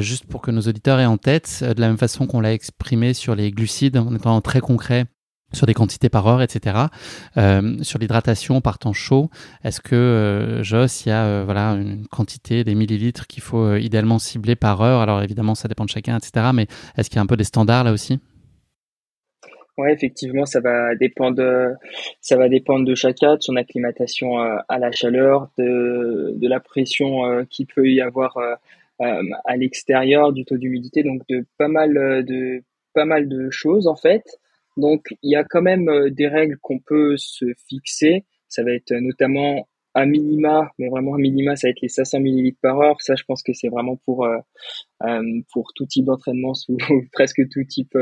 juste 0.00 0.26
pour 0.26 0.42
que 0.42 0.50
nos 0.50 0.60
auditeurs 0.60 1.00
aient 1.00 1.06
en 1.06 1.16
tête, 1.16 1.64
de 1.64 1.80
la 1.80 1.88
même 1.88 1.96
façon 1.96 2.26
qu'on 2.26 2.40
l'a 2.40 2.52
exprimé 2.52 3.14
sur 3.14 3.34
les 3.34 3.50
glucides, 3.50 3.96
en 3.96 4.14
étant 4.14 4.38
très 4.42 4.60
concret, 4.60 5.06
sur 5.52 5.66
des 5.66 5.74
quantités 5.74 6.08
par 6.08 6.26
heure, 6.26 6.42
etc. 6.42 6.76
Euh, 7.36 7.82
sur 7.82 7.98
l'hydratation 7.98 8.60
par 8.60 8.78
temps 8.78 8.92
chaud, 8.92 9.30
est-ce 9.64 9.80
que, 9.80 9.94
euh, 9.94 10.62
Joss, 10.62 11.06
il 11.06 11.10
y 11.10 11.12
a 11.12 11.24
euh, 11.24 11.42
voilà, 11.44 11.72
une 11.72 12.06
quantité, 12.08 12.64
des 12.64 12.74
millilitres 12.74 13.26
qu'il 13.26 13.42
faut 13.42 13.64
euh, 13.64 13.80
idéalement 13.80 14.18
cibler 14.18 14.56
par 14.56 14.80
heure? 14.80 15.00
Alors 15.00 15.22
évidemment, 15.22 15.54
ça 15.54 15.68
dépend 15.68 15.84
de 15.84 15.90
chacun, 15.90 16.16
etc. 16.16 16.46
Mais 16.54 16.66
est-ce 16.96 17.10
qu'il 17.10 17.16
y 17.16 17.20
a 17.20 17.22
un 17.22 17.26
peu 17.26 17.36
des 17.36 17.44
standards 17.44 17.84
là 17.84 17.92
aussi? 17.92 18.20
Ouais, 19.78 19.92
effectivement, 19.92 20.44
ça 20.44 20.60
va 20.60 20.94
dépendre, 20.94 21.36
de 21.36 22.94
chacun, 22.94 23.36
de 23.36 23.42
son 23.42 23.56
acclimatation 23.56 24.36
à 24.36 24.78
la 24.78 24.92
chaleur, 24.92 25.48
de, 25.56 26.34
de 26.36 26.48
la 26.48 26.60
pression 26.60 27.46
qu'il 27.48 27.66
peut 27.66 27.88
y 27.88 28.02
avoir 28.02 28.36
à 28.98 29.56
l'extérieur, 29.56 30.34
du 30.34 30.44
taux 30.44 30.58
d'humidité, 30.58 31.02
donc 31.02 31.22
de 31.30 31.46
pas 31.56 31.68
mal 31.68 31.94
de 31.94 32.62
pas 32.92 33.06
mal 33.06 33.28
de 33.28 33.50
choses 33.50 33.86
en 33.86 33.96
fait. 33.96 34.24
Donc, 34.76 35.06
il 35.22 35.30
y 35.30 35.36
a 35.36 35.44
quand 35.44 35.62
même 35.62 36.10
des 36.10 36.28
règles 36.28 36.56
qu'on 36.60 36.78
peut 36.78 37.16
se 37.16 37.46
fixer. 37.68 38.24
Ça 38.48 38.62
va 38.62 38.72
être 38.72 38.92
notamment 38.94 39.68
un 39.94 40.06
minima, 40.06 40.70
mais 40.78 40.88
vraiment 40.88 41.14
un 41.14 41.18
minima, 41.18 41.56
ça 41.56 41.68
va 41.68 41.70
être 41.70 41.80
les 41.82 41.88
500 41.88 42.20
millilitres 42.20 42.60
par 42.62 42.80
heure. 42.80 43.00
Ça, 43.00 43.14
je 43.14 43.24
pense 43.24 43.42
que 43.42 43.52
c'est 43.52 43.68
vraiment 43.68 43.96
pour 44.04 44.24
euh, 44.24 44.38
pour 45.52 45.72
tout 45.74 45.86
type 45.86 46.06
d'entraînement 46.06 46.54
sous 46.54 46.76
presque 47.12 47.42
tout 47.50 47.64
type 47.64 47.96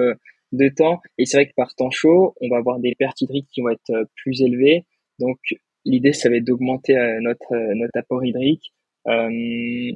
de 0.52 0.68
temps. 0.68 1.00
Et 1.18 1.26
c'est 1.26 1.38
vrai 1.38 1.46
que 1.46 1.54
par 1.56 1.74
temps 1.74 1.90
chaud, 1.90 2.34
on 2.40 2.48
va 2.48 2.58
avoir 2.58 2.78
des 2.78 2.94
pertes 2.96 3.20
hydriques 3.20 3.48
qui 3.52 3.60
vont 3.62 3.70
être 3.70 4.08
plus 4.16 4.42
élevées. 4.42 4.84
Donc, 5.18 5.38
l'idée, 5.84 6.12
ça 6.12 6.28
va 6.30 6.36
être 6.36 6.44
d'augmenter 6.44 6.94
notre 7.20 7.74
notre 7.74 7.98
apport 7.98 8.24
hydrique. 8.24 8.72
Euh, 9.08 9.92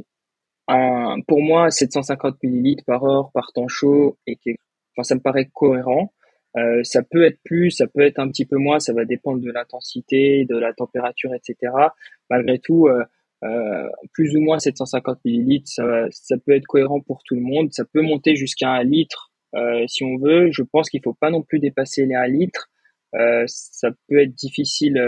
un, 0.68 1.20
pour 1.26 1.42
moi, 1.42 1.70
750 1.70 2.42
millilitres 2.42 2.84
par 2.86 3.04
heure 3.04 3.30
par 3.32 3.52
temps 3.52 3.68
chaud 3.68 4.16
et 4.26 4.38
enfin, 4.96 5.02
ça 5.02 5.14
me 5.14 5.20
paraît 5.20 5.48
cohérent. 5.52 6.12
Euh, 6.56 6.82
ça 6.84 7.02
peut 7.02 7.24
être 7.24 7.38
plus, 7.44 7.70
ça 7.70 7.86
peut 7.86 8.02
être 8.02 8.18
un 8.18 8.28
petit 8.28 8.46
peu 8.46 8.56
moins, 8.56 8.78
ça 8.78 8.92
va 8.92 9.04
dépendre 9.04 9.40
de 9.40 9.50
l'intensité, 9.50 10.44
de 10.44 10.56
la 10.56 10.72
température, 10.72 11.34
etc. 11.34 11.72
Malgré 12.30 12.58
tout, 12.60 12.86
euh, 12.86 13.02
euh, 13.44 13.88
plus 14.12 14.36
ou 14.36 14.40
moins 14.40 14.58
750 14.58 15.18
millilitres, 15.24 15.68
ça, 15.68 16.06
ça 16.10 16.36
peut 16.38 16.52
être 16.52 16.66
cohérent 16.66 17.00
pour 17.00 17.22
tout 17.24 17.34
le 17.34 17.42
monde. 17.42 17.72
Ça 17.72 17.84
peut 17.84 18.00
monter 18.00 18.36
jusqu'à 18.36 18.70
un 18.70 18.82
litre 18.84 19.32
euh, 19.54 19.84
si 19.86 20.04
on 20.04 20.16
veut. 20.16 20.50
Je 20.50 20.62
pense 20.62 20.88
qu'il 20.88 21.02
faut 21.02 21.14
pas 21.14 21.30
non 21.30 21.42
plus 21.42 21.58
dépasser 21.58 22.06
les 22.06 22.14
1 22.14 22.26
litre. 22.28 22.70
Euh, 23.14 23.44
ça 23.46 23.90
peut 24.08 24.18
être 24.20 24.34
difficile 24.34 25.00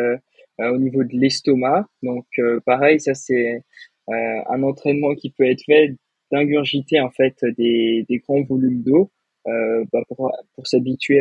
au 0.59 0.79
niveau 0.79 1.03
de 1.05 1.13
l'estomac. 1.13 1.87
Donc 2.03 2.27
pareil, 2.65 3.01
ça 3.01 3.15
c'est 3.15 3.63
un 4.09 4.63
entraînement 4.63 5.15
qui 5.15 5.31
peut 5.31 5.45
être 5.45 5.63
fait 5.65 5.95
d'ingurgiter 6.33 7.01
en 7.01 7.11
fait 7.11 7.37
des, 7.57 8.05
des 8.09 8.19
grands 8.19 8.43
volumes 8.43 8.83
d'eau. 8.83 9.11
Euh, 9.47 9.85
bah, 9.93 10.01
pour, 10.09 10.33
pour 10.55 10.67
s'habituer 10.67 11.21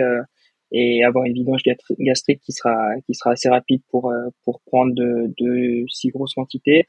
et 0.72 1.04
avoir 1.04 1.26
une 1.26 1.34
vidange 1.34 1.62
gastrique 2.00 2.42
qui 2.42 2.52
sera 2.52 2.76
qui 3.06 3.14
sera 3.14 3.32
assez 3.32 3.50
rapide 3.50 3.82
pour 3.90 4.12
euh, 4.12 4.30
pour 4.44 4.62
prendre 4.66 4.94
de, 4.96 5.86
si 5.90 6.10
grosses 6.10 6.34
quantités. 6.34 6.86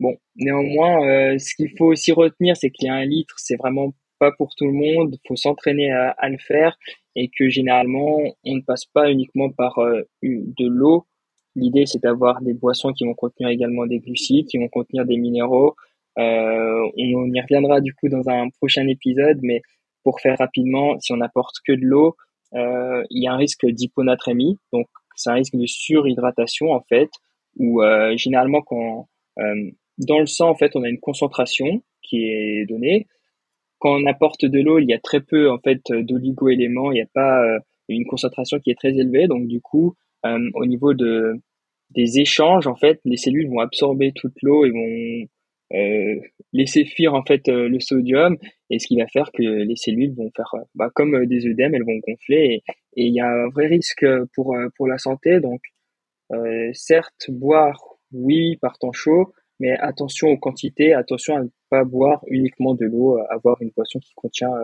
Bon, 0.00 0.16
néanmoins, 0.36 1.06
euh, 1.06 1.38
ce 1.38 1.54
qu'il 1.54 1.70
faut 1.76 1.86
aussi 1.86 2.12
retenir, 2.12 2.56
c'est 2.56 2.70
qu'il 2.70 2.86
y 2.86 2.90
a 2.90 2.94
un 2.94 3.04
litre, 3.04 3.34
c'est 3.38 3.56
vraiment 3.56 3.92
pas 4.18 4.32
pour 4.32 4.54
tout 4.56 4.66
le 4.66 4.72
monde. 4.72 5.14
Il 5.14 5.28
faut 5.28 5.36
s'entraîner 5.36 5.92
à, 5.92 6.28
le 6.28 6.38
faire 6.38 6.78
et 7.16 7.28
que 7.28 7.48
généralement, 7.48 8.18
on 8.44 8.54
ne 8.56 8.62
passe 8.62 8.84
pas 8.86 9.10
uniquement 9.10 9.50
par 9.50 9.78
de 10.22 10.66
l'eau. 10.66 11.06
L'idée, 11.56 11.84
c'est 11.86 12.02
d'avoir 12.02 12.40
des 12.42 12.54
boissons 12.54 12.92
qui 12.92 13.04
vont 13.04 13.14
contenir 13.14 13.50
également 13.50 13.86
des 13.86 13.98
glucides, 13.98 14.46
qui 14.46 14.58
vont 14.58 14.68
contenir 14.68 15.04
des 15.04 15.16
minéraux. 15.16 15.74
Euh, 16.18 16.90
on 16.96 17.32
y 17.32 17.40
reviendra 17.40 17.80
du 17.80 17.94
coup 17.94 18.08
dans 18.08 18.28
un 18.28 18.48
prochain 18.50 18.86
épisode, 18.88 19.38
mais 19.42 19.62
pour 20.02 20.20
faire 20.20 20.38
rapidement, 20.38 20.98
si 21.00 21.12
on 21.12 21.18
n'apporte 21.18 21.56
que 21.66 21.72
de 21.72 21.84
l'eau, 21.84 22.16
euh, 22.54 23.04
il 23.10 23.22
y 23.22 23.28
a 23.28 23.32
un 23.32 23.36
risque 23.36 23.66
d'hyponatrémie, 23.66 24.56
donc 24.72 24.86
c'est 25.16 25.30
un 25.30 25.34
risque 25.34 25.56
de 25.56 25.66
surhydratation 25.66 26.72
en 26.72 26.82
fait, 26.88 27.10
où 27.56 27.82
euh, 27.82 28.16
généralement 28.16 28.62
quand 28.62 29.08
euh, 29.38 29.70
dans 29.98 30.18
le 30.18 30.26
sang 30.26 30.48
en 30.50 30.54
fait 30.54 30.74
on 30.74 30.82
a 30.82 30.88
une 30.88 31.00
concentration 31.00 31.82
qui 32.02 32.24
est 32.24 32.66
donnée. 32.66 33.06
Quand 33.78 33.94
on 34.00 34.06
apporte 34.06 34.44
de 34.44 34.60
l'eau, 34.60 34.78
il 34.78 34.88
y 34.88 34.92
a 34.92 34.98
très 34.98 35.20
peu 35.20 35.50
en 35.50 35.58
fait 35.58 35.80
d'oligo-éléments, 35.90 36.92
il 36.92 36.96
n'y 36.96 37.02
a 37.02 37.08
pas 37.14 37.42
une 37.88 38.06
concentration 38.06 38.58
qui 38.58 38.70
est 38.70 38.78
très 38.78 38.90
élevée, 38.90 39.26
donc 39.26 39.46
du 39.46 39.60
coup 39.60 39.94
au 40.24 40.66
niveau 40.66 40.92
de 40.94 41.40
des 41.90 42.20
échanges 42.20 42.66
en 42.66 42.76
fait, 42.76 43.00
les 43.04 43.16
cellules 43.16 43.48
vont 43.48 43.60
absorber 43.60 44.12
toute 44.14 44.34
l'eau 44.42 44.64
et 44.64 44.70
vont 44.70 45.28
laisser 46.52 46.84
fuir 46.84 47.14
en 47.14 47.22
fait 47.22 47.48
euh, 47.48 47.68
le 47.68 47.80
sodium 47.80 48.36
et 48.70 48.78
ce 48.78 48.86
qui 48.86 48.96
va 48.96 49.06
faire 49.06 49.30
que 49.32 49.42
les 49.42 49.76
cellules 49.76 50.14
vont 50.14 50.30
faire 50.34 50.52
euh, 50.54 50.64
bah, 50.74 50.90
comme 50.94 51.26
des 51.26 51.46
œdèmes, 51.46 51.74
elles 51.74 51.84
vont 51.84 52.00
gonfler 52.06 52.62
et 52.96 53.06
il 53.06 53.14
y 53.14 53.20
a 53.20 53.28
un 53.28 53.48
vrai 53.50 53.66
risque 53.66 54.04
pour 54.34 54.56
pour 54.76 54.88
la 54.88 54.98
santé. 54.98 55.40
Donc 55.40 55.60
certes 56.72 57.28
boire 57.28 57.80
oui 58.12 58.56
par 58.56 58.78
temps 58.78 58.92
chaud, 58.92 59.32
mais 59.58 59.72
attention 59.78 60.28
aux 60.28 60.38
quantités, 60.38 60.92
attention 60.92 61.36
à 61.36 61.42
ne 61.42 61.48
pas 61.70 61.84
boire 61.84 62.24
uniquement 62.28 62.74
de 62.74 62.86
l'eau, 62.86 63.18
avoir 63.30 63.60
une 63.62 63.70
boisson 63.70 63.98
qui 64.00 64.12
contient 64.14 64.54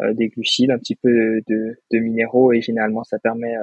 des 0.00 0.28
glucides, 0.28 0.70
un 0.70 0.78
petit 0.78 0.96
peu 0.96 1.40
de, 1.48 1.76
de 1.90 1.98
minéraux 1.98 2.52
et 2.52 2.60
généralement 2.62 3.04
ça 3.04 3.18
permet 3.18 3.54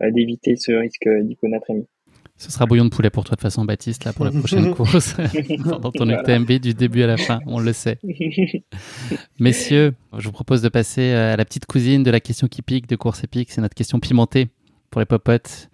d'éviter 0.00 0.56
ce 0.56 0.72
risque 0.72 1.08
d'hyponatrémie. 1.08 1.88
Ce 2.36 2.50
sera 2.50 2.66
bouillon 2.66 2.84
de 2.84 2.90
poulet 2.90 3.10
pour 3.10 3.24
toi 3.24 3.36
de 3.36 3.40
façon, 3.40 3.64
Baptiste, 3.64 4.04
là, 4.04 4.12
pour 4.12 4.24
la 4.24 4.32
prochaine 4.32 4.74
course. 4.74 5.14
Dans 5.80 5.92
ton 5.92 6.08
UTMB 6.08 6.52
du 6.52 6.74
début 6.74 7.02
à 7.02 7.06
la 7.06 7.16
fin, 7.16 7.40
on 7.46 7.60
le 7.60 7.72
sait. 7.72 7.98
Messieurs, 9.38 9.94
je 10.16 10.24
vous 10.26 10.32
propose 10.32 10.62
de 10.62 10.68
passer 10.68 11.12
euh, 11.12 11.34
à 11.34 11.36
la 11.36 11.44
petite 11.44 11.66
cousine 11.66 12.02
de 12.02 12.10
la 12.10 12.20
question 12.20 12.48
qui 12.48 12.62
pique 12.62 12.88
de 12.88 12.96
course 12.96 13.22
épique. 13.22 13.50
C'est 13.52 13.60
notre 13.60 13.74
question 13.74 14.00
pimentée 14.00 14.48
pour 14.90 15.00
les 15.00 15.06
popotes. 15.06 15.70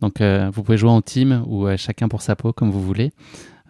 Donc, 0.00 0.20
euh, 0.20 0.50
vous 0.52 0.62
pouvez 0.62 0.76
jouer 0.76 0.90
en 0.90 1.00
team 1.00 1.42
ou 1.46 1.66
euh, 1.66 1.76
chacun 1.76 2.08
pour 2.08 2.22
sa 2.22 2.36
peau, 2.36 2.52
comme 2.52 2.70
vous 2.70 2.82
voulez. 2.82 3.12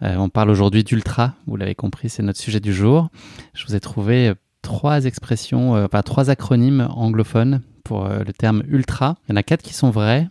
on 0.01 0.29
parle 0.29 0.49
aujourd'hui 0.49 0.83
d'ultra, 0.83 1.35
vous 1.47 1.55
l'avez 1.55 1.75
compris, 1.75 2.09
c'est 2.09 2.23
notre 2.23 2.39
sujet 2.39 2.59
du 2.59 2.73
jour. 2.73 3.09
Je 3.53 3.65
vous 3.65 3.75
ai 3.75 3.79
trouvé 3.79 4.33
trois 4.61 5.05
expressions, 5.05 5.73
enfin 5.73 6.01
trois 6.01 6.29
acronymes 6.29 6.87
anglophones 6.95 7.61
pour 7.83 8.07
le 8.07 8.33
terme 8.33 8.63
ultra. 8.67 9.17
Il 9.27 9.31
y 9.31 9.33
en 9.33 9.35
a 9.37 9.43
quatre 9.43 9.61
qui 9.61 9.73
sont 9.73 9.91
vrais, 9.91 10.27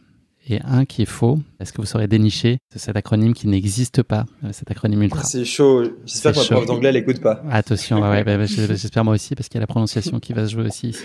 et 0.51 0.61
un 0.65 0.85
qui 0.85 1.03
est 1.03 1.07
faux. 1.07 1.39
Est-ce 1.61 1.73
que 1.73 1.81
vous 1.81 1.87
saurez 1.87 2.09
dénicher 2.09 2.59
cet 2.75 2.97
acronyme 2.97 3.35
qui 3.35 3.49
n'existe 3.49 4.03
pas, 4.03 4.27
euh, 4.45 4.49
cet 4.53 4.71
acronyme 4.71 5.03
ultra? 5.03 5.23
C'est 5.23 5.45
chaud. 5.45 5.85
J'espère 6.05 6.33
que 6.33 6.39
ma 6.39 6.45
prof 6.45 6.67
d'anglais 6.67 6.93
l'écoute 6.93 7.21
pas. 7.21 7.43
Attention, 7.51 8.01
ouais, 8.01 8.25
bah, 8.25 8.37
bah, 8.37 8.47
j'espère 8.47 9.05
moi 9.05 9.15
aussi 9.15 9.35
parce 9.35 9.49
qu'il 9.49 9.57
y 9.57 9.61
a 9.61 9.63
la 9.63 9.67
prononciation 9.67 10.19
qui 10.21 10.33
va 10.33 10.47
se 10.47 10.53
jouer 10.53 10.65
aussi 10.65 10.89
ici. 10.91 11.05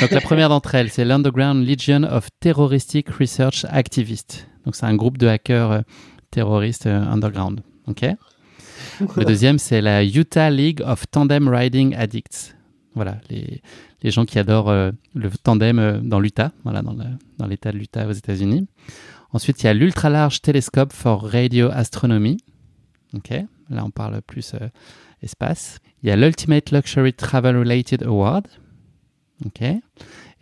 Donc 0.00 0.10
la 0.10 0.20
première 0.20 0.48
d'entre 0.48 0.74
elles, 0.74 0.90
c'est 0.90 1.04
l'Underground 1.04 1.66
Legion 1.66 2.02
of 2.04 2.28
Terroristic 2.40 3.08
Research 3.10 3.64
Activists. 3.70 4.46
Donc 4.64 4.76
c'est 4.76 4.86
un 4.86 4.94
groupe 4.96 5.18
de 5.18 5.26
hackers 5.26 5.70
euh, 5.70 5.80
terroristes 6.30 6.86
euh, 6.86 7.00
underground. 7.00 7.60
Ok? 7.86 8.04
Le 9.16 9.24
deuxième, 9.24 9.58
c'est 9.58 9.80
la 9.80 10.04
Utah 10.04 10.50
League 10.50 10.82
of 10.84 11.04
Tandem 11.10 11.48
Riding 11.48 11.94
Addicts. 11.94 12.54
Voilà, 12.94 13.18
les, 13.28 13.60
les 14.04 14.10
gens 14.10 14.26
qui 14.26 14.38
adorent 14.38 14.68
euh, 14.68 14.92
le 15.14 15.30
tandem 15.30 15.78
euh, 15.78 15.98
dans 15.98 16.20
l'Utah, 16.20 16.52
voilà, 16.62 16.82
dans, 16.82 17.46
l'État 17.46 17.72
de 17.72 17.78
l'Utah 17.78 18.06
aux 18.06 18.12
États-Unis. 18.12 18.68
Ensuite, 19.32 19.62
il 19.62 19.66
y 19.66 19.68
a 19.68 19.74
l'Ultra 19.74 20.10
Large 20.10 20.42
Telescope 20.42 20.92
for 20.92 21.22
Radio 21.24 21.70
Astronomy. 21.72 22.36
Là 23.70 23.84
on 23.84 23.90
parle 23.90 24.20
plus 24.22 24.54
euh, 24.54 24.68
espace. 25.22 25.78
Il 26.02 26.08
y 26.08 26.12
a 26.12 26.16
l'Ultimate 26.16 26.70
Luxury 26.70 27.14
Travel 27.14 27.56
Related 27.56 28.02
Award. 28.04 28.46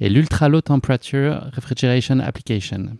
Et 0.00 0.08
l'Ultra 0.08 0.48
Low 0.48 0.60
Temperature 0.60 1.50
Refrigeration 1.54 2.18
Application. 2.18 2.96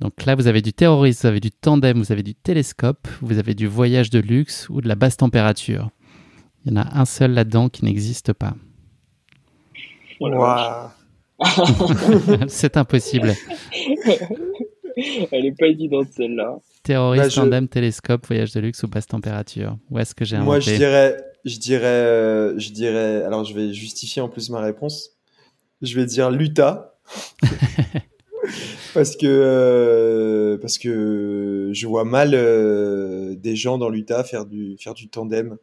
Donc 0.00 0.24
là, 0.24 0.34
vous 0.34 0.46
avez 0.46 0.62
du 0.62 0.72
terrorisme, 0.72 1.20
vous 1.22 1.26
avez 1.26 1.40
du 1.40 1.50
tandem, 1.50 1.98
vous 1.98 2.12
avez 2.12 2.22
du 2.22 2.34
télescope, 2.34 3.08
vous 3.20 3.38
avez 3.38 3.54
du 3.54 3.66
voyage 3.66 4.10
de 4.10 4.18
luxe 4.18 4.68
ou 4.68 4.80
de 4.80 4.88
la 4.88 4.94
basse 4.94 5.16
température. 5.16 5.90
Il 6.64 6.72
y 6.72 6.78
en 6.78 6.82
a 6.82 6.98
un 6.98 7.04
seul 7.04 7.32
là-dedans 7.32 7.68
qui 7.68 7.84
n'existe 7.84 8.32
pas. 8.32 8.54
c'est 12.48 12.76
impossible. 12.76 13.34
Elle 15.30 15.46
est 15.46 15.58
pas 15.58 15.66
évidente 15.66 16.08
celle-là. 16.14 16.58
Terroriste, 16.82 17.36
bah, 17.36 17.42
tandem, 17.42 17.68
télescope, 17.68 18.26
voyage 18.26 18.52
de 18.52 18.60
luxe 18.60 18.82
ou 18.82 18.88
basse 18.88 19.06
température. 19.06 19.78
Où 19.90 19.98
est-ce 19.98 20.14
que 20.14 20.24
j'ai 20.24 20.36
inventé 20.36 20.46
Moi, 20.48 20.60
je 20.60 20.74
dirais, 20.74 21.16
je 21.44 21.58
dirais, 21.58 21.86
euh, 21.86 22.58
je 22.58 22.70
dirais. 22.70 23.22
Alors, 23.24 23.44
je 23.44 23.54
vais 23.54 23.72
justifier 23.72 24.22
en 24.22 24.28
plus 24.28 24.50
ma 24.50 24.60
réponse. 24.60 25.10
Je 25.80 25.98
vais 25.98 26.06
dire 26.06 26.30
l'Utah. 26.30 26.98
parce 28.94 29.16
que 29.16 29.26
euh, 29.26 30.58
parce 30.58 30.78
que 30.78 31.70
je 31.72 31.86
vois 31.86 32.04
mal 32.04 32.32
euh, 32.34 33.34
des 33.36 33.56
gens 33.56 33.78
dans 33.78 33.88
l'Utah 33.88 34.24
faire 34.24 34.46
du 34.46 34.76
faire 34.78 34.94
du 34.94 35.08
tandem 35.08 35.56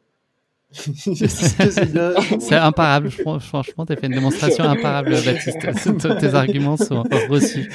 c'est 0.72 2.56
imparable. 2.56 3.10
Franchement, 3.10 3.86
tu 3.86 3.94
as 3.94 3.96
fait 3.96 4.06
une 4.06 4.14
démonstration 4.14 4.64
imparable, 4.66 5.12
Baptiste. 5.26 6.20
Tes 6.20 6.36
arguments 6.36 6.78
sont 6.78 7.04
reçus 7.28 7.72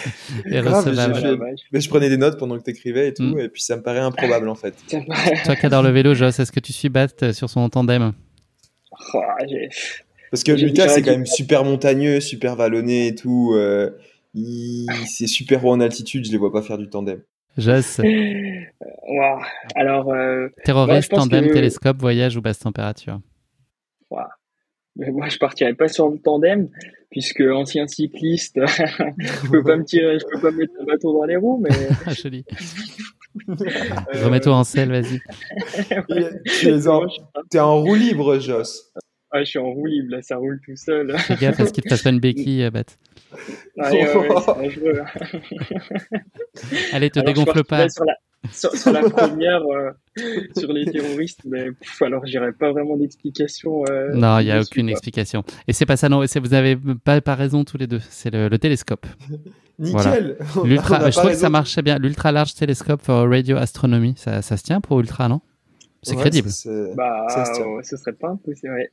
et 0.46 0.60
recevables. 0.60 1.56
Mais 1.72 1.80
je 1.80 1.88
prenais 1.88 2.08
des 2.08 2.16
notes 2.16 2.38
pendant 2.38 2.56
que 2.56 2.62
tu 2.62 2.70
écrivais 2.70 3.08
et 3.08 3.14
tout, 3.14 3.22
mm. 3.24 3.40
et 3.40 3.48
puis 3.48 3.62
ça 3.62 3.76
me 3.76 3.82
paraît 3.82 3.98
improbable 3.98 4.48
en 4.48 4.54
fait. 4.54 4.74
Toi 5.44 5.56
qui 5.56 5.66
adore 5.66 5.82
le 5.82 5.90
vélo, 5.90 6.14
Joss, 6.14 6.38
est-ce 6.38 6.52
que 6.52 6.60
tu 6.60 6.72
suis 6.72 6.88
Bat 6.88 7.32
sur 7.32 7.50
son 7.50 7.68
tandem? 7.68 8.12
Oh, 9.12 9.20
Parce 10.30 10.44
que 10.44 10.52
Lucas, 10.52 10.88
c'est 10.88 11.02
quand 11.02 11.10
même 11.10 11.26
super 11.26 11.64
montagneux, 11.64 12.20
super 12.20 12.54
vallonné 12.54 13.08
et 13.08 13.14
tout. 13.16 13.54
Euh, 13.54 13.90
c'est 15.06 15.26
super 15.26 15.64
haut 15.64 15.72
en 15.72 15.80
altitude, 15.80 16.26
je 16.26 16.32
les 16.32 16.38
vois 16.38 16.52
pas 16.52 16.62
faire 16.62 16.78
du 16.78 16.88
tandem. 16.88 17.20
Joss. 17.56 18.00
Wow. 19.06 19.38
Alors, 19.74 20.12
euh, 20.12 20.48
terroriste, 20.64 21.10
tandem, 21.10 21.50
télescope, 21.50 21.98
voyage 22.00 22.36
ou 22.38 22.40
basse 22.40 22.58
température. 22.58 23.20
Wow. 24.10 24.22
moi, 24.96 25.28
je 25.28 25.36
partirais 25.36 25.74
pas 25.74 25.88
sur 25.88 26.08
le 26.08 26.18
tandem, 26.18 26.70
puisque 27.10 27.42
ancien 27.42 27.86
cycliste, 27.86 28.58
je 28.66 29.50
peux 29.50 29.62
pas 29.62 29.76
me 29.76 29.84
tirer, 29.84 30.18
je 30.18 30.24
peux 30.32 30.40
pas 30.40 30.50
mettre 30.52 30.72
un 30.80 30.84
bateau 30.84 31.12
dans 31.12 31.24
les 31.24 31.36
roues, 31.36 31.62
mais. 31.62 32.14
Joli. 32.14 32.46
Remets-toi 33.46 34.54
en 34.54 34.64
selle, 34.64 34.90
vas-y. 34.90 35.20
tu 36.60 36.68
es 36.68 37.60
en 37.60 37.82
roue 37.82 37.94
libre, 37.94 38.38
Joss. 38.38 38.90
Ah, 39.36 39.40
je 39.40 39.50
suis 39.50 39.58
en 39.58 39.68
roue 39.68 39.86
libre, 39.86 40.12
là, 40.12 40.22
ça 40.22 40.36
roule 40.36 40.60
tout 40.64 40.76
seul. 40.76 41.18
Fais 41.18 41.34
gaffe 41.34 41.58
à 41.58 41.66
ce 41.66 41.72
qu'il 41.72 41.82
te 41.82 41.88
fasse 41.88 42.04
pas 42.04 42.10
une 42.10 42.20
béquille, 42.20 42.70
Bat. 42.70 42.84
Ouais, 43.76 44.06
ouais, 44.06 44.28
ouais, 44.28 45.02
Allez, 46.92 47.10
te 47.10 47.18
dégonfle 47.18 47.64
pas. 47.64 47.88
Sur 47.88 48.04
la, 48.04 48.14
sur, 48.52 48.92
la 48.92 49.10
première, 49.10 49.62
euh, 49.62 49.90
sur 50.56 50.72
les 50.72 50.84
terroristes, 50.84 51.40
mais 51.46 51.70
alors 52.00 52.24
j'irai 52.24 52.52
pas 52.52 52.70
vraiment 52.70 52.96
d'explication. 52.96 53.82
Euh, 53.90 54.14
non, 54.14 54.38
il 54.38 54.44
n'y 54.44 54.52
a 54.52 54.60
aucune 54.60 54.88
explication. 54.88 55.42
Et 55.66 55.72
c'est 55.72 55.84
pas 55.84 55.96
ça, 55.96 56.08
non, 56.08 56.24
vous 56.24 56.54
avez 56.54 56.78
pas, 57.02 57.20
pas 57.20 57.34
raison 57.34 57.64
tous 57.64 57.76
les 57.76 57.88
deux. 57.88 58.00
C'est 58.10 58.32
le, 58.32 58.56
télescope. 58.56 59.04
Nickel. 59.80 60.36
L'ultra, 60.64 61.10
je 61.10 61.18
trouve 61.18 61.30
que 61.32 61.36
ça 61.36 61.50
marchait 61.50 61.82
bien. 61.82 61.98
L'ultra 61.98 62.30
large 62.30 62.54
télescope 62.54 63.02
for 63.02 63.28
radio 63.28 63.56
astronomy, 63.56 64.14
ça, 64.16 64.42
ça 64.42 64.56
se 64.56 64.62
tient 64.62 64.80
pour 64.80 65.00
ultra, 65.00 65.28
non? 65.28 65.40
C'est 66.04 66.16
crédible. 66.16 66.50
Bah, 66.94 67.26
ce 67.82 67.96
serait 67.96 68.12
pas 68.12 68.30
impossible. 68.30 68.88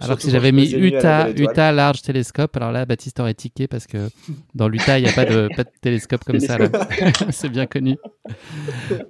alors 0.00 0.16
que 0.16 0.22
si 0.22 0.30
j'avais 0.30 0.52
mis 0.52 0.72
Utah, 0.72 1.30
Utah 1.30 1.72
Large 1.72 2.02
Télescope, 2.02 2.56
alors 2.56 2.72
là, 2.72 2.86
Baptiste 2.86 3.20
aurait 3.20 3.34
tiqué 3.34 3.66
parce 3.66 3.86
que 3.86 4.08
dans 4.54 4.68
l'Utah, 4.68 4.98
il 4.98 5.04
n'y 5.04 5.10
a 5.10 5.12
pas 5.12 5.24
de, 5.24 5.48
pas 5.56 5.64
de 5.64 5.70
télescope 5.80 6.24
comme 6.24 6.40
ça. 6.40 6.58
C'est 7.30 7.48
bien 7.48 7.66
connu. 7.66 7.96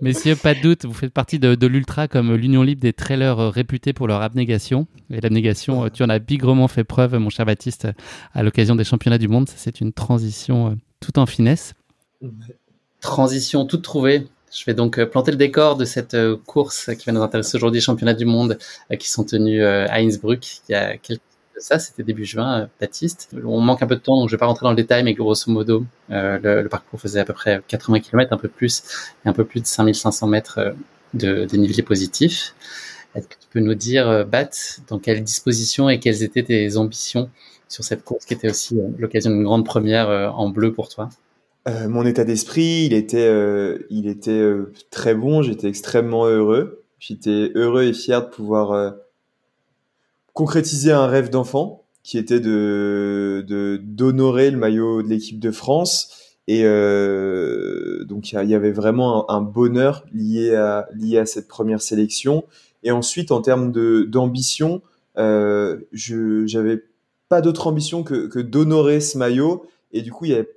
Messieurs, 0.00 0.36
pas 0.36 0.54
de 0.54 0.60
doute, 0.60 0.84
vous 0.84 0.94
faites 0.94 1.12
partie 1.12 1.38
de, 1.38 1.66
l'Ultra 1.66 2.08
comme 2.08 2.34
l'Union 2.34 2.62
Libre 2.62 2.80
des 2.80 2.92
trailers 2.92 3.52
réputés 3.52 3.92
pour 3.92 4.08
leur 4.08 4.22
abnégation. 4.22 4.86
Et 5.10 5.20
l'abnégation, 5.20 5.88
tu 5.90 6.02
en 6.02 6.08
as 6.08 6.18
bigrement 6.18 6.68
fait 6.68 6.84
preuve, 6.84 7.16
mon 7.16 7.30
cher 7.30 7.46
Baptiste, 7.46 7.88
à 8.32 8.42
l'occasion 8.42 8.76
des 8.76 8.84
championnats 8.84 9.18
du 9.18 9.28
monde. 9.28 9.48
C'est 9.54 9.80
une 9.80 9.92
transition 9.92 10.70
euh, 10.70 10.74
tout 11.00 11.18
en 11.18 11.26
finesse. 11.26 11.74
Transition 13.00 13.66
toute 13.66 13.82
trouvée 13.82 14.26
je 14.52 14.64
vais 14.66 14.74
donc 14.74 14.98
euh, 14.98 15.06
planter 15.06 15.30
le 15.30 15.36
décor 15.36 15.76
de 15.76 15.84
cette 15.84 16.14
euh, 16.14 16.36
course 16.46 16.90
qui 16.98 17.06
va 17.06 17.12
nous 17.12 17.22
intéresser 17.22 17.56
aujourd'hui, 17.56 17.80
championnat 17.80 18.14
du 18.14 18.26
monde, 18.26 18.58
euh, 18.90 18.96
qui 18.96 19.10
sont 19.10 19.24
tenus 19.24 19.64
à 19.64 19.96
Innsbruck 19.96 20.46
il 20.68 20.72
y 20.72 20.74
a 20.74 20.96
quelques 20.98 21.22
ça, 21.58 21.78
c'était 21.78 22.02
début 22.02 22.24
juin, 22.24 22.68
Baptiste. 22.80 23.28
On 23.44 23.60
manque 23.60 23.82
un 23.82 23.86
peu 23.86 23.94
de 23.94 24.00
temps, 24.00 24.18
donc 24.18 24.28
je 24.28 24.34
vais 24.34 24.38
pas 24.38 24.46
rentrer 24.46 24.64
dans 24.64 24.70
le 24.70 24.76
détail, 24.76 25.04
mais 25.04 25.14
grosso 25.14 25.48
modo, 25.48 25.84
le, 26.08 26.66
parcours 26.66 27.00
faisait 27.00 27.20
à 27.20 27.24
peu 27.24 27.34
près 27.34 27.62
80 27.68 28.00
km, 28.00 28.32
un 28.32 28.36
peu 28.36 28.48
plus, 28.48 28.82
et 29.24 29.28
un 29.28 29.32
peu 29.32 29.44
plus 29.44 29.60
de 29.60 29.66
5500 29.66 30.26
mètres 30.26 30.74
de 31.14 31.44
dénivelé 31.44 31.84
positif. 31.84 32.56
Est-ce 33.14 33.28
que 33.28 33.34
tu 33.34 33.46
peux 33.52 33.60
nous 33.60 33.74
dire, 33.74 34.26
Bat, 34.26 34.50
dans 34.88 34.98
quelle 34.98 35.22
disposition 35.22 35.88
et 35.88 36.00
quelles 36.00 36.24
étaient 36.24 36.42
tes 36.42 36.76
ambitions 36.76 37.30
sur 37.68 37.84
cette 37.84 38.02
course 38.02 38.24
qui 38.24 38.34
était 38.34 38.50
aussi 38.50 38.76
l'occasion 38.98 39.30
d'une 39.30 39.44
grande 39.44 39.64
première 39.64 40.08
en 40.36 40.48
bleu 40.48 40.72
pour 40.72 40.88
toi? 40.88 41.10
Euh, 41.68 41.88
mon 41.88 42.04
état 42.04 42.24
d'esprit, 42.24 42.86
il 42.86 42.92
était, 42.92 43.28
euh, 43.28 43.86
il 43.88 44.08
était 44.08 44.30
euh, 44.32 44.72
très 44.90 45.14
bon. 45.14 45.42
J'étais 45.42 45.68
extrêmement 45.68 46.26
heureux. 46.26 46.84
J'étais 46.98 47.52
heureux 47.54 47.84
et 47.84 47.92
fier 47.92 48.22
de 48.22 48.30
pouvoir 48.30 48.94
concrétiser 50.34 50.92
un 50.92 51.06
rêve 51.06 51.30
d'enfant, 51.30 51.84
qui 52.04 52.16
était 52.16 52.38
de 52.38 53.44
d'honorer 53.82 54.52
le 54.52 54.56
maillot 54.56 55.02
de 55.02 55.08
l'équipe 55.08 55.40
de 55.40 55.50
France. 55.50 56.36
Et 56.46 56.62
donc 56.62 58.30
il 58.30 58.48
y 58.48 58.54
avait 58.54 58.70
vraiment 58.70 59.28
un, 59.32 59.40
bonheur 59.40 60.04
lié 60.12 60.54
à 60.54 60.86
lié 60.94 61.18
à 61.18 61.26
cette 61.26 61.48
première 61.48 61.82
sélection. 61.82 62.44
Et 62.84 62.92
ensuite, 62.92 63.32
en 63.32 63.40
termes 63.40 63.72
de 63.72 64.02
d'ambition, 64.08 64.80
je 65.16 66.44
j'avais 66.46 66.84
pas 67.28 67.40
d'autre 67.40 67.66
ambition 67.66 68.04
que, 68.04 68.28
que 68.28 68.38
d'honorer 68.38 69.00
ce 69.00 69.18
maillot. 69.18 69.66
Et 69.92 70.02
du 70.02 70.12
coup, 70.12 70.26
il 70.26 70.30
y 70.30 70.34
avait 70.34 70.48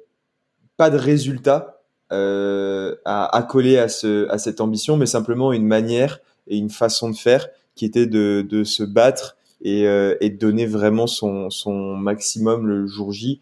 pas 0.77 0.89
de 0.89 0.97
résultat 0.97 1.81
euh, 2.11 2.95
à 3.05 3.35
accoler 3.35 3.77
à, 3.77 3.89
ce, 3.89 4.29
à 4.29 4.37
cette 4.37 4.61
ambition, 4.61 4.97
mais 4.97 5.05
simplement 5.05 5.53
une 5.53 5.65
manière 5.65 6.19
et 6.47 6.57
une 6.57 6.69
façon 6.69 7.09
de 7.09 7.15
faire 7.15 7.47
qui 7.75 7.85
était 7.85 8.05
de, 8.05 8.45
de 8.47 8.63
se 8.63 8.83
battre 8.83 9.37
et, 9.61 9.87
euh, 9.87 10.15
et 10.21 10.29
de 10.29 10.37
donner 10.37 10.65
vraiment 10.65 11.07
son, 11.07 11.49
son 11.49 11.95
maximum 11.95 12.67
le 12.67 12.87
jour 12.87 13.11
J, 13.11 13.41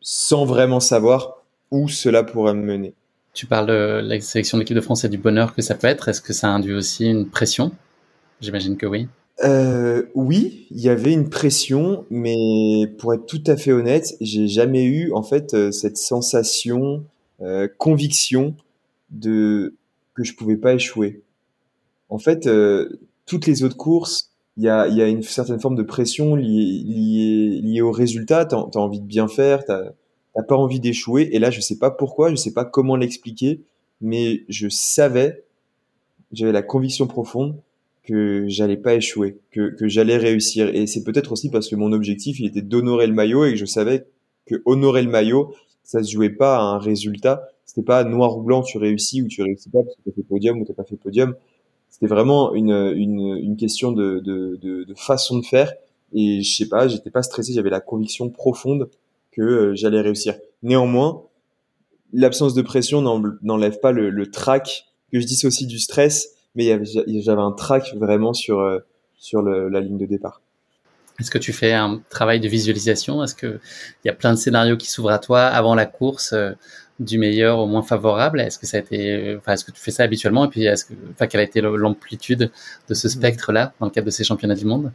sans 0.00 0.44
vraiment 0.44 0.80
savoir 0.80 1.42
où 1.70 1.88
cela 1.88 2.22
pourrait 2.22 2.54
me 2.54 2.62
mener. 2.62 2.94
Tu 3.34 3.46
parles 3.46 3.66
de 3.66 4.00
la 4.02 4.20
sélection 4.20 4.56
de 4.56 4.62
l'équipe 4.62 4.76
de 4.76 4.80
France 4.80 5.04
et 5.04 5.08
du 5.08 5.18
bonheur 5.18 5.54
que 5.54 5.60
ça 5.60 5.74
peut 5.74 5.88
être. 5.88 6.08
Est-ce 6.08 6.22
que 6.22 6.32
ça 6.32 6.48
induit 6.48 6.72
aussi 6.72 7.06
une 7.06 7.28
pression? 7.28 7.72
J'imagine 8.40 8.76
que 8.76 8.86
oui. 8.86 9.08
Euh, 9.44 10.04
oui, 10.14 10.66
il 10.70 10.80
y 10.80 10.88
avait 10.88 11.12
une 11.12 11.28
pression, 11.28 12.06
mais 12.10 12.86
pour 12.98 13.12
être 13.12 13.26
tout 13.26 13.42
à 13.46 13.56
fait 13.56 13.72
honnête, 13.72 14.14
j'ai 14.20 14.48
jamais 14.48 14.84
eu 14.84 15.12
en 15.12 15.22
fait 15.22 15.52
euh, 15.54 15.70
cette 15.72 15.98
sensation, 15.98 17.04
euh, 17.42 17.68
conviction 17.78 18.54
de 19.10 19.74
que 20.14 20.24
je 20.24 20.34
pouvais 20.34 20.56
pas 20.56 20.72
échouer. 20.74 21.22
En 22.10 22.18
fait, 22.18 22.46
euh, 22.46 23.00
toutes 23.26 23.46
les 23.46 23.64
autres 23.64 23.76
courses, 23.76 24.30
il 24.56 24.64
y 24.64 24.68
a, 24.70 24.88
y 24.88 25.02
a 25.02 25.08
une 25.08 25.22
certaine 25.22 25.60
forme 25.60 25.76
de 25.76 25.82
pression 25.82 26.36
liée, 26.36 26.82
liée, 26.84 27.60
liée 27.62 27.82
au 27.82 27.92
résultat. 27.92 28.46
T'as 28.46 28.58
as 28.58 28.78
envie 28.78 29.00
de 29.00 29.06
bien 29.06 29.28
faire, 29.28 29.64
t'as 29.64 29.92
pas 30.48 30.56
envie 30.56 30.80
d'échouer. 30.80 31.28
Et 31.32 31.38
là, 31.38 31.50
je 31.50 31.60
sais 31.60 31.78
pas 31.78 31.90
pourquoi, 31.90 32.30
je 32.30 32.36
sais 32.36 32.52
pas 32.52 32.64
comment 32.64 32.96
l'expliquer, 32.96 33.60
mais 34.00 34.42
je 34.48 34.68
savais, 34.68 35.44
j'avais 36.32 36.52
la 36.52 36.62
conviction 36.62 37.06
profonde 37.06 37.56
que 38.06 38.44
j'allais 38.48 38.76
pas 38.76 38.94
échouer, 38.94 39.38
que, 39.50 39.74
que 39.74 39.88
j'allais 39.88 40.16
réussir. 40.16 40.68
Et 40.74 40.86
c'est 40.86 41.04
peut-être 41.04 41.32
aussi 41.32 41.50
parce 41.50 41.68
que 41.68 41.76
mon 41.76 41.92
objectif, 41.92 42.38
il 42.40 42.46
était 42.46 42.62
d'honorer 42.62 43.06
le 43.06 43.12
maillot 43.12 43.44
et 43.44 43.52
que 43.52 43.58
je 43.58 43.66
savais 43.66 44.06
que 44.46 44.62
honorer 44.64 45.02
le 45.02 45.10
maillot, 45.10 45.54
ça 45.82 46.02
se 46.02 46.10
jouait 46.10 46.30
pas 46.30 46.56
à 46.56 46.60
un 46.60 46.78
résultat. 46.78 47.48
C'était 47.64 47.82
pas 47.84 48.04
noir 48.04 48.38
ou 48.38 48.42
blanc, 48.42 48.62
tu 48.62 48.78
réussis 48.78 49.22
ou 49.22 49.28
tu 49.28 49.42
réussis 49.42 49.70
pas 49.70 49.82
parce 49.82 49.96
que 49.96 50.10
tu 50.10 50.12
fait 50.14 50.22
podium 50.22 50.60
ou 50.60 50.64
t'as 50.64 50.72
pas 50.72 50.84
fait 50.84 50.96
podium. 50.96 51.34
C'était 51.90 52.06
vraiment 52.06 52.54
une, 52.54 52.70
une, 52.70 53.38
une 53.40 53.56
question 53.56 53.90
de, 53.92 54.20
de, 54.20 54.58
de, 54.62 54.84
de, 54.84 54.94
façon 54.94 55.38
de 55.38 55.44
faire. 55.44 55.72
Et 56.12 56.42
je 56.42 56.56
sais 56.56 56.68
pas, 56.68 56.88
j'étais 56.88 57.10
pas 57.10 57.22
stressé, 57.22 57.52
j'avais 57.52 57.70
la 57.70 57.80
conviction 57.80 58.30
profonde 58.30 58.88
que 59.32 59.42
euh, 59.42 59.74
j'allais 59.74 60.00
réussir. 60.00 60.36
Néanmoins, 60.62 61.22
l'absence 62.12 62.54
de 62.54 62.62
pression 62.62 63.02
n'enlève 63.42 63.80
pas 63.80 63.92
le, 63.92 64.10
le 64.10 64.30
trac 64.30 64.86
que 65.12 65.20
je 65.20 65.26
dissocie 65.26 65.66
du 65.66 65.78
stress 65.78 66.35
mais 66.56 66.84
j'avais 66.84 67.40
un 67.40 67.52
track 67.52 67.94
vraiment 67.96 68.32
sur, 68.32 68.60
euh, 68.60 68.80
sur 69.18 69.42
la 69.42 69.80
ligne 69.80 69.98
de 69.98 70.06
départ. 70.06 70.40
Est-ce 71.18 71.30
que 71.30 71.38
tu 71.38 71.52
fais 71.52 71.72
un 71.72 72.00
travail 72.10 72.40
de 72.40 72.48
visualisation? 72.48 73.22
Est-ce 73.22 73.34
qu'il 73.34 73.60
y 74.04 74.08
a 74.08 74.12
plein 74.12 74.32
de 74.32 74.38
scénarios 74.38 74.76
qui 74.76 74.90
s'ouvrent 74.90 75.10
à 75.10 75.18
toi 75.18 75.44
avant 75.44 75.74
la 75.74 75.86
course, 75.86 76.32
euh, 76.34 76.52
du 77.00 77.18
meilleur 77.18 77.58
au 77.58 77.66
moins 77.66 77.82
favorable? 77.82 78.40
Est-ce 78.40 78.58
que 78.58 78.66
ça 78.66 78.76
a 78.78 78.80
été, 78.80 79.36
enfin, 79.38 79.52
est-ce 79.52 79.64
que 79.64 79.70
tu 79.70 79.80
fais 79.80 79.90
ça 79.90 80.02
habituellement? 80.02 80.44
Et 80.44 80.48
puis, 80.48 80.64
est-ce 80.64 80.84
que, 80.84 80.94
enfin, 81.12 81.26
quelle 81.26 81.40
a 81.40 81.44
été 81.44 81.60
l'amplitude 81.60 82.50
de 82.88 82.94
ce 82.94 83.08
spectre-là 83.08 83.72
dans 83.80 83.86
le 83.86 83.92
cadre 83.92 84.06
de 84.06 84.10
ces 84.10 84.24
championnats 84.24 84.54
du 84.54 84.66
monde? 84.66 84.92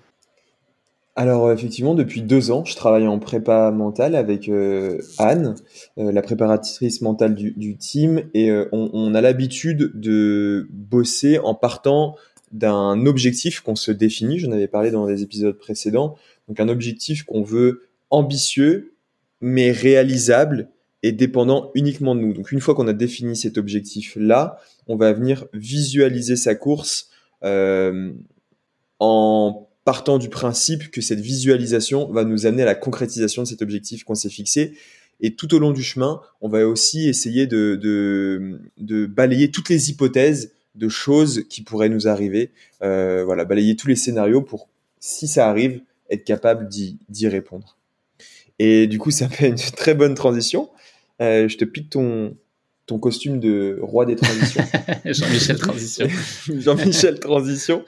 Alors 1.22 1.52
effectivement, 1.52 1.94
depuis 1.94 2.24
deux 2.24 2.50
ans, 2.50 2.66
je 2.66 2.76
travaille 2.76 3.08
en 3.08 3.20
prépa 3.20 3.70
mentale 3.70 4.16
avec 4.16 4.50
euh, 4.50 5.00
Anne, 5.20 5.54
euh, 6.00 6.12
la 6.12 6.24
préparatrice 6.24 7.02
mentale 7.02 7.36
du, 7.36 7.78
team, 7.78 8.24
et 8.34 8.50
euh, 8.50 8.68
on, 8.72 8.90
on, 8.92 9.14
a 9.14 9.22
l'habitude 9.22 9.92
de 9.94 10.68
bosser 10.72 11.38
en 11.38 11.54
partant 11.54 12.16
d'un 12.52 13.06
objectif 13.06 13.60
qu'on 13.60 13.76
se 13.76 13.92
définit. 13.92 14.40
J'en 14.40 14.52
avais 14.52 14.68
parlé 14.68 14.90
dans 14.90 15.06
des 15.06 15.22
épisodes 15.22 15.56
précédents. 15.56 16.16
Donc 16.48 16.60
un 16.60 16.70
objectif 16.70 17.24
qu'on 17.24 17.44
veut 17.44 17.84
ambitieux, 18.10 18.96
mais 19.42 19.72
réalisable 19.72 20.70
et 21.04 21.12
dépendant 21.12 21.70
uniquement 21.76 22.16
de 22.16 22.22
nous. 22.22 22.34
Donc 22.34 22.52
une 22.52 22.62
fois 22.62 22.74
qu'on 22.74 22.88
a 22.88 22.94
défini 22.94 23.36
cet 23.36 23.60
objectif-là, 23.60 24.58
on 24.88 24.96
va 24.96 25.14
venir 25.14 25.46
visualiser 25.54 26.36
sa 26.36 26.56
course 26.56 27.12
en 29.00 29.68
partant 29.84 30.18
du 30.18 30.30
principe 30.30 30.92
que 30.92 31.02
cette 31.02 31.20
visualisation 31.20 32.12
va 32.12 32.24
nous 32.24 32.46
amener 32.46 32.64
à 32.64 32.66
la 32.66 32.76
concrétisation 32.76 33.44
de 33.44 33.48
cet 33.48 33.62
objectif 33.62 34.04
qu'on 34.04 34.16
s'est 34.16 34.30
fixé. 34.30 34.74
Et 35.20 35.36
tout 35.36 35.54
au 35.54 35.60
long 35.60 35.72
du 35.72 35.84
chemin, 35.84 36.22
on 36.42 36.50
va 36.50 36.68
aussi 36.68 37.08
essayer 37.08 37.48
de, 37.48 37.76
de, 37.76 38.60
de 38.78 39.06
balayer 39.06 39.52
toutes 39.52 39.70
les 39.70 39.90
hypothèses 39.90 40.54
de 40.76 40.90
choses 40.90 41.44
qui 41.50 41.62
pourraient 41.62 41.90
nous 41.90 42.08
arriver. 42.08 42.52
Euh, 42.82 43.24
voilà, 43.26 43.46
balayer 43.46 43.76
tous 43.76 43.88
les 43.88 43.96
scénarios 43.96 44.42
pour, 44.42 44.68
si 45.00 45.28
ça 45.28 45.50
arrive, 45.50 45.82
être 46.10 46.24
capable 46.24 46.68
d'y 46.68 47.28
répondre. 47.28 47.78
Et 48.60 48.88
du 48.88 49.00
coup, 49.00 49.12
ça 49.12 49.28
fait 49.28 49.48
une 49.48 49.56
très 49.56 49.96
bonne 49.96 50.14
transition. 50.14 50.70
Euh, 51.22 51.48
je 51.48 51.58
te 51.58 51.66
pique 51.66 51.90
ton, 51.90 52.36
ton 52.86 53.00
costume 53.00 53.40
de 53.40 53.80
roi 53.82 54.06
des 54.06 54.16
transitions. 54.16 54.64
Jean-Michel 55.06 55.58
Transition. 55.58 56.08
Jean-Michel 56.60 57.20
Transition. 57.20 57.86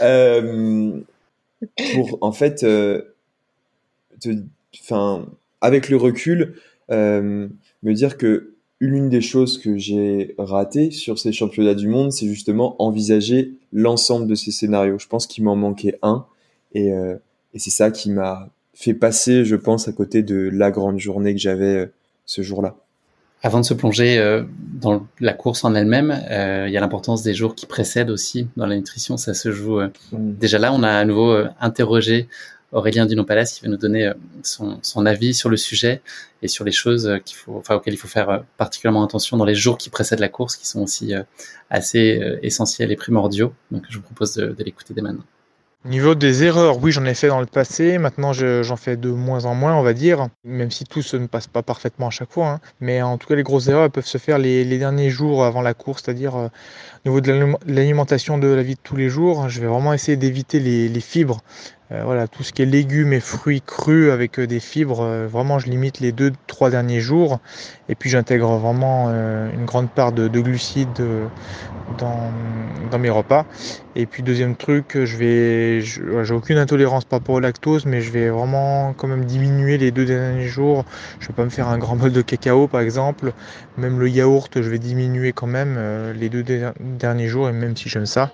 Euh, 0.00 1.00
pour 1.92 2.18
en 2.20 2.32
fait, 2.32 2.62
euh, 2.62 3.02
enfin, 4.80 5.26
avec 5.60 5.88
le 5.88 5.96
recul, 5.96 6.54
euh, 6.90 7.48
me 7.82 7.92
dire 7.94 8.16
que 8.16 8.54
l'une 8.80 9.08
des 9.08 9.20
choses 9.20 9.58
que 9.58 9.78
j'ai 9.78 10.34
ratées 10.38 10.90
sur 10.90 11.18
ces 11.18 11.32
championnats 11.32 11.74
du 11.74 11.86
monde, 11.86 12.12
c'est 12.12 12.26
justement 12.26 12.74
envisager 12.82 13.52
l'ensemble 13.72 14.26
de 14.26 14.34
ces 14.34 14.50
scénarios. 14.50 14.98
Je 14.98 15.06
pense 15.06 15.26
qu'il 15.26 15.44
m'en 15.44 15.54
manquait 15.56 15.98
un, 16.02 16.26
et, 16.74 16.92
euh, 16.92 17.16
et 17.54 17.58
c'est 17.58 17.70
ça 17.70 17.90
qui 17.90 18.10
m'a 18.10 18.50
fait 18.74 18.94
passer, 18.94 19.44
je 19.44 19.56
pense, 19.56 19.86
à 19.86 19.92
côté 19.92 20.22
de 20.22 20.50
la 20.52 20.70
grande 20.70 20.98
journée 20.98 21.32
que 21.34 21.40
j'avais 21.40 21.90
ce 22.26 22.42
jour-là. 22.42 22.76
Avant 23.44 23.58
de 23.58 23.64
se 23.64 23.74
plonger 23.74 24.18
euh, 24.18 24.44
dans 24.58 25.04
la 25.18 25.32
course 25.32 25.64
en 25.64 25.74
elle-même, 25.74 26.16
euh, 26.30 26.66
il 26.68 26.72
y 26.72 26.76
a 26.76 26.80
l'importance 26.80 27.24
des 27.24 27.34
jours 27.34 27.56
qui 27.56 27.66
précèdent 27.66 28.10
aussi 28.10 28.46
dans 28.56 28.66
la 28.66 28.76
nutrition. 28.76 29.16
Ça 29.16 29.34
se 29.34 29.50
joue. 29.50 29.80
Euh, 29.80 29.88
mm. 30.12 30.34
Déjà 30.34 30.58
là, 30.60 30.72
on 30.72 30.84
a 30.84 30.90
à 30.90 31.04
nouveau 31.04 31.36
interrogé 31.60 32.28
Aurélien 32.70 33.04
Dunopalès 33.04 33.52
qui 33.52 33.62
va 33.62 33.68
nous 33.68 33.76
donner 33.76 34.10
son, 34.44 34.78
son, 34.82 35.06
avis 35.06 35.34
sur 35.34 35.50
le 35.50 35.56
sujet 35.56 36.02
et 36.40 36.48
sur 36.48 36.64
les 36.64 36.72
choses 36.72 37.18
qu'il 37.24 37.36
faut, 37.36 37.56
enfin, 37.58 37.74
auxquelles 37.74 37.94
il 37.94 37.98
faut 37.98 38.08
faire 38.08 38.44
particulièrement 38.56 39.04
attention 39.04 39.36
dans 39.36 39.44
les 39.44 39.56
jours 39.56 39.76
qui 39.76 39.90
précèdent 39.90 40.20
la 40.20 40.30
course, 40.30 40.56
qui 40.56 40.66
sont 40.66 40.80
aussi 40.80 41.12
assez 41.68 42.38
essentiels 42.42 42.90
et 42.90 42.96
primordiaux. 42.96 43.52
Donc, 43.72 43.84
je 43.90 43.96
vous 43.98 44.02
propose 44.02 44.34
de, 44.36 44.46
de 44.46 44.64
l'écouter 44.64 44.94
dès 44.94 45.02
maintenant. 45.02 45.24
Niveau 45.84 46.14
des 46.14 46.44
erreurs, 46.44 46.80
oui, 46.80 46.92
j'en 46.92 47.04
ai 47.06 47.14
fait 47.14 47.26
dans 47.26 47.40
le 47.40 47.46
passé. 47.46 47.98
Maintenant, 47.98 48.32
j'en 48.32 48.76
fais 48.76 48.96
de 48.96 49.10
moins 49.10 49.46
en 49.46 49.54
moins, 49.56 49.74
on 49.74 49.82
va 49.82 49.94
dire. 49.94 50.28
Même 50.44 50.70
si 50.70 50.84
tout 50.84 51.02
se 51.02 51.16
ne 51.16 51.26
passe 51.26 51.48
pas 51.48 51.62
parfaitement 51.62 52.06
à 52.06 52.10
chaque 52.10 52.30
fois. 52.30 52.48
Hein. 52.50 52.60
Mais 52.80 53.02
en 53.02 53.18
tout 53.18 53.26
cas, 53.26 53.34
les 53.34 53.42
grosses 53.42 53.66
erreurs 53.66 53.90
peuvent 53.90 54.06
se 54.06 54.18
faire 54.18 54.38
les, 54.38 54.64
derniers 54.78 55.10
jours 55.10 55.44
avant 55.44 55.60
la 55.60 55.74
course, 55.74 56.04
c'est-à-dire 56.04 56.36
euh, 56.36 56.46
au 57.04 57.08
niveau 57.08 57.20
de 57.20 57.56
l'alimentation 57.66 58.38
de 58.38 58.46
la 58.46 58.62
vie 58.62 58.76
de 58.76 58.80
tous 58.80 58.94
les 58.94 59.08
jours. 59.08 59.48
Je 59.48 59.60
vais 59.60 59.66
vraiment 59.66 59.92
essayer 59.92 60.16
d'éviter 60.16 60.60
les, 60.60 61.00
fibres. 61.00 61.40
Euh, 61.92 62.02
voilà, 62.04 62.26
tout 62.26 62.42
ce 62.42 62.52
qui 62.52 62.62
est 62.62 62.66
légumes 62.66 63.12
et 63.12 63.20
fruits 63.20 63.60
crus 63.60 64.10
avec 64.10 64.38
euh, 64.38 64.46
des 64.46 64.60
fibres, 64.60 65.04
vraiment, 65.26 65.58
je 65.58 65.68
limite 65.68 66.00
les 66.00 66.12
deux, 66.12 66.32
trois 66.46 66.70
derniers 66.70 67.00
jours. 67.00 67.38
Et 67.88 67.94
puis, 67.94 68.08
j'intègre 68.10 68.56
vraiment 68.56 69.10
une 69.10 69.64
grande 69.66 69.90
part 69.90 70.12
de, 70.12 70.28
glucides 70.28 71.02
dans, 71.98 72.30
dans 72.90 72.98
mes 72.98 73.10
repas. 73.10 73.44
Et 73.94 74.06
puis 74.06 74.22
deuxième 74.22 74.56
truc, 74.56 74.96
je 75.04 75.16
vais, 75.16 75.80
j'ai 75.82 76.34
aucune 76.34 76.56
intolérance 76.56 77.04
par 77.04 77.18
rapport 77.18 77.34
au 77.34 77.40
lactose, 77.40 77.84
mais 77.84 78.00
je 78.00 78.10
vais 78.10 78.30
vraiment 78.30 78.94
quand 78.96 79.06
même 79.06 79.24
diminuer 79.24 79.76
les 79.76 79.90
deux 79.90 80.06
derniers 80.06 80.48
jours. 80.48 80.84
Je 81.20 81.28
vais 81.28 81.34
pas 81.34 81.44
me 81.44 81.50
faire 81.50 81.68
un 81.68 81.78
grand 81.78 81.96
bol 81.96 82.12
de 82.12 82.22
cacao 82.22 82.68
par 82.68 82.80
exemple. 82.80 83.32
Même 83.76 83.98
le 84.00 84.08
yaourt, 84.08 84.62
je 84.62 84.68
vais 84.70 84.78
diminuer 84.78 85.32
quand 85.32 85.46
même 85.46 85.76
euh, 85.76 86.12
les 86.14 86.30
deux 86.30 86.44
derniers 86.80 87.28
jours, 87.28 87.48
et 87.48 87.52
même 87.52 87.76
si 87.76 87.88
j'aime 87.88 88.06
ça, 88.06 88.30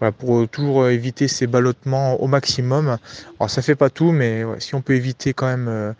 voilà, 0.00 0.12
pour 0.12 0.48
toujours 0.48 0.88
éviter 0.88 1.28
ces 1.28 1.46
ballottements 1.46 2.14
au 2.22 2.26
maximum. 2.26 2.96
Alors 3.38 3.50
ça 3.50 3.62
fait 3.62 3.76
pas 3.76 3.90
tout, 3.90 4.12
mais 4.12 4.44
si 4.58 4.74
on 4.74 4.82
peut 4.82 4.94
éviter 4.94 5.32
quand 5.32 5.46
même 5.46 5.68
euh, 5.68 5.92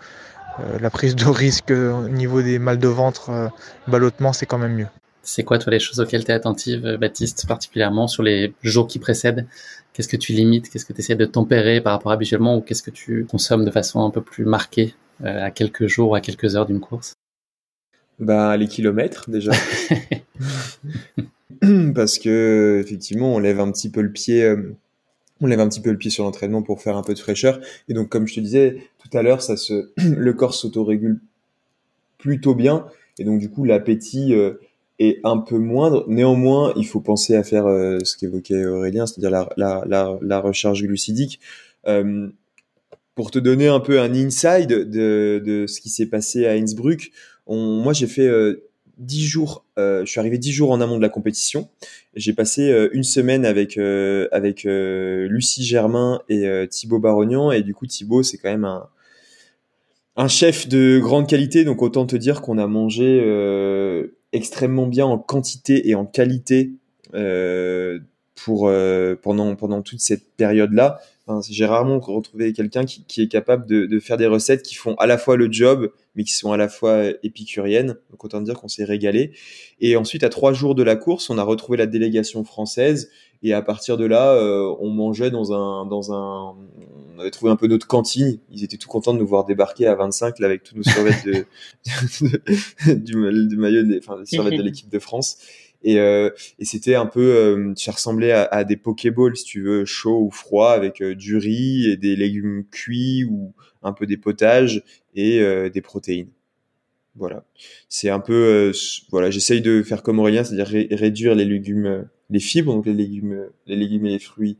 euh, 0.60 0.78
la 0.80 0.90
prise 0.90 1.16
de 1.16 1.24
risque 1.28 1.70
au 1.70 2.08
niveau 2.08 2.42
des 2.42 2.58
mal 2.58 2.78
de 2.78 2.88
ventre, 2.88 3.50
ballottement, 3.86 4.32
c'est 4.32 4.46
quand 4.46 4.58
même 4.58 4.74
mieux. 4.74 4.88
C'est 5.22 5.44
quoi, 5.44 5.58
toi, 5.58 5.70
les 5.70 5.78
choses 5.78 6.00
auxquelles 6.00 6.24
tu 6.24 6.32
es 6.32 6.34
attentive, 6.34 6.84
euh, 6.84 6.96
Baptiste, 6.96 7.46
particulièrement 7.46 8.08
sur 8.08 8.24
les 8.24 8.52
jours 8.62 8.88
qui 8.88 8.98
précèdent? 8.98 9.46
Qu'est-ce 9.92 10.08
que 10.08 10.16
tu 10.16 10.32
limites? 10.32 10.68
Qu'est-ce 10.68 10.84
que 10.84 10.92
tu 10.92 10.98
essaies 10.98 11.14
de 11.14 11.26
tempérer 11.26 11.80
par 11.80 11.92
rapport 11.92 12.10
à 12.10 12.14
habituellement? 12.16 12.56
Ou 12.56 12.60
qu'est-ce 12.60 12.82
que 12.82 12.90
tu 12.90 13.24
consommes 13.24 13.64
de 13.64 13.70
façon 13.70 14.04
un 14.04 14.10
peu 14.10 14.20
plus 14.20 14.44
marquée 14.44 14.94
euh, 15.22 15.44
à 15.44 15.52
quelques 15.52 15.86
jours 15.86 16.10
ou 16.10 16.14
à 16.16 16.20
quelques 16.20 16.56
heures 16.56 16.66
d'une 16.66 16.80
course? 16.80 17.12
Bah, 18.18 18.56
les 18.56 18.66
kilomètres 18.66 19.30
déjà. 19.30 19.52
Parce 21.94 22.18
que 22.18 22.82
effectivement, 22.84 23.34
on 23.34 23.38
lève 23.38 23.60
un 23.60 23.70
petit 23.70 23.90
peu 23.90 24.00
le 24.02 24.10
pied, 24.10 24.42
euh, 24.42 24.74
on 25.42 25.46
lève 25.46 25.60
un 25.60 25.68
petit 25.68 25.80
peu 25.80 25.90
le 25.90 25.98
pied 25.98 26.10
sur 26.10 26.24
l'entraînement 26.24 26.62
pour 26.62 26.80
faire 26.80 26.96
un 26.96 27.02
peu 27.02 27.14
de 27.14 27.18
fraîcheur. 27.18 27.60
Et 27.88 27.94
donc, 27.94 28.08
comme 28.08 28.26
je 28.26 28.34
te 28.34 28.40
disais 28.40 28.76
tout 28.98 29.16
à 29.16 29.22
l'heure, 29.22 29.42
ça 29.42 29.56
se, 29.56 29.90
le 29.96 30.32
corps 30.32 30.54
s'autorégule 30.54 31.20
plutôt 32.18 32.54
bien. 32.54 32.86
Et 33.18 33.24
donc, 33.24 33.40
du 33.40 33.50
coup, 33.50 33.64
l'appétit 33.64 34.34
est 34.98 35.20
un 35.24 35.38
peu 35.38 35.58
moindre. 35.58 36.04
Néanmoins, 36.08 36.72
il 36.76 36.86
faut 36.86 37.00
penser 37.00 37.34
à 37.34 37.42
faire 37.42 37.66
euh, 37.66 37.98
ce 38.04 38.16
qu'évoquait 38.16 38.66
Aurélien, 38.66 39.06
c'est-à-dire 39.06 39.48
la, 39.56 40.38
recharge 40.38 40.82
glucidique. 40.82 41.40
Euh, 41.86 42.28
pour 43.14 43.30
te 43.30 43.38
donner 43.38 43.68
un 43.68 43.80
peu 43.80 44.00
un 44.00 44.14
inside 44.14 44.68
de, 44.68 45.64
ce 45.68 45.80
qui 45.80 45.90
s'est 45.90 46.06
passé 46.06 46.46
à 46.46 46.52
Innsbruck, 46.52 47.10
moi 47.46 47.92
j'ai 47.92 48.06
fait 48.06 48.26
euh, 48.26 48.62
10 48.98 49.26
jours, 49.26 49.64
euh, 49.78 50.04
je 50.04 50.10
suis 50.10 50.20
arrivé 50.20 50.38
10 50.38 50.52
jours 50.52 50.70
en 50.70 50.80
amont 50.80 50.96
de 50.96 51.02
la 51.02 51.08
compétition. 51.08 51.68
J'ai 52.14 52.32
passé 52.32 52.70
euh, 52.70 52.88
une 52.92 53.04
semaine 53.04 53.44
avec 53.44 53.78
avec 53.78 54.64
Lucie 54.64 55.64
Germain 55.64 56.20
et 56.28 56.46
Thibaut 56.68 56.98
Barognan. 56.98 57.52
Et 57.52 57.62
du 57.62 57.74
coup 57.74 57.86
Thibaut 57.86 58.22
c'est 58.22 58.38
quand 58.38 58.50
même 58.50 58.64
un 58.64 58.88
un 60.14 60.28
chef 60.28 60.68
de 60.68 60.98
grande 60.98 61.26
qualité, 61.26 61.64
donc 61.64 61.80
autant 61.80 62.04
te 62.04 62.16
dire 62.16 62.42
qu'on 62.42 62.58
a 62.58 62.66
mangé 62.66 63.20
extrêmement 64.32 64.86
bien 64.86 65.06
en 65.06 65.18
quantité 65.18 65.88
et 65.88 65.94
en 65.94 66.06
qualité 66.06 66.72
euh, 67.14 67.98
pour 68.34 68.68
euh, 68.68 69.14
pendant 69.20 69.54
pendant 69.54 69.82
toute 69.82 70.00
cette 70.00 70.34
période 70.36 70.72
là. 71.26 71.40
J'ai 71.48 71.66
rarement 71.66 71.98
retrouvé 72.00 72.52
quelqu'un 72.52 72.84
qui, 72.84 73.04
qui, 73.04 73.22
est 73.22 73.28
capable 73.28 73.66
de, 73.66 73.86
de, 73.86 74.00
faire 74.00 74.16
des 74.16 74.26
recettes 74.26 74.62
qui 74.62 74.74
font 74.74 74.94
à 74.96 75.06
la 75.06 75.18
fois 75.18 75.36
le 75.36 75.50
job, 75.50 75.92
mais 76.14 76.24
qui 76.24 76.32
sont 76.32 76.52
à 76.52 76.56
la 76.56 76.68
fois 76.68 77.04
épicuriennes. 77.22 77.96
Donc 78.10 78.24
autant 78.24 78.40
dire 78.40 78.54
qu'on 78.54 78.68
s'est 78.68 78.84
régalé. 78.84 79.32
Et 79.80 79.96
ensuite, 79.96 80.24
à 80.24 80.28
trois 80.28 80.52
jours 80.52 80.74
de 80.74 80.82
la 80.82 80.96
course, 80.96 81.30
on 81.30 81.38
a 81.38 81.42
retrouvé 81.42 81.78
la 81.78 81.86
délégation 81.86 82.44
française. 82.44 83.10
Et 83.42 83.52
à 83.52 83.62
partir 83.62 83.96
de 83.96 84.04
là, 84.04 84.34
euh, 84.34 84.74
on 84.78 84.90
mangeait 84.90 85.30
dans 85.30 85.52
un, 85.52 85.86
dans 85.86 86.12
un, 86.12 86.54
on 87.16 87.20
avait 87.20 87.30
trouvé 87.30 87.50
un 87.50 87.56
peu 87.56 87.66
notre 87.66 87.86
cantine. 87.86 88.38
Ils 88.50 88.62
étaient 88.62 88.76
tout 88.76 88.88
contents 88.88 89.14
de 89.14 89.18
nous 89.18 89.26
voir 89.26 89.44
débarquer 89.44 89.86
à 89.86 89.94
25 89.94 90.38
là 90.38 90.46
avec 90.46 90.62
tous 90.62 90.76
nos 90.76 90.84
survêtements 90.84 91.32
de, 92.20 92.94
du, 92.94 93.48
du, 93.48 93.56
maillot, 93.56 93.82
enfin, 93.98 94.24
survêtements 94.24 94.58
de 94.58 94.62
l'équipe 94.62 94.88
de 94.88 94.98
France. 94.98 95.38
Et, 95.84 95.98
euh, 95.98 96.30
et 96.58 96.64
c'était 96.64 96.94
un 96.94 97.06
peu, 97.06 97.20
euh, 97.20 97.72
ça 97.76 97.92
ressemblait 97.92 98.32
à, 98.32 98.64
des 98.64 98.76
pokéballs, 98.76 99.36
si 99.36 99.44
tu 99.44 99.62
veux, 99.62 99.84
chaud 99.84 100.20
ou 100.20 100.30
froid, 100.30 100.70
avec 100.70 101.02
euh, 101.02 101.14
du 101.14 101.36
riz 101.36 101.90
et 101.90 101.96
des 101.96 102.16
légumes 102.16 102.64
cuits 102.70 103.24
ou 103.24 103.52
un 103.82 103.92
peu 103.92 104.06
des 104.06 104.16
potages 104.16 104.82
et 105.14 105.40
euh, 105.40 105.68
des 105.68 105.80
protéines. 105.80 106.30
Voilà. 107.16 107.44
C'est 107.88 108.08
un 108.08 108.20
peu, 108.20 108.72
voilà, 109.10 109.30
j'essaye 109.30 109.60
de 109.60 109.82
faire 109.82 110.02
comme 110.02 110.18
Aurélien, 110.18 110.44
c'est-à-dire 110.44 110.88
réduire 110.96 111.34
les 111.34 111.44
légumes, 111.44 112.08
les 112.30 112.40
fibres, 112.40 112.72
donc 112.72 112.86
les 112.86 112.94
légumes, 112.94 113.48
les 113.66 113.76
légumes 113.76 114.06
et 114.06 114.12
les 114.12 114.18
fruits 114.18 114.56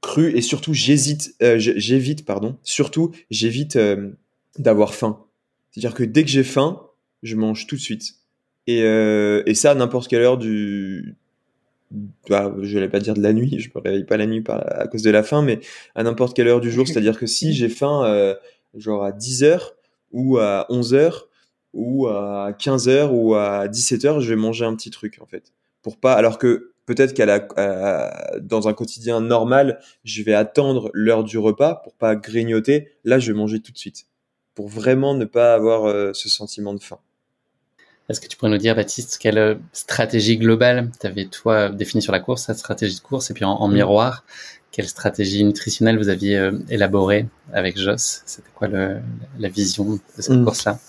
crus, 0.00 0.32
et 0.36 0.42
surtout 0.42 0.74
j'hésite, 0.74 1.34
j'évite, 1.56 2.24
pardon, 2.24 2.56
surtout 2.62 3.10
j'évite 3.32 3.76
d'avoir 4.60 4.94
faim. 4.94 5.26
C'est-à-dire 5.72 5.94
que 5.94 6.04
dès 6.04 6.22
que 6.22 6.30
j'ai 6.30 6.44
faim, 6.44 6.86
je 7.24 7.34
mange 7.34 7.66
tout 7.66 7.74
de 7.74 7.80
suite 7.80 8.19
et, 8.66 8.82
euh, 8.82 9.42
et 9.46 9.54
ça, 9.54 9.72
à 9.72 9.74
n'importe 9.74 10.08
quelle 10.08 10.22
heure 10.22 10.38
du, 10.38 11.16
bah, 12.28 12.54
je 12.60 12.78
vais 12.78 12.88
pas 12.88 13.00
dire 13.00 13.14
de 13.14 13.22
la 13.22 13.32
nuit, 13.32 13.58
je 13.58 13.68
me 13.74 13.80
réveille 13.80 14.04
pas 14.04 14.16
la 14.16 14.26
nuit 14.26 14.42
par, 14.42 14.62
à 14.66 14.86
cause 14.86 15.02
de 15.02 15.10
la 15.10 15.22
faim, 15.22 15.42
mais 15.42 15.60
à 15.94 16.02
n'importe 16.02 16.36
quelle 16.36 16.48
heure 16.48 16.60
du 16.60 16.70
jour, 16.70 16.86
c'est-à-dire 16.88 17.18
que 17.18 17.26
si 17.26 17.52
j'ai 17.52 17.68
faim, 17.68 18.04
euh, 18.04 18.34
genre 18.74 19.04
à 19.04 19.12
10 19.12 19.42
heures, 19.44 19.74
ou 20.12 20.38
à 20.38 20.66
11 20.68 20.94
heures, 20.94 21.28
ou 21.72 22.06
à 22.08 22.52
15 22.58 22.88
heures, 22.88 23.14
ou 23.14 23.34
à 23.34 23.68
17 23.68 24.04
heures, 24.04 24.20
je 24.20 24.30
vais 24.30 24.36
manger 24.36 24.64
un 24.64 24.74
petit 24.74 24.90
truc, 24.90 25.18
en 25.20 25.26
fait. 25.26 25.52
Pour 25.82 25.98
pas, 25.98 26.14
alors 26.14 26.38
que 26.38 26.72
peut-être 26.86 27.14
qu'à 27.14 27.26
la, 27.26 28.40
dans 28.40 28.68
un 28.68 28.74
quotidien 28.74 29.20
normal, 29.20 29.80
je 30.04 30.22
vais 30.22 30.34
attendre 30.34 30.90
l'heure 30.92 31.24
du 31.24 31.38
repas 31.38 31.76
pour 31.76 31.94
pas 31.94 32.16
grignoter. 32.16 32.88
Là, 33.04 33.18
je 33.18 33.32
vais 33.32 33.38
manger 33.38 33.60
tout 33.60 33.72
de 33.72 33.78
suite. 33.78 34.06
Pour 34.54 34.68
vraiment 34.68 35.14
ne 35.14 35.24
pas 35.24 35.54
avoir 35.54 35.84
euh, 35.84 36.10
ce 36.12 36.28
sentiment 36.28 36.74
de 36.74 36.82
faim. 36.82 36.98
Est-ce 38.10 38.20
que 38.20 38.26
tu 38.26 38.36
pourrais 38.36 38.50
nous 38.50 38.58
dire, 38.58 38.74
Baptiste, 38.74 39.18
quelle 39.20 39.38
euh, 39.38 39.54
stratégie 39.72 40.36
globale 40.36 40.90
tu 41.00 41.06
avais, 41.06 41.26
toi, 41.26 41.68
définie 41.68 42.02
sur 42.02 42.12
la 42.12 42.18
course, 42.18 42.46
cette 42.46 42.58
stratégie 42.58 42.96
de 42.96 43.00
course, 43.00 43.30
et 43.30 43.34
puis 43.34 43.44
en, 43.44 43.68
mm. 43.68 43.72
miroir, 43.72 44.24
quelle 44.72 44.88
stratégie 44.88 45.44
nutritionnelle 45.44 45.96
vous 45.96 46.08
aviez 46.08 46.36
euh, 46.36 46.58
élaborée 46.70 47.28
avec 47.52 47.78
Joss? 47.78 48.22
C'était 48.26 48.50
quoi 48.52 48.66
le, 48.66 48.96
la 49.38 49.48
vision 49.48 49.84
de 49.94 50.00
cette 50.18 50.34
mm. 50.34 50.44
course-là? 50.44 50.80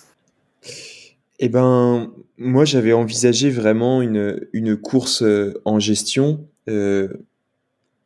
Eh 1.38 1.48
ben, 1.48 2.12
moi, 2.40 2.66
j'avais 2.66 2.94
envisagé 2.94 3.52
vraiment 3.52 4.02
une, 4.02 4.48
une 4.52 4.76
course 4.76 5.22
euh, 5.22 5.62
en 5.64 5.80
gestion 5.80 6.48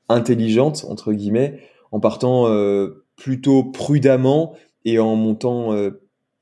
intelligente, 0.10 0.86
entre 0.90 1.14
guillemets, 1.14 1.62
en 1.92 2.00
partant 2.00 2.48
plutôt 3.16 3.64
prudemment 3.64 4.56
et 4.86 4.98
en 4.98 5.16
montant 5.16 5.76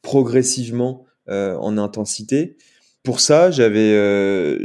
progressivement 0.04 1.06
en 1.28 1.78
intensité. 1.78 2.56
Pour 3.04 3.20
ça, 3.20 3.52
j'avais, 3.52 3.92
euh, 3.94 4.58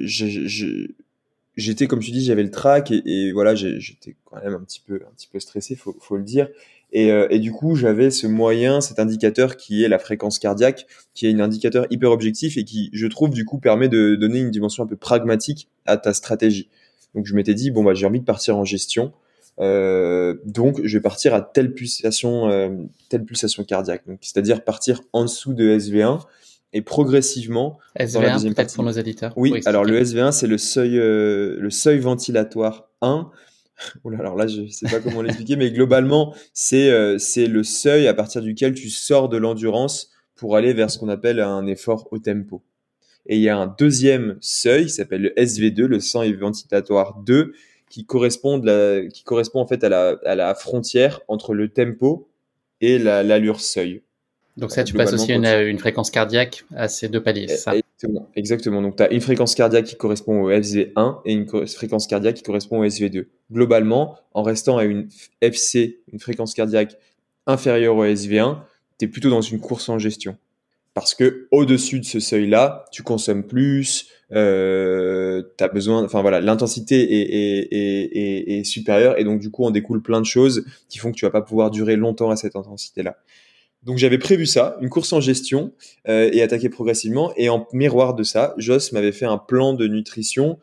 j'étais 1.56 1.88
comme 1.88 1.98
tu 1.98 2.12
dis, 2.12 2.24
j'avais 2.24 2.44
le 2.44 2.52
track 2.52 2.92
et, 2.92 3.32
voilà, 3.32 3.56
j'étais 3.56 4.14
quand 4.24 4.40
même 4.42 4.54
un 4.54 4.60
petit 4.60 4.80
peu, 4.80 4.94
un 4.94 5.12
petit 5.16 5.26
peu 5.26 5.40
stressé, 5.40 5.74
faut, 5.74 5.96
faut 6.00 6.16
le 6.16 6.22
dire. 6.22 6.48
Et, 6.92 7.10
euh, 7.10 7.26
et, 7.30 7.40
du 7.40 7.50
coup, 7.50 7.74
j'avais 7.74 8.10
ce 8.10 8.28
moyen, 8.28 8.80
cet 8.80 9.00
indicateur 9.00 9.56
qui 9.56 9.82
est 9.82 9.88
la 9.88 9.98
fréquence 9.98 10.38
cardiaque, 10.38 10.86
qui 11.14 11.26
est 11.26 11.34
un 11.34 11.40
indicateur 11.40 11.86
hyper 11.90 12.12
objectif 12.12 12.56
et 12.56 12.64
qui, 12.64 12.90
je 12.92 13.06
trouve, 13.08 13.30
du 13.30 13.44
coup, 13.44 13.58
permet 13.58 13.88
de 13.88 14.14
donner 14.14 14.38
une 14.38 14.52
dimension 14.52 14.84
un 14.84 14.86
peu 14.86 14.96
pragmatique 14.96 15.68
à 15.84 15.96
ta 15.96 16.14
stratégie. 16.14 16.68
Donc, 17.14 17.26
je 17.26 17.34
m'étais 17.34 17.54
dit, 17.54 17.72
bon, 17.72 17.82
bah, 17.82 17.92
j'ai 17.92 18.06
envie 18.06 18.20
de 18.20 18.24
partir 18.24 18.56
en 18.56 18.64
gestion. 18.64 19.12
Euh, 19.58 20.36
donc, 20.44 20.80
je 20.84 20.96
vais 20.96 21.02
partir 21.02 21.34
à 21.34 21.42
telle 21.42 21.74
pulsation, 21.74 22.48
euh, 22.48 22.70
telle 23.08 23.24
pulsation 23.24 23.64
cardiaque. 23.64 24.04
C'est-à-dire 24.20 24.62
partir 24.62 25.02
en 25.12 25.24
dessous 25.24 25.54
de 25.54 25.76
SV1 25.76 26.20
et 26.72 26.82
progressivement 26.82 27.78
SV1, 27.98 28.12
dans 28.12 28.20
la 28.20 28.32
deuxième 28.32 28.54
partie. 28.54 28.74
pour 28.74 28.84
nos 28.84 28.92
éditeurs. 28.92 29.32
Oui, 29.36 29.60
alors 29.66 29.84
le 29.84 30.00
SV1 30.00 30.32
c'est 30.32 30.46
le 30.46 30.58
seuil 30.58 30.98
euh, 30.98 31.56
le 31.58 31.70
seuil 31.70 31.98
ventilatoire 31.98 32.88
1. 33.00 33.30
alors 34.18 34.36
là 34.36 34.46
je 34.46 34.66
sais 34.66 34.88
pas 34.88 35.00
comment 35.00 35.22
l'expliquer 35.22 35.56
mais 35.56 35.70
globalement 35.70 36.34
c'est 36.52 36.90
euh, 36.90 37.18
c'est 37.18 37.46
le 37.46 37.62
seuil 37.62 38.06
à 38.06 38.14
partir 38.14 38.42
duquel 38.42 38.74
tu 38.74 38.90
sors 38.90 39.28
de 39.28 39.36
l'endurance 39.36 40.10
pour 40.34 40.56
aller 40.56 40.72
vers 40.72 40.90
ce 40.90 40.98
qu'on 40.98 41.08
appelle 41.08 41.40
un 41.40 41.66
effort 41.66 42.08
au 42.12 42.18
tempo. 42.18 42.62
Et 43.26 43.36
il 43.36 43.42
y 43.42 43.48
a 43.48 43.58
un 43.58 43.66
deuxième 43.66 44.38
seuil 44.40 44.86
qui 44.86 44.92
s'appelle 44.92 45.22
le 45.22 45.30
SV2, 45.30 45.84
le 45.84 46.00
seuil 46.00 46.32
ventilatoire 46.34 47.18
2 47.24 47.52
qui 47.90 48.04
correspond 48.04 48.58
la, 48.62 49.06
qui 49.06 49.22
correspond 49.22 49.60
en 49.60 49.66
fait 49.66 49.82
à 49.84 49.88
la, 49.88 50.16
à 50.24 50.34
la 50.34 50.54
frontière 50.54 51.20
entre 51.28 51.54
le 51.54 51.68
tempo 51.68 52.28
et 52.80 52.98
l'allure 52.98 53.60
seuil. 53.60 54.02
Donc 54.58 54.72
ça, 54.72 54.82
tu 54.82 54.92
passes 54.94 55.12
aussi 55.12 55.32
une, 55.32 55.46
une, 55.46 55.78
fréquence 55.78 56.10
cardiaque 56.10 56.64
à 56.74 56.88
ces 56.88 57.08
deux 57.08 57.22
paliers, 57.22 57.46
ça? 57.46 57.74
Exactement. 58.34 58.82
Donc, 58.82 58.96
tu 58.96 59.02
as 59.02 59.12
une 59.12 59.20
fréquence 59.20 59.54
cardiaque 59.54 59.84
qui 59.84 59.96
correspond 59.96 60.42
au 60.42 60.50
SV1 60.50 61.20
et 61.24 61.32
une 61.32 61.46
fréquence 61.66 62.06
cardiaque 62.06 62.36
qui 62.36 62.42
correspond 62.42 62.80
au 62.80 62.84
SV2. 62.84 63.26
Globalement, 63.52 64.16
en 64.34 64.42
restant 64.42 64.76
à 64.78 64.84
une 64.84 65.08
FC, 65.40 66.00
une 66.12 66.18
fréquence 66.18 66.54
cardiaque 66.54 66.96
inférieure 67.46 67.96
au 67.96 68.04
SV1, 68.04 68.58
tu 68.98 69.04
es 69.04 69.08
plutôt 69.08 69.30
dans 69.30 69.40
une 69.40 69.60
course 69.60 69.88
en 69.88 69.98
gestion. 69.98 70.36
Parce 70.94 71.14
que 71.14 71.46
au-dessus 71.52 72.00
de 72.00 72.04
ce 72.04 72.18
seuil-là, 72.18 72.84
tu 72.90 73.04
consommes 73.04 73.44
plus, 73.44 74.08
euh, 74.32 75.42
as 75.60 75.68
besoin, 75.68 76.04
enfin 76.04 76.22
voilà, 76.22 76.40
l'intensité 76.40 77.00
est, 77.00 77.68
est, 77.70 78.58
est, 78.58 78.64
supérieure 78.64 79.16
et 79.18 79.22
donc 79.22 79.38
du 79.38 79.50
coup, 79.50 79.64
on 79.64 79.70
découle 79.70 80.02
plein 80.02 80.20
de 80.20 80.26
choses 80.26 80.64
qui 80.88 80.98
font 80.98 81.12
que 81.12 81.16
tu 81.16 81.24
vas 81.24 81.30
pas 81.30 81.42
pouvoir 81.42 81.70
durer 81.70 81.94
longtemps 81.94 82.30
à 82.30 82.36
cette 82.36 82.56
intensité-là. 82.56 83.16
Donc 83.88 83.96
j'avais 83.96 84.18
prévu 84.18 84.44
ça, 84.44 84.76
une 84.82 84.90
course 84.90 85.14
en 85.14 85.20
gestion 85.22 85.72
euh, 86.10 86.28
et 86.30 86.42
attaquer 86.42 86.68
progressivement. 86.68 87.32
Et 87.38 87.48
en 87.48 87.66
miroir 87.72 88.12
de 88.12 88.22
ça, 88.22 88.52
Joss 88.58 88.92
m'avait 88.92 89.12
fait 89.12 89.24
un 89.24 89.38
plan 89.38 89.72
de 89.72 89.86
nutrition, 89.86 90.58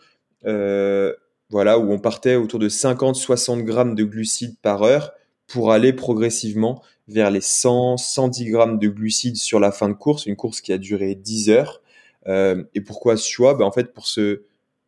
euh, 0.45 1.11
voilà, 1.49 1.79
où 1.79 1.91
on 1.91 1.97
partait 1.97 2.35
autour 2.35 2.59
de 2.59 2.69
50-60 2.69 3.63
grammes 3.63 3.95
de 3.95 4.03
glucides 4.03 4.59
par 4.61 4.83
heure 4.83 5.11
pour 5.47 5.71
aller 5.71 5.91
progressivement 5.91 6.83
vers 7.07 7.31
les 7.31 7.39
100-110 7.39 8.51
grammes 8.51 8.77
de 8.77 8.89
glucides 8.89 9.37
sur 9.37 9.59
la 9.59 9.71
fin 9.71 9.89
de 9.89 9.95
course, 9.95 10.27
une 10.27 10.35
course 10.35 10.61
qui 10.61 10.71
a 10.71 10.77
duré 10.77 11.15
10 11.15 11.49
heures. 11.49 11.81
Euh, 12.27 12.63
et 12.75 12.81
pourquoi 12.81 13.17
ce 13.17 13.27
choix? 13.27 13.55
Ben, 13.55 13.65
En 13.65 13.71
fait, 13.71 13.91
pour 13.91 14.05
se 14.05 14.43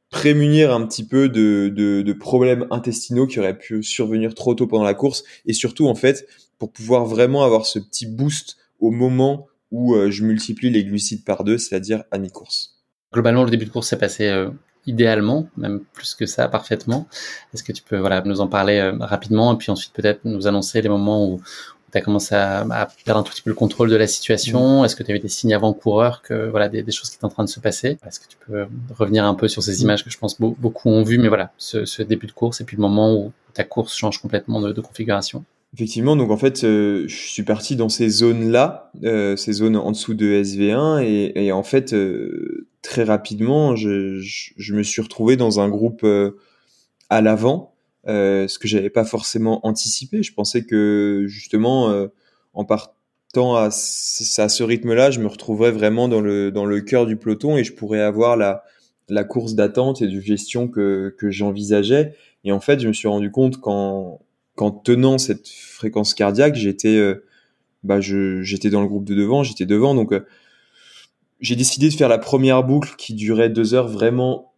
prémunir 0.10 0.74
un 0.74 0.86
petit 0.86 1.06
peu 1.06 1.28
de, 1.28 2.14
problèmes 2.14 2.68
intestinaux 2.70 3.26
qui 3.26 3.40
auraient 3.40 3.58
pu 3.58 3.82
survenir 3.82 4.36
trop 4.36 4.54
tôt 4.54 4.68
pendant 4.68 4.84
la 4.84 4.94
course 4.94 5.24
et 5.46 5.54
surtout 5.54 5.88
en 5.88 5.96
fait 5.96 6.28
pour 6.60 6.72
pouvoir 6.72 7.06
vraiment 7.06 7.44
avoir 7.44 7.66
ce 7.66 7.80
petit 7.80 8.06
boost 8.06 8.58
au 8.80 8.92
moment 8.92 9.48
où 9.72 9.96
euh, 9.96 10.12
je 10.12 10.24
multiplie 10.24 10.70
les 10.70 10.84
glucides 10.84 11.24
par 11.24 11.44
deux, 11.44 11.58
c'est-à-dire 11.58 12.04
à 12.12 12.18
mi-course. 12.18 12.76
Globalement, 13.14 13.44
le 13.44 13.50
début 13.50 13.66
de 13.66 13.70
course 13.70 13.88
s'est 13.88 13.98
passé 13.98 14.28
euh, 14.28 14.50
idéalement, 14.86 15.48
même 15.58 15.82
plus 15.94 16.16
que 16.16 16.26
ça, 16.26 16.48
parfaitement. 16.48 17.08
Est-ce 17.54 17.64
que 17.64 17.72
tu 17.72 17.84
peux 17.84 17.98
voilà, 17.98 18.22
nous 18.22 18.42
en 18.42 18.48
parler 18.48 18.78
euh, 18.80 18.98
rapidement 19.00 19.54
et 19.54 19.58
puis 19.58 19.72
ensuite 19.72 19.94
peut-être 19.94 20.22
nous 20.24 20.48
annoncer 20.48 20.82
les 20.82 20.90
moments 20.90 21.28
où, 21.30 21.42
tu 21.90 21.98
as 21.98 22.02
commencé 22.02 22.36
à, 22.36 22.66
à, 22.70 22.88
perdre 23.06 23.22
un 23.22 23.24
tout 23.24 23.32
petit 23.32 23.42
peu 23.42 23.50
le 23.50 23.56
contrôle 23.56 23.90
de 23.90 23.96
la 23.96 24.08
situation? 24.08 24.82
Mm. 24.82 24.86
Est-ce 24.86 24.96
que 24.98 25.04
tu 25.04 25.12
avais 25.12 25.22
des 25.22 25.30
signes 25.30 25.54
avant-coureurs 25.54 26.22
que 26.22 26.50
voilà 26.50 26.68
des, 26.68 26.84
des, 26.84 26.92
choses 26.92 27.10
qui 27.10 27.16
étaient 27.16 27.24
en 27.24 27.30
train 27.30 27.46
de 27.46 27.50
se 27.50 27.62
passer? 27.62 27.98
Est-ce 28.06 28.20
que 28.20 28.28
tu 28.28 28.38
peux 28.46 28.68
revenir 28.94 29.24
un 29.24 29.36
peu 29.36 29.48
sur 29.48 29.64
ces 29.64 29.78
mm. 29.78 29.84
images 29.84 30.04
que 30.04 30.10
je 30.10 30.18
pense 30.18 30.40
beaucoup 30.40 30.90
ont 30.90 31.04
vues, 31.04 31.18
mais 31.18 31.30
voilà, 31.30 31.54
ce, 31.58 31.86
ce, 31.86 32.04
début 32.04 32.28
de 32.28 32.34
course 32.34 32.60
et 32.60 32.66
puis 32.66 32.76
le 32.76 32.82
moment 32.82 33.14
où 33.14 33.32
ta 33.54 33.64
course 33.64 33.96
change 33.96 34.22
complètement 34.22 34.60
de, 34.60 34.74
de 34.74 34.82
configuration? 34.82 35.46
Effectivement, 35.74 36.16
donc 36.16 36.32
en 36.32 36.38
fait, 36.38 36.64
euh, 36.64 37.06
je 37.08 37.16
suis 37.16 37.44
parti 37.44 37.76
dans 37.76 37.90
ces 37.90 38.10
zones-là, 38.10 38.92
euh, 39.04 39.36
ces 39.36 39.52
zones 39.52 39.76
en 39.76 39.92
dessous 39.92 40.14
de 40.14 40.26
SV1, 40.26 41.04
et, 41.04 41.46
et 41.46 41.52
en 41.52 41.64
fait, 41.64 41.94
euh, 41.94 42.68
très 42.82 43.04
rapidement, 43.04 43.76
je, 43.76 44.18
je, 44.20 44.54
je, 44.56 44.74
me 44.74 44.82
suis 44.82 45.02
retrouvé 45.02 45.36
dans 45.36 45.60
un 45.60 45.68
groupe 45.68 46.06
à 47.10 47.22
l'avant, 47.22 47.76
ce 48.06 48.58
que 48.58 48.68
j'avais 48.68 48.90
pas 48.90 49.04
forcément 49.04 49.66
anticipé. 49.68 50.24
Je 50.24 50.34
pensais 50.34 50.64
que 50.64 51.26
justement, 51.28 52.08
en 52.54 52.66
partant 52.66 53.56
à, 53.56 53.66
à 53.66 53.70
ce 53.72 54.64
rythme-là, 54.64 55.12
je 55.12 55.20
me 55.20 55.28
retrouverais 55.28 55.72
vraiment 55.72 56.08
dans 56.08 56.22
le 56.22 56.50
dans 56.50 56.66
le 56.66 56.80
cœur 56.82 57.06
du 57.06 57.18
peloton 57.18 57.58
et 57.58 57.66
je 57.66 57.74
pourrais 57.74 58.02
avoir 58.02 58.38
la 58.38 58.64
la 59.10 59.26
course 59.26 59.54
d'attente 59.54 60.02
et 60.02 60.08
de 60.08 60.20
gestion 60.22 60.70
que 60.70 61.14
que 61.18 61.30
j'envisageais. 61.30 62.16
Et 62.46 62.54
en 62.54 62.62
fait, 62.62 62.80
je 62.80 62.88
me 62.88 62.94
suis 62.94 63.10
rendu 63.10 63.32
compte 63.32 63.58
qu'en 63.58 64.22
qu'en 64.58 64.72
tenant 64.72 65.20
cette 65.20 65.48
fréquence 65.48 66.16
cardiaque, 66.16 66.56
j'étais 66.56 66.98
euh, 66.98 67.24
bah 67.84 68.02
j'étais 68.02 68.72
dans 68.72 68.82
le 68.82 68.88
groupe 68.88 69.06
de 69.06 69.16
devant, 69.16 69.44
j'étais 69.44 69.68
devant. 69.68 69.94
Donc, 69.94 70.12
euh, 70.12 70.26
j'ai 71.40 71.56
décidé 71.56 71.90
de 71.90 71.94
faire 71.94 72.10
la 72.10 72.18
première 72.18 72.64
boucle 72.64 72.96
qui 72.98 73.14
durait 73.14 73.50
deux 73.50 73.76
heures 73.76 73.88
vraiment 73.88 74.54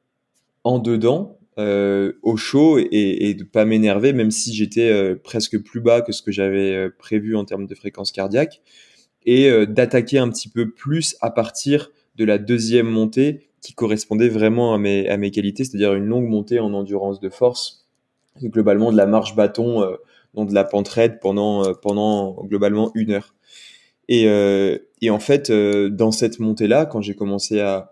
en 0.63 0.79
dedans, 0.79 1.37
euh, 1.59 2.13
au 2.23 2.37
chaud, 2.37 2.79
et, 2.79 2.87
et 2.91 3.33
de 3.33 3.43
pas 3.43 3.65
m'énerver, 3.65 4.13
même 4.13 4.31
si 4.31 4.55
j'étais 4.55 5.15
presque 5.17 5.61
plus 5.61 5.81
bas 5.81 6.01
que 6.01 6.13
ce 6.13 6.21
que 6.21 6.31
j'avais 6.31 6.89
prévu 6.97 7.35
en 7.35 7.43
termes 7.43 7.67
de 7.67 7.75
fréquence 7.75 8.13
cardiaque, 8.13 8.61
et 9.25 9.51
d'attaquer 9.67 10.17
un 10.17 10.29
petit 10.29 10.47
peu 10.47 10.71
plus 10.71 11.17
à 11.19 11.29
partir 11.29 11.91
de 12.15 12.23
la 12.23 12.37
deuxième 12.37 12.87
montée 12.87 13.49
qui 13.61 13.73
correspondait 13.73 14.29
vraiment 14.29 14.73
à 14.73 14.77
mes, 14.77 15.09
à 15.09 15.17
mes 15.17 15.31
qualités, 15.31 15.65
c'est-à-dire 15.65 15.93
une 15.93 16.05
longue 16.05 16.29
montée 16.29 16.59
en 16.61 16.73
endurance 16.73 17.19
de 17.19 17.29
force 17.29 17.78
globalement 18.41 18.91
de 18.91 18.97
la 18.97 19.05
marche 19.05 19.35
bâton, 19.35 19.83
euh, 19.83 19.95
de 20.35 20.53
la 20.53 20.63
pente 20.63 20.87
raide 20.87 21.19
pendant, 21.19 21.65
euh, 21.65 21.73
pendant 21.73 22.43
globalement 22.45 22.91
une 22.95 23.11
heure. 23.11 23.35
Et, 24.07 24.27
euh, 24.27 24.77
et 25.01 25.09
en 25.09 25.19
fait, 25.19 25.51
dans 25.51 26.11
cette 26.11 26.39
montée-là, 26.39 26.85
quand 26.85 27.01
j'ai 27.01 27.15
commencé 27.15 27.59
à 27.59 27.91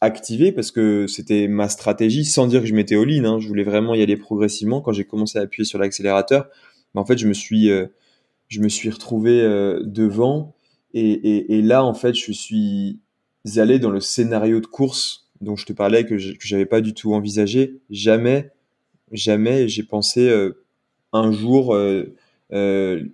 activer, 0.00 0.52
parce 0.52 0.70
que 0.70 1.06
c'était 1.06 1.48
ma 1.48 1.68
stratégie, 1.68 2.24
sans 2.24 2.46
dire 2.46 2.60
que 2.60 2.66
je 2.66 2.74
m'étais 2.74 2.96
all 2.96 3.10
in, 3.10 3.24
hein, 3.24 3.38
je 3.40 3.48
voulais 3.48 3.64
vraiment 3.64 3.94
y 3.94 4.02
aller 4.02 4.16
progressivement, 4.16 4.80
quand 4.80 4.92
j'ai 4.92 5.04
commencé 5.04 5.38
à 5.38 5.42
appuyer 5.42 5.64
sur 5.64 5.78
l'accélérateur, 5.78 6.48
bah, 6.94 7.00
en 7.00 7.04
fait, 7.04 7.18
je 7.18 7.26
me 7.26 7.32
suis, 7.32 7.68
je 8.48 8.60
me 8.60 8.68
suis 8.68 8.90
retrouvé 8.90 9.42
devant. 9.82 10.54
Et, 10.94 11.10
et, 11.10 11.56
et, 11.56 11.62
là, 11.62 11.84
en 11.84 11.94
fait, 11.94 12.14
je 12.14 12.30
suis 12.30 13.00
allé 13.56 13.78
dans 13.78 13.90
le 13.90 14.00
scénario 14.00 14.60
de 14.60 14.66
course 14.66 15.28
dont 15.40 15.56
je 15.56 15.66
te 15.66 15.72
parlais, 15.72 16.06
que 16.06 16.16
j'avais 16.16 16.66
pas 16.66 16.80
du 16.80 16.94
tout 16.94 17.12
envisagé. 17.12 17.80
Jamais 17.90 18.52
jamais 19.12 19.68
j'ai 19.68 19.82
pensé 19.82 20.28
euh, 20.28 20.64
un 21.12 21.32
jour 21.32 21.74
euh, 21.74 22.14
euh, 22.52 23.04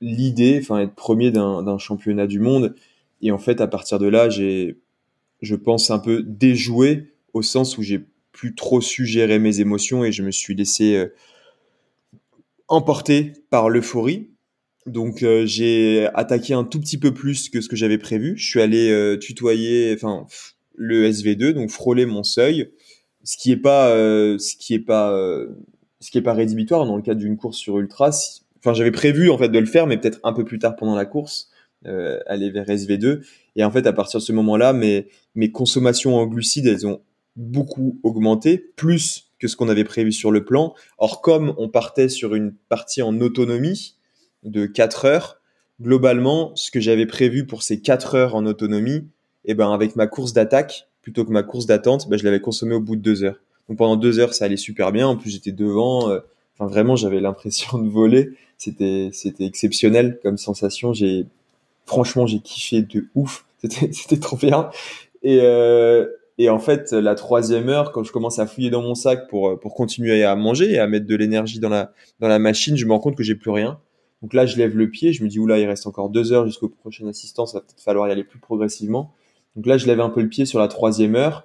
l'idée, 0.00 0.58
enfin 0.60 0.80
être 0.80 0.94
premier 0.94 1.30
d'un 1.30 1.78
championnat 1.78 2.26
du 2.26 2.40
monde. 2.40 2.74
Et 3.22 3.30
en 3.30 3.38
fait, 3.38 3.60
à 3.60 3.66
partir 3.66 3.98
de 3.98 4.06
là, 4.06 4.30
j'ai, 4.30 4.78
je 5.42 5.54
pense, 5.54 5.90
un 5.90 5.98
peu 5.98 6.22
déjoué 6.22 7.12
au 7.32 7.42
sens 7.42 7.76
où 7.78 7.82
j'ai 7.82 8.04
plus 8.32 8.54
trop 8.54 8.80
su 8.80 9.04
gérer 9.06 9.38
mes 9.38 9.60
émotions 9.60 10.04
et 10.04 10.12
je 10.12 10.22
me 10.22 10.30
suis 10.30 10.54
laissé 10.54 11.06
emporter 12.68 13.32
par 13.50 13.68
l'euphorie. 13.68 14.30
Donc 14.86 15.22
j'ai 15.44 16.08
attaqué 16.14 16.54
un 16.54 16.64
tout 16.64 16.80
petit 16.80 16.96
peu 16.96 17.12
plus 17.12 17.50
que 17.50 17.60
ce 17.60 17.68
que 17.68 17.76
j'avais 17.76 17.98
prévu. 17.98 18.38
Je 18.38 18.48
suis 18.48 18.62
allé 18.62 19.18
tutoyer, 19.20 19.92
enfin 19.94 20.26
le 20.76 21.10
SV2, 21.10 21.50
donc 21.50 21.68
frôler 21.68 22.06
mon 22.06 22.22
seuil 22.22 22.70
ce 23.24 23.36
qui 23.36 23.52
est 23.52 23.56
pas 23.56 23.90
euh, 23.90 24.38
ce 24.38 24.56
qui 24.56 24.74
est 24.74 24.80
pas 24.80 25.12
euh, 25.12 25.48
ce 26.00 26.10
qui 26.10 26.18
est 26.18 26.22
pas 26.22 26.34
rédhibitoire 26.34 26.86
dans 26.86 26.96
le 26.96 27.02
cadre 27.02 27.20
d'une 27.20 27.36
course 27.36 27.58
sur 27.58 27.78
ultra 27.78 28.10
enfin 28.58 28.74
j'avais 28.74 28.90
prévu 28.90 29.30
en 29.30 29.38
fait 29.38 29.48
de 29.48 29.58
le 29.58 29.66
faire 29.66 29.86
mais 29.86 29.98
peut-être 29.98 30.20
un 30.24 30.32
peu 30.32 30.44
plus 30.44 30.58
tard 30.58 30.76
pendant 30.76 30.94
la 30.94 31.04
course 31.04 31.50
euh, 31.86 32.18
aller 32.26 32.50
vers 32.50 32.66
SV2 32.66 33.20
et 33.56 33.64
en 33.64 33.70
fait 33.70 33.86
à 33.86 33.92
partir 33.92 34.20
de 34.20 34.24
ce 34.24 34.32
moment-là 34.32 34.72
mes 34.72 35.08
mes 35.34 35.50
consommations 35.50 36.16
en 36.16 36.26
glucides 36.26 36.66
elles 36.66 36.86
ont 36.86 37.00
beaucoup 37.36 37.98
augmenté 38.02 38.58
plus 38.76 39.30
que 39.40 39.48
ce 39.48 39.56
qu'on 39.56 39.68
avait 39.68 39.84
prévu 39.84 40.12
sur 40.12 40.30
le 40.30 40.44
plan. 40.44 40.74
Or 40.98 41.22
comme 41.22 41.54
on 41.58 41.68
partait 41.68 42.08
sur 42.08 42.34
une 42.34 42.54
partie 42.68 43.02
en 43.02 43.18
autonomie 43.20 43.96
de 44.44 44.66
4 44.66 45.04
heures 45.06 45.40
globalement 45.80 46.54
ce 46.56 46.70
que 46.70 46.78
j'avais 46.78 47.06
prévu 47.06 47.46
pour 47.46 47.62
ces 47.62 47.80
4 47.80 48.14
heures 48.14 48.34
en 48.34 48.44
autonomie 48.46 49.08
et 49.46 49.52
eh 49.52 49.54
ben 49.54 49.72
avec 49.72 49.96
ma 49.96 50.06
course 50.06 50.34
d'attaque 50.34 50.89
plutôt 51.02 51.24
que 51.24 51.30
ma 51.30 51.42
course 51.42 51.66
d'attente, 51.66 52.08
bah, 52.08 52.16
je 52.16 52.24
l'avais 52.24 52.40
consommé 52.40 52.74
au 52.74 52.80
bout 52.80 52.96
de 52.96 53.02
deux 53.02 53.24
heures. 53.24 53.40
Donc 53.68 53.78
pendant 53.78 53.96
deux 53.96 54.18
heures, 54.18 54.34
ça 54.34 54.46
allait 54.46 54.56
super 54.56 54.92
bien. 54.92 55.06
En 55.06 55.16
plus, 55.16 55.30
j'étais 55.30 55.52
devant. 55.52 56.10
Euh, 56.10 56.20
enfin, 56.58 56.70
vraiment, 56.70 56.96
j'avais 56.96 57.20
l'impression 57.20 57.78
de 57.78 57.88
voler. 57.88 58.30
C'était, 58.58 59.10
c'était 59.12 59.44
exceptionnel 59.44 60.18
comme 60.22 60.36
sensation. 60.36 60.92
J'ai, 60.92 61.26
franchement, 61.86 62.26
j'ai 62.26 62.40
kiffé 62.40 62.82
de 62.82 63.06
ouf. 63.14 63.44
C'était, 63.60 63.92
c'était 63.92 64.16
trop 64.16 64.38
bien. 64.38 64.70
Et, 65.22 65.40
euh, 65.42 66.06
et 66.38 66.48
en 66.48 66.58
fait, 66.58 66.92
la 66.92 67.14
troisième 67.14 67.68
heure, 67.68 67.92
quand 67.92 68.04
je 68.04 68.10
commence 68.10 68.38
à 68.38 68.46
fouiller 68.46 68.70
dans 68.70 68.80
mon 68.80 68.94
sac 68.94 69.28
pour, 69.28 69.60
pour 69.60 69.74
continuer 69.74 70.24
à 70.24 70.34
manger 70.34 70.72
et 70.72 70.78
à 70.78 70.86
mettre 70.86 71.06
de 71.06 71.14
l'énergie 71.14 71.60
dans 71.60 71.68
la, 71.68 71.92
dans 72.20 72.28
la 72.28 72.38
machine, 72.38 72.78
je 72.78 72.86
me 72.86 72.92
rends 72.92 73.00
compte 73.00 73.16
que 73.16 73.22
j'ai 73.22 73.34
plus 73.34 73.50
rien. 73.50 73.78
Donc 74.22 74.34
là, 74.34 74.46
je 74.46 74.56
lève 74.56 74.76
le 74.76 74.88
pied, 74.88 75.12
je 75.12 75.22
me 75.22 75.28
dis, 75.28 75.38
oula, 75.38 75.58
il 75.58 75.66
reste 75.66 75.86
encore 75.86 76.08
deux 76.08 76.32
heures 76.32 76.46
jusqu'au 76.46 76.70
prochain 76.70 77.06
assistant, 77.06 77.44
ça 77.44 77.58
va 77.58 77.62
peut-être 77.62 77.82
falloir 77.82 78.08
y 78.08 78.12
aller 78.12 78.24
plus 78.24 78.38
progressivement. 78.38 79.12
Donc 79.60 79.66
là, 79.66 79.76
je 79.76 79.86
lève 79.86 80.00
un 80.00 80.08
peu 80.08 80.22
le 80.22 80.30
pied 80.30 80.46
sur 80.46 80.58
la 80.58 80.68
troisième 80.68 81.16
heure, 81.16 81.44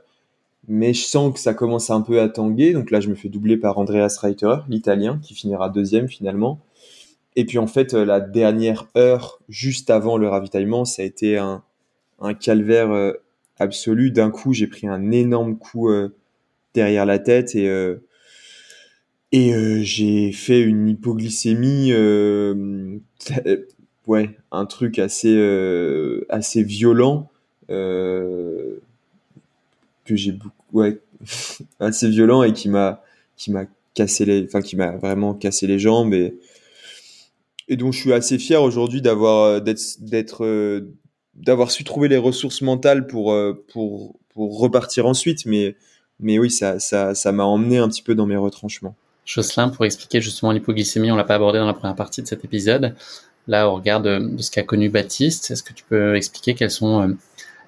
mais 0.70 0.94
je 0.94 1.04
sens 1.04 1.34
que 1.34 1.40
ça 1.42 1.54
commence 1.54 1.90
un 1.90 2.00
peu 2.00 2.22
à 2.22 2.30
tanguer. 2.30 2.72
Donc 2.72 2.90
là, 2.90 3.02
je 3.02 3.10
me 3.10 3.16
fais 3.16 3.28
doubler 3.28 3.58
par 3.58 3.78
Andreas 3.78 4.18
Reiter, 4.22 4.56
l'Italien, 4.70 5.20
qui 5.22 5.34
finira 5.34 5.68
deuxième 5.68 6.08
finalement. 6.08 6.62
Et 7.36 7.44
puis 7.44 7.58
en 7.58 7.68
fait, 7.68 7.94
euh, 7.94 8.06
la 8.06 8.22
dernière 8.22 8.88
heure, 8.96 9.42
juste 9.50 9.90
avant 9.90 10.18
le 10.18 10.30
ravitaillement, 10.30 10.86
ça 10.86 11.02
a 11.02 11.06
été 11.06 11.38
un, 11.38 11.62
calvaire 12.40 12.90
euh, 12.92 13.12
absolu. 13.60 14.12
D'un 14.12 14.32
coup, 14.32 14.54
j'ai 14.54 14.68
pris 14.68 14.88
un 14.88 15.12
énorme 15.12 15.58
coup 15.58 15.90
euh, 15.90 16.16
derrière 16.74 17.06
la 17.06 17.20
tête 17.20 17.54
et 17.54 17.70
j'ai 19.34 20.32
fait 20.32 20.62
une 20.62 20.88
hypoglycémie, 20.88 21.92
ouais, 24.08 24.30
un 24.54 24.66
truc 24.66 25.00
assez 25.00 25.36
violent 26.64 27.30
que 27.68 28.80
j'ai 30.06 30.32
beaucoup, 30.32 30.52
ouais, 30.74 31.00
assez 31.80 32.10
violent 32.10 32.44
et 32.44 32.54
qui 32.54 32.70
m'a, 32.70 33.04
qui 33.38 33.52
m'a 33.52 33.66
cassé 33.94 34.26
les, 34.26 34.46
enfin 34.46 34.62
qui 34.62 34.76
m'a 34.76 34.92
vraiment 34.92 35.34
cassé 35.34 35.68
les 35.68 35.80
jambes 35.80 36.14
et 36.14 36.36
et 37.68 37.78
donc 37.78 37.94
je 37.94 38.00
suis 38.00 38.14
assez 38.14 38.38
fier 38.38 38.62
aujourd'hui 38.62 39.02
d'avoir 39.02 39.60
d'être 39.62 39.98
d'être 40.00 40.84
d'avoir 41.36 41.72
su 41.72 41.84
trouver 41.84 42.08
les 42.08 42.18
ressources 42.18 42.62
mentales 42.62 43.08
pour, 43.08 43.36
pour, 43.72 44.16
pour 44.34 44.60
repartir 44.60 45.06
ensuite. 45.06 45.46
Mais, 45.46 45.76
mais 46.20 46.40
oui, 46.40 46.50
ça, 46.50 46.80
ça, 46.80 47.32
m'a 47.32 47.44
emmené 47.44 47.78
un 47.78 47.90
petit 47.90 48.02
peu 48.02 48.16
dans 48.16 48.26
mes 48.26 48.38
retranchements. 48.38 48.96
Jocelyn, 49.26 49.70
pour 49.70 49.86
expliquer 49.86 50.22
justement 50.22 50.52
l'hypoglycémie, 50.52 51.12
on 51.12 51.16
l'a 51.16 51.24
pas 51.24 51.36
abordé 51.36 51.60
dans 51.60 51.66
la 51.66 51.74
première 51.74 51.96
partie 51.96 52.22
de 52.22 52.28
cet 52.28 52.46
épisode. 52.46 52.96
Là, 53.48 53.70
au 53.70 53.76
regard 53.76 54.02
de, 54.02 54.32
ce 54.38 54.50
qu'a 54.52 54.64
connu 54.64 54.90
Baptiste, 54.90 55.52
est-ce 55.52 55.64
que 55.64 55.74
tu 55.74 55.84
peux 55.84 56.16
expliquer 56.16 56.54
quels 56.56 56.72
sont 56.72 57.02
euh, 57.02 57.14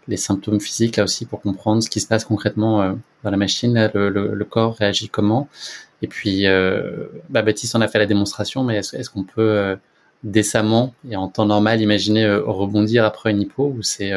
les 0.07 0.17
symptômes 0.17 0.59
physiques 0.59 0.97
là 0.97 1.03
aussi 1.03 1.25
pour 1.25 1.41
comprendre 1.41 1.83
ce 1.83 1.89
qui 1.89 1.99
se 1.99 2.07
passe 2.07 2.25
concrètement 2.25 2.81
euh, 2.81 2.93
dans 3.23 3.31
la 3.31 3.37
machine, 3.37 3.89
le, 3.93 4.43
corps 4.43 4.75
réagit 4.75 5.09
comment 5.09 5.47
Et 6.01 6.07
puis, 6.07 6.47
euh, 6.47 7.07
bah, 7.29 7.41
Baptiste 7.41 7.75
en 7.75 7.81
a 7.81 7.87
fait 7.87 7.99
la 7.99 8.05
démonstration, 8.05 8.63
mais 8.63 8.77
est-ce, 8.77 9.09
qu'on 9.09 9.23
peut 9.23 9.77
décemment 10.23 10.93
et 11.09 11.15
en 11.15 11.27
temps 11.27 11.45
normal 11.45 11.81
imaginer 11.81 12.27
rebondir 12.27 13.05
après 13.05 13.31
une 13.31 13.41
hypo 13.41 13.73
ou 13.77 13.83
c'est 13.83 14.11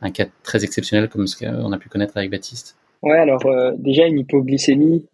un 0.00 0.10
cas 0.10 0.26
très 0.42 0.64
exceptionnel 0.64 1.08
comme 1.08 1.26
ce 1.26 1.36
qu'on 1.36 1.72
a 1.72 1.78
pu 1.78 1.88
connaître 1.88 2.16
avec 2.16 2.30
Baptiste? 2.30 2.76
Ouais, 3.02 3.18
alors 3.18 3.44
déjà 3.76 4.06
une 4.06 4.20
hypoglycémie, 4.20 5.06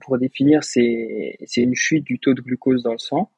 pour 0.00 0.18
définir, 0.18 0.64
c'est 0.64 1.38
une 1.56 1.74
chute 1.74 2.04
du 2.04 2.18
taux 2.18 2.34
de 2.34 2.40
glucose 2.40 2.82
dans 2.82 2.92
le 2.92 2.98
sang. 2.98 3.30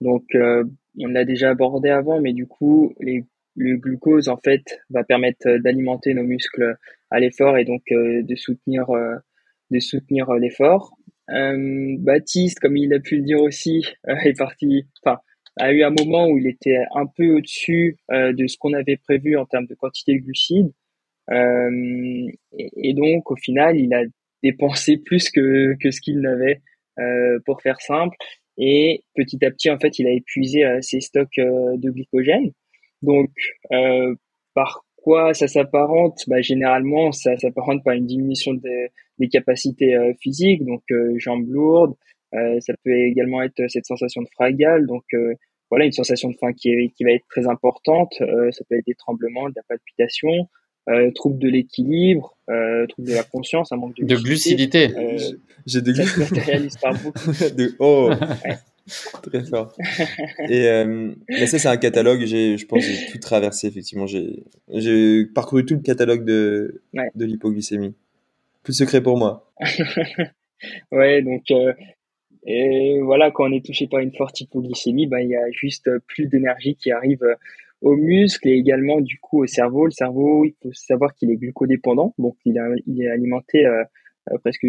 Donc 0.00 0.24
on 0.34 1.06
l'a 1.06 1.24
déjà 1.24 1.50
abordé 1.50 1.88
avant, 1.88 2.20
mais 2.20 2.32
du 2.32 2.46
coup, 2.46 2.94
les, 3.00 3.24
le 3.56 3.76
glucose 3.76 4.28
en 4.28 4.36
fait 4.36 4.80
va 4.90 5.04
permettre 5.04 5.48
euh, 5.48 5.58
d'alimenter 5.58 6.14
nos 6.14 6.24
muscles 6.24 6.76
à 7.10 7.20
l'effort 7.20 7.58
et 7.58 7.64
donc 7.64 7.82
euh, 7.92 8.22
de 8.22 8.34
soutenir 8.36 8.90
euh, 8.90 9.16
de 9.70 9.78
soutenir 9.78 10.32
l'effort. 10.34 10.92
Baptiste, 11.28 12.58
comme 12.58 12.76
il 12.76 12.92
a 12.92 12.98
pu 12.98 13.18
le 13.18 13.22
dire 13.22 13.40
aussi, 13.40 13.86
est 14.04 14.36
parti, 14.36 14.86
enfin, 15.04 15.20
a 15.60 15.72
eu 15.72 15.84
un 15.84 15.90
moment 15.90 16.26
où 16.26 16.38
il 16.38 16.48
était 16.48 16.78
un 16.96 17.06
peu 17.06 17.36
au-dessus 17.36 17.98
de 18.10 18.46
ce 18.48 18.56
qu'on 18.58 18.72
avait 18.72 18.96
prévu 18.96 19.36
en 19.36 19.46
termes 19.46 19.66
de 19.66 19.76
quantité 19.76 20.14
de 20.14 20.24
glucides. 20.24 20.72
Et, 21.30 22.36
et, 22.58 22.94
donc, 22.94 23.30
au 23.30 23.36
final, 23.36 23.78
il 23.78 23.94
a 23.94 24.02
dépensé 24.42 24.96
plus 25.04 25.30
que, 25.30 25.76
que 25.80 25.92
ce 25.92 26.00
qu'il 26.00 26.18
n'avait, 26.18 26.62
pour 27.44 27.62
faire 27.62 27.80
simple. 27.80 28.16
Et 28.62 29.04
petit 29.14 29.42
à 29.44 29.50
petit, 29.50 29.70
en 29.70 29.78
fait, 29.78 29.98
il 29.98 30.06
a 30.06 30.12
épuisé 30.12 30.64
euh, 30.64 30.80
ses 30.82 31.00
stocks 31.00 31.38
euh, 31.38 31.78
de 31.78 31.90
glycogène. 31.90 32.52
Donc, 33.02 33.30
euh, 33.72 34.14
par 34.54 34.84
quoi 34.96 35.34
ça 35.34 35.48
s'apparente? 35.48 36.18
Bah, 36.26 36.40
Généralement, 36.40 37.12
ça 37.12 37.36
s'apparente 37.36 37.82
par 37.84 37.94
une 37.94 38.06
diminution 38.06 38.54
des, 38.54 38.88
des 39.18 39.28
capacités 39.28 39.96
physiques, 40.20 40.64
donc 40.64 40.82
jambes 41.16 41.48
lourdes. 41.48 41.94
ça 42.32 42.74
peut 42.84 42.92
également 42.92 43.42
être 43.42 43.62
cette 43.68 43.86
sensation 43.86 44.22
de 44.22 44.28
fragale, 44.34 44.86
donc 44.86 45.04
voilà, 45.70 45.86
une 45.86 45.92
sensation 45.92 46.30
de 46.30 46.36
faim 46.36 46.52
qui, 46.52 46.92
qui 46.96 47.04
va 47.04 47.12
être 47.12 47.26
très 47.28 47.46
importante. 47.46 48.12
ça 48.18 48.64
peut 48.68 48.76
être 48.76 48.86
des 48.86 48.94
tremblements, 48.94 49.48
de 49.48 49.54
la 49.56 49.62
palpitation, 49.68 50.48
euh, 50.88 51.10
trouble 51.12 51.38
de 51.38 51.48
l'équilibre, 51.48 52.36
euh, 52.48 52.86
trouble 52.86 53.08
de 53.08 53.14
la 53.14 53.22
conscience, 53.22 53.70
un 53.70 53.76
manque 53.76 53.96
de, 53.96 54.06
de 54.06 54.16
lucidité. 54.16 54.90
Euh, 54.96 55.18
J'ai 55.66 55.82
des 55.82 55.94
ça 55.94 56.18
matérialise 56.18 56.76
par 56.78 56.94
beaucoup. 56.94 57.30
de... 57.56 57.76
Oh, 57.78 58.10
très 59.22 59.44
fort. 59.44 59.74
Et 60.48 60.68
euh, 60.68 61.12
mais 61.28 61.46
ça, 61.46 61.58
c'est 61.58 61.68
un 61.68 61.76
catalogue. 61.76 62.24
J'ai, 62.24 62.56
je 62.56 62.66
pense, 62.66 62.82
j'ai 62.82 63.12
tout 63.12 63.18
traversé 63.18 63.66
effectivement. 63.68 64.06
J'ai, 64.06 64.44
j'ai 64.68 65.26
parcouru 65.26 65.64
tout 65.64 65.74
le 65.74 65.80
catalogue 65.80 66.24
de 66.24 66.82
de 66.92 67.24
l'hypoglycémie. 67.24 67.94
Plus 68.62 68.74
secret 68.74 69.02
pour 69.02 69.16
moi. 69.16 69.50
ouais, 70.92 71.22
donc. 71.22 71.50
Euh, 71.50 71.72
et 72.46 72.98
voilà, 73.02 73.30
quand 73.30 73.50
on 73.50 73.52
est 73.52 73.64
touché 73.64 73.86
par 73.86 74.00
une 74.00 74.14
forte 74.14 74.40
hypoglycémie, 74.40 75.06
ben, 75.06 75.18
il 75.18 75.28
y 75.28 75.36
a 75.36 75.50
juste 75.50 75.90
plus 76.06 76.26
d'énergie 76.26 76.74
qui 76.74 76.90
arrive 76.90 77.22
aux 77.82 77.96
muscles 77.96 78.48
et 78.48 78.52
également 78.52 79.00
du 79.00 79.18
coup 79.18 79.42
au 79.42 79.46
cerveau. 79.46 79.86
Le 79.86 79.90
cerveau, 79.90 80.44
il 80.44 80.54
faut 80.62 80.72
savoir 80.72 81.14
qu'il 81.14 81.30
est 81.30 81.36
glucodépendant, 81.36 82.14
donc 82.18 82.36
il, 82.44 82.60
il 82.86 83.02
est 83.02 83.10
alimenté 83.10 83.66
euh, 83.66 83.80
euh, 83.80 83.84
presque 84.42 84.66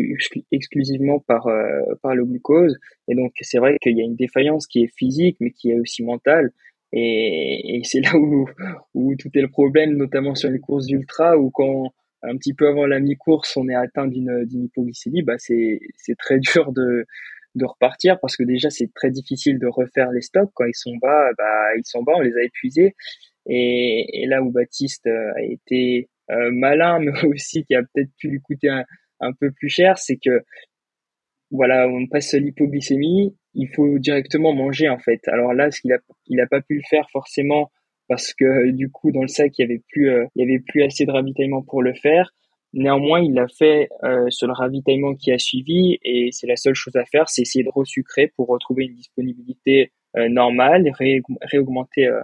exclusivement 0.51 1.19
par 1.19 1.47
euh, 1.47 1.81
par 2.01 2.15
le 2.15 2.25
glucose. 2.25 2.77
Et 3.07 3.15
donc 3.15 3.33
c'est 3.41 3.59
vrai 3.59 3.77
qu'il 3.81 3.97
y 3.97 4.01
a 4.01 4.05
une 4.05 4.15
défaillance 4.15 4.67
qui 4.67 4.83
est 4.83 4.93
physique, 4.97 5.37
mais 5.39 5.51
qui 5.51 5.71
est 5.71 5.79
aussi 5.79 6.03
mentale. 6.03 6.51
Et, 6.93 7.77
et 7.77 7.81
c'est 7.83 8.01
là 8.01 8.15
où 8.15 8.47
où 8.93 9.15
tout 9.15 9.29
est 9.35 9.41
le 9.41 9.49
problème, 9.49 9.95
notamment 9.95 10.35
sur 10.35 10.49
les 10.49 10.59
courses 10.59 10.87
d'ultra, 10.87 11.37
où 11.37 11.49
quand 11.51 11.93
un 12.23 12.37
petit 12.37 12.53
peu 12.53 12.67
avant 12.67 12.85
la 12.85 12.99
mi-course, 12.99 13.57
on 13.57 13.67
est 13.67 13.75
atteint 13.75 14.07
d'une 14.07 14.45
hypoglycémie, 14.45 15.23
bah 15.23 15.37
c'est 15.37 15.79
c'est 15.97 16.15
très 16.17 16.39
dur 16.39 16.71
de 16.71 17.05
de 17.55 17.65
repartir 17.65 18.19
parce 18.21 18.37
que 18.37 18.43
déjà 18.43 18.69
c'est 18.69 18.93
très 18.93 19.11
difficile 19.11 19.59
de 19.59 19.67
refaire 19.67 20.11
les 20.11 20.21
stocks 20.21 20.51
quand 20.53 20.65
ils 20.65 20.75
sont 20.75 20.95
bas 21.01 21.31
bah 21.37 21.75
ils 21.77 21.85
sont 21.85 22.01
bas 22.03 22.13
on 22.15 22.21
les 22.21 22.33
a 22.37 22.43
épuisés 22.43 22.95
et, 23.45 24.23
et 24.23 24.25
là 24.27 24.41
où 24.41 24.51
Baptiste 24.51 25.07
euh, 25.07 25.33
a 25.35 25.41
été 25.41 26.09
euh, 26.31 26.49
malin 26.51 26.99
mais 27.01 27.25
aussi 27.25 27.65
qui 27.65 27.75
a 27.75 27.81
peut-être 27.81 28.11
pu 28.17 28.29
lui 28.29 28.39
coûter 28.39 28.69
un, 28.69 28.85
un 29.21 29.33
peu 29.33 29.51
plus 29.51 29.69
cher 29.69 29.97
c'est 29.97 30.17
que 30.17 30.43
voilà 31.51 31.87
on 31.87 32.07
passe 32.07 32.33
l'hypoglycémie 32.33 33.35
il 33.53 33.67
faut 33.75 33.99
directement 33.99 34.53
manger 34.53 34.89
en 34.89 34.99
fait. 34.99 35.27
Alors 35.27 35.53
là 35.53 35.71
ce 35.71 35.81
qu'il 35.81 35.93
a 35.93 35.99
il 36.27 36.39
a 36.39 36.47
pas 36.47 36.61
pu 36.61 36.75
le 36.75 36.83
faire 36.89 37.09
forcément 37.11 37.71
parce 38.07 38.33
que 38.33 38.71
du 38.71 38.89
coup 38.89 39.11
dans 39.11 39.21
le 39.21 39.27
sac 39.27 39.57
il 39.57 39.61
y 39.61 39.65
avait 39.65 39.81
plus 39.89 40.09
euh, 40.09 40.25
il 40.35 40.41
y 40.41 40.49
avait 40.49 40.63
plus 40.65 40.83
assez 40.83 41.05
de 41.05 41.11
ravitaillement 41.11 41.61
pour 41.61 41.81
le 41.81 41.93
faire. 41.93 42.33
Néanmoins, 42.73 43.19
il 43.19 43.33
l'a 43.33 43.47
fait 43.49 43.89
euh, 44.03 44.29
sur 44.29 44.47
le 44.47 44.53
ravitaillement 44.53 45.13
qui 45.13 45.31
a 45.33 45.37
suivi 45.37 45.99
et 46.03 46.29
c'est 46.31 46.47
la 46.47 46.55
seule 46.55 46.73
chose 46.73 46.95
à 46.95 47.03
faire, 47.03 47.27
c'est 47.27 47.41
essayer 47.41 47.65
de 47.65 47.69
resucrer 47.69 48.31
pour 48.37 48.47
retrouver 48.47 48.85
une 48.85 48.95
disponibilité 48.95 49.91
euh, 50.17 50.27
normale, 50.27 50.91
réaugmenter 51.41 52.07
euh, 52.07 52.21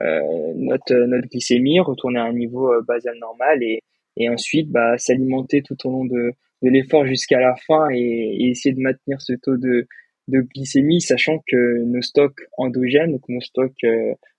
euh, 0.00 0.52
notre, 0.56 0.94
notre 0.94 1.28
glycémie, 1.28 1.80
retourner 1.80 2.18
à 2.18 2.24
un 2.24 2.32
niveau 2.32 2.72
basal 2.82 3.18
normal 3.18 3.62
et, 3.62 3.82
et 4.16 4.28
ensuite 4.28 4.70
bah, 4.70 4.98
s'alimenter 4.98 5.62
tout 5.62 5.76
au 5.84 5.90
long 5.90 6.04
de, 6.04 6.32
de 6.62 6.70
l'effort 6.70 7.06
jusqu'à 7.06 7.40
la 7.40 7.54
fin 7.66 7.88
et, 7.90 7.98
et, 7.98 8.50
essayer 8.50 8.74
de 8.74 8.80
maintenir 8.80 9.20
ce 9.20 9.34
taux 9.34 9.56
de, 9.56 9.86
de 10.28 10.40
glycémie, 10.40 11.00
sachant 11.00 11.42
que 11.46 11.84
nos 11.84 12.02
stocks 12.02 12.40
endogènes, 12.56 13.12
donc 13.12 13.28
nos 13.28 13.40
stocks 13.40 13.84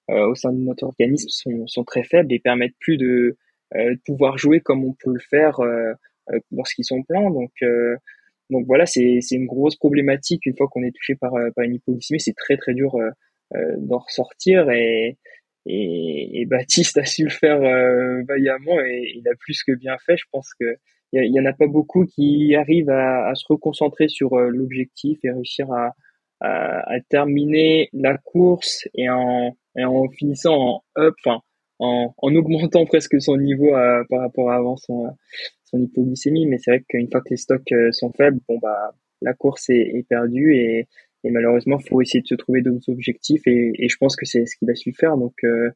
au 0.10 0.36
sein 0.36 0.54
de 0.54 0.60
notre 0.60 0.86
organisme 0.86 1.28
sont, 1.30 1.68
sont 1.68 1.84
très 1.84 2.04
faibles 2.04 2.32
et 2.32 2.40
permettent 2.40 2.78
plus 2.80 2.98
de 2.98 3.38
euh, 3.76 3.96
pouvoir 4.06 4.38
jouer 4.38 4.62
comme 4.62 4.86
on 4.86 4.94
peut 4.94 5.12
le 5.12 5.20
faire 5.20 5.60
euh, 5.60 5.92
euh, 6.32 6.40
lorsqu'ils 6.52 6.86
sont 6.86 7.04
pleins. 7.04 7.30
Donc 7.30 7.52
donc 8.50 8.66
voilà, 8.66 8.86
c'est 8.86 9.20
c'est 9.22 9.36
une 9.36 9.46
grosse 9.46 9.76
problématique 9.76 10.46
une 10.46 10.56
fois 10.56 10.68
qu'on 10.70 10.84
est 10.84 10.96
touché 10.96 11.16
par 11.16 11.34
par 11.56 11.66
une 11.66 11.76
hypoglycémie, 11.76 12.20
c'est 12.20 12.36
très 12.36 12.58
très 12.58 12.74
dur 12.74 12.98
d'en 13.78 14.00
ressortir 14.00 14.70
et 14.70 15.18
et, 15.68 16.46
Baptiste 16.46 16.98
a 16.98 17.06
su 17.06 17.26
le 17.26 17.30
faire 17.30 17.60
vaillamment 18.28 18.80
et 18.80 19.14
il 19.16 19.28
a 19.28 19.36
plus 19.40 19.64
que 19.64 19.74
bien 19.74 19.98
fait. 20.06 20.18
Je 20.18 20.26
pense 20.32 20.54
que 20.60 20.78
il 21.14 21.34
y, 21.34 21.40
en 21.40 21.46
a 21.46 21.54
pas 21.54 21.68
beaucoup 21.68 22.06
qui 22.06 22.54
arrivent 22.56 22.90
à, 22.90 23.30
à 23.30 23.36
se 23.36 23.46
reconcentrer 23.48 24.08
sur 24.10 24.38
l'objectif 24.38 25.20
et 25.24 25.32
réussir 25.32 25.72
à, 25.72 25.94
à, 26.42 26.94
à, 26.96 27.00
terminer 27.10 27.90
la 27.94 28.18
course 28.18 28.88
et 28.94 29.10
en, 29.10 29.56
et 29.78 29.86
en 29.86 30.10
finissant 30.10 30.84
en 30.96 31.02
up, 31.02 31.16
en, 31.80 32.14
en 32.18 32.36
augmentant 32.36 32.86
presque 32.86 33.22
son 33.22 33.38
niveau 33.38 33.76
euh, 33.76 34.04
par 34.10 34.22
rapport 34.22 34.52
à 34.52 34.56
avant 34.56 34.78
son, 34.78 35.06
euh, 35.06 35.12
son 35.66 35.80
hypoglycémie. 35.80 36.46
Mais 36.46 36.58
c'est 36.58 36.72
vrai 36.72 36.86
qu'une 36.88 37.10
fois 37.12 37.22
que 37.22 37.30
les 37.30 37.38
stocks 37.38 37.72
euh, 37.72 37.92
sont 37.92 38.12
faibles, 38.12 38.40
bon 38.48 38.60
bah 38.62 38.94
la 39.22 39.34
course 39.34 39.70
est, 39.70 39.96
est 39.96 40.08
perdue 40.08 40.56
et, 40.56 40.88
et 41.24 41.32
malheureusement, 41.32 41.80
faut 41.80 42.02
essayer 42.02 42.22
de 42.22 42.28
se 42.28 42.36
trouver 42.36 42.62
d'autres 42.62 42.90
objectifs 42.90 43.42
et, 43.46 43.72
et, 43.76 43.90
je 43.90 43.98
pense 43.98 44.16
que 44.16 44.26
c'est 44.26 44.46
ce 44.46 44.56
qu'il 44.58 44.70
a 44.70 44.76
su 44.76 44.94
faire. 44.94 45.18
Donc, 45.18 45.34
euh, 45.44 45.70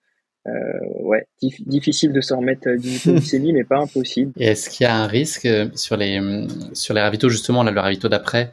ouais, 1.02 1.28
difficile 1.42 2.14
de 2.14 2.22
se 2.22 2.34
remettre 2.34 2.70
d'une 2.70 2.94
hypoglycémie, 2.94 3.54
mais 3.54 3.64
pas 3.64 3.80
impossible. 3.80 4.32
Et 4.38 4.48
est-ce 4.48 4.70
qu'il 4.70 4.86
y 4.86 4.88
a 4.88 4.96
un 4.96 5.08
risque 5.08 5.48
sur 5.76 5.98
les 5.98 6.20
sur 6.74 6.94
les 6.94 7.02
ravitaux 7.02 7.30
justement, 7.30 7.64
là, 7.64 7.72
le 7.72 7.80
ravito 7.80 8.10
d'après, 8.10 8.52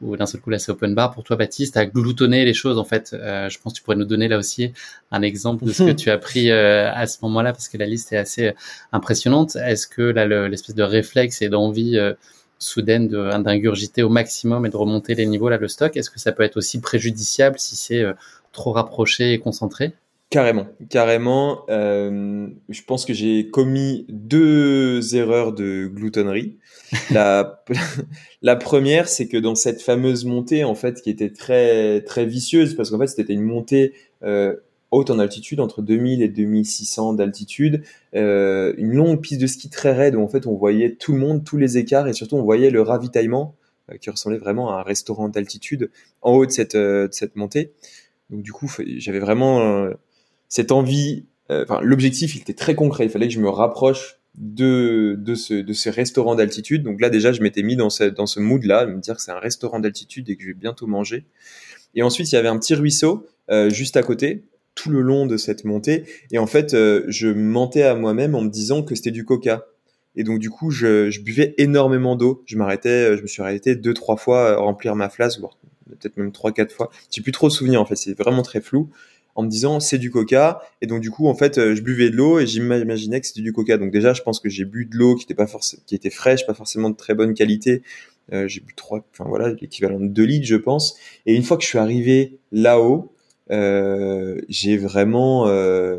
ou 0.00 0.16
d'un 0.16 0.26
seul 0.26 0.40
coup 0.40 0.50
là 0.50 0.58
c'est 0.58 0.70
open 0.70 0.94
bar 0.94 1.12
pour 1.12 1.24
toi 1.24 1.36
Baptiste 1.36 1.76
à 1.76 1.86
gloutonner 1.86 2.44
les 2.44 2.54
choses 2.54 2.78
en 2.78 2.84
fait 2.84 3.14
euh, 3.14 3.48
je 3.48 3.58
pense 3.58 3.72
que 3.72 3.78
tu 3.78 3.82
pourrais 3.82 3.96
nous 3.96 4.04
donner 4.04 4.28
là 4.28 4.38
aussi 4.38 4.72
un 5.10 5.22
exemple 5.22 5.64
de 5.64 5.72
ce 5.72 5.82
que 5.82 5.90
tu 5.96 6.10
as 6.10 6.18
pris 6.18 6.50
euh, 6.50 6.92
à 6.92 7.06
ce 7.06 7.18
moment-là 7.22 7.52
parce 7.52 7.68
que 7.68 7.78
la 7.78 7.86
liste 7.86 8.12
est 8.12 8.16
assez 8.16 8.48
euh, 8.48 8.52
impressionnante 8.92 9.56
est-ce 9.56 9.88
que 9.88 10.02
là 10.02 10.48
l'espèce 10.48 10.74
de 10.74 10.82
réflexe 10.82 11.42
et 11.42 11.48
d'envie 11.48 11.98
soudaine 12.58 13.08
d'ingurgiter 13.08 14.02
au 14.02 14.08
maximum 14.08 14.66
et 14.66 14.68
de 14.70 14.76
remonter 14.76 15.14
les 15.14 15.26
niveaux 15.26 15.48
là 15.48 15.58
le 15.58 15.68
stock 15.68 15.96
est-ce 15.96 16.10
que 16.10 16.18
ça 16.18 16.32
peut 16.32 16.42
être 16.42 16.56
aussi 16.56 16.80
préjudiciable 16.80 17.58
si 17.58 17.76
c'est 17.76 18.04
trop 18.52 18.72
rapproché 18.72 19.32
et 19.32 19.38
concentré? 19.38 19.92
Carrément, 20.30 20.66
carrément. 20.90 21.64
Euh, 21.70 22.48
je 22.68 22.82
pense 22.82 23.06
que 23.06 23.14
j'ai 23.14 23.48
commis 23.48 24.04
deux 24.10 25.16
erreurs 25.16 25.54
de 25.54 25.86
gloutonnerie. 25.86 26.58
La, 27.10 27.64
la 28.42 28.56
première, 28.56 29.08
c'est 29.08 29.26
que 29.26 29.38
dans 29.38 29.54
cette 29.54 29.80
fameuse 29.80 30.26
montée, 30.26 30.64
en 30.64 30.74
fait, 30.74 31.00
qui 31.00 31.08
était 31.08 31.30
très 31.30 32.02
très 32.02 32.26
vicieuse, 32.26 32.74
parce 32.74 32.90
qu'en 32.90 32.98
fait, 32.98 33.06
c'était 33.06 33.32
une 33.32 33.42
montée 33.42 33.94
euh, 34.22 34.54
haute 34.90 35.10
en 35.10 35.18
altitude, 35.18 35.60
entre 35.60 35.82
2000 35.82 36.22
et 36.22 36.28
2600 36.28 37.14
d'altitude, 37.14 37.82
euh, 38.14 38.72
une 38.78 38.92
longue 38.92 39.20
piste 39.20 39.40
de 39.40 39.46
ski 39.46 39.68
très 39.68 39.92
raide 39.92 40.14
où 40.14 40.22
en 40.22 40.28
fait 40.28 40.46
on 40.46 40.54
voyait 40.54 40.94
tout 40.94 41.12
le 41.12 41.18
monde, 41.18 41.44
tous 41.44 41.56
les 41.56 41.76
écarts, 41.76 42.08
et 42.08 42.12
surtout 42.12 42.36
on 42.36 42.42
voyait 42.42 42.70
le 42.70 42.80
ravitaillement 42.80 43.54
euh, 43.90 43.96
qui 43.98 44.08
ressemblait 44.10 44.38
vraiment 44.38 44.70
à 44.70 44.80
un 44.80 44.82
restaurant 44.82 45.28
d'altitude 45.28 45.90
en 46.22 46.32
haut 46.32 46.46
de 46.46 46.50
cette, 46.50 46.74
euh, 46.74 47.08
montée. 47.34 47.72
Donc 48.30 48.42
du 48.42 48.52
coup, 48.52 48.70
j'avais 48.96 49.20
vraiment 49.20 49.88
cette 50.50 50.70
envie 50.70 51.24
enfin, 51.48 51.80
l'objectif, 51.82 52.36
était 52.36 52.52
très 52.52 52.74
concret. 52.74 53.04
Il 53.06 53.10
fallait 53.10 53.28
que 53.28 53.32
je 53.32 53.40
me 53.40 53.48
rapproche 53.48 54.18
de, 54.34 55.18
ce, 55.34 55.88
restaurants 55.88 56.34
d'altitude. 56.34 56.82
Donc 56.82 57.00
là, 57.00 57.08
déjà, 57.08 57.32
je 57.32 57.40
m'étais 57.40 57.62
mis 57.62 57.74
dans 57.74 57.88
ce, 57.88 58.38
mood-là, 58.38 58.84
me 58.84 59.00
dire 59.00 59.16
que 59.16 59.22
c'est 59.22 59.30
un 59.30 59.38
restaurant 59.38 59.80
d'altitude 59.80 60.28
et 60.28 60.36
que 60.36 60.42
je 60.42 60.48
vais 60.48 60.54
bientôt 60.54 60.86
manger. 60.86 61.24
Et 61.94 62.02
ensuite, 62.02 62.30
il 62.30 62.34
y 62.34 62.38
avait 62.38 62.48
un 62.48 62.58
petit 62.58 62.74
ruisseau 62.74 63.26
juste 63.70 63.96
à 63.96 64.02
côté, 64.02 64.44
tout 64.78 64.90
le 64.90 65.00
long 65.00 65.26
de 65.26 65.36
cette 65.36 65.64
montée. 65.64 66.04
Et 66.30 66.38
en 66.38 66.46
fait, 66.46 66.72
euh, 66.72 67.04
je 67.08 67.26
mentais 67.26 67.82
à 67.82 67.96
moi-même 67.96 68.36
en 68.36 68.42
me 68.42 68.48
disant 68.48 68.82
que 68.82 68.94
c'était 68.94 69.10
du 69.10 69.24
coca. 69.24 69.66
Et 70.14 70.22
donc, 70.22 70.38
du 70.38 70.50
coup, 70.50 70.70
je, 70.70 71.20
buvais 71.20 71.54
énormément 71.58 72.14
d'eau. 72.14 72.42
Je 72.46 72.56
m'arrêtais, 72.56 73.16
je 73.16 73.22
me 73.22 73.26
suis 73.26 73.42
arrêté 73.42 73.74
deux, 73.74 73.92
trois 73.92 74.16
fois 74.16 74.50
à 74.50 74.56
remplir 74.56 74.94
ma 74.94 75.08
flasque, 75.08 75.40
voire 75.40 75.58
peut-être 75.88 76.16
même 76.16 76.30
trois, 76.30 76.52
quatre 76.52 76.72
fois. 76.72 76.90
J'ai 77.10 77.22
plus 77.22 77.32
trop 77.32 77.48
de 77.48 77.52
souvenirs, 77.52 77.80
en 77.80 77.84
fait. 77.84 77.96
C'est 77.96 78.16
vraiment 78.16 78.42
très 78.42 78.60
flou 78.60 78.88
en 79.34 79.42
me 79.42 79.48
disant 79.48 79.80
c'est 79.80 79.98
du 79.98 80.10
coca 80.10 80.60
et 80.82 80.88
donc 80.88 81.00
du 81.00 81.12
coup 81.12 81.28
en 81.28 81.34
fait 81.34 81.58
euh, 81.58 81.76
je 81.76 81.80
buvais 81.80 82.10
de 82.10 82.16
l'eau 82.16 82.40
et 82.40 82.46
j'imaginais 82.48 83.20
que 83.20 83.26
c'était 83.28 83.40
du 83.40 83.52
coca 83.52 83.76
donc 83.78 83.92
déjà 83.92 84.12
je 84.12 84.22
pense 84.22 84.40
que 84.40 84.48
j'ai 84.48 84.64
bu 84.64 84.84
de 84.84 84.96
l'eau 84.96 85.14
qui 85.14 85.22
était 85.22 85.34
pas 85.34 85.46
forcément 85.46 85.80
qui 85.86 85.94
était 85.94 86.10
fraîche 86.10 86.44
pas 86.44 86.54
forcément 86.54 86.90
de 86.90 86.96
très 86.96 87.14
bonne 87.14 87.34
qualité 87.34 87.82
euh, 88.32 88.48
j'ai 88.48 88.60
bu 88.60 88.74
trois 88.74 89.06
enfin 89.12 89.26
voilà 89.28 89.50
l'équivalent 89.50 90.00
de 90.00 90.08
2 90.08 90.24
litres 90.24 90.46
je 90.46 90.56
pense 90.56 90.96
et 91.24 91.36
une 91.36 91.44
fois 91.44 91.56
que 91.56 91.62
je 91.62 91.68
suis 91.68 91.78
arrivé 91.78 92.40
là-haut 92.50 93.12
euh, 93.50 94.40
j'ai 94.48 94.76
vraiment 94.76 95.46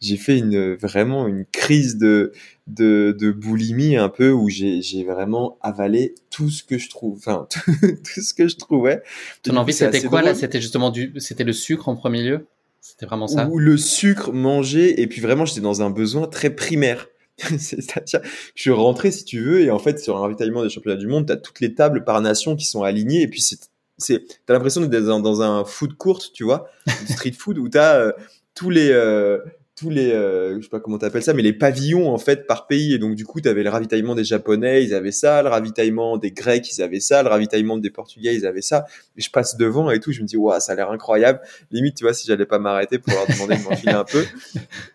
j'ai 0.00 0.16
fait 0.16 0.38
une 0.38 0.74
vraiment 0.74 1.26
une 1.26 1.44
crise 1.44 1.96
de 1.96 2.32
de, 2.66 3.16
de 3.18 3.30
boulimie 3.30 3.96
un 3.96 4.08
peu 4.08 4.30
où 4.30 4.48
j'ai 4.48 4.82
j'ai 4.82 5.04
vraiment 5.04 5.58
avalé 5.60 6.14
tout 6.30 6.50
ce 6.50 6.62
que 6.62 6.78
je 6.78 6.88
trouve 6.88 7.18
enfin 7.18 7.46
tout, 7.80 8.20
ce 8.20 8.34
que 8.34 8.48
je 8.48 8.56
trouvais. 8.56 9.02
Ton 9.42 9.56
envie 9.56 9.72
c'était 9.72 10.02
quoi 10.02 10.22
là? 10.22 10.34
c'était 10.34 10.60
justement 10.60 10.90
du 10.90 11.12
c'était 11.18 11.44
le 11.44 11.52
sucre 11.52 11.88
en 11.88 11.96
premier 11.96 12.22
lieu? 12.22 12.46
C'était 12.80 13.06
vraiment 13.06 13.28
ça? 13.28 13.48
Ou 13.48 13.58
le 13.58 13.76
sucre 13.76 14.32
mangé 14.32 15.00
et 15.00 15.06
puis 15.06 15.20
vraiment 15.20 15.44
j'étais 15.44 15.60
dans 15.60 15.82
un 15.82 15.90
besoin 15.90 16.26
très 16.26 16.50
primaire. 16.50 17.08
C'est-à-dire 17.58 18.20
je 18.54 18.60
suis 18.60 18.70
rentré 18.70 19.10
si 19.10 19.24
tu 19.24 19.40
veux 19.40 19.60
et 19.60 19.70
en 19.70 19.78
fait 19.78 19.98
sur 19.98 20.16
un 20.16 20.20
ravitaillement 20.20 20.62
des 20.62 20.68
championnats 20.68 20.98
du 20.98 21.06
monde 21.06 21.26
tu 21.26 21.32
as 21.32 21.36
toutes 21.36 21.60
les 21.60 21.74
tables 21.74 22.04
par 22.04 22.20
nation 22.20 22.56
qui 22.56 22.64
sont 22.64 22.82
alignées 22.82 23.22
et 23.22 23.28
puis 23.28 23.40
c'est 23.40 23.68
c'est 24.02 24.24
t'as 24.46 24.54
l'impression 24.54 24.80
d'être 24.80 25.04
dans, 25.04 25.42
un 25.42 25.64
food 25.64 25.94
court 25.94 26.20
tu 26.32 26.44
vois 26.44 26.68
street 27.08 27.32
food 27.32 27.58
où 27.58 27.68
t'as 27.68 27.96
euh, 27.96 28.12
tous 28.54 28.70
les 28.70 28.90
euh, 28.90 29.38
tous 29.74 29.90
les, 29.90 30.12
euh, 30.12 30.56
je 30.58 30.62
sais 30.62 30.68
pas 30.68 30.80
comment 30.80 30.98
t'appelles 30.98 31.22
ça, 31.22 31.32
mais 31.32 31.42
les 31.42 31.52
pavillons 31.52 32.12
en 32.12 32.18
fait 32.18 32.46
par 32.46 32.66
pays. 32.66 32.94
Et 32.94 32.98
donc 32.98 33.14
du 33.14 33.24
coup, 33.24 33.40
tu 33.40 33.48
avais 33.48 33.62
le 33.62 33.70
ravitaillement 33.70 34.14
des 34.14 34.24
Japonais, 34.24 34.84
ils 34.84 34.94
avaient 34.94 35.12
ça, 35.12 35.42
le 35.42 35.48
ravitaillement 35.48 36.18
des 36.18 36.30
Grecs, 36.30 36.70
ils 36.70 36.82
avaient 36.82 37.00
ça, 37.00 37.22
le 37.22 37.28
ravitaillement 37.28 37.78
des 37.78 37.90
Portugais, 37.90 38.34
ils 38.34 38.46
avaient 38.46 38.62
ça. 38.62 38.84
Et 39.16 39.22
je 39.22 39.30
passe 39.30 39.56
devant 39.56 39.90
et 39.90 39.98
tout, 39.98 40.12
je 40.12 40.20
me 40.20 40.26
dis 40.26 40.36
waouh, 40.36 40.60
ça 40.60 40.72
a 40.72 40.74
l'air 40.76 40.90
incroyable. 40.90 41.40
Limite, 41.70 41.96
tu 41.96 42.04
vois, 42.04 42.12
si 42.12 42.26
j'allais 42.26 42.46
pas 42.46 42.58
m'arrêter 42.58 42.98
pour 42.98 43.12
leur 43.14 43.26
demander 43.26 43.56
de 43.56 43.62
m'enfiler 43.62 43.92
un 43.92 44.04
peu. 44.04 44.24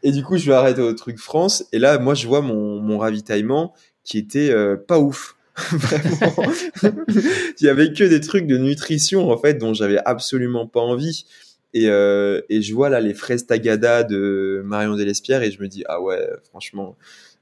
Et 0.03 0.11
du 0.11 0.23
coup, 0.23 0.37
je 0.37 0.45
vais 0.45 0.55
arrêter 0.55 0.81
au 0.81 0.93
truc 0.93 1.17
France. 1.17 1.65
Et 1.73 1.79
là, 1.79 1.97
moi, 1.97 2.13
je 2.13 2.27
vois 2.27 2.41
mon, 2.41 2.79
mon 2.79 2.97
ravitaillement 2.97 3.73
qui 4.03 4.17
était 4.17 4.51
euh, 4.51 4.77
pas 4.77 4.99
ouf. 4.99 5.36
Vraiment. 5.71 6.53
Il 7.59 7.65
y 7.65 7.69
avait 7.69 7.91
que 7.91 8.03
des 8.03 8.21
trucs 8.21 8.45
de 8.47 8.57
nutrition 8.57 9.31
en 9.31 9.37
fait 9.37 9.55
dont 9.55 9.73
j'avais 9.73 9.99
absolument 10.05 10.67
pas 10.67 10.81
envie. 10.81 11.25
Et, 11.73 11.89
euh, 11.89 12.41
et 12.49 12.61
je 12.61 12.73
vois 12.73 12.89
là 12.89 13.01
les 13.01 13.13
fraises 13.13 13.45
tagada 13.45 14.03
de 14.03 14.61
Marion 14.65 14.95
Delespierre 14.95 15.43
et 15.43 15.51
je 15.51 15.61
me 15.61 15.67
dis, 15.67 15.83
ah 15.87 16.01
ouais, 16.01 16.27
franchement, 16.49 16.95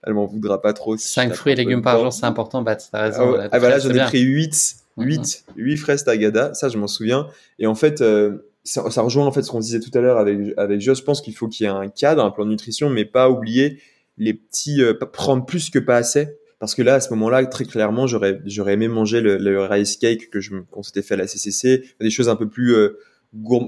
elle 0.03 0.13
m'en 0.13 0.25
voudra 0.25 0.61
pas 0.61 0.73
trop. 0.73 0.97
5 0.97 1.33
fruits 1.33 1.53
et 1.53 1.55
légumes 1.55 1.81
par 1.81 1.99
jour, 1.99 2.11
c'est 2.11 2.25
important, 2.25 2.61
bah, 2.61 2.75
t'as 2.75 3.01
raison. 3.01 3.35
Ah, 3.39 3.49
ah 3.51 3.59
bah 3.59 3.69
là, 3.69 3.79
j'en 3.79 3.91
ai 3.91 4.03
pris 4.05 4.21
8, 4.21 4.75
8, 4.97 5.45
8 5.55 5.77
fraises 5.77 6.03
tagada, 6.03 6.53
ça 6.53 6.69
je 6.69 6.77
m'en 6.77 6.87
souviens. 6.87 7.27
Et 7.59 7.67
en 7.67 7.75
fait, 7.75 8.01
euh, 8.01 8.49
ça, 8.63 8.89
ça, 8.89 9.01
rejoint 9.01 9.25
en 9.25 9.31
fait 9.31 9.43
ce 9.43 9.51
qu'on 9.51 9.59
disait 9.59 9.79
tout 9.79 9.91
à 9.93 10.01
l'heure 10.01 10.17
avec, 10.17 10.39
avec 10.57 10.81
Joss. 10.81 10.99
Je 10.99 11.03
pense 11.03 11.21
qu'il 11.21 11.35
faut 11.35 11.47
qu'il 11.47 11.65
y 11.65 11.69
ait 11.69 11.71
un 11.71 11.87
cadre, 11.87 12.23
un 12.23 12.31
plan 12.31 12.45
de 12.45 12.49
nutrition, 12.49 12.89
mais 12.89 13.05
pas 13.05 13.29
oublier 13.29 13.79
les 14.17 14.33
petits, 14.33 14.81
euh, 14.81 14.93
prendre 14.93 15.45
plus 15.45 15.69
que 15.69 15.79
pas 15.79 15.97
assez. 15.97 16.37
Parce 16.59 16.75
que 16.75 16.81
là, 16.81 16.95
à 16.95 16.99
ce 16.99 17.09
moment-là, 17.11 17.45
très 17.45 17.65
clairement, 17.65 18.07
j'aurais, 18.07 18.39
j'aurais 18.45 18.73
aimé 18.73 18.87
manger 18.87 19.21
le, 19.21 19.37
le, 19.37 19.61
rice 19.63 19.97
cake 19.97 20.29
que 20.29 20.39
je, 20.39 20.55
qu'on 20.71 20.83
s'était 20.83 21.01
fait 21.01 21.15
à 21.15 21.17
la 21.17 21.27
CCC, 21.27 21.83
des 21.99 22.09
choses 22.09 22.29
un 22.29 22.35
peu 22.35 22.47
plus, 22.47 22.73
euh, 22.73 22.99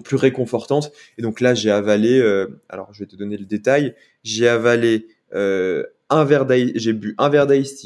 plus 0.03 0.17
réconfortante. 0.17 0.91
Et 1.17 1.21
donc 1.21 1.41
là, 1.41 1.53
j'ai 1.53 1.71
avalé, 1.71 2.19
euh, 2.19 2.61
alors 2.69 2.93
je 2.93 2.99
vais 2.99 3.07
te 3.07 3.15
donner 3.15 3.37
le 3.37 3.45
détail, 3.45 3.95
j'ai 4.23 4.47
avalé 4.47 5.07
euh, 5.33 5.83
un 6.09 6.23
verre 6.23 6.47
j'ai 6.75 6.93
bu 6.93 7.15
un 7.17 7.29
verre 7.29 7.47
d'ice 7.47 7.85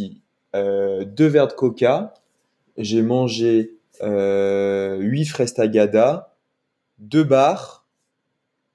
euh, 0.56 1.06
deux 1.06 1.28
verres 1.28 1.48
de 1.48 1.53
coca, 1.53 2.14
j'ai 2.78 3.02
mangé 3.02 3.78
euh, 4.03 4.98
huit 4.98 5.26
fraises 5.26 5.53
tagada, 5.53 6.36
deux 6.99 7.23
bars, 7.23 7.88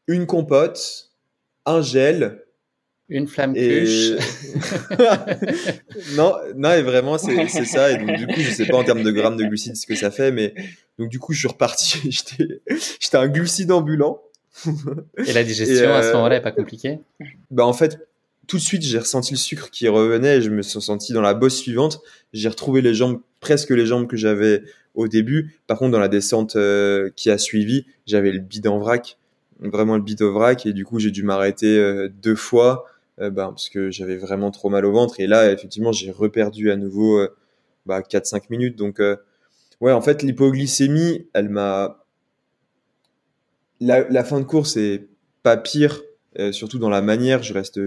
une 0.06 0.26
compote, 0.26 1.12
un 1.64 1.80
gel, 1.80 2.45
une 3.08 3.28
flamme 3.28 3.54
cuche. 3.54 4.12
non, 6.16 6.34
non, 6.56 6.72
et 6.72 6.82
vraiment, 6.82 7.18
c'est 7.18 7.64
ça. 7.64 7.92
Et 7.92 7.98
donc, 7.98 8.16
du 8.16 8.26
coup, 8.26 8.40
je 8.40 8.50
sais 8.50 8.66
pas 8.66 8.76
en 8.76 8.84
termes 8.84 9.02
de 9.02 9.10
grammes 9.10 9.36
de 9.36 9.44
glucides 9.44 9.76
ce 9.76 9.86
que 9.86 9.94
ça 9.94 10.10
fait, 10.10 10.32
mais 10.32 10.54
donc, 10.98 11.08
du 11.08 11.18
coup, 11.18 11.32
je 11.32 11.40
suis 11.40 11.48
reparti. 11.48 12.00
J'étais 13.00 13.16
un 13.16 13.28
glucide 13.28 13.70
ambulant. 13.70 14.22
et 15.24 15.32
la 15.32 15.44
digestion, 15.44 15.94
à 15.94 16.02
ce 16.02 16.08
euh, 16.08 16.12
moment-là, 16.14 16.36
est 16.36 16.42
pas 16.42 16.52
compliquée? 16.52 16.98
Bah, 17.50 17.64
en 17.64 17.72
fait, 17.72 18.08
tout 18.48 18.56
de 18.56 18.62
suite, 18.62 18.82
j'ai 18.82 18.98
ressenti 18.98 19.34
le 19.34 19.38
sucre 19.38 19.70
qui 19.70 19.86
revenait. 19.86 20.38
Et 20.38 20.42
je 20.42 20.50
me 20.50 20.62
suis 20.62 20.80
senti 20.80 21.12
dans 21.12 21.22
la 21.22 21.34
bosse 21.34 21.56
suivante. 21.56 22.00
J'ai 22.32 22.48
retrouvé 22.48 22.82
les 22.82 22.94
jambes, 22.94 23.20
presque 23.40 23.70
les 23.70 23.86
jambes 23.86 24.08
que 24.08 24.16
j'avais 24.16 24.62
au 24.94 25.06
début. 25.06 25.60
Par 25.68 25.78
contre, 25.78 25.92
dans 25.92 26.00
la 26.00 26.08
descente 26.08 26.56
euh, 26.56 27.10
qui 27.14 27.30
a 27.30 27.38
suivi, 27.38 27.86
j'avais 28.06 28.32
le 28.32 28.40
bide 28.40 28.66
en 28.66 28.78
vrac. 28.78 29.18
Vraiment 29.60 29.96
le 29.96 30.02
bide 30.02 30.22
au 30.22 30.32
vrac. 30.32 30.66
Et 30.66 30.72
du 30.72 30.84
coup, 30.84 30.98
j'ai 30.98 31.12
dû 31.12 31.22
m'arrêter 31.22 31.78
euh, 31.78 32.08
deux 32.20 32.34
fois 32.34 32.86
euh, 33.20 33.30
bah, 33.30 33.46
parce 33.48 33.70
que 33.70 33.90
j'avais 33.90 34.16
vraiment 34.16 34.50
trop 34.50 34.68
mal 34.68 34.84
au 34.84 34.92
ventre. 34.92 35.20
Et 35.20 35.26
là, 35.26 35.50
effectivement, 35.50 35.92
j'ai 35.92 36.10
reperdu 36.10 36.70
à 36.70 36.76
nouveau 36.76 37.18
euh, 37.18 37.34
bah, 37.86 38.00
4-5 38.02 38.44
minutes. 38.50 38.76
Donc, 38.76 39.00
euh, 39.00 39.16
ouais, 39.80 39.92
en 39.92 40.02
fait, 40.02 40.22
l'hypoglycémie, 40.22 41.28
elle 41.32 41.48
m'a. 41.48 42.04
La, 43.80 44.24
fin 44.24 44.40
de 44.40 44.44
course 44.44 44.76
est 44.78 45.06
pas 45.42 45.58
pire, 45.58 46.02
surtout 46.50 46.78
dans 46.78 46.88
la 46.88 47.02
manière. 47.02 47.42
Je 47.42 47.52
reste 47.52 47.78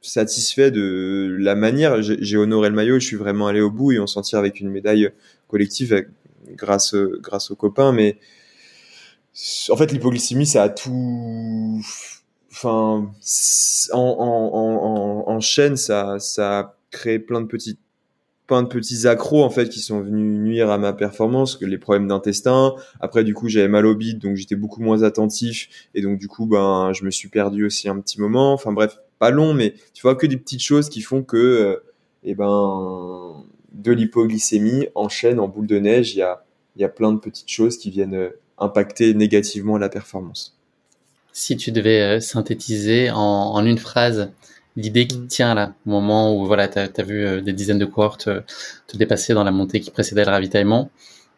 satisfait 0.00 0.70
de 0.70 1.36
la 1.38 1.54
manière. 1.54 2.00
J'ai 2.00 2.38
honoré 2.38 2.70
le 2.70 2.74
maillot, 2.74 2.98
je 2.98 3.06
suis 3.06 3.16
vraiment 3.16 3.46
allé 3.46 3.60
au 3.60 3.70
bout 3.70 3.92
et 3.92 3.98
on 3.98 4.06
s'en 4.06 4.22
tire 4.22 4.38
avec 4.38 4.60
une 4.60 4.70
médaille 4.70 5.10
collective 5.48 6.06
grâce, 6.52 6.94
grâce 6.94 7.50
aux 7.50 7.54
copains. 7.54 7.92
Mais 7.92 8.18
en 9.68 9.76
fait, 9.76 9.92
l'hypoglycémie, 9.92 10.46
ça 10.46 10.62
a 10.62 10.68
tout 10.70 11.82
enfin, 12.56 13.12
en, 13.92 13.98
en, 13.98 15.30
en, 15.30 15.40
chaîne, 15.40 15.76
ça, 15.76 16.18
ça 16.18 16.58
a 16.58 16.76
créé 16.90 17.18
plein 17.18 17.40
de 17.42 17.46
petits, 17.46 17.78
plein 18.46 18.62
de 18.62 18.68
petits 18.68 19.06
accros 19.06 19.44
en 19.44 19.50
fait 19.50 19.68
qui 19.68 19.80
sont 19.80 20.00
venus 20.00 20.40
nuire 20.40 20.70
à 20.70 20.78
ma 20.78 20.92
performance, 20.92 21.56
que 21.56 21.66
les 21.66 21.78
problèmes 21.78 22.08
d'intestin. 22.08 22.74
Après, 23.00 23.24
du 23.24 23.34
coup, 23.34 23.48
j'avais 23.48 23.68
mal 23.68 23.84
au 23.86 23.94
bide, 23.94 24.18
donc 24.18 24.36
j'étais 24.36 24.56
beaucoup 24.56 24.80
moins 24.80 25.02
attentif, 25.02 25.68
et 25.94 26.00
donc 26.00 26.18
du 26.18 26.28
coup, 26.28 26.46
ben, 26.46 26.92
je 26.94 27.04
me 27.04 27.10
suis 27.10 27.28
perdu 27.28 27.66
aussi 27.66 27.88
un 27.88 28.00
petit 28.00 28.20
moment. 28.20 28.52
Enfin 28.54 28.72
bref, 28.72 28.98
pas 29.18 29.30
long, 29.30 29.52
mais 29.52 29.74
tu 29.92 30.02
vois 30.02 30.14
que 30.14 30.26
des 30.26 30.36
petites 30.36 30.62
choses 30.62 30.88
qui 30.88 31.02
font 31.02 31.22
que, 31.22 31.36
euh, 31.36 31.84
eh 32.24 32.34
ben, 32.34 33.44
de 33.72 33.92
l'hypoglycémie 33.92 34.88
en 34.94 35.08
chaîne, 35.08 35.40
en 35.40 35.48
boule 35.48 35.66
de 35.66 35.78
neige, 35.78 36.14
il 36.14 36.18
y 36.18 36.22
a, 36.22 36.44
y 36.76 36.84
a 36.84 36.88
plein 36.88 37.12
de 37.12 37.18
petites 37.18 37.50
choses 37.50 37.76
qui 37.76 37.90
viennent 37.90 38.14
euh, 38.14 38.30
impacter 38.58 39.12
négativement 39.14 39.76
la 39.76 39.90
performance 39.90 40.55
si 41.46 41.56
tu 41.56 41.70
devais 41.70 42.00
euh, 42.00 42.20
synthétiser 42.20 43.10
en, 43.12 43.64
une 43.64 43.78
phrase 43.78 44.30
l'idée 44.74 45.06
qui 45.06 45.18
mm. 45.18 45.26
tient 45.28 45.54
là, 45.54 45.74
au 45.86 45.90
moment 45.90 46.34
où 46.34 46.44
voilà, 46.44 46.66
tu 46.66 46.78
as, 46.78 47.04
vu 47.04 47.24
euh, 47.24 47.40
des 47.40 47.52
dizaines 47.52 47.78
de 47.78 47.84
cohortes 47.84 48.28
te, 48.88 48.96
dépasser 48.96 49.32
dans 49.32 49.44
la 49.44 49.52
montée 49.52 49.78
qui 49.80 49.92
précédait 49.92 50.24
le 50.24 50.30
ravitaillement, 50.30 50.90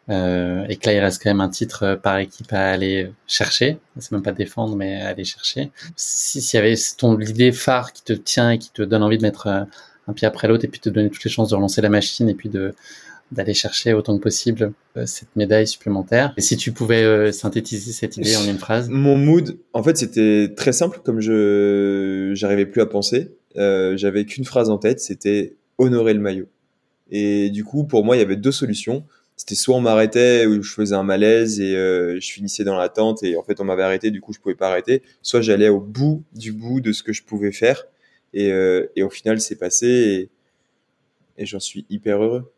euh, 0.09 0.65
et 0.67 0.77
que 0.77 0.87
là 0.87 0.95
il 0.95 0.99
reste 0.99 1.21
quand 1.21 1.29
même 1.29 1.41
un 1.41 1.49
titre 1.49 1.99
par 2.01 2.17
équipe 2.17 2.51
à 2.51 2.71
aller 2.71 3.11
chercher, 3.27 3.77
c'est 3.99 4.11
même 4.11 4.23
pas 4.23 4.31
défendre, 4.31 4.75
mais 4.75 4.99
aller 4.99 5.25
chercher. 5.25 5.71
S'il 5.95 6.41
y 6.55 6.57
avait 6.57 6.73
ton 6.97 7.15
l'idée 7.15 7.51
phare 7.51 7.93
qui 7.93 8.03
te 8.03 8.13
tient 8.13 8.49
et 8.49 8.57
qui 8.57 8.71
te 8.71 8.81
donne 8.81 9.03
envie 9.03 9.19
de 9.19 9.23
mettre 9.23 9.47
un 9.47 10.13
pied 10.13 10.27
après 10.27 10.47
l'autre 10.47 10.65
et 10.65 10.67
puis 10.67 10.79
te 10.79 10.89
donner 10.89 11.11
toutes 11.11 11.23
les 11.23 11.29
chances 11.29 11.49
de 11.49 11.55
relancer 11.55 11.81
la 11.81 11.89
machine 11.89 12.27
et 12.29 12.33
puis 12.33 12.49
de 12.49 12.73
d'aller 13.31 13.53
chercher 13.53 13.93
autant 13.93 14.17
que 14.17 14.23
possible 14.23 14.73
euh, 14.97 15.05
cette 15.05 15.35
médaille 15.35 15.67
supplémentaire. 15.67 16.33
Et 16.37 16.41
si 16.41 16.57
tu 16.57 16.71
pouvais 16.71 17.03
euh, 17.03 17.31
synthétiser 17.31 17.91
cette 17.91 18.17
idée 18.17 18.35
en 18.35 18.45
une 18.45 18.57
phrase? 18.57 18.89
Mon 18.89 19.17
mood, 19.17 19.59
en 19.73 19.83
fait, 19.83 19.97
c'était 19.97 20.53
très 20.55 20.71
simple. 20.71 20.99
Comme 21.03 21.19
je 21.19 22.31
j'arrivais 22.33 22.65
plus 22.65 22.81
à 22.81 22.85
penser, 22.85 23.31
euh, 23.57 23.95
j'avais 23.97 24.25
qu'une 24.25 24.45
phrase 24.45 24.69
en 24.69 24.77
tête, 24.77 24.99
c'était 24.99 25.55
honorer 25.77 26.13
le 26.13 26.19
maillot. 26.19 26.47
Et 27.11 27.49
du 27.49 27.63
coup, 27.63 27.83
pour 27.83 28.03
moi, 28.03 28.15
il 28.15 28.19
y 28.19 28.23
avait 28.23 28.35
deux 28.35 28.51
solutions. 28.51 29.03
C'était 29.35 29.55
soit 29.55 29.75
on 29.75 29.81
m'arrêtait 29.81 30.45
ou 30.45 30.61
je 30.61 30.73
faisais 30.73 30.95
un 30.95 31.03
malaise 31.03 31.61
et 31.61 31.71
je 31.71 32.29
finissais 32.29 32.65
dans 32.65 32.75
la 32.75 32.89
tente 32.89 33.23
et 33.23 33.37
en 33.37 33.43
fait 33.43 33.61
on 33.61 33.63
m'avait 33.63 33.83
arrêté, 33.83 34.11
du 34.11 34.19
coup 34.19 34.33
je 34.33 34.39
pouvais 34.39 34.53
pas 34.53 34.67
arrêter. 34.67 35.01
Soit 35.21 35.39
j'allais 35.39 35.69
au 35.69 35.79
bout 35.79 36.25
du 36.35 36.51
bout 36.51 36.81
de 36.81 36.91
ce 36.91 37.03
que 37.03 37.13
je 37.13 37.23
pouvais 37.23 37.53
faire 37.53 37.85
et, 38.33 38.51
et 38.97 39.01
au 39.01 39.09
final 39.09 39.39
c'est 39.39 39.55
passé 39.55 39.87
et, 39.87 40.29
et 41.41 41.45
j'en 41.45 41.61
suis 41.61 41.85
hyper 41.89 42.21
heureux. 42.21 42.51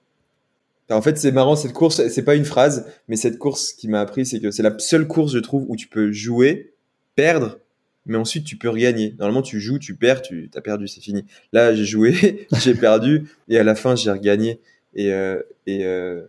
En 0.91 1.01
fait, 1.01 1.17
c'est 1.17 1.31
marrant, 1.31 1.55
cette 1.55 1.73
course, 1.73 2.07
c'est 2.07 2.23
pas 2.23 2.35
une 2.35 2.45
phrase, 2.45 2.85
mais 3.07 3.15
cette 3.15 3.37
course 3.37 3.73
qui 3.73 3.87
m'a 3.87 4.01
appris, 4.01 4.25
c'est 4.25 4.39
que 4.39 4.51
c'est 4.51 4.63
la 4.63 4.77
seule 4.77 5.07
course, 5.07 5.33
je 5.33 5.39
trouve, 5.39 5.65
où 5.67 5.75
tu 5.75 5.87
peux 5.87 6.11
jouer, 6.11 6.73
perdre 7.15 7.57
mais 8.05 8.17
ensuite 8.17 8.45
tu 8.45 8.57
peux 8.57 8.69
regagner. 8.69 9.15
Normalement, 9.19 9.41
tu 9.41 9.59
joues, 9.59 9.79
tu 9.79 9.95
perds, 9.95 10.21
tu 10.21 10.49
as 10.55 10.61
perdu, 10.61 10.87
c'est 10.87 11.01
fini. 11.01 11.25
Là, 11.53 11.73
j'ai 11.73 11.85
joué, 11.85 12.47
j'ai 12.59 12.75
perdu, 12.75 13.29
et 13.47 13.57
à 13.57 13.63
la 13.63 13.75
fin, 13.75 13.95
j'ai 13.95 14.11
regagné. 14.11 14.59
Et, 14.95 15.13
euh, 15.13 15.41
euh, 15.69 16.23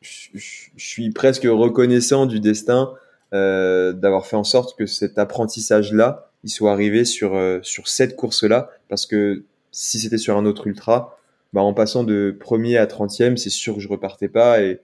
je 0.00 0.40
suis 0.76 1.10
presque 1.10 1.44
reconnaissant 1.44 2.26
du 2.26 2.40
destin 2.40 2.92
euh, 3.32 3.92
d'avoir 3.92 4.26
fait 4.26 4.36
en 4.36 4.44
sorte 4.44 4.76
que 4.76 4.86
cet 4.86 5.16
apprentissage-là, 5.16 6.30
il 6.44 6.50
soit 6.50 6.72
arrivé 6.72 7.04
sur 7.04 7.38
cette 7.84 8.16
course-là, 8.16 8.70
parce 8.88 9.06
que 9.06 9.44
si 9.70 10.00
c'était 10.00 10.18
sur 10.18 10.36
un 10.36 10.44
autre 10.44 10.66
ultra, 10.66 11.18
bah, 11.52 11.60
en 11.62 11.74
passant 11.74 12.04
de 12.04 12.36
premier 12.38 12.76
à 12.76 12.86
trentième, 12.86 13.36
c'est 13.36 13.50
sûr 13.50 13.74
que 13.74 13.80
je 13.80 13.88
repartais 13.88 14.28
pas 14.28 14.62
et, 14.62 14.80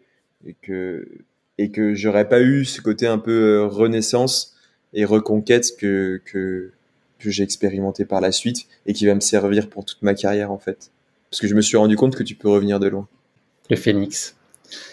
et 0.46 0.54
que 0.60 1.06
et 1.58 1.70
que 1.70 1.94
j'aurais 1.94 2.28
pas 2.28 2.40
eu 2.40 2.64
ce 2.64 2.80
côté 2.80 3.06
un 3.06 3.18
peu 3.18 3.32
euh, 3.32 3.66
renaissance 3.66 4.56
et 4.92 5.04
reconquête 5.04 5.76
que 5.76 6.20
que 6.24 6.72
que 7.18 7.30
j'ai 7.30 7.42
expérimenté 7.42 8.04
par 8.04 8.20
la 8.20 8.30
suite 8.32 8.66
et 8.86 8.92
qui 8.92 9.06
va 9.06 9.14
me 9.14 9.20
servir 9.20 9.68
pour 9.68 9.84
toute 9.84 10.02
ma 10.02 10.14
carrière 10.14 10.52
en 10.52 10.58
fait. 10.58 10.90
Parce 11.30 11.40
que 11.40 11.48
je 11.48 11.54
me 11.54 11.60
suis 11.60 11.76
rendu 11.76 11.96
compte 11.96 12.16
que 12.16 12.22
tu 12.22 12.34
peux 12.34 12.48
revenir 12.48 12.80
de 12.80 12.88
loin. 12.88 13.08
Le 13.70 13.76
phénix. 13.76 14.34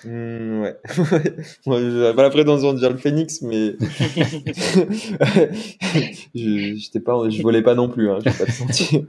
Mmh, 0.05 0.61
ouais. 0.61 0.75
Moi, 1.65 2.13
pas 2.13 2.23
la 2.23 2.29
prétention 2.29 2.73
de 2.73 2.79
dire 2.79 2.91
le 2.91 2.97
phénix, 2.97 3.41
mais 3.41 3.75
je, 6.33 6.75
j'étais 6.75 6.99
pas, 7.01 7.29
je 7.29 7.41
volais 7.41 7.61
pas 7.61 7.75
non 7.75 7.89
plus, 7.89 8.09
hein, 8.09 8.19
je 8.23 8.29
vais 8.29 8.37
pas 8.37 8.45
te 8.45 8.63
mentir. 8.63 9.01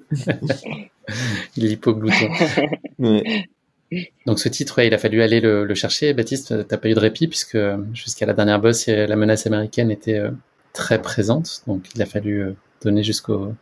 L'hypoglouton. 1.57 2.29
Ouais. 2.99 3.51
Donc 4.25 4.39
ce 4.39 4.49
titre, 4.49 4.79
ouais, 4.79 4.87
il 4.87 4.95
a 4.95 4.99
fallu 4.99 5.21
aller 5.21 5.39
le, 5.39 5.67
le 5.67 5.75
chercher. 5.75 6.15
Baptiste, 6.15 6.67
t'as 6.67 6.79
pas 6.79 6.89
eu 6.89 6.95
de 6.95 6.99
répit 6.99 7.29
puisque 7.29 7.59
jusqu'à 7.93 8.25
la 8.25 8.33
dernière 8.33 8.59
bosse, 8.59 8.87
la 8.87 9.15
menace 9.17 9.47
américaine 9.47 9.91
était 9.91 10.19
euh, 10.19 10.31
très 10.73 11.03
présente. 11.03 11.63
Donc 11.67 11.85
il 11.95 12.01
a 12.01 12.07
fallu 12.07 12.43
euh, 12.43 12.57
donner 12.83 13.03
jusqu'au 13.03 13.53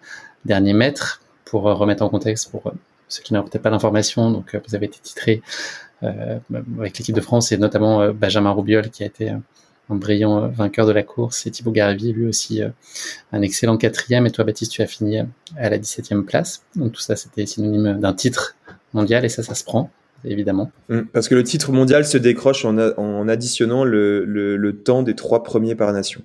dernier 0.44 0.72
mètre 0.72 1.20
pour 1.44 1.68
euh, 1.68 1.74
remettre 1.74 2.02
en 2.04 2.08
contexte 2.08 2.50
pour 2.50 2.72
ceux 3.08 3.22
qui 3.22 3.34
n'ont 3.34 3.42
peut-être 3.42 3.62
pas 3.62 3.70
l'information. 3.70 4.30
Donc 4.30 4.56
vous 4.66 4.74
avez 4.74 4.86
été 4.86 4.98
titré 5.02 5.42
euh, 6.02 6.38
avec 6.78 6.98
l'équipe 6.98 7.14
de 7.14 7.20
France 7.20 7.52
et 7.52 7.56
notamment 7.56 8.02
euh, 8.02 8.12
Benjamin 8.12 8.50
Roubiol 8.50 8.90
qui 8.90 9.02
a 9.02 9.06
été 9.06 9.32
euh, 9.90 9.94
un 9.94 9.96
brillant 9.96 10.48
vainqueur 10.48 10.86
de 10.86 10.92
la 10.92 11.02
course. 11.02 11.46
Et 11.46 11.50
Thibaut 11.50 11.72
Garavi 11.72 12.12
lui 12.12 12.26
aussi 12.26 12.60
un 13.32 13.42
excellent 13.42 13.76
quatrième. 13.76 14.26
Et 14.26 14.30
toi 14.30 14.44
Baptiste 14.44 14.72
tu 14.72 14.82
as 14.82 14.86
fini 14.86 15.18
à 15.56 15.70
la 15.70 15.78
17e 15.78 16.22
place. 16.22 16.62
Donc 16.76 16.92
tout 16.92 17.00
ça 17.00 17.16
c'était 17.16 17.46
synonyme 17.46 17.98
d'un 18.00 18.14
titre 18.14 18.56
mondial. 18.92 19.24
Et 19.24 19.28
ça 19.28 19.42
ça 19.42 19.54
se 19.54 19.64
prend 19.64 19.90
évidemment. 20.24 20.70
Mmh, 20.88 21.00
parce 21.12 21.28
que 21.28 21.34
le 21.34 21.44
titre 21.44 21.72
mondial 21.72 22.04
se 22.04 22.18
décroche 22.18 22.64
en, 22.64 22.78
en 22.78 23.28
additionnant 23.28 23.84
le, 23.84 24.24
le, 24.24 24.56
le, 24.56 24.76
temps 24.76 25.02
des 25.02 25.14
trois 25.14 25.42
premiers 25.42 25.74
par 25.74 25.92
nation. 25.92 26.22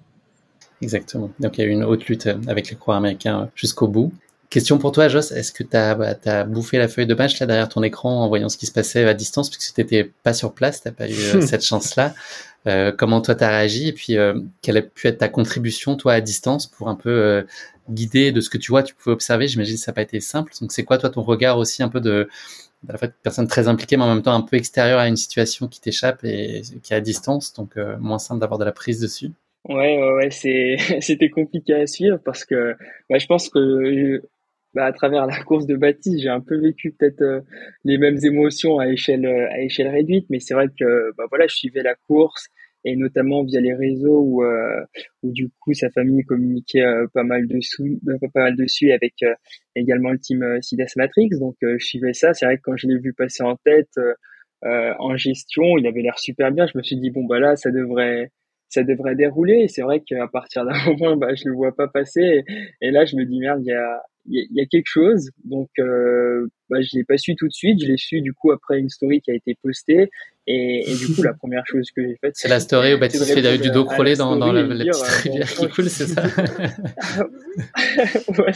Exactement. 0.81 1.31
Donc 1.39 1.57
il 1.57 1.61
y 1.61 1.63
a 1.65 1.67
eu 1.67 1.71
une 1.71 1.83
haute 1.83 2.05
lutte 2.05 2.29
avec 2.47 2.69
les 2.69 2.75
coureurs 2.75 2.97
américains 2.97 3.49
jusqu'au 3.55 3.87
bout. 3.87 4.13
Question 4.49 4.79
pour 4.79 4.91
toi, 4.91 5.07
Joss. 5.09 5.31
Est-ce 5.31 5.51
que 5.51 5.61
tu 5.61 5.77
as, 5.77 5.93
bah, 5.93 6.15
as, 6.25 6.43
bouffé 6.43 6.79
la 6.79 6.87
feuille 6.87 7.05
de 7.05 7.13
match 7.13 7.39
là 7.39 7.45
derrière 7.45 7.69
ton 7.69 7.83
écran 7.83 8.23
en 8.23 8.27
voyant 8.27 8.49
ce 8.49 8.57
qui 8.57 8.65
se 8.65 8.71
passait 8.71 9.03
à 9.03 9.13
distance? 9.13 9.49
Puisque 9.49 9.75
tu 9.75 9.81
n'étais 9.81 10.11
pas 10.23 10.33
sur 10.33 10.53
place, 10.53 10.81
tu 10.81 10.91
pas 10.91 11.07
eu 11.07 11.13
euh, 11.13 11.41
cette 11.45 11.63
chance-là. 11.63 12.15
Euh, 12.67 12.91
comment 12.91 13.21
toi 13.21 13.35
tu 13.35 13.43
réagi 13.43 13.87
et 13.87 13.93
puis 13.93 14.17
euh, 14.17 14.39
quelle 14.61 14.77
a 14.77 14.81
pu 14.81 15.07
être 15.07 15.19
ta 15.19 15.29
contribution 15.29 15.95
toi 15.95 16.13
à 16.13 16.21
distance 16.21 16.67
pour 16.67 16.89
un 16.89 16.95
peu 16.95 17.09
euh, 17.09 17.43
guider 17.89 18.31
de 18.31 18.41
ce 18.41 18.49
que 18.49 18.57
tu 18.57 18.71
vois, 18.71 18.83
tu 18.83 18.93
pouvais 18.93 19.13
observer. 19.13 19.47
J'imagine 19.47 19.75
que 19.75 19.81
ça 19.81 19.91
n'a 19.91 19.95
pas 19.95 20.01
été 20.01 20.19
simple. 20.19 20.51
Donc 20.59 20.71
c'est 20.71 20.83
quoi 20.83 20.97
toi 20.97 21.09
ton 21.09 21.21
regard 21.21 21.57
aussi 21.57 21.83
un 21.83 21.89
peu 21.89 22.01
de, 22.01 22.29
de 22.83 22.91
la 22.91 22.97
fait, 22.97 23.13
personne 23.23 23.47
très 23.47 23.67
impliquée 23.67 23.97
mais 23.97 24.03
en 24.03 24.13
même 24.13 24.23
temps 24.23 24.33
un 24.35 24.41
peu 24.41 24.57
extérieure 24.57 24.99
à 24.99 25.07
une 25.07 25.17
situation 25.17 25.67
qui 25.67 25.79
t'échappe 25.79 26.23
et 26.23 26.61
qui 26.83 26.93
est 26.93 26.97
à 26.97 27.01
distance, 27.01 27.53
donc 27.53 27.75
moins 27.99 28.19
simple 28.19 28.41
d'avoir 28.41 28.59
de 28.59 28.65
la 28.65 28.71
prise 28.71 28.99
dessus. 28.99 29.31
Ouais, 29.67 29.97
ouais, 29.99 30.13
ouais 30.13 30.29
c'était 31.01 31.29
compliqué 31.29 31.73
à 31.73 31.87
suivre 31.87 32.17
parce 32.23 32.45
que 32.45 32.75
ouais, 33.09 33.19
je 33.19 33.27
pense 33.27 33.49
que 33.49 34.21
bah, 34.79 34.85
à 34.85 34.93
travers 34.93 35.25
la 35.25 35.43
course 35.43 35.65
de 35.65 35.75
Baptiste, 35.75 36.21
j'ai 36.21 36.29
un 36.29 36.39
peu 36.39 36.57
vécu 36.57 36.93
peut-être 36.93 37.21
euh, 37.21 37.41
les 37.83 37.97
mêmes 37.97 38.17
émotions 38.23 38.79
à 38.79 38.87
échelle 38.87 39.25
euh, 39.25 39.49
à 39.51 39.59
échelle 39.59 39.89
réduite, 39.89 40.25
mais 40.29 40.39
c'est 40.39 40.53
vrai 40.53 40.67
que 40.69 41.11
bah 41.17 41.25
voilà, 41.29 41.47
je 41.47 41.55
suivais 41.55 41.83
la 41.83 41.95
course 42.07 42.47
et 42.85 42.95
notamment 42.95 43.43
via 43.43 43.59
les 43.59 43.73
réseaux 43.73 44.21
où, 44.21 44.41
euh, 44.41 44.79
où 45.21 45.33
du 45.33 45.49
coup 45.59 45.73
sa 45.73 45.89
famille 45.89 46.23
communiquait 46.23 46.85
pas 47.13 47.25
mal 47.25 47.45
dessus, 47.45 47.99
pas 48.33 48.43
mal 48.43 48.55
dessus 48.55 48.93
avec 48.93 49.15
également 49.75 50.11
le 50.11 50.19
team 50.19 50.45
Sidas 50.61 50.93
Matrix, 50.95 51.31
donc 51.31 51.57
je 51.61 51.85
suivais 51.85 52.13
ça. 52.13 52.33
C'est 52.33 52.45
vrai 52.45 52.55
que 52.55 52.61
quand 52.63 52.77
je 52.77 52.87
l'ai 52.87 52.99
vu 52.99 53.11
passer 53.11 53.43
en 53.43 53.57
tête 53.57 53.99
en 54.61 55.17
gestion, 55.17 55.77
il 55.77 55.87
avait 55.87 56.01
l'air 56.01 56.19
super 56.19 56.53
bien. 56.53 56.67
Je 56.67 56.77
me 56.77 56.83
suis 56.83 56.95
dit 56.95 57.11
bon 57.11 57.25
bah 57.25 57.39
là 57.41 57.57
ça 57.57 57.69
devrait 57.69 58.31
ça 58.69 58.83
devrait 58.83 59.15
dérouler. 59.15 59.67
C'est 59.67 59.81
vrai 59.81 59.99
qu'à 59.99 60.27
partir 60.27 60.63
d'un 60.65 60.73
moment, 60.85 61.17
bah, 61.17 61.35
je 61.35 61.49
le 61.49 61.55
vois 61.55 61.75
pas 61.75 61.87
passer. 61.87 62.43
Et, 62.81 62.91
là, 62.91 63.05
je 63.05 63.15
me 63.15 63.25
dis 63.25 63.39
merde, 63.39 63.61
il 63.61 63.67
y 63.67 63.73
a, 63.73 64.01
il 64.29 64.47
y 64.51 64.61
a 64.61 64.65
quelque 64.65 64.87
chose. 64.87 65.31
Donc, 65.43 65.69
euh, 65.79 66.47
bah, 66.69 66.81
je 66.81 66.97
l'ai 66.97 67.03
pas 67.03 67.17
su 67.17 67.35
tout 67.35 67.47
de 67.47 67.53
suite. 67.53 67.81
Je 67.81 67.87
l'ai 67.87 67.97
su 67.97 68.21
du 68.21 68.33
coup 68.33 68.51
après 68.51 68.79
une 68.79 68.89
story 68.89 69.21
qui 69.21 69.31
a 69.31 69.33
été 69.33 69.55
postée. 69.61 70.09
Et, 70.45 70.89
et 70.89 70.95
du 70.95 71.13
coup, 71.13 71.21
la 71.23 71.33
première 71.39 71.63
chose 71.67 71.89
que 71.95 72.01
j'ai 72.01 72.15
faite, 72.21 72.33
c'est 72.35 72.47
la 72.47 72.59
story 72.59 72.93
où 72.93 72.99
Baptiste 72.99 73.25
fait 73.25 73.57
du 73.57 73.69
dos 73.71 73.85
crawlé 73.85 74.15
dans, 74.15 74.35
dans 74.35 74.51
la, 74.51 74.63
la, 74.63 74.85
petite 74.85 74.95
euh, 74.95 75.21
rivière 75.23 75.47
qui 75.47 75.69
coule, 75.75 75.89
c'est 75.89 76.07
ça 76.07 76.23
Ouais, 78.37 78.53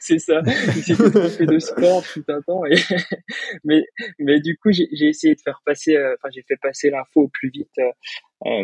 c'est 0.00 0.18
ça. 0.18 0.42
J'ai 0.86 0.94
fait 0.94 1.46
de 1.46 1.58
sport 1.58 2.04
tout 2.12 2.24
un 2.28 2.40
temps. 2.42 2.64
Et 2.66 2.76
mais, 3.64 3.84
mais 4.18 4.40
du 4.40 4.56
coup, 4.56 4.70
j'ai 4.72 4.88
essayé 4.92 5.34
de 5.34 5.40
faire 5.40 5.60
passer, 5.64 5.96
euh, 5.96 6.14
enfin, 6.18 6.30
j'ai 6.34 6.42
fait 6.42 6.56
passer 6.60 6.90
l'info 6.90 7.22
au 7.22 7.28
plus 7.28 7.50
vite. 7.50 7.78
Euh, 8.46 8.62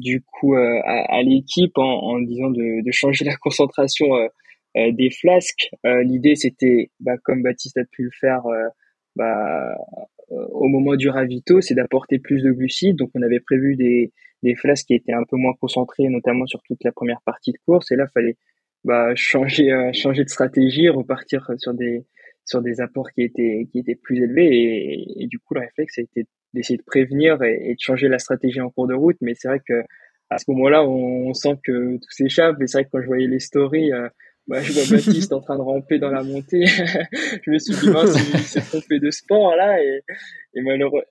du 0.00 0.22
coup, 0.22 0.54
euh, 0.54 0.80
à, 0.84 1.16
à 1.16 1.22
l'équipe 1.22 1.76
en, 1.76 1.82
en, 1.82 2.20
disant 2.20 2.50
de, 2.50 2.84
de, 2.84 2.92
changer 2.92 3.24
la 3.24 3.36
concentration 3.36 4.06
des 4.74 5.10
flasques. 5.10 5.70
L'idée, 5.84 6.36
c'était, 6.36 6.90
bah, 7.00 7.16
comme 7.24 7.42
Baptiste 7.42 7.76
a 7.78 7.84
pu 7.84 8.04
le 8.04 8.10
faire, 8.12 8.42
bah, 9.16 9.74
euh, 10.32 10.46
au 10.52 10.68
moment 10.68 10.96
du 10.96 11.08
ravito, 11.08 11.60
c'est 11.60 11.74
d'apporter 11.74 12.18
plus 12.18 12.42
de 12.42 12.52
glucides. 12.52 12.96
Donc, 12.96 13.10
on 13.14 13.22
avait 13.22 13.40
prévu 13.40 13.76
des, 13.76 14.12
des 14.42 14.54
flasques 14.54 14.86
qui 14.86 14.94
étaient 14.94 15.12
un 15.12 15.24
peu 15.28 15.36
moins 15.36 15.54
concentrées, 15.60 16.08
notamment 16.08 16.46
sur 16.46 16.62
toute 16.62 16.82
la 16.84 16.92
première 16.92 17.20
partie 17.24 17.52
de 17.52 17.58
course. 17.66 17.90
Et 17.92 17.96
là, 17.96 18.06
fallait 18.14 18.36
bah, 18.84 19.12
changer, 19.16 19.72
euh, 19.72 19.92
changer 19.92 20.24
de 20.24 20.28
stratégie, 20.28 20.88
repartir 20.88 21.50
sur 21.58 21.74
des, 21.74 22.06
sur 22.44 22.62
des 22.62 22.80
apports 22.80 23.10
qui 23.12 23.22
étaient, 23.22 23.66
qui 23.72 23.80
étaient 23.80 23.96
plus 23.96 24.22
élevés. 24.22 25.04
Et, 25.18 25.26
du 25.26 25.38
coup, 25.40 25.54
le 25.54 25.60
réflexe 25.60 25.98
a 25.98 26.02
été 26.02 26.26
d'essayer 26.54 26.76
de 26.76 26.84
prévenir 26.84 27.42
et, 27.42 27.70
et, 27.70 27.74
de 27.74 27.80
changer 27.80 28.08
la 28.08 28.18
stratégie 28.18 28.60
en 28.60 28.70
cours 28.70 28.86
de 28.86 28.94
route. 28.94 29.16
Mais 29.20 29.34
c'est 29.34 29.48
vrai 29.48 29.60
que 29.66 29.82
à 30.30 30.38
ce 30.38 30.44
moment-là, 30.52 30.84
on, 30.84 31.34
sent 31.34 31.56
que 31.64 31.96
tout 31.96 32.10
s'échappe. 32.10 32.60
Et 32.62 32.68
c'est 32.68 32.78
vrai 32.78 32.84
que 32.84 32.90
quand 32.92 33.02
je 33.02 33.06
voyais 33.06 33.26
les 33.26 33.40
stories, 33.40 33.92
euh, 33.92 34.08
bah, 34.46 34.60
je 34.62 34.72
vois 34.72 34.96
Baptiste 34.96 35.32
en 35.32 35.40
train 35.40 35.56
de 35.56 35.62
ramper 35.62 35.98
dans 35.98 36.10
la 36.10 36.22
montée. 36.22 36.66
je 36.66 37.50
me 37.50 37.58
suis 37.58 37.74
dit, 37.74 37.90
mince, 37.90 38.16
il 38.34 38.40
s'est 38.40 38.60
trompé 38.68 38.98
de 38.98 39.10
sport 39.10 39.54
là, 39.56 39.82
et, 39.82 40.00
et 40.54 40.62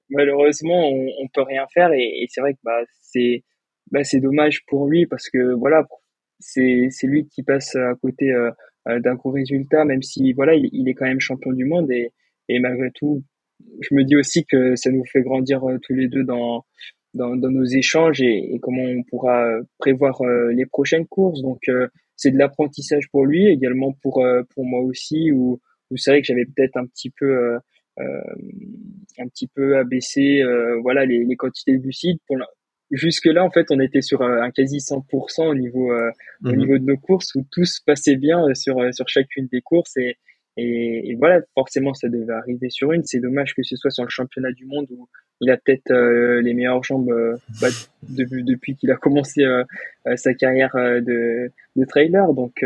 malheureusement, 0.10 0.90
on, 0.90 1.08
on 1.22 1.28
peut 1.34 1.44
rien 1.44 1.66
faire. 1.74 1.94
Et, 1.94 2.24
et 2.24 2.28
c'est 2.30 2.42
vrai 2.42 2.54
que 2.54 2.60
bah, 2.64 2.82
c'est 3.02 3.44
bah, 3.92 4.04
c'est 4.04 4.20
dommage 4.20 4.66
pour 4.68 4.88
lui 4.88 5.06
parce 5.08 5.30
que 5.30 5.54
voilà, 5.54 5.88
c'est 6.40 6.90
c'est 6.92 7.08
lui 7.08 7.28
qui 7.28 7.44
passe 7.44 7.76
à 7.76 7.96
côté 8.02 8.32
euh, 8.32 8.52
d'un 9.00 9.16
gros 9.16 9.32
résultat, 9.32 9.86
même 9.86 10.02
si 10.04 10.34
voilà, 10.34 10.56
il, 10.56 10.70
il, 10.72 10.90
est 10.90 10.94
quand 10.94 11.06
même 11.06 11.20
champion 11.20 11.52
du 11.52 11.66
monde 11.66 11.92
et, 11.92 12.12
et 12.50 12.60
malgré 12.60 12.92
tout, 12.92 13.24
je 13.82 13.94
me 13.96 14.04
dis 14.04 14.16
aussi 14.16 14.46
que 14.46 14.76
ça 14.76 14.92
nous 14.92 15.06
fait 15.06 15.22
grandir 15.22 15.64
euh, 15.68 15.78
tous 15.82 15.94
les 15.94 16.08
deux 16.08 16.24
dans 16.24 16.66
dans, 17.16 17.36
dans 17.36 17.50
nos 17.50 17.66
échanges 17.66 18.22
et, 18.22 18.54
et, 18.54 18.60
comment 18.60 18.84
on 18.84 19.04
pourra 19.04 19.48
prévoir 19.80 20.22
euh, 20.22 20.52
les 20.52 20.66
prochaines 20.66 21.08
courses. 21.08 21.42
Donc 21.42 21.62
c'est 22.20 22.32
de 22.32 22.38
l'apprentissage 22.38 23.10
pour 23.12 23.26
lui, 23.26 23.48
également 23.48 23.94
pour 24.02 24.24
euh, 24.24 24.44
pour 24.54 24.66
moi 24.66 24.82
aussi. 24.82 25.32
Où, 25.32 25.62
où 25.90 25.98
c'est 25.98 26.12
vrai 26.12 26.22
que 26.22 26.28
j'avais 26.28 26.46
peut-être 26.46 26.76
un 26.76 26.86
petit 26.86 27.10
peu 27.10 27.26
euh, 27.26 27.58
euh, 28.00 28.36
un 29.20 29.28
petit 29.30 29.48
peu 29.48 29.78
abaissé 29.78 30.44
voilà 30.82 31.06
les, 31.06 31.24
les 31.24 31.36
quantités 31.38 31.72
de 31.72 31.78
glucides. 31.78 32.20
Pour 32.28 32.38
jusque 32.92 33.26
là 33.26 33.44
en 33.44 33.50
fait 33.50 33.68
on 33.72 33.80
était 33.80 34.02
sur 34.02 34.22
un 34.22 34.52
quasi 34.52 34.78
100% 34.78 35.48
au 35.48 35.56
niveau 35.56 35.92
au 35.94 36.50
mhm. 36.50 36.56
niveau 36.58 36.78
de 36.78 36.84
nos 36.84 36.98
courses 36.98 37.34
où 37.36 37.46
tout 37.52 37.66
se 37.66 37.80
passait 37.86 38.18
bien 38.18 38.54
sur 38.54 38.78
sur 38.94 39.08
chacune 39.08 39.48
des 39.52 39.62
courses 39.62 39.96
et 39.98 40.18
et, 40.58 41.12
et, 41.12 41.16
voilà, 41.16 41.42
forcément, 41.54 41.94
ça 41.94 42.10
devait 42.10 42.34
arriver 42.34 42.70
sur 42.70 42.92
une. 42.92 43.04
C'est 43.04 43.20
dommage 43.20 43.54
que 43.54 43.64
ce 43.64 43.76
soit 43.76 43.92
sur 43.92 44.04
le 44.04 44.10
championnat 44.10 44.52
du 44.52 44.66
monde 44.66 44.88
où 44.92 45.08
il 45.42 45.50
a 45.50 45.58
peut-être 45.58 45.92
euh, 45.92 46.42
les 46.42 46.54
meilleures 46.54 46.84
jambes 46.84 47.12
euh, 47.12 47.38
bah, 47.62 47.68
depuis, 48.04 48.44
depuis 48.44 48.76
qu'il 48.76 48.92
a 48.92 48.96
commencé 48.96 49.44
euh, 49.44 49.64
sa 50.16 50.34
carrière 50.34 50.72
de, 50.76 51.52
de 51.76 51.86
trailer. 51.86 52.34
Donc, 52.34 52.64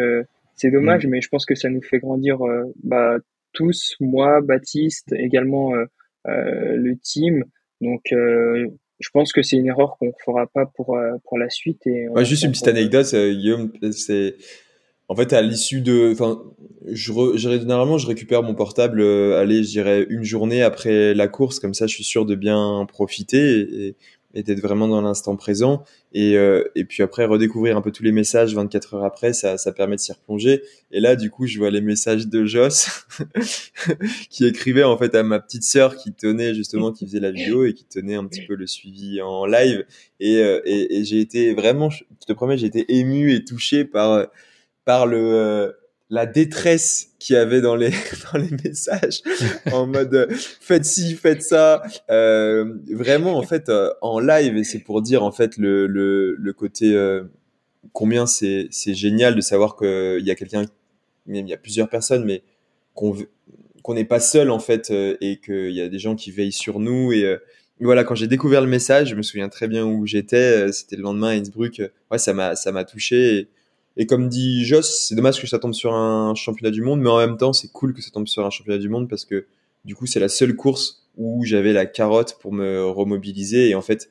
c'est 0.56 0.72
dommage, 0.72 1.06
mm. 1.06 1.10
mais 1.10 1.22
je 1.22 1.30
pense 1.30 1.46
que 1.46 1.56
ça 1.56 1.70
nous 1.70 1.82
fait 1.82 2.00
grandir 2.00 2.40
bah, 2.84 3.18
tous, 3.54 3.96
moi, 4.00 4.42
Baptiste, 4.42 5.14
également 5.14 5.74
le 6.26 6.94
team. 7.04 7.44
Donc, 7.82 8.02
je 8.12 9.10
pense 9.12 9.34
que 9.34 9.42
c'est 9.42 9.58
une 9.58 9.68
erreur 9.68 9.98
qu'on 10.00 10.08
ne 10.08 10.24
fera 10.24 10.48
pas 10.48 10.66
pour, 10.66 10.98
pour 11.26 11.38
la 11.38 11.50
suite. 11.50 11.86
Et 11.86 12.08
juste 12.24 12.44
une 12.44 12.52
petite 12.52 12.70
anecdote, 12.70 13.14
Guillaume, 13.14 13.72
c'est 13.92 14.36
en 15.10 15.16
fait, 15.16 15.34
à 15.34 15.42
l'issue 15.42 15.82
de, 15.82 16.12
enfin, 16.12 16.42
je, 16.88 17.14
généralement, 17.36 17.98
je 17.98 18.08
récupère 18.08 18.44
mon 18.44 18.56
portable, 18.56 19.02
euh, 19.02 19.40
allez, 19.40 19.64
je 19.64 19.70
dirais 19.70 20.06
une 20.10 20.24
journée 20.24 20.64
après 20.64 21.14
la 21.14 21.28
course, 21.28 21.60
comme 21.60 21.74
ça, 21.74 21.88
je 21.88 21.94
suis 21.94 22.04
sûr 22.04 22.26
de 22.26 22.36
bien 22.36 22.86
profiter. 22.88 23.60
Et, 23.88 23.96
d'être 24.42 24.62
vraiment 24.62 24.88
dans 24.88 25.02
l'instant 25.02 25.36
présent. 25.36 25.84
Et, 26.12 26.38
euh, 26.38 26.64
et 26.74 26.86
puis 26.86 27.04
après, 27.04 27.26
redécouvrir 27.26 27.78
un 27.78 27.82
peu 27.82 27.92
tous 27.92 28.02
les 28.02 28.12
messages 28.12 28.56
24 28.56 28.96
heures 28.96 29.04
après, 29.04 29.32
ça, 29.32 29.60
ça 29.60 29.72
permet 29.72 29.96
de 29.96 30.02
s'y 30.02 30.12
replonger. 30.12 30.64
Et 30.92 31.00
là, 31.00 31.16
du 31.16 31.30
coup, 31.30 31.46
je 31.46 31.60
vois 31.60 31.70
les 31.70 31.82
messages 31.82 32.28
de 32.28 32.44
Joss 32.44 33.06
qui 34.32 34.48
écrivait 34.48 34.84
en 34.84 34.98
fait 34.98 35.14
à 35.14 35.22
ma 35.22 35.40
petite 35.40 35.64
sœur 35.64 35.96
qui 35.96 36.14
tenait 36.14 36.56
justement, 36.56 36.92
qui 36.92 37.06
faisait 37.06 37.20
la 37.20 37.30
vidéo 37.30 37.66
et 37.66 37.74
qui 37.74 37.86
tenait 37.86 38.16
un 38.16 38.26
petit 38.26 38.42
peu 38.48 38.56
le 38.56 38.66
suivi 38.66 39.22
en 39.22 39.46
live. 39.46 39.86
Et, 40.20 40.38
euh, 40.38 40.62
et, 40.66 41.04
j'ai 41.04 41.20
été 41.20 41.54
vraiment, 41.54 41.92
je 41.92 42.04
te 42.26 42.34
promets, 42.34 42.58
j'ai 42.58 42.68
été 42.68 42.86
ému 42.98 43.34
et 43.34 43.46
touché 43.46 43.86
par, 43.86 44.26
par 44.86 45.06
le 45.06 45.76
la 46.14 46.28
détresse 46.28 47.10
qu'il 47.18 47.36
y 47.36 47.40
avait 47.40 47.60
dans 47.60 47.76
les 47.76 47.90
dans 48.32 48.38
les 48.38 48.52
messages 48.64 49.22
en 49.72 49.88
mode 49.88 50.14
euh, 50.14 50.28
faites 50.30 50.86
ci 50.86 51.16
faites 51.16 51.42
ça. 51.42 51.82
Euh, 52.12 52.76
vraiment 52.92 53.36
en 53.36 53.42
fait 53.42 53.68
euh, 53.70 53.92
en 54.02 54.20
live 54.20 54.56
et 54.56 54.64
c'est 54.64 54.80
pour 54.80 55.02
dire 55.02 55.24
en 55.24 55.32
fait 55.32 55.58
le 55.58 55.88
le, 55.88 56.36
le 56.36 56.54
côté 56.54 56.94
euh, 56.94 57.24
combien 57.94 58.28
c'est 58.28 58.68
c'est 58.70 58.94
génial 58.94 59.36
de 59.36 59.42
savoir 59.42 59.76
que 59.76 60.18
il 60.20 60.26
y 60.26 60.30
a 60.30 60.36
quelqu'un 60.36 60.66
il 61.28 61.50
y 61.50 61.54
a 61.54 61.58
plusieurs 61.58 61.90
personnes 61.90 62.26
mais 62.26 62.44
qu'on 62.94 63.16
qu'on 63.82 63.96
n'est 63.96 64.06
pas 64.06 64.20
seul 64.20 64.52
en 64.52 64.60
fait 64.60 64.92
et 64.92 65.40
qu'il 65.44 65.72
y 65.72 65.82
a 65.82 65.90
des 65.90 66.00
gens 66.00 66.16
qui 66.16 66.30
veillent 66.32 66.52
sur 66.52 66.80
nous 66.80 67.12
et 67.12 67.38
voilà 67.80 68.04
quand 68.04 68.16
j'ai 68.16 68.28
découvert 68.28 68.62
le 68.62 68.68
message 68.68 69.10
je 69.10 69.16
me 69.16 69.24
souviens 69.24 69.50
très 69.50 69.68
bien 69.68 69.84
où 69.84 70.06
j'étais 70.06 70.72
c'était 70.72 70.96
le 70.96 71.02
lendemain 71.02 71.30
à 71.30 71.34
Innsbruck 71.34 71.82
ouais 72.12 72.18
ça 72.18 72.34
m'a 72.34 72.56
ça 72.56 72.72
m'a 72.72 72.84
touché 72.84 73.38
et, 73.40 73.50
et 73.96 74.08
comme 74.08 74.28
dit 74.28 74.66
Joss, 74.66 75.06
c'est 75.08 75.16
dommage 75.16 75.40
que 75.40 75.48
ça 75.48 75.60
tombe 75.60 75.74
sur 75.74 75.94
un 75.94 76.34
championnat 76.36 76.72
du 76.72 76.82
monde, 76.82 77.00
mais 77.00 77.10
en 77.10 77.18
même 77.18 77.38
temps, 77.38 77.54
c'est 77.54 77.72
cool 77.72 77.94
que 77.94 78.02
ça 78.02 78.10
tombe 78.12 78.28
sur 78.28 78.46
un 78.46 78.50
championnat 78.50 78.80
du 78.80 78.90
monde 78.90 79.08
parce 79.08 79.26
que 79.26 79.46
du 79.86 79.96
coup, 79.96 80.08
c'est 80.08 80.20
la 80.20 80.30
seule 80.30 80.56
course 80.56 81.08
où 81.18 81.44
j'avais 81.46 81.74
la 81.74 81.86
carotte 81.86 82.38
pour 82.40 82.54
me 82.54 82.86
remobiliser. 82.86 83.70
Et 83.70 83.76
en 83.76 83.82
fait, 83.82 84.10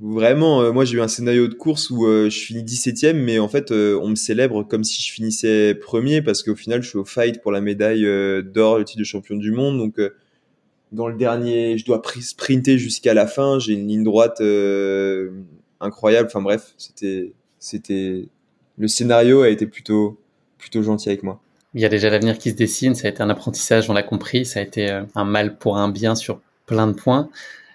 vraiment, 0.00 0.62
euh, 0.62 0.72
moi, 0.72 0.84
j'ai 0.84 0.96
eu 0.96 1.00
un 1.02 1.08
scénario 1.08 1.48
de 1.48 1.54
course 1.54 1.90
où 1.90 2.06
euh, 2.06 2.30
je 2.30 2.38
finis 2.38 2.62
17ème, 2.62 3.16
mais 3.16 3.38
en 3.38 3.48
fait, 3.48 3.72
euh, 3.72 3.98
on 4.02 4.08
me 4.08 4.14
célèbre 4.14 4.62
comme 4.62 4.84
si 4.84 5.02
je 5.02 5.12
finissais 5.12 5.74
premier 5.74 6.22
parce 6.22 6.42
qu'au 6.42 6.54
final, 6.54 6.82
je 6.82 6.88
suis 6.88 6.98
au 6.98 7.04
fight 7.04 7.42
pour 7.42 7.52
la 7.52 7.60
médaille 7.60 8.06
d'or, 8.44 8.78
le 8.78 8.84
titre 8.84 9.00
de 9.00 9.04
champion 9.04 9.36
du 9.36 9.52
monde. 9.52 9.78
Donc, 9.78 10.00
dans 10.92 11.08
le 11.08 11.16
dernier, 11.16 11.76
je 11.76 11.84
dois 11.84 12.00
sprinter 12.20 12.78
jusqu'à 12.78 13.12
la 13.12 13.26
fin. 13.26 13.58
J'ai 13.58 13.74
une 13.74 13.88
ligne 13.88 14.04
droite 14.04 14.40
incroyable. 15.80 16.28
Enfin 16.28 16.40
bref, 16.40 16.74
c'était, 16.78 17.32
c'était 17.58 18.28
le 18.78 18.88
scénario 18.88 19.42
a 19.42 19.48
été 19.48 19.66
plutôt, 19.66 20.18
plutôt 20.58 20.82
gentil 20.82 21.08
avec 21.08 21.22
moi. 21.22 21.40
Il 21.74 21.80
y 21.80 21.84
a 21.84 21.88
déjà 21.88 22.10
l'avenir 22.10 22.38
qui 22.38 22.50
se 22.50 22.54
dessine, 22.54 22.94
ça 22.94 23.08
a 23.08 23.10
été 23.10 23.22
un 23.22 23.30
apprentissage, 23.30 23.88
on 23.88 23.94
l'a 23.94 24.02
compris, 24.02 24.44
ça 24.44 24.60
a 24.60 24.62
été 24.62 24.90
euh, 24.90 25.04
un 25.14 25.24
mal 25.24 25.56
pour 25.56 25.78
un 25.78 25.88
bien 25.88 26.14
sur 26.14 26.40
plein 26.66 26.86
de 26.86 26.92
points. 26.92 27.30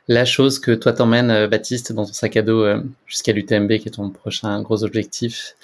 La 0.07 0.23
chose 0.23 0.59
que 0.59 0.71
toi 0.71 0.93
t'emmènes, 0.93 1.31
euh, 1.31 1.47
Baptiste, 1.47 1.91
dans 1.93 2.05
ton 2.05 2.13
sac 2.13 2.37
à 2.37 2.43
dos 2.43 2.63
euh, 2.63 2.83
jusqu'à 3.07 3.33
l'UTMB, 3.33 3.77
qui 3.77 3.87
est 3.87 3.95
ton 3.95 4.09
prochain 4.11 4.61
gros 4.61 4.83
objectif, 4.83 5.55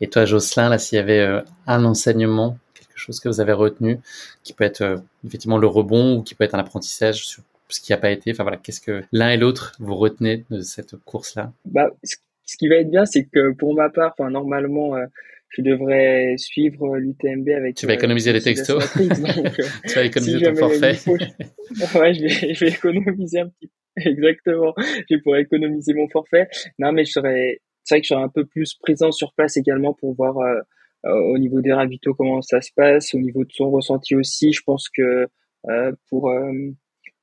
et 0.00 0.08
toi, 0.08 0.26
Jocelyn, 0.26 0.68
là, 0.68 0.78
s'il 0.78 0.96
y 0.96 1.00
avait 1.00 1.42
un 1.66 1.84
enseignement, 1.84 2.56
quelque 2.72 2.92
chose 2.94 3.18
que 3.18 3.28
vous 3.28 3.40
avez 3.40 3.52
retenu, 3.52 3.98
qui 4.44 4.52
peut 4.52 4.62
être 4.62 5.02
effectivement 5.26 5.58
le 5.58 5.66
rebond 5.66 6.18
ou 6.18 6.22
qui 6.22 6.36
peut 6.36 6.44
être 6.44 6.54
un 6.54 6.60
apprentissage 6.60 7.26
sur 7.26 7.42
ce 7.68 7.80
qui 7.80 7.90
n'a 7.90 7.98
pas 7.98 8.10
été, 8.12 8.30
enfin 8.30 8.44
voilà, 8.44 8.58
qu'est-ce 8.58 8.80
que 8.80 9.02
l'un 9.10 9.30
et 9.30 9.36
l'autre 9.36 9.72
vous 9.80 9.96
retenez 9.96 10.44
de 10.50 10.60
cette 10.60 10.96
course-là? 11.04 11.52
Bah, 11.64 11.88
ce 12.04 12.14
qui 12.56 12.68
va 12.68 12.76
être 12.76 12.90
bien, 12.90 13.04
c'est 13.04 13.24
que 13.24 13.52
pour 13.52 13.74
ma 13.74 13.90
part, 13.90 14.14
enfin 14.18 14.30
normalement, 14.30 14.96
euh, 14.96 15.04
je 15.50 15.62
devrais 15.62 16.34
suivre 16.36 16.96
l'UTMB 16.96 17.48
avec. 17.50 17.76
Tu 17.76 17.86
vas 17.86 17.94
économiser 17.94 18.32
les 18.32 18.40
textos. 18.40 18.84
tu 19.88 19.94
vas 19.94 20.04
économiser 20.04 20.42
ton 20.42 20.54
forfait. 20.56 20.96
ouais, 21.08 22.14
je 22.14 22.22
vais, 22.22 22.54
je 22.54 22.64
vais 22.64 22.70
économiser 22.70 23.40
un 23.40 23.48
petit. 23.48 23.70
Exactement. 24.06 24.74
Je 25.10 25.16
pourrais 25.22 25.42
économiser 25.42 25.94
mon 25.94 26.08
forfait. 26.08 26.48
Non, 26.78 26.92
mais 26.92 27.04
je 27.04 27.12
serais. 27.12 27.60
C'est 27.84 27.94
vrai 27.94 28.00
que 28.00 28.06
je 28.06 28.14
serais 28.14 28.22
un 28.22 28.28
peu 28.28 28.44
plus 28.44 28.74
présent 28.74 29.10
sur 29.12 29.32
place 29.34 29.56
également 29.56 29.94
pour 29.94 30.14
voir 30.14 30.36
euh, 30.38 30.60
euh, 31.06 31.32
au 31.32 31.38
niveau 31.38 31.62
des 31.62 31.72
ravitaux 31.72 32.14
comment 32.14 32.42
ça 32.42 32.60
se 32.60 32.70
passe, 32.76 33.14
au 33.14 33.18
niveau 33.18 33.44
de 33.44 33.52
son 33.52 33.70
ressenti 33.70 34.14
aussi. 34.14 34.52
Je 34.52 34.62
pense 34.64 34.88
que 34.94 35.26
euh, 35.68 35.92
pour 36.10 36.30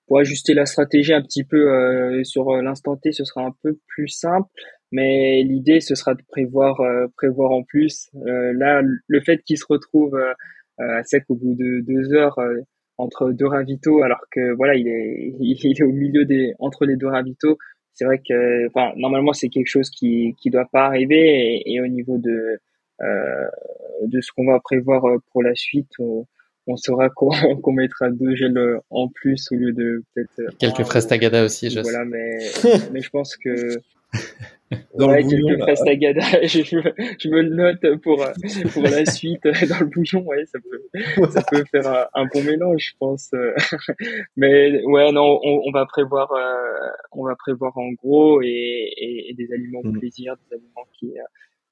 pour 0.07 0.19
ajuster 0.19 0.53
la 0.53 0.65
stratégie 0.65 1.13
un 1.13 1.21
petit 1.21 1.43
peu 1.43 2.23
sur 2.23 2.55
l'instant 2.61 2.95
T, 2.95 3.11
ce 3.11 3.23
sera 3.23 3.43
un 3.43 3.53
peu 3.63 3.79
plus 3.87 4.07
simple. 4.07 4.49
Mais 4.95 5.43
l'idée, 5.43 5.81
ce 5.81 5.93
sera 5.93 6.13
de 6.13 6.21
prévoir, 6.25 6.79
euh, 6.79 7.07
prévoir 7.17 7.51
en 7.51 7.63
plus. 7.63 8.09
Euh, 8.15 8.53
là, 8.53 8.81
le 8.81 9.19
fait 9.19 9.43
qu'il 9.43 9.57
se 9.57 9.65
retrouve 9.67 10.15
euh, 10.15 10.33
à 10.77 11.03
sec 11.03 11.25
au 11.27 11.35
bout 11.35 11.53
de 11.53 11.81
deux 11.81 12.13
heures 12.13 12.39
entre 12.97 13.31
deux 13.31 13.47
ravitaux, 13.47 14.03
alors 14.03 14.23
que 14.31 14.55
voilà, 14.55 14.75
il 14.75 14.87
est, 14.87 15.35
il 15.41 15.77
est 15.77 15.83
au 15.83 15.91
milieu 15.91 16.23
des, 16.23 16.53
entre 16.59 16.85
les 16.85 16.95
deux 16.95 17.09
ravitaux. 17.09 17.57
C'est 17.93 18.05
vrai 18.05 18.21
que, 18.25 18.67
enfin, 18.67 18.93
normalement, 18.95 19.33
c'est 19.33 19.49
quelque 19.49 19.67
chose 19.67 19.89
qui, 19.89 20.33
qui 20.37 20.49
doit 20.49 20.69
pas 20.71 20.85
arriver. 20.85 21.61
Et, 21.65 21.81
au 21.81 21.87
niveau 21.87 22.17
de, 22.17 22.57
de 23.01 24.21
ce 24.21 24.31
qu'on 24.31 24.45
va 24.45 24.61
prévoir 24.61 25.03
pour 25.33 25.43
la 25.43 25.55
suite, 25.55 25.91
on, 25.99 26.25
saura 26.77 27.09
qu'on 27.09 27.73
mettra 27.73 28.11
deux 28.11 28.33
gels 28.33 28.79
en 28.91 29.09
plus 29.09 29.45
au 29.51 29.55
lieu 29.55 29.73
de 29.73 30.03
peut-être 30.13 30.57
quelques 30.57 30.83
fraises 30.83 31.07
tagada 31.07 31.43
aussi. 31.43 31.69
Je 31.69 31.81
voilà, 31.81 32.05
mais 32.05 32.37
mais 32.93 33.01
je 33.01 33.09
pense 33.09 33.35
que 33.35 33.77
dans 34.97 35.09
ouais, 35.09 35.23
quelques 35.23 35.61
frestagada, 35.61 36.21
je, 36.43 36.63
je, 36.63 37.29
me 37.29 37.41
le 37.41 37.49
note 37.49 38.01
pour, 38.01 38.17
pour 38.73 38.83
la 38.83 39.05
suite 39.05 39.43
dans 39.43 39.79
le 39.79 39.85
bouillon, 39.85 40.23
ouais, 40.23 40.45
ça 40.45 40.59
peut, 40.59 41.29
ça 41.29 41.43
peut 41.49 41.63
faire 41.65 42.09
un, 42.13 42.25
bon 42.25 42.43
mélange, 42.43 42.91
je 42.91 42.97
pense. 42.97 43.31
Mais 44.35 44.83
ouais, 44.83 45.11
non, 45.11 45.39
on, 45.43 45.61
on 45.65 45.71
va 45.71 45.85
prévoir, 45.85 46.31
euh, 46.31 46.89
on 47.11 47.25
va 47.25 47.35
prévoir 47.35 47.77
en 47.77 47.91
gros 47.91 48.41
et, 48.41 48.91
et, 48.97 49.33
des 49.35 49.51
aliments 49.53 49.81
de 49.83 49.89
mm. 49.89 49.99
plaisir, 49.99 50.35
des 50.49 50.55
aliments 50.55 50.87
qui, 50.93 51.13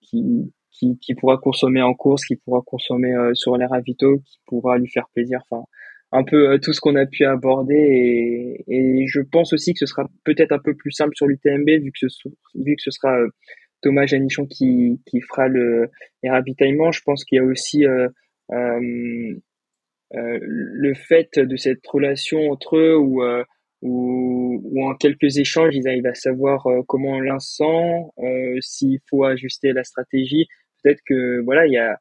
qui, 0.02 0.54
qui, 0.72 0.98
qui 1.00 1.16
pourra 1.16 1.38
consommer 1.38 1.82
en 1.82 1.94
course, 1.94 2.26
qui 2.26 2.36
pourra 2.36 2.62
consommer 2.66 3.14
euh, 3.14 3.34
sur 3.34 3.58
les 3.58 3.66
ravitaux, 3.66 4.20
qui 4.20 4.40
pourra 4.46 4.78
lui 4.78 4.88
faire 4.88 5.08
plaisir. 5.14 5.42
Enfin, 5.50 5.66
un 6.14 6.24
peu 6.24 6.52
euh, 6.52 6.58
tout 6.60 6.74
ce 6.74 6.80
qu'on 6.80 6.96
a 6.96 7.06
pu 7.08 7.26
aborder 7.26 7.76
et, 7.76 8.64
et, 8.68 9.08
je 9.08 9.20
pense 9.20 9.52
aussi 9.52 9.74
que 9.74 9.80
ce 9.80 9.88
sera 9.88 10.08
peut-être 10.24 10.52
un 10.52 10.60
peu 10.60 10.76
plus 10.76 10.92
simple 10.92 11.16
sur 11.16 11.28
l'UTMB 11.28 11.68
vu 11.68 11.92
que 11.92 12.08
ce, 12.08 12.30
vu 12.56 12.76
que 12.76 12.82
ce 12.84 12.92
sera 12.92 13.18
euh, 13.20 13.30
Thomas 13.84 14.06
Janichon 14.06 14.48
qui, 14.48 15.02
qui 15.06 15.22
fera 15.22 15.48
le, 15.48 15.92
les 16.24 16.30
ravitaillements. 16.30 16.92
Je 16.92 17.02
pense 17.04 17.24
qu'il 17.26 17.38
y 17.38 17.40
a 17.40 17.44
aussi 17.44 17.86
euh, 17.86 18.08
euh, 18.52 19.36
euh, 20.16 20.40
le 20.42 20.94
fait 20.94 21.38
de 21.38 21.56
cette 21.58 21.86
relation 21.86 22.50
entre 22.50 22.78
eux 22.78 22.98
où, 22.98 23.24
où, 23.82 24.62
où, 24.64 24.88
en 24.88 24.96
quelques 24.96 25.38
échanges 25.38 25.76
ils 25.76 25.88
arrivent 25.88 26.08
à 26.08 26.14
savoir 26.14 26.66
comment 26.88 27.20
l'un 27.20 27.40
sent, 27.40 28.06
s'il 28.62 29.00
faut 29.10 29.26
ajuster 29.26 29.74
la 29.74 29.84
stratégie. 29.84 30.48
Peut-être 30.82 31.02
que 31.06 31.42
voilà 31.42 31.66
il 31.68 31.74
y 31.74 31.78
a 31.78 31.98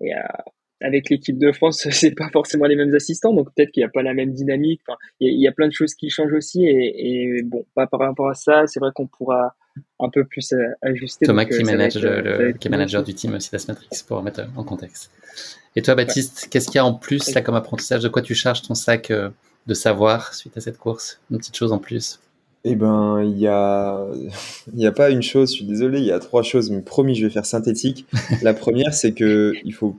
il 0.00 0.08
y 0.08 0.12
a 0.12 0.44
avec 0.80 1.08
l'équipe 1.10 1.38
de 1.38 1.52
France, 1.52 1.86
c'est 1.90 2.14
pas 2.14 2.28
forcément 2.30 2.66
les 2.66 2.76
mêmes 2.76 2.94
assistants, 2.94 3.32
donc 3.32 3.52
peut-être 3.54 3.70
qu'il 3.70 3.82
n'y 3.82 3.86
a 3.86 3.90
pas 3.90 4.02
la 4.02 4.14
même 4.14 4.32
dynamique. 4.32 4.80
Enfin, 4.86 4.98
il 5.20 5.40
y, 5.40 5.48
a 5.48 5.52
plein 5.52 5.68
de 5.68 5.72
choses 5.72 5.94
qui 5.94 6.10
changent 6.10 6.34
aussi, 6.34 6.66
et, 6.66 7.38
et 7.38 7.42
bon, 7.42 7.64
pas 7.74 7.86
par 7.86 8.00
rapport 8.00 8.28
à 8.28 8.34
ça, 8.34 8.66
c'est 8.66 8.80
vrai 8.80 8.90
qu'on 8.94 9.06
pourra 9.06 9.54
un 10.00 10.08
peu 10.08 10.24
plus 10.24 10.52
euh, 10.52 10.68
ajuster. 10.82 11.26
Thomas 11.26 11.44
qui, 11.44 11.54
euh, 11.54 11.64
manage 11.64 11.96
le, 11.98 12.52
qui 12.52 12.68
est 12.68 12.70
manager 12.70 13.02
du 13.02 13.14
team 13.14 13.34
aussi 13.34 13.50
Matrix 13.52 13.88
pour 14.06 14.18
remettre 14.18 14.42
en 14.56 14.64
contexte. 14.64 15.10
Et 15.74 15.82
toi, 15.82 15.94
Baptiste, 15.94 16.48
qu'est-ce 16.50 16.66
qu'il 16.66 16.76
y 16.76 16.78
a 16.78 16.84
en 16.84 16.94
plus 16.94 17.34
là 17.34 17.42
comme 17.42 17.54
apprentissage? 17.54 18.02
De 18.02 18.08
quoi 18.08 18.22
tu 18.22 18.34
charges 18.34 18.62
ton 18.62 18.74
sac 18.74 19.10
euh, 19.10 19.30
de 19.66 19.74
savoir 19.74 20.34
suite 20.34 20.56
à 20.56 20.60
cette 20.60 20.78
course? 20.78 21.20
Une 21.30 21.38
petite 21.38 21.56
chose 21.56 21.72
en 21.72 21.78
plus 21.78 22.20
eh 22.68 22.74
ben, 22.74 23.22
il 23.22 23.38
y 23.38 23.46
a, 23.46 24.04
il 24.74 24.80
y 24.80 24.86
a 24.86 24.92
pas 24.92 25.10
une 25.10 25.22
chose. 25.22 25.50
Je 25.50 25.56
suis 25.58 25.64
désolé, 25.64 26.00
il 26.00 26.04
y 26.04 26.10
a 26.10 26.18
trois 26.18 26.42
choses. 26.42 26.68
Mais 26.70 26.80
promis, 26.80 27.14
je 27.14 27.24
vais 27.24 27.32
faire 27.32 27.46
synthétique. 27.46 28.06
La 28.42 28.54
première, 28.54 28.92
c'est 28.92 29.12
que 29.12 29.52
il 29.64 29.72
faut 29.72 29.96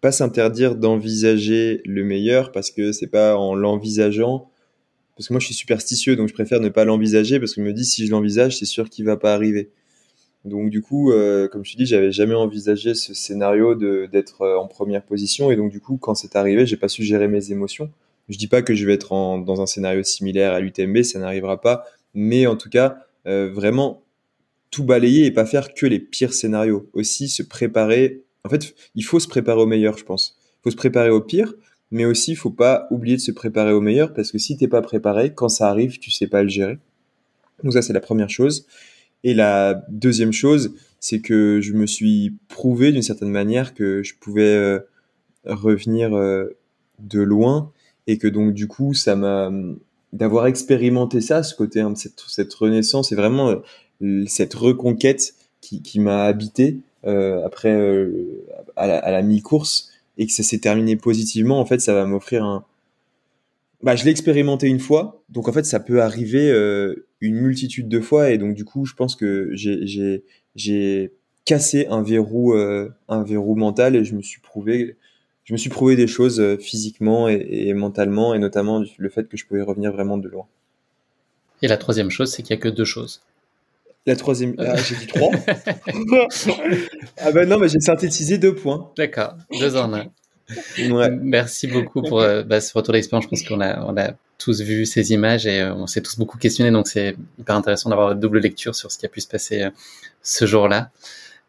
pas 0.00 0.12
s'interdire 0.12 0.76
d'envisager 0.76 1.82
le 1.84 2.04
meilleur 2.04 2.52
parce 2.52 2.70
que 2.70 2.92
c'est 2.92 3.08
pas 3.08 3.36
en 3.36 3.54
l'envisageant. 3.54 4.50
Parce 5.16 5.28
que 5.28 5.32
moi 5.32 5.40
je 5.40 5.46
suis 5.46 5.54
superstitieux 5.54 6.14
donc 6.14 6.28
je 6.28 6.34
préfère 6.34 6.60
ne 6.60 6.68
pas 6.68 6.84
l'envisager 6.84 7.40
parce 7.40 7.54
que 7.54 7.60
je 7.60 7.66
me 7.66 7.72
dis 7.72 7.84
si 7.84 8.06
je 8.06 8.10
l'envisage 8.10 8.58
c'est 8.58 8.66
sûr 8.66 8.88
qu'il 8.88 9.04
va 9.04 9.16
pas 9.16 9.34
arriver. 9.34 9.70
Donc 10.44 10.70
du 10.70 10.80
coup 10.80 11.10
euh, 11.10 11.48
comme 11.48 11.64
je 11.64 11.72
te 11.72 11.78
dis 11.78 11.86
j'avais 11.86 12.12
jamais 12.12 12.34
envisagé 12.34 12.94
ce 12.94 13.14
scénario 13.14 13.74
d'être 14.06 14.42
euh, 14.42 14.56
en 14.56 14.68
première 14.68 15.02
position. 15.02 15.50
Et 15.50 15.56
donc 15.56 15.72
du 15.72 15.80
coup 15.80 15.96
quand 15.96 16.14
c'est 16.14 16.36
arrivé 16.36 16.66
j'ai 16.66 16.76
pas 16.76 16.88
su 16.88 17.02
gérer 17.02 17.26
mes 17.26 17.50
émotions. 17.50 17.90
Je 18.28 18.38
dis 18.38 18.46
pas 18.46 18.62
que 18.62 18.74
je 18.74 18.86
vais 18.86 18.94
être 18.94 19.10
dans 19.10 19.60
un 19.60 19.66
scénario 19.66 20.02
similaire 20.02 20.52
à 20.52 20.60
l'UTMB 20.60 21.02
ça 21.02 21.18
n'arrivera 21.18 21.60
pas. 21.60 21.84
Mais 22.14 22.46
en 22.46 22.56
tout 22.56 22.70
cas 22.70 22.98
euh, 23.26 23.50
vraiment 23.52 24.02
tout 24.70 24.84
balayer 24.84 25.26
et 25.26 25.30
pas 25.30 25.46
faire 25.46 25.74
que 25.74 25.86
les 25.86 25.98
pires 25.98 26.32
scénarios. 26.32 26.88
Aussi 26.92 27.28
se 27.28 27.42
préparer 27.42 28.22
en 28.48 28.50
fait, 28.50 28.74
il 28.94 29.04
faut 29.04 29.20
se 29.20 29.28
préparer 29.28 29.60
au 29.60 29.66
meilleur, 29.66 29.98
je 29.98 30.04
pense. 30.04 30.38
Il 30.40 30.62
faut 30.64 30.70
se 30.70 30.76
préparer 30.76 31.10
au 31.10 31.20
pire, 31.20 31.52
mais 31.90 32.06
aussi 32.06 32.30
il 32.30 32.36
faut 32.36 32.50
pas 32.50 32.86
oublier 32.90 33.16
de 33.16 33.20
se 33.20 33.30
préparer 33.30 33.72
au 33.72 33.82
meilleur 33.82 34.14
parce 34.14 34.32
que 34.32 34.38
si 34.38 34.56
t'es 34.56 34.68
pas 34.68 34.80
préparé, 34.80 35.34
quand 35.34 35.50
ça 35.50 35.68
arrive, 35.68 35.98
tu 35.98 36.10
sais 36.10 36.26
pas 36.26 36.42
le 36.42 36.48
gérer. 36.48 36.78
Donc 37.62 37.74
ça 37.74 37.82
c'est 37.82 37.92
la 37.92 38.00
première 38.00 38.30
chose. 38.30 38.66
Et 39.22 39.34
la 39.34 39.84
deuxième 39.90 40.32
chose, 40.32 40.74
c'est 40.98 41.20
que 41.20 41.60
je 41.60 41.74
me 41.74 41.86
suis 41.86 42.38
prouvé 42.48 42.90
d'une 42.90 43.02
certaine 43.02 43.28
manière 43.28 43.74
que 43.74 44.02
je 44.02 44.14
pouvais 44.18 44.54
euh, 44.54 44.78
revenir 45.44 46.16
euh, 46.16 46.56
de 47.00 47.20
loin 47.20 47.70
et 48.06 48.16
que 48.16 48.28
donc 48.28 48.54
du 48.54 48.66
coup 48.66 48.94
ça 48.94 49.14
m'a 49.14 49.52
d'avoir 50.14 50.46
expérimenté 50.46 51.20
ça, 51.20 51.42
ce 51.42 51.54
côté, 51.54 51.80
hein, 51.80 51.94
cette, 51.96 52.24
cette 52.28 52.54
renaissance 52.54 53.12
et 53.12 53.14
vraiment 53.14 53.60
cette 54.26 54.54
reconquête 54.54 55.34
qui, 55.60 55.82
qui 55.82 56.00
m'a 56.00 56.24
habité 56.24 56.78
après 57.04 57.72
à 58.76 58.86
la, 58.86 58.98
à 58.98 59.10
la 59.10 59.22
mi-course 59.22 59.90
et 60.18 60.26
que 60.26 60.32
ça 60.32 60.42
s'est 60.42 60.58
terminé 60.58 60.96
positivement, 60.96 61.60
en 61.60 61.64
fait, 61.64 61.80
ça 61.80 61.94
va 61.94 62.04
m'offrir 62.04 62.44
un, 62.44 62.64
bah, 63.82 63.94
je 63.94 64.04
l'ai 64.04 64.10
expérimenté 64.10 64.66
une 64.66 64.80
fois, 64.80 65.22
donc 65.28 65.48
en 65.48 65.52
fait 65.52 65.64
ça 65.64 65.78
peut 65.78 66.02
arriver 66.02 66.50
euh, 66.50 67.06
une 67.20 67.36
multitude 67.36 67.88
de 67.88 68.00
fois 68.00 68.30
et 68.30 68.38
donc 68.38 68.54
du 68.54 68.64
coup 68.64 68.84
je 68.86 68.94
pense 68.94 69.14
que 69.14 69.52
j'ai 69.54 71.12
cassé 71.44 71.86
un 71.88 72.02
verrou 72.02 72.54
euh, 72.54 72.90
un 73.08 73.22
verrou 73.22 73.54
mental 73.54 73.94
et 73.94 74.04
je 74.04 74.14
me 74.14 74.22
suis 74.22 74.40
prouvé 74.40 74.96
je 75.44 75.52
me 75.52 75.58
suis 75.58 75.70
prouvé 75.70 75.94
des 75.94 76.08
choses 76.08 76.40
euh, 76.40 76.56
physiquement 76.58 77.28
et, 77.28 77.46
et, 77.50 77.72
mentalement 77.72 78.34
et 78.34 78.40
notamment 78.40 78.82
le 78.98 79.08
fait 79.08 79.28
que 79.28 79.36
je 79.36 79.46
pouvais 79.46 79.62
revenir 79.62 79.92
vraiment 79.92 80.18
de 80.18 80.28
loin. 80.28 80.46
Et 81.62 81.68
la 81.68 81.76
troisième 81.76 82.10
chose 82.10 82.32
c'est 82.32 82.42
qu'il 82.42 82.56
y 82.56 82.58
a 82.58 82.60
que 82.60 82.68
deux 82.68 82.84
choses. 82.84 83.22
La 84.08 84.16
troisième, 84.16 84.54
ah, 84.56 84.74
j'ai 84.76 84.94
dit 84.94 85.06
trois. 85.06 85.30
ah 87.18 87.30
ben 87.30 87.46
non, 87.46 87.58
mais 87.58 87.68
j'ai 87.68 87.78
synthétisé 87.78 88.38
deux 88.38 88.54
points. 88.54 88.90
D'accord, 88.96 89.34
deux 89.60 89.76
en 89.76 89.92
un. 89.92 90.06
Merci 91.20 91.66
beaucoup 91.66 92.00
pour 92.00 92.22
euh, 92.22 92.42
bah, 92.42 92.62
ce 92.62 92.72
retour 92.72 92.94
d'expérience. 92.94 93.24
Je 93.24 93.28
pense 93.28 93.42
qu'on 93.42 93.60
a, 93.60 93.84
on 93.84 93.98
a 93.98 94.12
tous 94.38 94.62
vu 94.62 94.86
ces 94.86 95.12
images 95.12 95.46
et 95.46 95.60
euh, 95.60 95.74
on 95.74 95.86
s'est 95.86 96.00
tous 96.00 96.16
beaucoup 96.16 96.38
questionné. 96.38 96.70
Donc 96.70 96.88
c'est 96.88 97.16
hyper 97.38 97.54
intéressant 97.54 97.90
d'avoir 97.90 98.12
une 98.12 98.18
double 98.18 98.38
lecture 98.38 98.74
sur 98.74 98.90
ce 98.90 98.96
qui 98.96 99.04
a 99.04 99.10
pu 99.10 99.20
se 99.20 99.28
passer 99.28 99.64
euh, 99.64 99.70
ce 100.22 100.46
jour-là. 100.46 100.90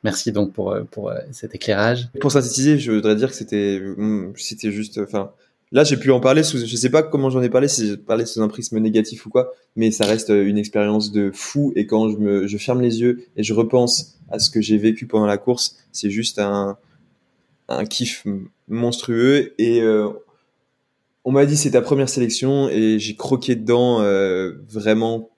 Merci 0.03 0.33
donc 0.33 0.51
pour, 0.51 0.77
pour 0.91 1.13
cet 1.31 1.55
éclairage. 1.55 2.09
Pour 2.19 2.33
synthétiser, 2.33 2.77
je 2.77 2.91
voudrais 2.91 3.15
dire 3.15 3.29
que 3.29 3.35
c'était, 3.35 3.79
mm, 3.79 4.33
c'était 4.35 4.71
juste, 4.73 4.97
enfin, 4.97 5.31
là 5.71 5.83
j'ai 5.83 5.97
pu 5.97 6.11
en 6.11 6.19
parler 6.19 6.43
sous, 6.43 6.65
je 6.65 6.75
sais 6.75 6.89
pas 6.89 7.03
comment 7.03 7.29
j'en 7.29 7.41
ai 7.41 7.49
parlé, 7.49 7.67
si 7.67 7.87
j'ai 7.87 7.97
parlé 7.97 8.25
sous 8.25 8.41
un 8.41 8.47
prisme 8.47 8.79
négatif 8.79 9.25
ou 9.25 9.29
quoi, 9.29 9.51
mais 9.75 9.91
ça 9.91 10.05
reste 10.05 10.29
une 10.29 10.57
expérience 10.57 11.11
de 11.11 11.31
fou 11.33 11.73
et 11.75 11.85
quand 11.85 12.09
je 12.09 12.17
me, 12.17 12.47
je 12.47 12.57
ferme 12.57 12.81
les 12.81 13.01
yeux 13.01 13.25
et 13.35 13.43
je 13.43 13.53
repense 13.53 14.19
à 14.29 14.39
ce 14.39 14.49
que 14.49 14.61
j'ai 14.61 14.77
vécu 14.77 15.07
pendant 15.07 15.25
la 15.25 15.37
course, 15.37 15.77
c'est 15.91 16.09
juste 16.09 16.39
un, 16.39 16.77
un 17.67 17.85
kiff 17.85 18.25
monstrueux 18.67 19.53
et 19.57 19.81
euh, 19.81 20.09
on 21.23 21.31
m'a 21.31 21.45
dit 21.45 21.57
c'est 21.57 21.71
ta 21.71 21.81
première 21.81 22.09
sélection 22.09 22.69
et 22.69 22.97
j'ai 22.99 23.15
croqué 23.15 23.55
dedans 23.55 24.01
euh, 24.01 24.53
vraiment 24.67 25.29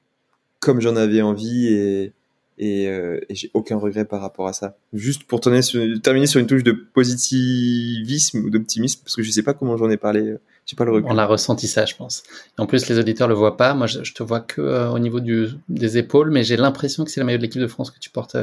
comme 0.60 0.80
j'en 0.80 0.96
avais 0.96 1.22
envie 1.22 1.68
et, 1.68 2.14
et, 2.62 2.88
euh, 2.88 3.20
et 3.28 3.36
j'ai 3.36 3.50
aucun 3.56 3.76
regret 3.76 4.06
par 4.06 4.22
rapport 4.22 4.48
à 4.48 4.54
ça. 4.54 4.78
Juste 4.94 5.24
pour 5.24 5.42
terminer 5.42 5.64
sur, 5.64 5.82
terminer 6.02 6.28
sur 6.28 6.40
une 6.40 6.46
touche 6.46 6.64
de 6.64 6.72
positivisme 6.72 8.46
ou 8.46 8.50
d'optimisme 8.52 9.02
parce 9.04 9.16
que 9.16 9.24
je 9.24 9.32
sais 9.32 9.42
pas 9.42 9.56
comment 9.56 9.76
j'en 9.78 9.90
ai 9.90 9.98
parlé. 9.98 10.36
J'ai 10.68 10.76
pas 10.76 10.86
le 10.86 11.04
On 11.06 11.18
a 11.18 11.26
ressenti 11.26 11.68
ça, 11.68 11.86
je 11.86 11.96
pense. 11.96 12.22
Et 12.58 12.62
en 12.62 12.68
plus, 12.68 12.88
les 12.88 13.00
auditeurs 13.00 13.28
le 13.28 13.34
voient 13.34 13.58
pas. 13.58 13.74
Moi, 13.74 13.88
je, 13.88 14.14
te 14.14 14.22
vois 14.22 14.42
que 14.42 14.90
au 14.90 15.00
niveau 15.00 15.20
du, 15.20 15.48
des 15.70 15.98
épaules, 15.98 16.30
mais 16.30 16.44
j'ai 16.44 16.56
l'impression 16.56 17.04
que 17.04 17.10
c'est 17.10 17.20
le 17.20 17.26
maillot 17.26 17.40
de 17.40 17.44
l'équipe 17.44 17.62
de 17.62 17.68
France 17.68 17.90
que 17.90 18.00
tu 18.00 18.12
portes 18.12 18.38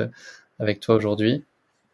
avec 0.58 0.80
toi 0.80 0.96
aujourd'hui. 0.96 1.44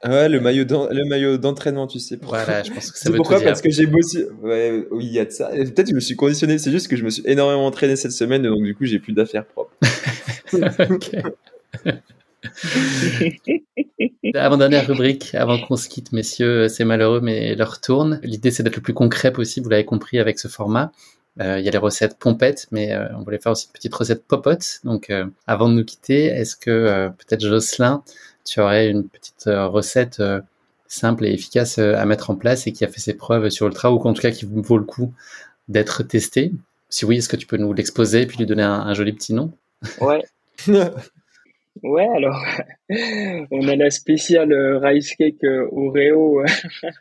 Ah 0.01 0.10
ouais, 0.10 0.28
le 0.28 0.40
maillot 0.40 0.64
le 0.90 1.09
maillot 1.09 1.36
d'entraînement, 1.36 1.86
tu 1.86 1.98
sais. 1.98 2.18
Voilà, 2.22 2.62
je 2.62 2.72
pense 2.72 2.90
que 2.90 2.98
ça 2.98 3.10
veut 3.10 3.16
pourquoi? 3.16 3.40
Parce 3.40 3.60
que 3.60 3.70
j'ai 3.70 3.86
bossé. 3.86 4.26
Ouais, 4.42 4.86
oui, 4.90 5.06
il 5.06 5.12
y 5.12 5.18
a 5.18 5.26
de 5.26 5.30
ça. 5.30 5.48
Peut-être 5.48 5.84
que 5.84 5.90
je 5.90 5.94
me 5.94 6.01
suis 6.01 6.16
conditionné. 6.16 6.56
C'est 6.56 6.70
juste 6.70 6.88
que 6.88 6.96
je 6.96 7.05
me 7.05 7.10
suis 7.10 7.22
énormément 7.26 7.66
entraîné 7.66 7.96
cette 7.96 8.12
semaine, 8.12 8.42
donc 8.42 8.62
du 8.62 8.74
coup, 8.74 8.86
j'ai 8.86 8.98
plus 8.98 9.12
d'affaires 9.12 9.46
propres. 9.46 9.74
Avant-dernière 14.34 14.86
rubrique, 14.86 15.34
avant 15.34 15.59
qu'on 15.59 15.76
se 15.76 15.88
quitte, 15.88 16.12
messieurs, 16.12 16.68
c'est 16.68 16.84
malheureux, 16.84 17.20
mais 17.20 17.55
leur 17.55 17.80
tourne. 17.80 18.20
L'idée, 18.22 18.51
c'est 18.51 18.62
d'être 18.62 18.76
le 18.76 18.82
plus 18.82 18.94
concret 18.94 19.32
possible, 19.32 19.64
vous 19.64 19.70
l'avez 19.70 19.84
compris 19.84 20.18
avec 20.18 20.38
ce 20.38 20.48
format. 20.48 20.92
Euh, 21.40 21.59
il 21.59 21.64
y 21.64 21.68
a 21.68 21.70
les 21.70 21.78
recettes 21.78 22.18
pompettes, 22.18 22.66
mais 22.70 22.92
euh, 22.92 23.06
on 23.16 23.22
voulait 23.22 23.38
faire 23.38 23.52
aussi 23.52 23.66
une 23.66 23.72
petite 23.72 23.94
recette 23.94 24.24
popote. 24.24 24.80
Donc, 24.84 25.10
euh, 25.10 25.26
avant 25.46 25.68
de 25.68 25.74
nous 25.74 25.84
quitter, 25.84 26.26
est-ce 26.26 26.56
que 26.56 27.09
peut-être 27.18 27.40
Jocelyn, 27.40 28.02
tu 28.44 28.60
aurais 28.60 28.88
une 28.88 29.09
petite 29.09 29.46
euh, 29.46 29.66
recette 29.66 30.20
euh, 30.20 30.40
simple 30.86 31.24
et 31.24 31.32
efficace 31.32 31.78
euh, 31.78 31.96
à 31.96 32.05
mettre 32.05 32.30
en 32.30 32.36
place 32.36 32.66
et 32.66 32.72
qui 32.72 32.84
a 32.84 32.88
fait 32.88 33.01
ses 33.01 33.14
preuves 33.14 33.48
sur 33.48 33.66
Ultra 33.66 33.92
ou 33.92 33.98
en 33.98 34.12
tout 34.12 34.22
cas 34.22 34.30
qui 34.30 34.44
vaut 34.44 34.78
le 34.78 34.84
coup 34.84 35.12
d'être 35.68 36.02
testée? 36.02 36.52
Si 36.90 37.05
oui, 37.05 37.16
est-ce 37.16 37.28
que 37.28 37.36
tu 37.36 37.46
peux 37.46 37.56
nous 37.56 37.72
l'exposer 37.72 38.22
et 38.22 38.26
puis 38.26 38.38
lui 38.38 38.46
donner 38.46 38.62
un, 38.62 38.94
joli 38.94 39.12
petit 39.12 39.34
nom? 39.34 39.52
Ouais. 40.01 40.22
Ouais, 41.82 42.06
alors 42.16 42.40
on 43.51 43.66
a 43.66 43.74
la 43.74 43.90
spéciale 43.90 44.55
rice 44.80 45.16
cake 45.16 45.42
Oreo 45.72 46.42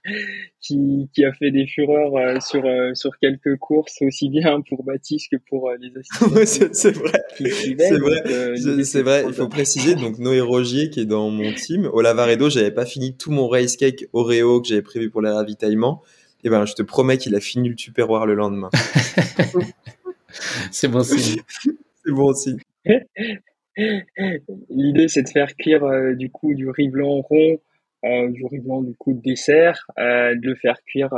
qui, 0.62 1.10
qui 1.14 1.24
a 1.24 1.32
fait 1.32 1.52
des 1.52 1.68
fureurs 1.68 2.42
sur 2.42 2.64
sur 2.96 3.12
quelques 3.20 3.58
courses 3.58 4.02
aussi 4.02 4.30
bien 4.30 4.62
pour 4.68 4.84
Baptiste 4.84 5.30
que 5.32 5.38
pour 5.48 5.72
les 5.80 5.92
assistants. 5.96 6.72
c'est 6.74 6.92
vrai. 6.92 7.22
C'est 7.38 8.00
vrai. 8.00 8.84
c'est 8.84 9.04
vrai. 9.04 9.26
Il 9.28 9.34
faut 9.34 9.48
préciser 9.48 9.94
donc 9.94 10.18
Noé 10.18 10.42
Rogier 10.42 10.90
qui 10.90 11.02
est 11.02 11.06
dans 11.06 11.30
mon 11.30 11.54
team. 11.54 11.86
Au 11.94 12.02
Lavaredo, 12.02 12.50
j'avais 12.50 12.72
pas 12.72 12.86
fini 12.86 13.16
tout 13.16 13.32
mon 13.32 13.48
rice 13.48 13.78
cake 13.78 14.06
Oreo 14.12 14.60
que 14.60 14.68
j'avais 14.68 14.82
prévu 14.82 15.12
pour 15.12 15.22
les 15.22 15.30
ravitaillements. 15.30 16.02
Et 16.44 16.50
ben, 16.50 16.66
je 16.66 16.74
te 16.74 16.82
promets 16.82 17.18
qu'il 17.18 17.36
a 17.36 17.40
fini 17.40 17.70
le 17.70 17.76
tupperware 17.76 18.26
le 18.26 18.34
lendemain. 18.34 18.70
c'est 20.72 20.90
bon 20.90 21.04
signe. 21.04 21.42
c'est 22.04 22.12
bon 22.12 22.34
signe. 22.34 22.58
L'idée, 23.76 25.08
c'est 25.08 25.24
de 25.24 25.30
faire 25.30 25.56
cuire 25.56 25.84
euh, 25.84 26.14
du 26.14 26.30
coup 26.30 26.54
du 26.54 26.70
riz 26.70 26.90
blanc 26.90 27.22
rond, 27.22 27.60
euh, 28.06 28.30
du 28.30 28.46
riz 28.46 28.60
blanc 28.60 28.82
du 28.82 28.96
coup 28.96 29.14
de 29.14 29.22
dessert, 29.22 29.88
euh, 29.98 30.36
de 30.36 30.50
le 30.50 30.56
faire 30.56 30.78
cuire 30.86 31.14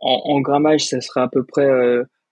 en, 0.00 0.40
grammage, 0.40 0.84
ça 0.84 1.00
sera 1.00 1.24
à 1.24 1.28
peu 1.28 1.44
près 1.44 1.68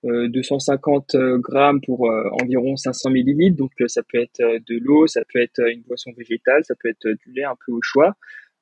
250 0.05 1.17
grammes 1.41 1.81
pour 1.81 2.09
environ 2.41 2.77
500 2.77 3.11
millilitres. 3.11 3.57
Donc 3.57 3.73
ça 3.89 4.03
peut 4.03 4.21
être 4.21 4.41
de 4.41 4.79
l'eau, 4.79 5.07
ça 5.07 5.23
peut 5.33 5.41
être 5.41 5.61
une 5.69 5.83
boisson 5.83 6.13
végétale, 6.17 6.65
ça 6.65 6.75
peut 6.81 6.89
être 6.89 7.09
du 7.09 7.33
lait 7.33 7.45
un 7.45 7.57
peu 7.67 7.73
au 7.73 7.81
choix. 7.83 8.15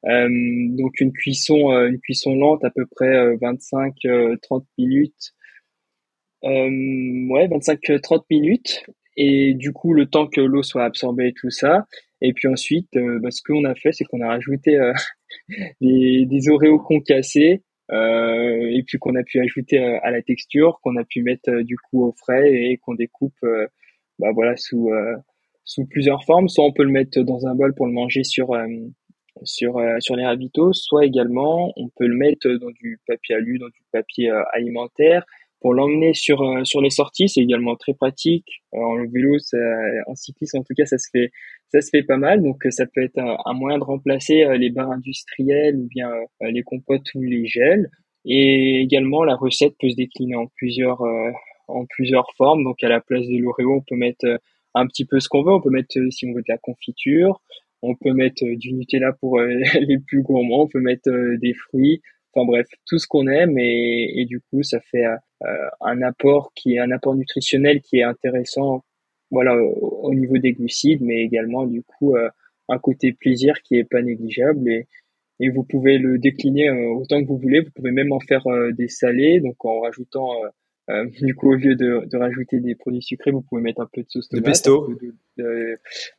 donc 0.05 1.01
une 1.01 1.13
cuisson, 1.13 1.71
une 1.87 1.99
cuisson 2.01 2.35
lente 2.35 2.65
à 2.65 2.71
peu 2.71 2.87
près 2.87 3.37
25-30 3.37 4.65
minutes. 4.79 5.35
ouais, 6.43 7.49
25-30 7.49 8.25
minutes 8.31 8.87
et 9.17 9.55
du 9.55 9.73
coup, 9.73 9.93
le 9.93 10.07
temps 10.07 10.27
que 10.27 10.41
l'eau 10.41 10.63
soit 10.63 10.85
absorbée 10.85 11.29
et 11.29 11.33
tout 11.33 11.51
ça. 11.51 11.87
Et 12.21 12.33
puis 12.33 12.49
ensuite, 12.49 12.97
euh, 12.97 13.19
bah, 13.21 13.31
ce 13.31 13.43
qu'on 13.43 13.65
a 13.65 13.75
fait, 13.75 13.93
c'est 13.93 14.05
qu'on 14.05 14.21
a 14.21 14.29
rajouté 14.29 14.79
euh, 14.79 14.93
des, 15.81 16.27
des 16.27 16.49
oréos 16.49 16.79
concassés 16.79 17.63
euh, 17.93 18.71
et 18.71 18.83
puis 18.87 18.99
qu'on 18.99 19.15
a 19.15 19.23
pu 19.23 19.41
ajouter 19.41 19.79
euh, 19.79 19.99
à 20.03 20.11
la 20.11 20.23
texture, 20.23 20.81
qu'on 20.83 20.97
a 20.97 21.05
pu 21.05 21.23
mettre 21.23 21.51
du 21.61 21.77
coup 21.77 22.05
au 22.05 22.13
frais 22.13 22.51
et 22.51 22.79
qu'on 22.79 22.95
découpe 22.95 23.39
bah, 24.19 24.31
voilà, 24.33 24.57
sous, 24.57 24.91
sous 25.65 25.87
plusieurs 25.87 26.25
formes. 26.25 26.49
Soit 26.49 26.65
on 26.65 26.73
peut 26.73 26.85
le 26.85 26.91
mettre 26.91 27.21
dans 27.21 27.47
un 27.47 27.55
bol 27.55 27.75
pour 27.75 27.87
le 27.87 27.93
manger 27.93 28.25
sur, 28.25 28.57
sur, 29.43 29.81
sur 29.99 30.17
les 30.17 30.25
ravitaux, 30.25 30.73
soit 30.73 31.05
également 31.05 31.73
on 31.77 31.89
peut 31.89 32.07
le 32.07 32.17
mettre 32.17 32.49
dans 32.49 32.71
du 32.71 33.01
papier 33.07 33.35
alu, 33.35 33.59
dans 33.59 33.69
du 33.69 33.83
papier 33.93 34.31
alimentaire 34.53 35.25
pour 35.65 35.73
l'emmener 35.73 36.13
sur 36.13 36.43
euh, 36.43 36.63
sur 36.65 36.83
les 36.83 36.91
sorties, 36.91 37.27
c'est 37.27 37.41
également 37.41 37.75
très 37.75 37.95
pratique. 37.95 38.45
Euh, 38.75 38.81
en 38.81 38.97
vélo, 39.11 39.39
en 40.07 40.15
cyclisme 40.15 40.59
en 40.59 40.63
tout 40.63 40.75
cas, 40.77 40.85
ça 40.85 40.99
se 40.99 41.09
fait 41.11 41.31
ça 41.69 41.81
se 41.81 41.89
fait 41.89 42.03
pas 42.03 42.19
mal. 42.19 42.43
Donc 42.43 42.67
euh, 42.67 42.71
ça 42.71 42.85
peut 42.85 43.03
être 43.03 43.17
un, 43.19 43.55
moyen 43.55 43.79
de 43.79 43.85
remplacer 43.85 44.45
les 44.59 44.69
barres 44.69 44.91
industrielles 44.91 45.77
ou 45.77 45.89
bien 45.89 46.11
les 46.43 46.63
compotes 46.63 47.07
ou 47.15 47.23
les 47.23 47.47
gels. 47.47 47.89
Et 48.27 48.83
également, 48.83 49.25
la 49.25 49.37
recette 49.37 49.73
peut 49.81 49.89
se 49.89 49.97
décliner 49.97 50.37
en 50.37 50.49
plusieurs 50.49 51.03
en 51.69 51.87
plusieurs 51.87 52.31
formes. 52.37 52.63
Donc 52.63 52.85
à 52.85 52.91
la 52.91 53.01
place 53.01 53.27
de 53.27 53.39
l'Oreo, 53.39 53.77
on 53.77 53.81
peut 53.81 53.97
mettre 53.97 54.27
un 54.75 54.87
petit 54.87 55.07
peu 55.07 55.19
ce 55.19 55.31
qu'on 55.31 55.45
veut. 55.45 55.53
On 55.55 55.63
peut 55.63 55.71
mettre 55.71 55.99
si 56.11 56.27
on 56.27 56.35
veut 56.35 56.43
de 56.43 56.53
la 56.53 56.59
confiture. 56.59 57.41
On 57.81 57.95
peut 57.95 58.13
mettre 58.13 58.45
du 58.45 58.75
Nutella 58.75 59.15
pour 59.15 59.41
les 59.41 59.99
plus 59.99 60.21
gourmands. 60.21 60.65
On 60.65 60.69
peut 60.69 60.81
mettre 60.81 61.11
des 61.41 61.55
fruits. 61.55 62.03
Enfin 62.35 62.47
bref, 62.47 62.67
tout 62.87 62.99
ce 62.99 63.07
qu'on 63.07 63.29
aime 63.29 63.59
et, 63.59 64.21
et, 64.21 64.25
du 64.25 64.41
coup 64.41 64.63
ça 64.63 64.81
fait 64.81 65.05
euh, 65.07 65.69
un 65.81 66.03
apport 66.03 66.53
qui 66.55 66.75
est 66.75 66.79
un 66.79 66.91
apport 66.91 67.15
nutritionnel 67.15 67.81
qui 67.81 67.99
est 67.99 68.03
intéressant, 68.03 68.85
voilà 69.31 69.57
au, 69.57 70.13
niveau 70.15 70.39
des 70.39 70.53
glucides, 70.53 71.01
mais 71.01 71.23
également 71.23 71.67
du 71.67 71.83
coup 71.83 72.17
euh, 72.17 72.29
un 72.69 72.79
côté 72.79 73.13
plaisir 73.13 73.63
qui 73.63 73.77
est 73.77 73.85
pas 73.85 74.03
négligeable 74.03 74.69
et, 74.69 74.89
et 75.39 75.49
vous 75.49 75.63
pouvez 75.63 75.99
le 75.99 76.19
décliner 76.19 76.71
euh, 76.71 76.95
autant 76.95 77.23
que 77.23 77.29
vous 77.29 77.39
voulez. 77.39 77.61
Vous 77.61 77.71
pouvez 77.75 77.93
même 77.93 78.13
en 78.13 78.21
faire 78.21 78.45
des 78.73 78.89
salés, 78.89 79.41
donc 79.41 79.65
en 79.65 79.81
rajoutant 79.81 80.31
du 81.23 81.35
coup 81.35 81.53
au 81.53 81.55
lieu 81.55 81.77
de, 81.77 82.07
de, 82.11 82.17
rajouter 82.17 82.61
des 82.61 82.75
produits 82.75 83.03
sucrés, 83.03 83.31
vous 83.31 83.43
pouvez 83.43 83.63
mettre 83.63 83.81
un 83.81 83.89
peu 83.93 84.03
de 84.03 84.09
sauce 84.09 84.29
tomate, 84.29 84.45
de 84.45 84.51
pesto, 84.51 84.91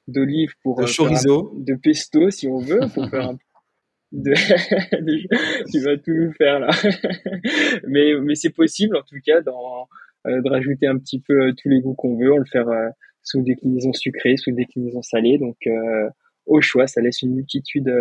d'olive 0.08 0.54
pour 0.64 0.80
de 0.80 0.86
chorizo, 0.86 1.54
de 1.58 1.76
pesto 1.76 2.30
si 2.30 2.48
on 2.48 2.60
veut, 2.60 2.80
pour 2.94 3.06
faire 3.10 3.30
un 3.30 3.38
de, 4.12 4.34
tu 5.72 5.80
vas 5.80 5.98
tout 5.98 6.32
faire 6.38 6.60
là. 6.60 6.70
mais 7.88 8.14
mais 8.22 8.36
c'est 8.36 8.52
possible 8.52 8.96
en 8.96 9.02
tout 9.02 9.18
cas 9.26 9.42
dans, 9.42 9.88
euh, 10.28 10.42
de 10.42 10.50
rajouter 10.50 10.88
un 10.88 10.98
petit 10.98 11.20
peu 11.20 11.48
euh, 11.48 11.54
tous 11.54 11.70
les 11.70 11.82
goûts 11.82 11.94
qu'on 11.94 12.18
veut, 12.18 12.34
on 12.34 12.38
le 12.38 12.46
faire 12.46 12.68
euh, 12.68 12.90
sous 13.22 13.42
déclinaison 13.42 13.94
sucrée, 13.94 14.38
sous 14.38 14.52
déclinaison 14.52 15.02
salée. 15.02 15.38
Donc 15.38 15.58
au 16.46 16.62
choix, 16.62 16.86
ça 16.86 17.02
laisse 17.02 17.22
une 17.24 17.34
multitude 17.34 17.92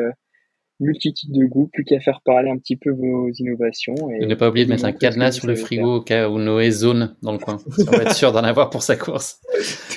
multitude 0.81 1.33
de 1.33 1.45
goûts, 1.47 1.69
plus 1.73 1.85
qu'à 1.85 2.01
faire 2.01 2.21
parler 2.25 2.51
un 2.51 2.59
petit 2.59 2.77
peu 2.77 2.91
vos 2.91 3.31
innovations. 3.39 3.95
Et, 4.11 4.27
ne 4.27 4.35
pas 4.35 4.49
oublier 4.49 4.67
de 4.67 4.71
mettre 4.71 4.85
un 4.85 4.93
cadenas 4.93 5.33
sur 5.33 5.47
le 5.47 5.55
frigo 5.55 5.97
au 5.97 6.01
cas 6.01 6.29
où 6.29 6.39
Noé 6.39 6.71
zone 6.71 7.15
dans 7.23 7.33
le 7.33 7.39
coin. 7.39 7.59
On 7.87 7.91
va 7.91 8.03
être 8.03 8.15
sûr 8.15 8.33
d'en 8.33 8.43
avoir 8.43 8.71
pour 8.71 8.83
sa 8.83 8.97
course. 8.97 9.41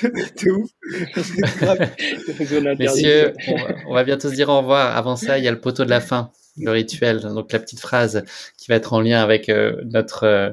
T'es 0.36 0.50
ouf. 0.50 0.70
Messieurs, 2.78 3.34
on 3.86 3.94
va, 3.94 4.04
bientôt 4.04 4.28
se 4.28 4.34
dire 4.34 4.48
au 4.48 4.58
revoir. 4.58 4.96
Avant 4.96 5.16
ça, 5.16 5.38
il 5.38 5.44
y 5.44 5.48
a 5.48 5.52
le 5.52 5.60
poteau 5.60 5.84
de 5.84 5.90
la 5.90 6.00
fin, 6.00 6.30
le 6.56 6.70
rituel, 6.70 7.20
donc 7.20 7.52
la 7.52 7.58
petite 7.58 7.80
phrase 7.80 8.24
qui 8.56 8.66
va 8.68 8.76
être 8.76 8.92
en 8.92 9.00
lien 9.00 9.20
avec 9.22 9.48
euh, 9.48 9.76
notre... 9.84 10.24
Euh, 10.24 10.50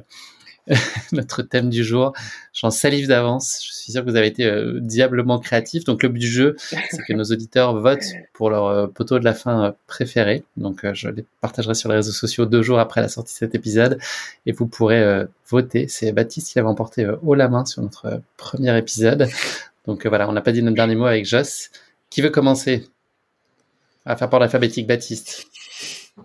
notre 1.12 1.42
thème 1.42 1.70
du 1.70 1.84
jour. 1.84 2.14
J'en 2.54 2.72
salive 2.72 3.08
d'avance. 3.08 3.60
Je 3.64 3.74
suis 3.74 3.92
sûr 3.92 4.04
que 4.04 4.10
vous 4.10 4.16
avez 4.16 4.28
été 4.28 4.46
euh, 4.46 4.80
diablement 4.82 5.40
créatif. 5.40 5.84
Donc 5.84 6.04
le 6.04 6.10
but 6.10 6.20
du 6.20 6.28
jeu, 6.28 6.56
c'est 6.58 7.04
que 7.08 7.14
nos 7.14 7.24
auditeurs 7.26 7.80
votent 7.80 8.14
pour 8.34 8.50
leur 8.50 8.66
euh, 8.66 8.88
poteau 8.88 9.20
de 9.20 9.26
la 9.26 9.34
fin 9.34 9.66
euh, 9.66 9.72
préféré. 9.88 10.44
Donc 10.58 10.86
je 10.94 11.10
les 11.10 11.26
partagerai 11.42 11.76
sur 11.76 11.90
les 11.90 11.96
réseaux 11.96 12.12
sociaux 12.12 12.46
deux 12.46 12.62
jours 12.62 12.80
après 12.80 13.02
la 13.02 13.10
sortie 13.10 13.34
de 13.34 13.38
cet 13.38 13.56
épisode 13.56 14.00
et 14.46 14.52
vous 14.52 14.68
pourrez 14.68 15.26
voter. 15.48 15.88
C'est 15.88 16.12
Baptiste 16.12 16.52
qui 16.52 16.60
avait 16.60 16.68
emporté 16.68 17.08
haut 17.24 17.36
la 17.36 17.48
main 17.48 17.66
sur 17.66 17.82
notre 17.82 18.22
premier 18.38 18.78
épisode. 18.78 19.28
Donc 19.88 20.06
voilà, 20.08 20.28
on 20.28 20.32
n'a 20.32 20.42
pas 20.42 20.52
dit 20.52 20.64
notre 20.64 20.76
dernier 20.76 20.96
mot 20.96 21.06
avec 21.06 21.26
Joss. 21.26 21.70
Qui 22.10 22.22
veut 22.22 22.30
commencer? 22.30 22.88
À 24.06 24.16
faire 24.16 24.30
par 24.30 24.40
l'alphabétique 24.40 24.88
Baptiste 24.88 25.48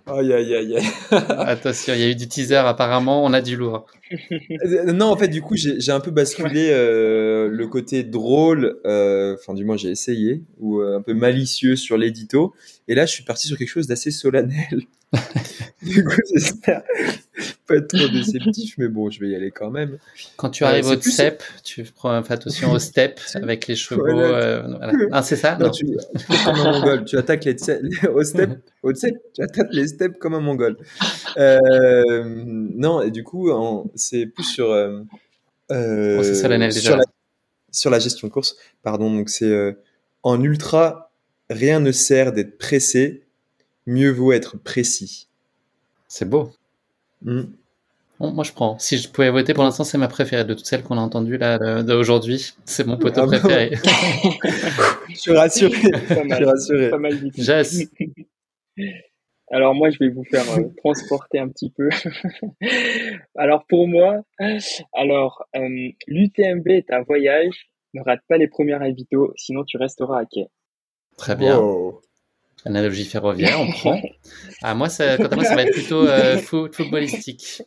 Aïe, 0.07 0.33
aïe, 0.33 0.55
aïe, 0.55 0.77
aïe. 0.77 0.87
Attention, 1.11 1.95
il 1.95 2.01
y 2.01 2.05
a 2.05 2.11
eu 2.11 2.15
du 2.15 2.29
teaser 2.29 2.55
apparemment, 2.55 3.25
on 3.25 3.33
a 3.33 3.41
du 3.41 3.57
lourd. 3.57 3.87
Euh, 4.31 4.93
non, 4.93 5.07
en 5.07 5.17
fait, 5.17 5.27
du 5.27 5.43
coup, 5.43 5.57
j'ai 5.57 5.91
un 5.91 5.99
peu 5.99 6.12
basculé 6.12 6.71
euh, 6.71 7.49
le 7.49 7.67
côté 7.67 8.05
drôle, 8.05 8.79
euh, 8.87 9.35
enfin, 9.35 9.53
du 9.55 9.65
moins, 9.65 9.77
j'ai 9.77 9.91
essayé, 9.91 10.45
ou 10.59 10.81
un 10.81 11.03
peu 11.03 11.12
malicieux 11.12 11.75
sur 11.75 11.97
l'édito. 11.97 12.55
Et 12.87 12.95
là, 12.95 13.05
je 13.05 13.12
suis 13.12 13.25
parti 13.25 13.49
sur 13.49 13.59
quelque 13.59 13.69
chose 13.69 13.89
d'assez 13.89 14.12
solennel. 14.12 14.83
du 15.83 16.05
coup, 16.05 16.15
j'espère 16.33 16.83
pas 17.71 17.77
être 17.77 17.89
trop 17.89 18.09
déceptif, 18.09 18.75
mais 18.79 18.89
bon, 18.89 19.11
je 19.11 19.21
vais 19.21 19.29
y 19.29 19.35
aller 19.35 19.51
quand 19.51 19.71
même. 19.71 19.99
Quand 20.37 20.51
tu 20.51 20.65
arrives 20.65 20.87
au 20.87 21.01
step, 21.01 21.43
tu 21.65 21.85
prends 21.85 22.11
attention 22.11 22.73
au 22.73 22.79
step 22.79 23.21
avec 23.35 23.67
les 23.67 23.77
chevaux. 23.77 24.05
Ah, 25.13 25.23
c'est 25.23 25.37
ça? 25.37 25.57
Non, 25.57 25.71
Tu, 25.71 25.87
comme 26.45 26.57
un 26.57 26.73
mongol. 26.73 27.05
Tu 27.05 27.17
attaques 27.17 27.45
les, 27.45 27.57
au 28.15 28.23
step, 28.23 28.61
au 28.83 28.95
step, 28.95 29.15
tu 29.35 29.43
attaques 29.43 29.73
les 29.73 29.89
steps 29.89 30.19
comme 30.19 30.35
un 30.35 30.41
mongol. 30.41 30.77
non, 31.37 33.03
et 33.03 33.11
du 33.11 33.25
coup, 33.25 33.51
c'est 33.95 34.27
plus 34.27 34.45
sur. 34.45 34.71
Euh, 34.71 35.01
oh, 36.19 36.23
sur, 36.25 36.49
la, 36.49 37.05
sur 37.71 37.91
la 37.91 37.99
gestion 37.99 38.27
de 38.29 38.33
course. 38.33 38.57
Pardon, 38.83 39.13
donc 39.13 39.31
c'est 39.31 39.77
en 40.23 40.43
ultra, 40.43 41.13
rien 41.49 41.81
ne 41.81 41.93
sert 41.93 42.33
d'être 42.33 42.59
pressé 42.59 43.23
mieux 43.87 44.11
vaut 44.11 44.33
être 44.33 44.57
précis. 44.57 45.29
C'est 46.09 46.29
beau. 46.29 46.53
Moi, 48.21 48.45
je 48.45 48.53
prends. 48.53 48.79
Si 48.79 48.99
je 48.99 49.09
pouvais 49.09 49.31
voter, 49.31 49.55
pour 49.55 49.65
l'instant, 49.65 49.83
c'est 49.83 49.97
ma 49.97 50.09
préférée 50.09 50.45
de 50.45 50.53
toutes 50.53 50.67
celles 50.67 50.83
qu'on 50.83 50.99
a 50.99 51.01
entendues 51.01 51.39
là 51.39 51.83
d'aujourd'hui. 51.83 52.53
C'est 52.67 52.87
mon 52.87 52.99
poteau 52.99 53.23
ah 53.23 53.27
préféré. 53.27 53.73
je 55.09 55.15
suis 55.15 55.33
rassuré. 55.33 55.75
Je 55.75 56.35
suis 56.35 56.45
rassuré. 56.45 56.91
Pas 56.91 56.99
mal 56.99 57.19
Jess. 57.35 57.85
Alors 59.53 59.75
moi, 59.75 59.91
je 59.91 59.99
vais 59.99 60.11
vous 60.11 60.23
faire 60.25 60.49
euh, 60.57 60.69
transporter 60.77 61.39
un 61.41 61.49
petit 61.49 61.71
peu. 61.71 61.89
alors 63.37 63.65
pour 63.69 63.89
moi, 63.89 64.23
alors 64.93 65.45
euh, 65.57 65.89
l'UTMB 66.07 66.69
est 66.69 66.93
un 66.93 67.03
voyage. 67.03 67.69
Ne 67.93 68.03
rate 68.03 68.21
pas 68.29 68.37
les 68.37 68.47
premières 68.47 68.83
invitaux, 68.83 69.33
sinon 69.37 69.65
tu 69.65 69.77
resteras 69.77 70.21
à 70.21 70.25
quai. 70.25 70.47
Très 71.17 71.35
bien. 71.35 71.61
Analogie 72.65 73.05
ferroviaire, 73.05 73.61
on 73.61 73.71
prend. 73.73 74.01
Ah, 74.63 74.75
moi, 74.75 74.89
ça, 74.89 75.17
quant 75.17 75.27
à 75.27 75.35
moi, 75.35 75.45
ça 75.45 75.57
va 75.57 75.63
être 75.63 75.73
plutôt 75.73 76.07
euh, 76.07 76.37
footballistique. 76.39 77.63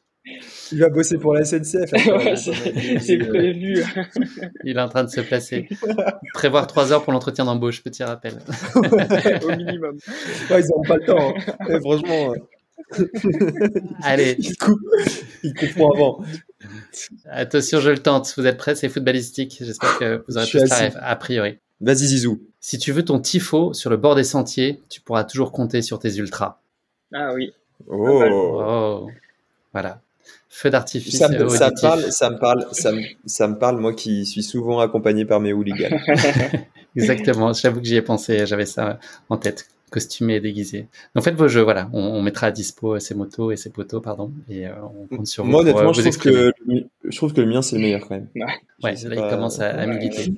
Il 0.72 0.80
va 0.80 0.90
bosser 0.90 1.18
pour 1.18 1.34
la 1.34 1.44
SNCF. 1.44 1.92
c'est 3.02 3.18
prévu. 3.18 3.84
Il 4.64 4.78
est 4.78 4.82
en 4.82 4.88
train 4.88 5.04
de 5.04 5.10
se 5.10 5.22
placer. 5.22 5.68
Prévoir 6.34 6.68
trois 6.68 6.94
heures 6.94 7.04
pour 7.04 7.12
l'entretien 7.12 7.46
d'embauche, 7.46 7.84
petit 7.84 8.04
rappel. 8.04 8.40
Au 8.76 9.56
minimum. 9.56 9.98
ils 10.50 10.66
n'ont 10.70 10.82
pas 10.88 10.98
le 10.98 11.06
temps. 11.06 11.34
Hein. 11.36 11.56
Eh, 11.70 11.80
franchement. 11.80 12.34
Euh. 12.34 12.38
Allez. 14.04 14.36
Il 14.40 14.58
coupe, 14.58 14.80
il 15.44 15.54
avant. 15.78 16.24
Attention, 17.30 17.80
je 17.80 17.90
le 17.90 18.00
tente. 18.00 18.34
Vous 18.38 18.46
êtes 18.46 18.58
prêts? 18.58 18.76
C'est 18.76 18.90
footballistique. 18.90 19.58
J'espère 19.60 20.00
que 20.00 20.24
vous 20.28 20.38
aurez 20.38 20.48
tous 20.48 20.70
la 20.70 20.76
rêve, 20.76 21.00
a 21.02 21.16
priori. 21.16 21.58
Vas-y, 21.82 22.08
Zizou. 22.08 22.42
Si 22.62 22.78
tu 22.78 22.94
veux 22.94 23.04
ton 23.04 23.20
tifo 23.20 23.74
sur 23.74 23.90
le 23.90 23.98
bord 23.98 24.16
des 24.16 24.24
sentiers, 24.24 24.82
tu 24.90 25.02
pourras 25.02 25.26
toujours 25.26 25.52
compter 25.52 25.82
sur 25.82 26.00
tes 26.00 26.16
ultras. 26.16 26.60
Ah 27.14 27.34
oui. 27.34 27.52
Oh. 27.88 28.24
oh. 28.24 29.10
Voilà. 29.74 30.02
Feu 30.56 30.70
d'artifice. 30.70 31.18
Ça, 31.18 31.30
me, 31.30 31.50
ça, 31.50 31.72
parle, 31.72 32.12
ça 32.12 32.30
me 32.30 32.38
parle, 32.38 32.68
ça 32.74 32.92
me, 32.92 33.02
ça 33.26 33.48
me 33.48 33.58
parle, 33.58 33.80
moi 33.80 33.92
qui 33.92 34.24
suis 34.24 34.44
souvent 34.44 34.80
accompagné 34.82 35.26
par 35.26 35.40
mes 35.40 35.52
hooligans. 35.52 35.98
Exactement. 36.96 37.54
J'avoue 37.54 37.82
que 37.82 37.88
j'y 37.88 37.96
ai 37.96 38.04
pensé. 38.04 38.46
J'avais 38.46 38.68
ça 38.68 39.00
en 39.30 39.38
tête 39.38 39.68
costumé 39.94 40.36
et 40.36 40.40
déguisé. 40.40 40.88
En 41.16 41.22
fait, 41.22 41.34
vos 41.34 41.48
jeux, 41.48 41.62
voilà, 41.62 41.88
on, 41.94 42.20
mettra 42.24 42.48
à 42.48 42.52
dispo 42.52 43.00
ces 43.00 43.14
motos 43.14 43.52
et 43.52 43.58
ces 43.58 43.70
poteaux, 43.70 44.02
pardon, 44.02 44.32
et 44.50 44.66
euh, 44.66 44.72
on 45.12 45.16
compte 45.16 45.28
sur 45.28 45.44
vous. 45.44 45.52
Moi, 45.52 45.62
honnêtement, 45.62 45.90
euh, 45.90 45.94
je, 45.94 46.02
trouve 46.02 46.18
que, 46.18 46.54
je 47.08 47.16
trouve 47.16 47.34
que 47.34 47.42
le 47.42 47.48
mien, 47.48 47.62
c'est 47.62 47.76
le 47.76 47.84
meilleur 47.84 48.02
quand 48.02 48.16
même. 48.16 48.28
Ouais, 48.34 48.96
là, 48.96 49.16
il 49.16 49.30
commence 49.30 49.60
à, 49.60 49.86
militer. 49.86 50.34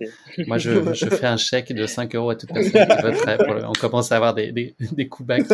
Moi, 0.46 0.58
je, 0.58 0.94
je, 0.94 1.06
fais 1.06 1.26
un 1.26 1.38
chèque 1.38 1.72
de 1.72 1.88
5 1.88 2.14
euros 2.16 2.32
à 2.32 2.36
toute 2.36 2.52
personne 2.54 2.86
qui 2.86 3.02
voterait. 3.02 3.38
Pour 3.38 3.70
On 3.70 3.72
commence 3.72 4.12
à 4.12 4.18
avoir 4.18 4.34
des, 4.34 4.52
des, 4.52 4.76
des 4.92 5.08
coups 5.08 5.26
bas 5.26 5.40
qui 5.40 5.48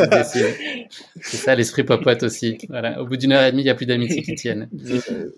C'est 1.22 1.38
ça, 1.38 1.54
l'esprit 1.54 1.84
popote 1.84 2.24
aussi. 2.24 2.58
Voilà. 2.70 3.00
Au 3.00 3.06
bout 3.06 3.18
d'une 3.18 3.34
heure 3.34 3.44
et 3.44 3.52
demie, 3.52 3.62
il 3.62 3.66
n'y 3.66 3.70
a 3.70 3.76
plus 3.76 3.86
d'amitié 3.86 4.24
qui 4.24 4.34
tiennent. 4.34 4.68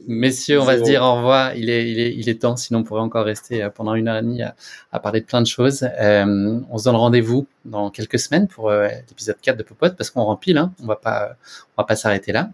Messieurs, 0.08 0.62
on 0.62 0.66
va 0.66 0.78
se 0.78 0.84
dire 0.84 1.04
au 1.04 1.16
revoir. 1.16 1.54
Il 1.58 1.70
est, 1.70 1.92
il 1.92 2.00
est, 2.00 2.16
il 2.16 2.30
est 2.30 2.42
temps, 2.42 2.56
sinon 2.56 2.80
on 2.80 2.84
pourrait 2.84 3.02
encore 3.02 3.26
rester 3.26 3.62
euh, 3.62 3.70
pendant 3.70 3.94
une 3.94 4.08
heure 4.08 4.18
et 4.18 4.22
demie 4.22 4.42
à, 4.42 4.56
à 4.94 5.00
parler 5.00 5.20
de 5.20 5.26
plein 5.26 5.42
de 5.42 5.48
choses. 5.48 5.86
Euh, 6.00 6.60
on 6.72 6.78
se 6.78 6.86
donne 6.86 6.96
rendez-vous 6.96 7.46
dans 7.66 7.90
quelques 7.90 8.20
semaines 8.20 8.48
pour 8.48 8.70
euh, 8.70 8.88
l'épisode 9.10 9.38
4 9.42 9.58
de 9.58 9.64
Popote 9.64 9.96
parce 9.96 10.10
qu'on 10.10 10.24
remplit, 10.24 10.58
hein. 10.58 10.74
on 10.82 10.86
va 10.86 10.96
pas, 10.96 11.36
on 11.78 11.82
va 11.82 11.86
pas 11.86 11.96
s'arrêter 11.96 12.32
là. 12.32 12.50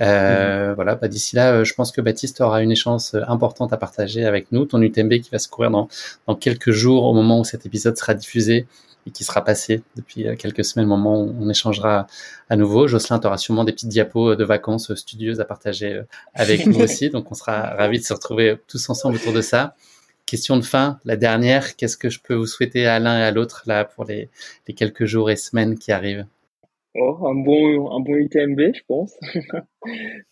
Euh, 0.00 0.68
mhm. 0.68 0.74
Voilà, 0.74 0.94
bah, 0.94 1.08
d'ici 1.08 1.36
là, 1.36 1.52
euh, 1.52 1.64
je 1.64 1.74
pense 1.74 1.92
que 1.92 2.00
Baptiste 2.00 2.40
aura 2.40 2.62
une 2.62 2.72
échéance 2.72 3.14
importante 3.26 3.72
à 3.72 3.76
partager 3.76 4.24
avec 4.24 4.50
nous. 4.52 4.64
Ton 4.64 4.80
UTMB 4.80 5.20
qui 5.20 5.30
va 5.30 5.38
se 5.38 5.48
courir 5.48 5.70
dans, 5.70 5.88
dans 6.26 6.34
quelques 6.34 6.70
jours 6.70 7.04
au 7.04 7.12
moment 7.12 7.40
où 7.40 7.44
cet 7.44 7.66
épisode 7.66 7.96
sera 7.96 8.14
diffusé 8.14 8.66
et 9.06 9.10
qui 9.10 9.24
sera 9.24 9.42
passé 9.42 9.82
depuis 9.96 10.26
quelques 10.38 10.64
semaines, 10.64 10.86
au 10.86 10.96
moment 10.96 11.20
où 11.20 11.34
on 11.40 11.48
échangera 11.48 12.06
à 12.48 12.56
nouveau. 12.56 12.86
Jocelyn, 12.86 13.18
tu 13.18 13.26
auras 13.26 13.36
sûrement 13.36 13.64
des 13.64 13.72
petites 13.72 13.88
diapos 13.88 14.36
de 14.36 14.44
vacances 14.44 14.94
studieuses 14.94 15.40
à 15.40 15.44
partager 15.44 16.02
avec 16.34 16.66
nous 16.68 16.80
aussi. 16.80 17.10
Donc, 17.10 17.30
on 17.32 17.34
sera 17.34 17.74
ravis 17.74 17.98
de 17.98 18.04
se 18.04 18.12
retrouver 18.12 18.58
tous 18.68 18.88
ensemble 18.88 19.16
autour 19.16 19.32
de 19.32 19.40
ça 19.40 19.74
question 20.26 20.56
de 20.56 20.62
fin, 20.62 20.98
la 21.04 21.16
dernière, 21.16 21.76
qu'est-ce 21.76 21.96
que 21.96 22.10
je 22.10 22.20
peux 22.20 22.34
vous 22.34 22.46
souhaiter 22.46 22.86
à 22.86 22.98
l'un 22.98 23.18
et 23.18 23.22
à 23.22 23.30
l'autre 23.30 23.64
là 23.66 23.84
pour 23.84 24.04
les, 24.04 24.30
quelques 24.76 25.04
jours 25.04 25.30
et 25.30 25.36
semaines 25.36 25.78
qui 25.78 25.92
arrivent? 25.92 26.26
Oh, 26.94 27.26
un 27.26 27.34
bon, 27.34 27.90
un 27.90 28.00
bon 28.00 28.16
UTMB, 28.16 28.74
je 28.74 28.82
pense. 28.86 29.14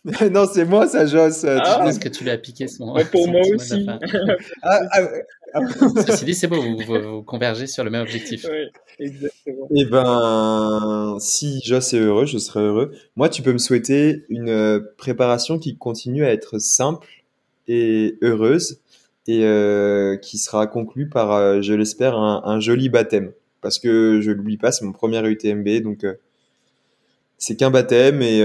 non, 0.31 0.45
c'est 0.45 0.65
moi, 0.65 0.87
ça, 0.87 1.07
Joss. 1.07 1.43
Ah. 1.43 1.83
Est-ce 1.87 1.99
que 1.99 2.09
tu 2.09 2.23
l'as 2.23 2.37
piqué 2.37 2.67
son, 2.67 2.93
Pour 3.11 3.27
moi 3.31 3.41
aussi. 3.55 3.87
ah, 4.61 4.79
ah, 4.91 5.07
ah. 5.55 5.59
Ceci 6.05 6.25
dit, 6.25 6.35
c'est 6.35 6.47
beau, 6.47 6.61
vous, 6.61 7.23
convergez 7.23 7.65
sur 7.65 7.83
le 7.83 7.89
même 7.89 8.03
objectif. 8.03 8.45
Oui, 8.47 8.69
exactement. 8.99 9.67
Eh 9.75 9.85
ben, 9.85 11.17
si 11.19 11.61
Joss 11.63 11.93
est 11.93 11.99
heureux, 11.99 12.27
je 12.27 12.37
serai 12.37 12.59
heureux. 12.59 12.91
Moi, 13.15 13.27
tu 13.27 13.41
peux 13.41 13.53
me 13.53 13.57
souhaiter 13.57 14.25
une 14.29 14.49
euh, 14.49 14.79
préparation 14.97 15.57
qui 15.57 15.77
continue 15.77 16.25
à 16.25 16.31
être 16.31 16.59
simple 16.59 17.07
et 17.67 18.19
heureuse 18.21 18.81
et 19.27 19.45
euh, 19.45 20.17
qui 20.17 20.37
sera 20.37 20.67
conclu 20.67 21.07
par, 21.07 21.31
euh, 21.31 21.61
je 21.61 21.73
l'espère, 21.73 22.17
un, 22.17 22.59
joli 22.59 22.89
baptême. 22.89 23.31
Parce 23.61 23.77
que 23.79 24.21
je 24.21 24.31
l'oublie 24.31 24.57
pas, 24.57 24.71
c'est 24.71 24.85
mon 24.85 24.91
premier 24.91 25.21
UTMB, 25.27 25.83
donc 25.83 26.03
euh, 26.03 26.15
c'est 27.37 27.55
qu'un 27.55 27.69
baptême 27.71 28.21
et 28.21 28.39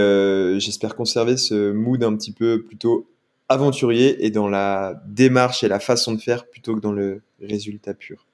j'espère 0.58 0.94
conserver 0.96 1.36
ce 1.36 1.72
mood 1.72 2.02
un 2.02 2.16
petit 2.16 2.32
peu 2.32 2.62
plutôt 2.62 3.06
aventurier 3.48 4.24
et 4.24 4.30
dans 4.30 4.48
la 4.48 5.02
démarche 5.06 5.62
et 5.64 5.68
la 5.68 5.80
façon 5.80 6.12
de 6.12 6.20
faire 6.20 6.46
plutôt 6.48 6.74
que 6.74 6.80
dans 6.80 6.92
le 6.92 7.22
résultat 7.40 7.94
pur. 7.94 8.26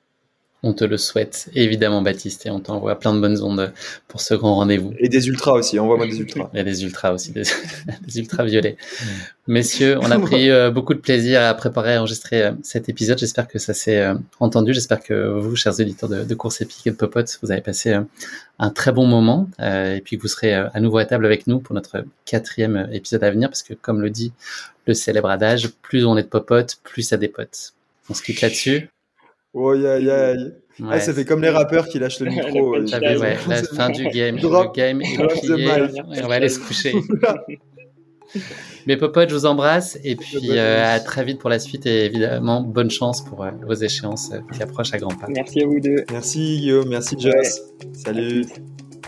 On 0.65 0.75
te 0.75 0.85
le 0.85 0.97
souhaite, 0.97 1.51
évidemment, 1.55 2.03
Baptiste, 2.03 2.47
et 2.47 2.51
on 2.51 2.61
t'envoie 2.61 2.97
plein 2.97 3.13
de 3.13 3.21
bonnes 3.21 3.43
ondes 3.43 3.73
pour 4.07 4.21
ce 4.21 4.35
grand 4.35 4.55
rendez-vous. 4.55 4.95
Et 4.99 5.09
des 5.09 5.27
ultras 5.27 5.55
aussi, 5.55 5.77
envoie-moi 5.81 6.07
des 6.07 6.21
ultras. 6.21 6.51
Et 6.55 6.63
des 6.63 6.85
ultras 6.85 7.13
aussi, 7.13 7.33
des, 7.33 7.43
ultras 8.17 8.45
violets. 8.45 8.77
Messieurs, 9.49 9.99
on 10.01 10.09
a 10.13 10.19
pris 10.21 10.51
euh, 10.51 10.71
beaucoup 10.71 10.95
de 10.95 11.01
plaisir 11.01 11.43
à 11.43 11.53
préparer, 11.55 11.97
à 11.97 11.99
enregistrer 11.99 12.45
euh, 12.45 12.53
cet 12.63 12.89
épisode. 12.89 13.19
J'espère 13.19 13.49
que 13.49 13.59
ça 13.59 13.75
s'est 13.75 13.99
euh, 13.99 14.15
entendu. 14.39 14.73
J'espère 14.73 15.03
que 15.03 15.37
vous, 15.37 15.57
chers 15.57 15.81
éditeurs 15.81 16.09
de, 16.09 16.23
de 16.23 16.35
Course 16.37 16.61
Épique 16.61 16.87
et 16.87 16.91
de 16.93 16.97
Popote, 16.97 17.41
vous 17.43 17.51
avez 17.51 17.61
passé 17.61 17.99
un 18.61 18.71
très 18.71 18.93
bon 18.93 19.07
moment 19.07 19.49
et 19.59 20.01
puis 20.05 20.17
que 20.17 20.23
vous 20.23 20.29
serez 20.29 20.55
à 20.55 20.79
nouveau 20.79 20.99
à 20.99 21.05
table 21.05 21.27
avec 21.27 21.49
nous 21.49 21.59
pour 21.59 21.75
notre 21.75 22.05
quatrième 22.25 22.89
épisode 22.93 23.25
à 23.25 23.31
venir 23.33 23.49
parce 23.49 23.65
que, 23.65 23.75
comme 23.75 24.01
le 24.01 24.11
dit 24.11 24.33
le 24.87 24.95
célèbre 24.95 25.31
adage, 25.31 25.71
plus 25.83 26.05
on 26.07 26.17
est 26.17 26.23
de 26.23 26.29
Popote, 26.29 26.77
plus 26.85 27.03
ça 27.03 27.17
dépote. 27.17 27.73
On 28.09 28.15
se 28.15 28.23
quitte 28.23 28.41
là-dessus. 28.41 28.92
Oh, 29.55 29.71
aïe, 29.71 29.87
aïe. 30.11 30.53
Ah, 30.89 30.99
ça 31.01 31.13
fait 31.13 31.25
comme 31.25 31.43
les 31.43 31.51
rappeurs 31.51 31.87
qui 31.87 31.99
lâchent 31.99 32.21
le 32.21 32.27
micro. 32.31 32.77
euh, 32.77 33.19
ouais, 33.19 33.37
la 33.49 33.63
fin 33.77 33.91
du 33.91 34.07
game. 34.09 34.37
le 34.37 34.73
game 34.75 35.03
est 35.03 35.17
plié, 35.41 35.69
on 36.25 36.29
va 36.29 36.35
aller 36.35 36.49
se 36.49 36.59
coucher. 36.61 36.95
Mais 38.87 38.97
Popote, 38.97 39.29
je 39.29 39.35
vous 39.35 39.47
embrasse 39.47 39.99
et 40.03 40.17
puis 40.17 40.59
euh, 40.59 40.83
à 40.97 41.01
très 41.01 41.23
vite 41.25 41.39
pour 41.39 41.51
la 41.51 41.59
suite 41.59 41.85
et 41.87 42.07
évidemment 42.07 42.63
bonne 42.63 42.91
chance 42.91 43.23
pour 43.23 43.45
euh, 43.45 43.51
vos 43.67 43.75
échéances 43.75 44.31
euh, 44.33 44.39
qui 44.53 44.63
approchent 44.63 44.95
à 44.95 44.99
grands 44.99 45.15
pas. 45.15 45.27
Merci 45.29 45.63
à 45.63 45.67
vous 45.67 45.81
deux. 45.81 46.05
Merci 46.11 46.59
Guillaume, 46.61 46.89
merci 46.89 47.17
Joss. 47.19 47.61
Salut. 47.93 48.47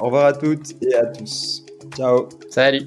Au 0.00 0.04
revoir 0.06 0.26
à 0.26 0.32
toutes 0.34 0.72
et 0.82 0.94
à 0.94 1.06
tous. 1.06 1.64
Ciao. 1.96 2.28
Salut. 2.50 2.86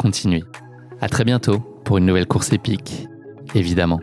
continuez. 0.00 0.44
À 1.02 1.10
très 1.10 1.24
bientôt 1.24 1.58
pour 1.84 1.98
une 1.98 2.06
nouvelle 2.06 2.26
course 2.26 2.54
épique, 2.54 3.06
évidemment. 3.54 4.00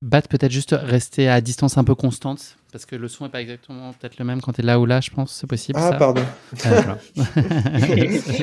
Bat 0.00 0.22
peut-être 0.22 0.50
juste 0.50 0.74
rester 0.78 1.28
à 1.28 1.42
distance 1.42 1.76
un 1.76 1.84
peu 1.84 1.94
constante 1.94 2.56
parce 2.74 2.86
que 2.86 2.96
le 2.96 3.06
son 3.06 3.22
n'est 3.22 3.30
pas 3.30 3.40
exactement 3.40 3.92
peut-être 3.92 4.18
le 4.18 4.24
même 4.24 4.40
quand 4.40 4.52
tu 4.52 4.60
es 4.60 4.64
là 4.64 4.80
ou 4.80 4.84
là, 4.84 5.00
je 5.00 5.08
pense, 5.12 5.32
c'est 5.32 5.46
possible. 5.46 5.78
Ah, 5.80 5.90
ça 5.92 5.96
pardon. 5.96 6.22
Ah, 6.64 6.98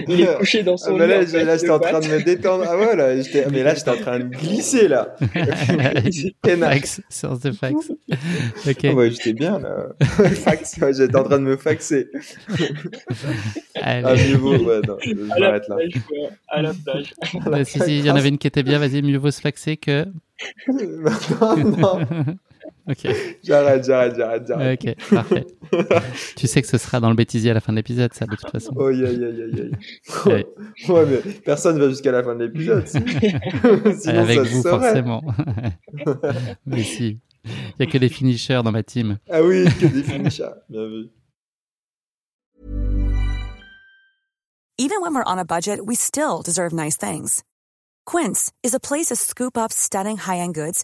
Il 0.08 0.22
est 0.22 0.38
couché 0.38 0.64
dans 0.64 0.78
son 0.78 0.96
Ah, 0.96 1.00
bah 1.00 1.08
là, 1.08 1.22
lit, 1.22 1.34
là, 1.44 1.58
j'étais 1.58 1.70
en 1.70 1.80
train 1.80 2.00
de 2.00 2.08
me 2.08 2.24
détendre. 2.24 2.64
Ah 2.66 2.78
ouais, 2.78 2.96
là, 2.96 3.20
j'étais- 3.22 3.46
mais 3.52 3.62
là, 3.62 3.76
j'étais 3.76 3.90
en 3.90 3.98
train 3.98 4.20
de 4.20 4.24
glisser, 4.30 4.88
là. 4.88 5.14
Fax, 6.62 7.02
séance 7.10 7.42
de 7.42 7.52
fax. 7.52 7.74
ok, 7.92 8.78
Ah 8.86 8.94
ouais, 8.94 9.12
j'étais 9.12 9.34
bien, 9.34 9.60
là. 9.60 9.88
Fax, 10.00 10.78
ouais, 10.82 10.94
j'étais 10.94 11.18
en 11.18 11.24
train 11.26 11.38
de 11.40 11.44
me 11.44 11.58
faxer. 11.58 12.08
allez. 13.82 14.04
Ah, 14.06 14.14
mieux 14.16 14.38
vaut, 14.38 14.56
ouais, 14.64 14.80
non, 14.88 14.96
je 15.04 15.12
À 15.12 15.40
la 15.40 15.46
m'arrête 15.48 15.68
là. 15.68 15.76
plage. 15.76 15.92
À 16.48 16.62
la 16.62 16.74
plage. 16.74 17.14
Bah, 17.48 17.66
si, 17.66 17.80
si, 17.82 18.00
il 18.00 18.06
y 18.06 18.10
en 18.12 18.16
avait 18.16 18.30
une 18.30 18.38
qui 18.38 18.48
était 18.48 18.64
bien, 18.64 18.80
vas-y, 18.80 19.02
mieux 19.02 19.18
vaut 19.18 19.30
se 19.32 19.42
faxer 19.42 19.76
que. 19.76 20.06
non, 20.70 21.58
non, 21.58 22.00
Ok, 22.90 23.08
j'arrête, 23.44 23.86
j'arrête, 23.86 24.16
j'arrête, 24.18 24.48
j'arrête. 24.48 24.84
ok, 24.84 24.96
parfait. 25.16 25.46
tu 26.36 26.48
sais 26.48 26.62
que 26.62 26.68
ce 26.68 26.78
sera 26.78 27.00
dans 27.00 27.10
le 27.10 27.16
bêtisier 27.16 27.52
à 27.52 27.54
la 27.54 27.60
fin 27.62 27.72
de 27.74 27.78
l'épisode, 27.78 28.14
ça, 28.14 28.26
de 28.26 28.36
toute 28.36 28.50
façon. 28.50 28.74
Oh, 28.76 28.88
aïe, 28.88 29.06
aïe, 29.06 29.24
Allez. 29.24 29.72
aïe. 30.26 30.46
Ouais, 30.90 31.06
mais 31.06 31.18
personne 31.46 31.80
va 31.80 31.90
jusqu'à 31.90 32.12
la 32.12 32.24
fin 32.24 32.36
de 32.36 32.46
l'épisode, 32.46 32.88
si. 32.88 32.98
Sinon, 34.00 34.20
Avec 34.22 34.38
ça 34.38 34.44
vous, 34.44 34.62
saurait. 34.64 34.80
forcément. 34.80 35.22
Mais 36.66 36.84
si. 36.84 37.20
Il 37.46 37.52
n'y 37.80 37.86
a 37.88 37.92
que 37.92 37.98
des 37.98 38.10
finishers 38.10 38.62
dans 38.64 38.72
ma 38.72 38.84
team. 38.84 39.18
Ah 39.30 39.42
oui, 39.44 39.66
que 39.80 39.86
des 39.88 40.04
finishers. 40.04 40.50
Bien 40.70 40.88
vu. 40.88 41.10
Even 44.78 45.02
when 45.02 45.14
we're 45.14 45.24
on 45.26 45.38
a 45.38 45.46
budget, 45.46 45.86
we 45.86 45.96
still 45.96 46.42
deserve 46.44 46.74
nice 46.74 46.98
things. 46.98 47.44
Quince 48.06 48.52
is 48.64 48.74
a 48.74 48.80
place 48.80 49.08
to 49.08 49.16
scoop 49.16 49.58
up 49.58 49.72
stunning 49.72 50.18
high-end 50.18 50.54
goods 50.56 50.84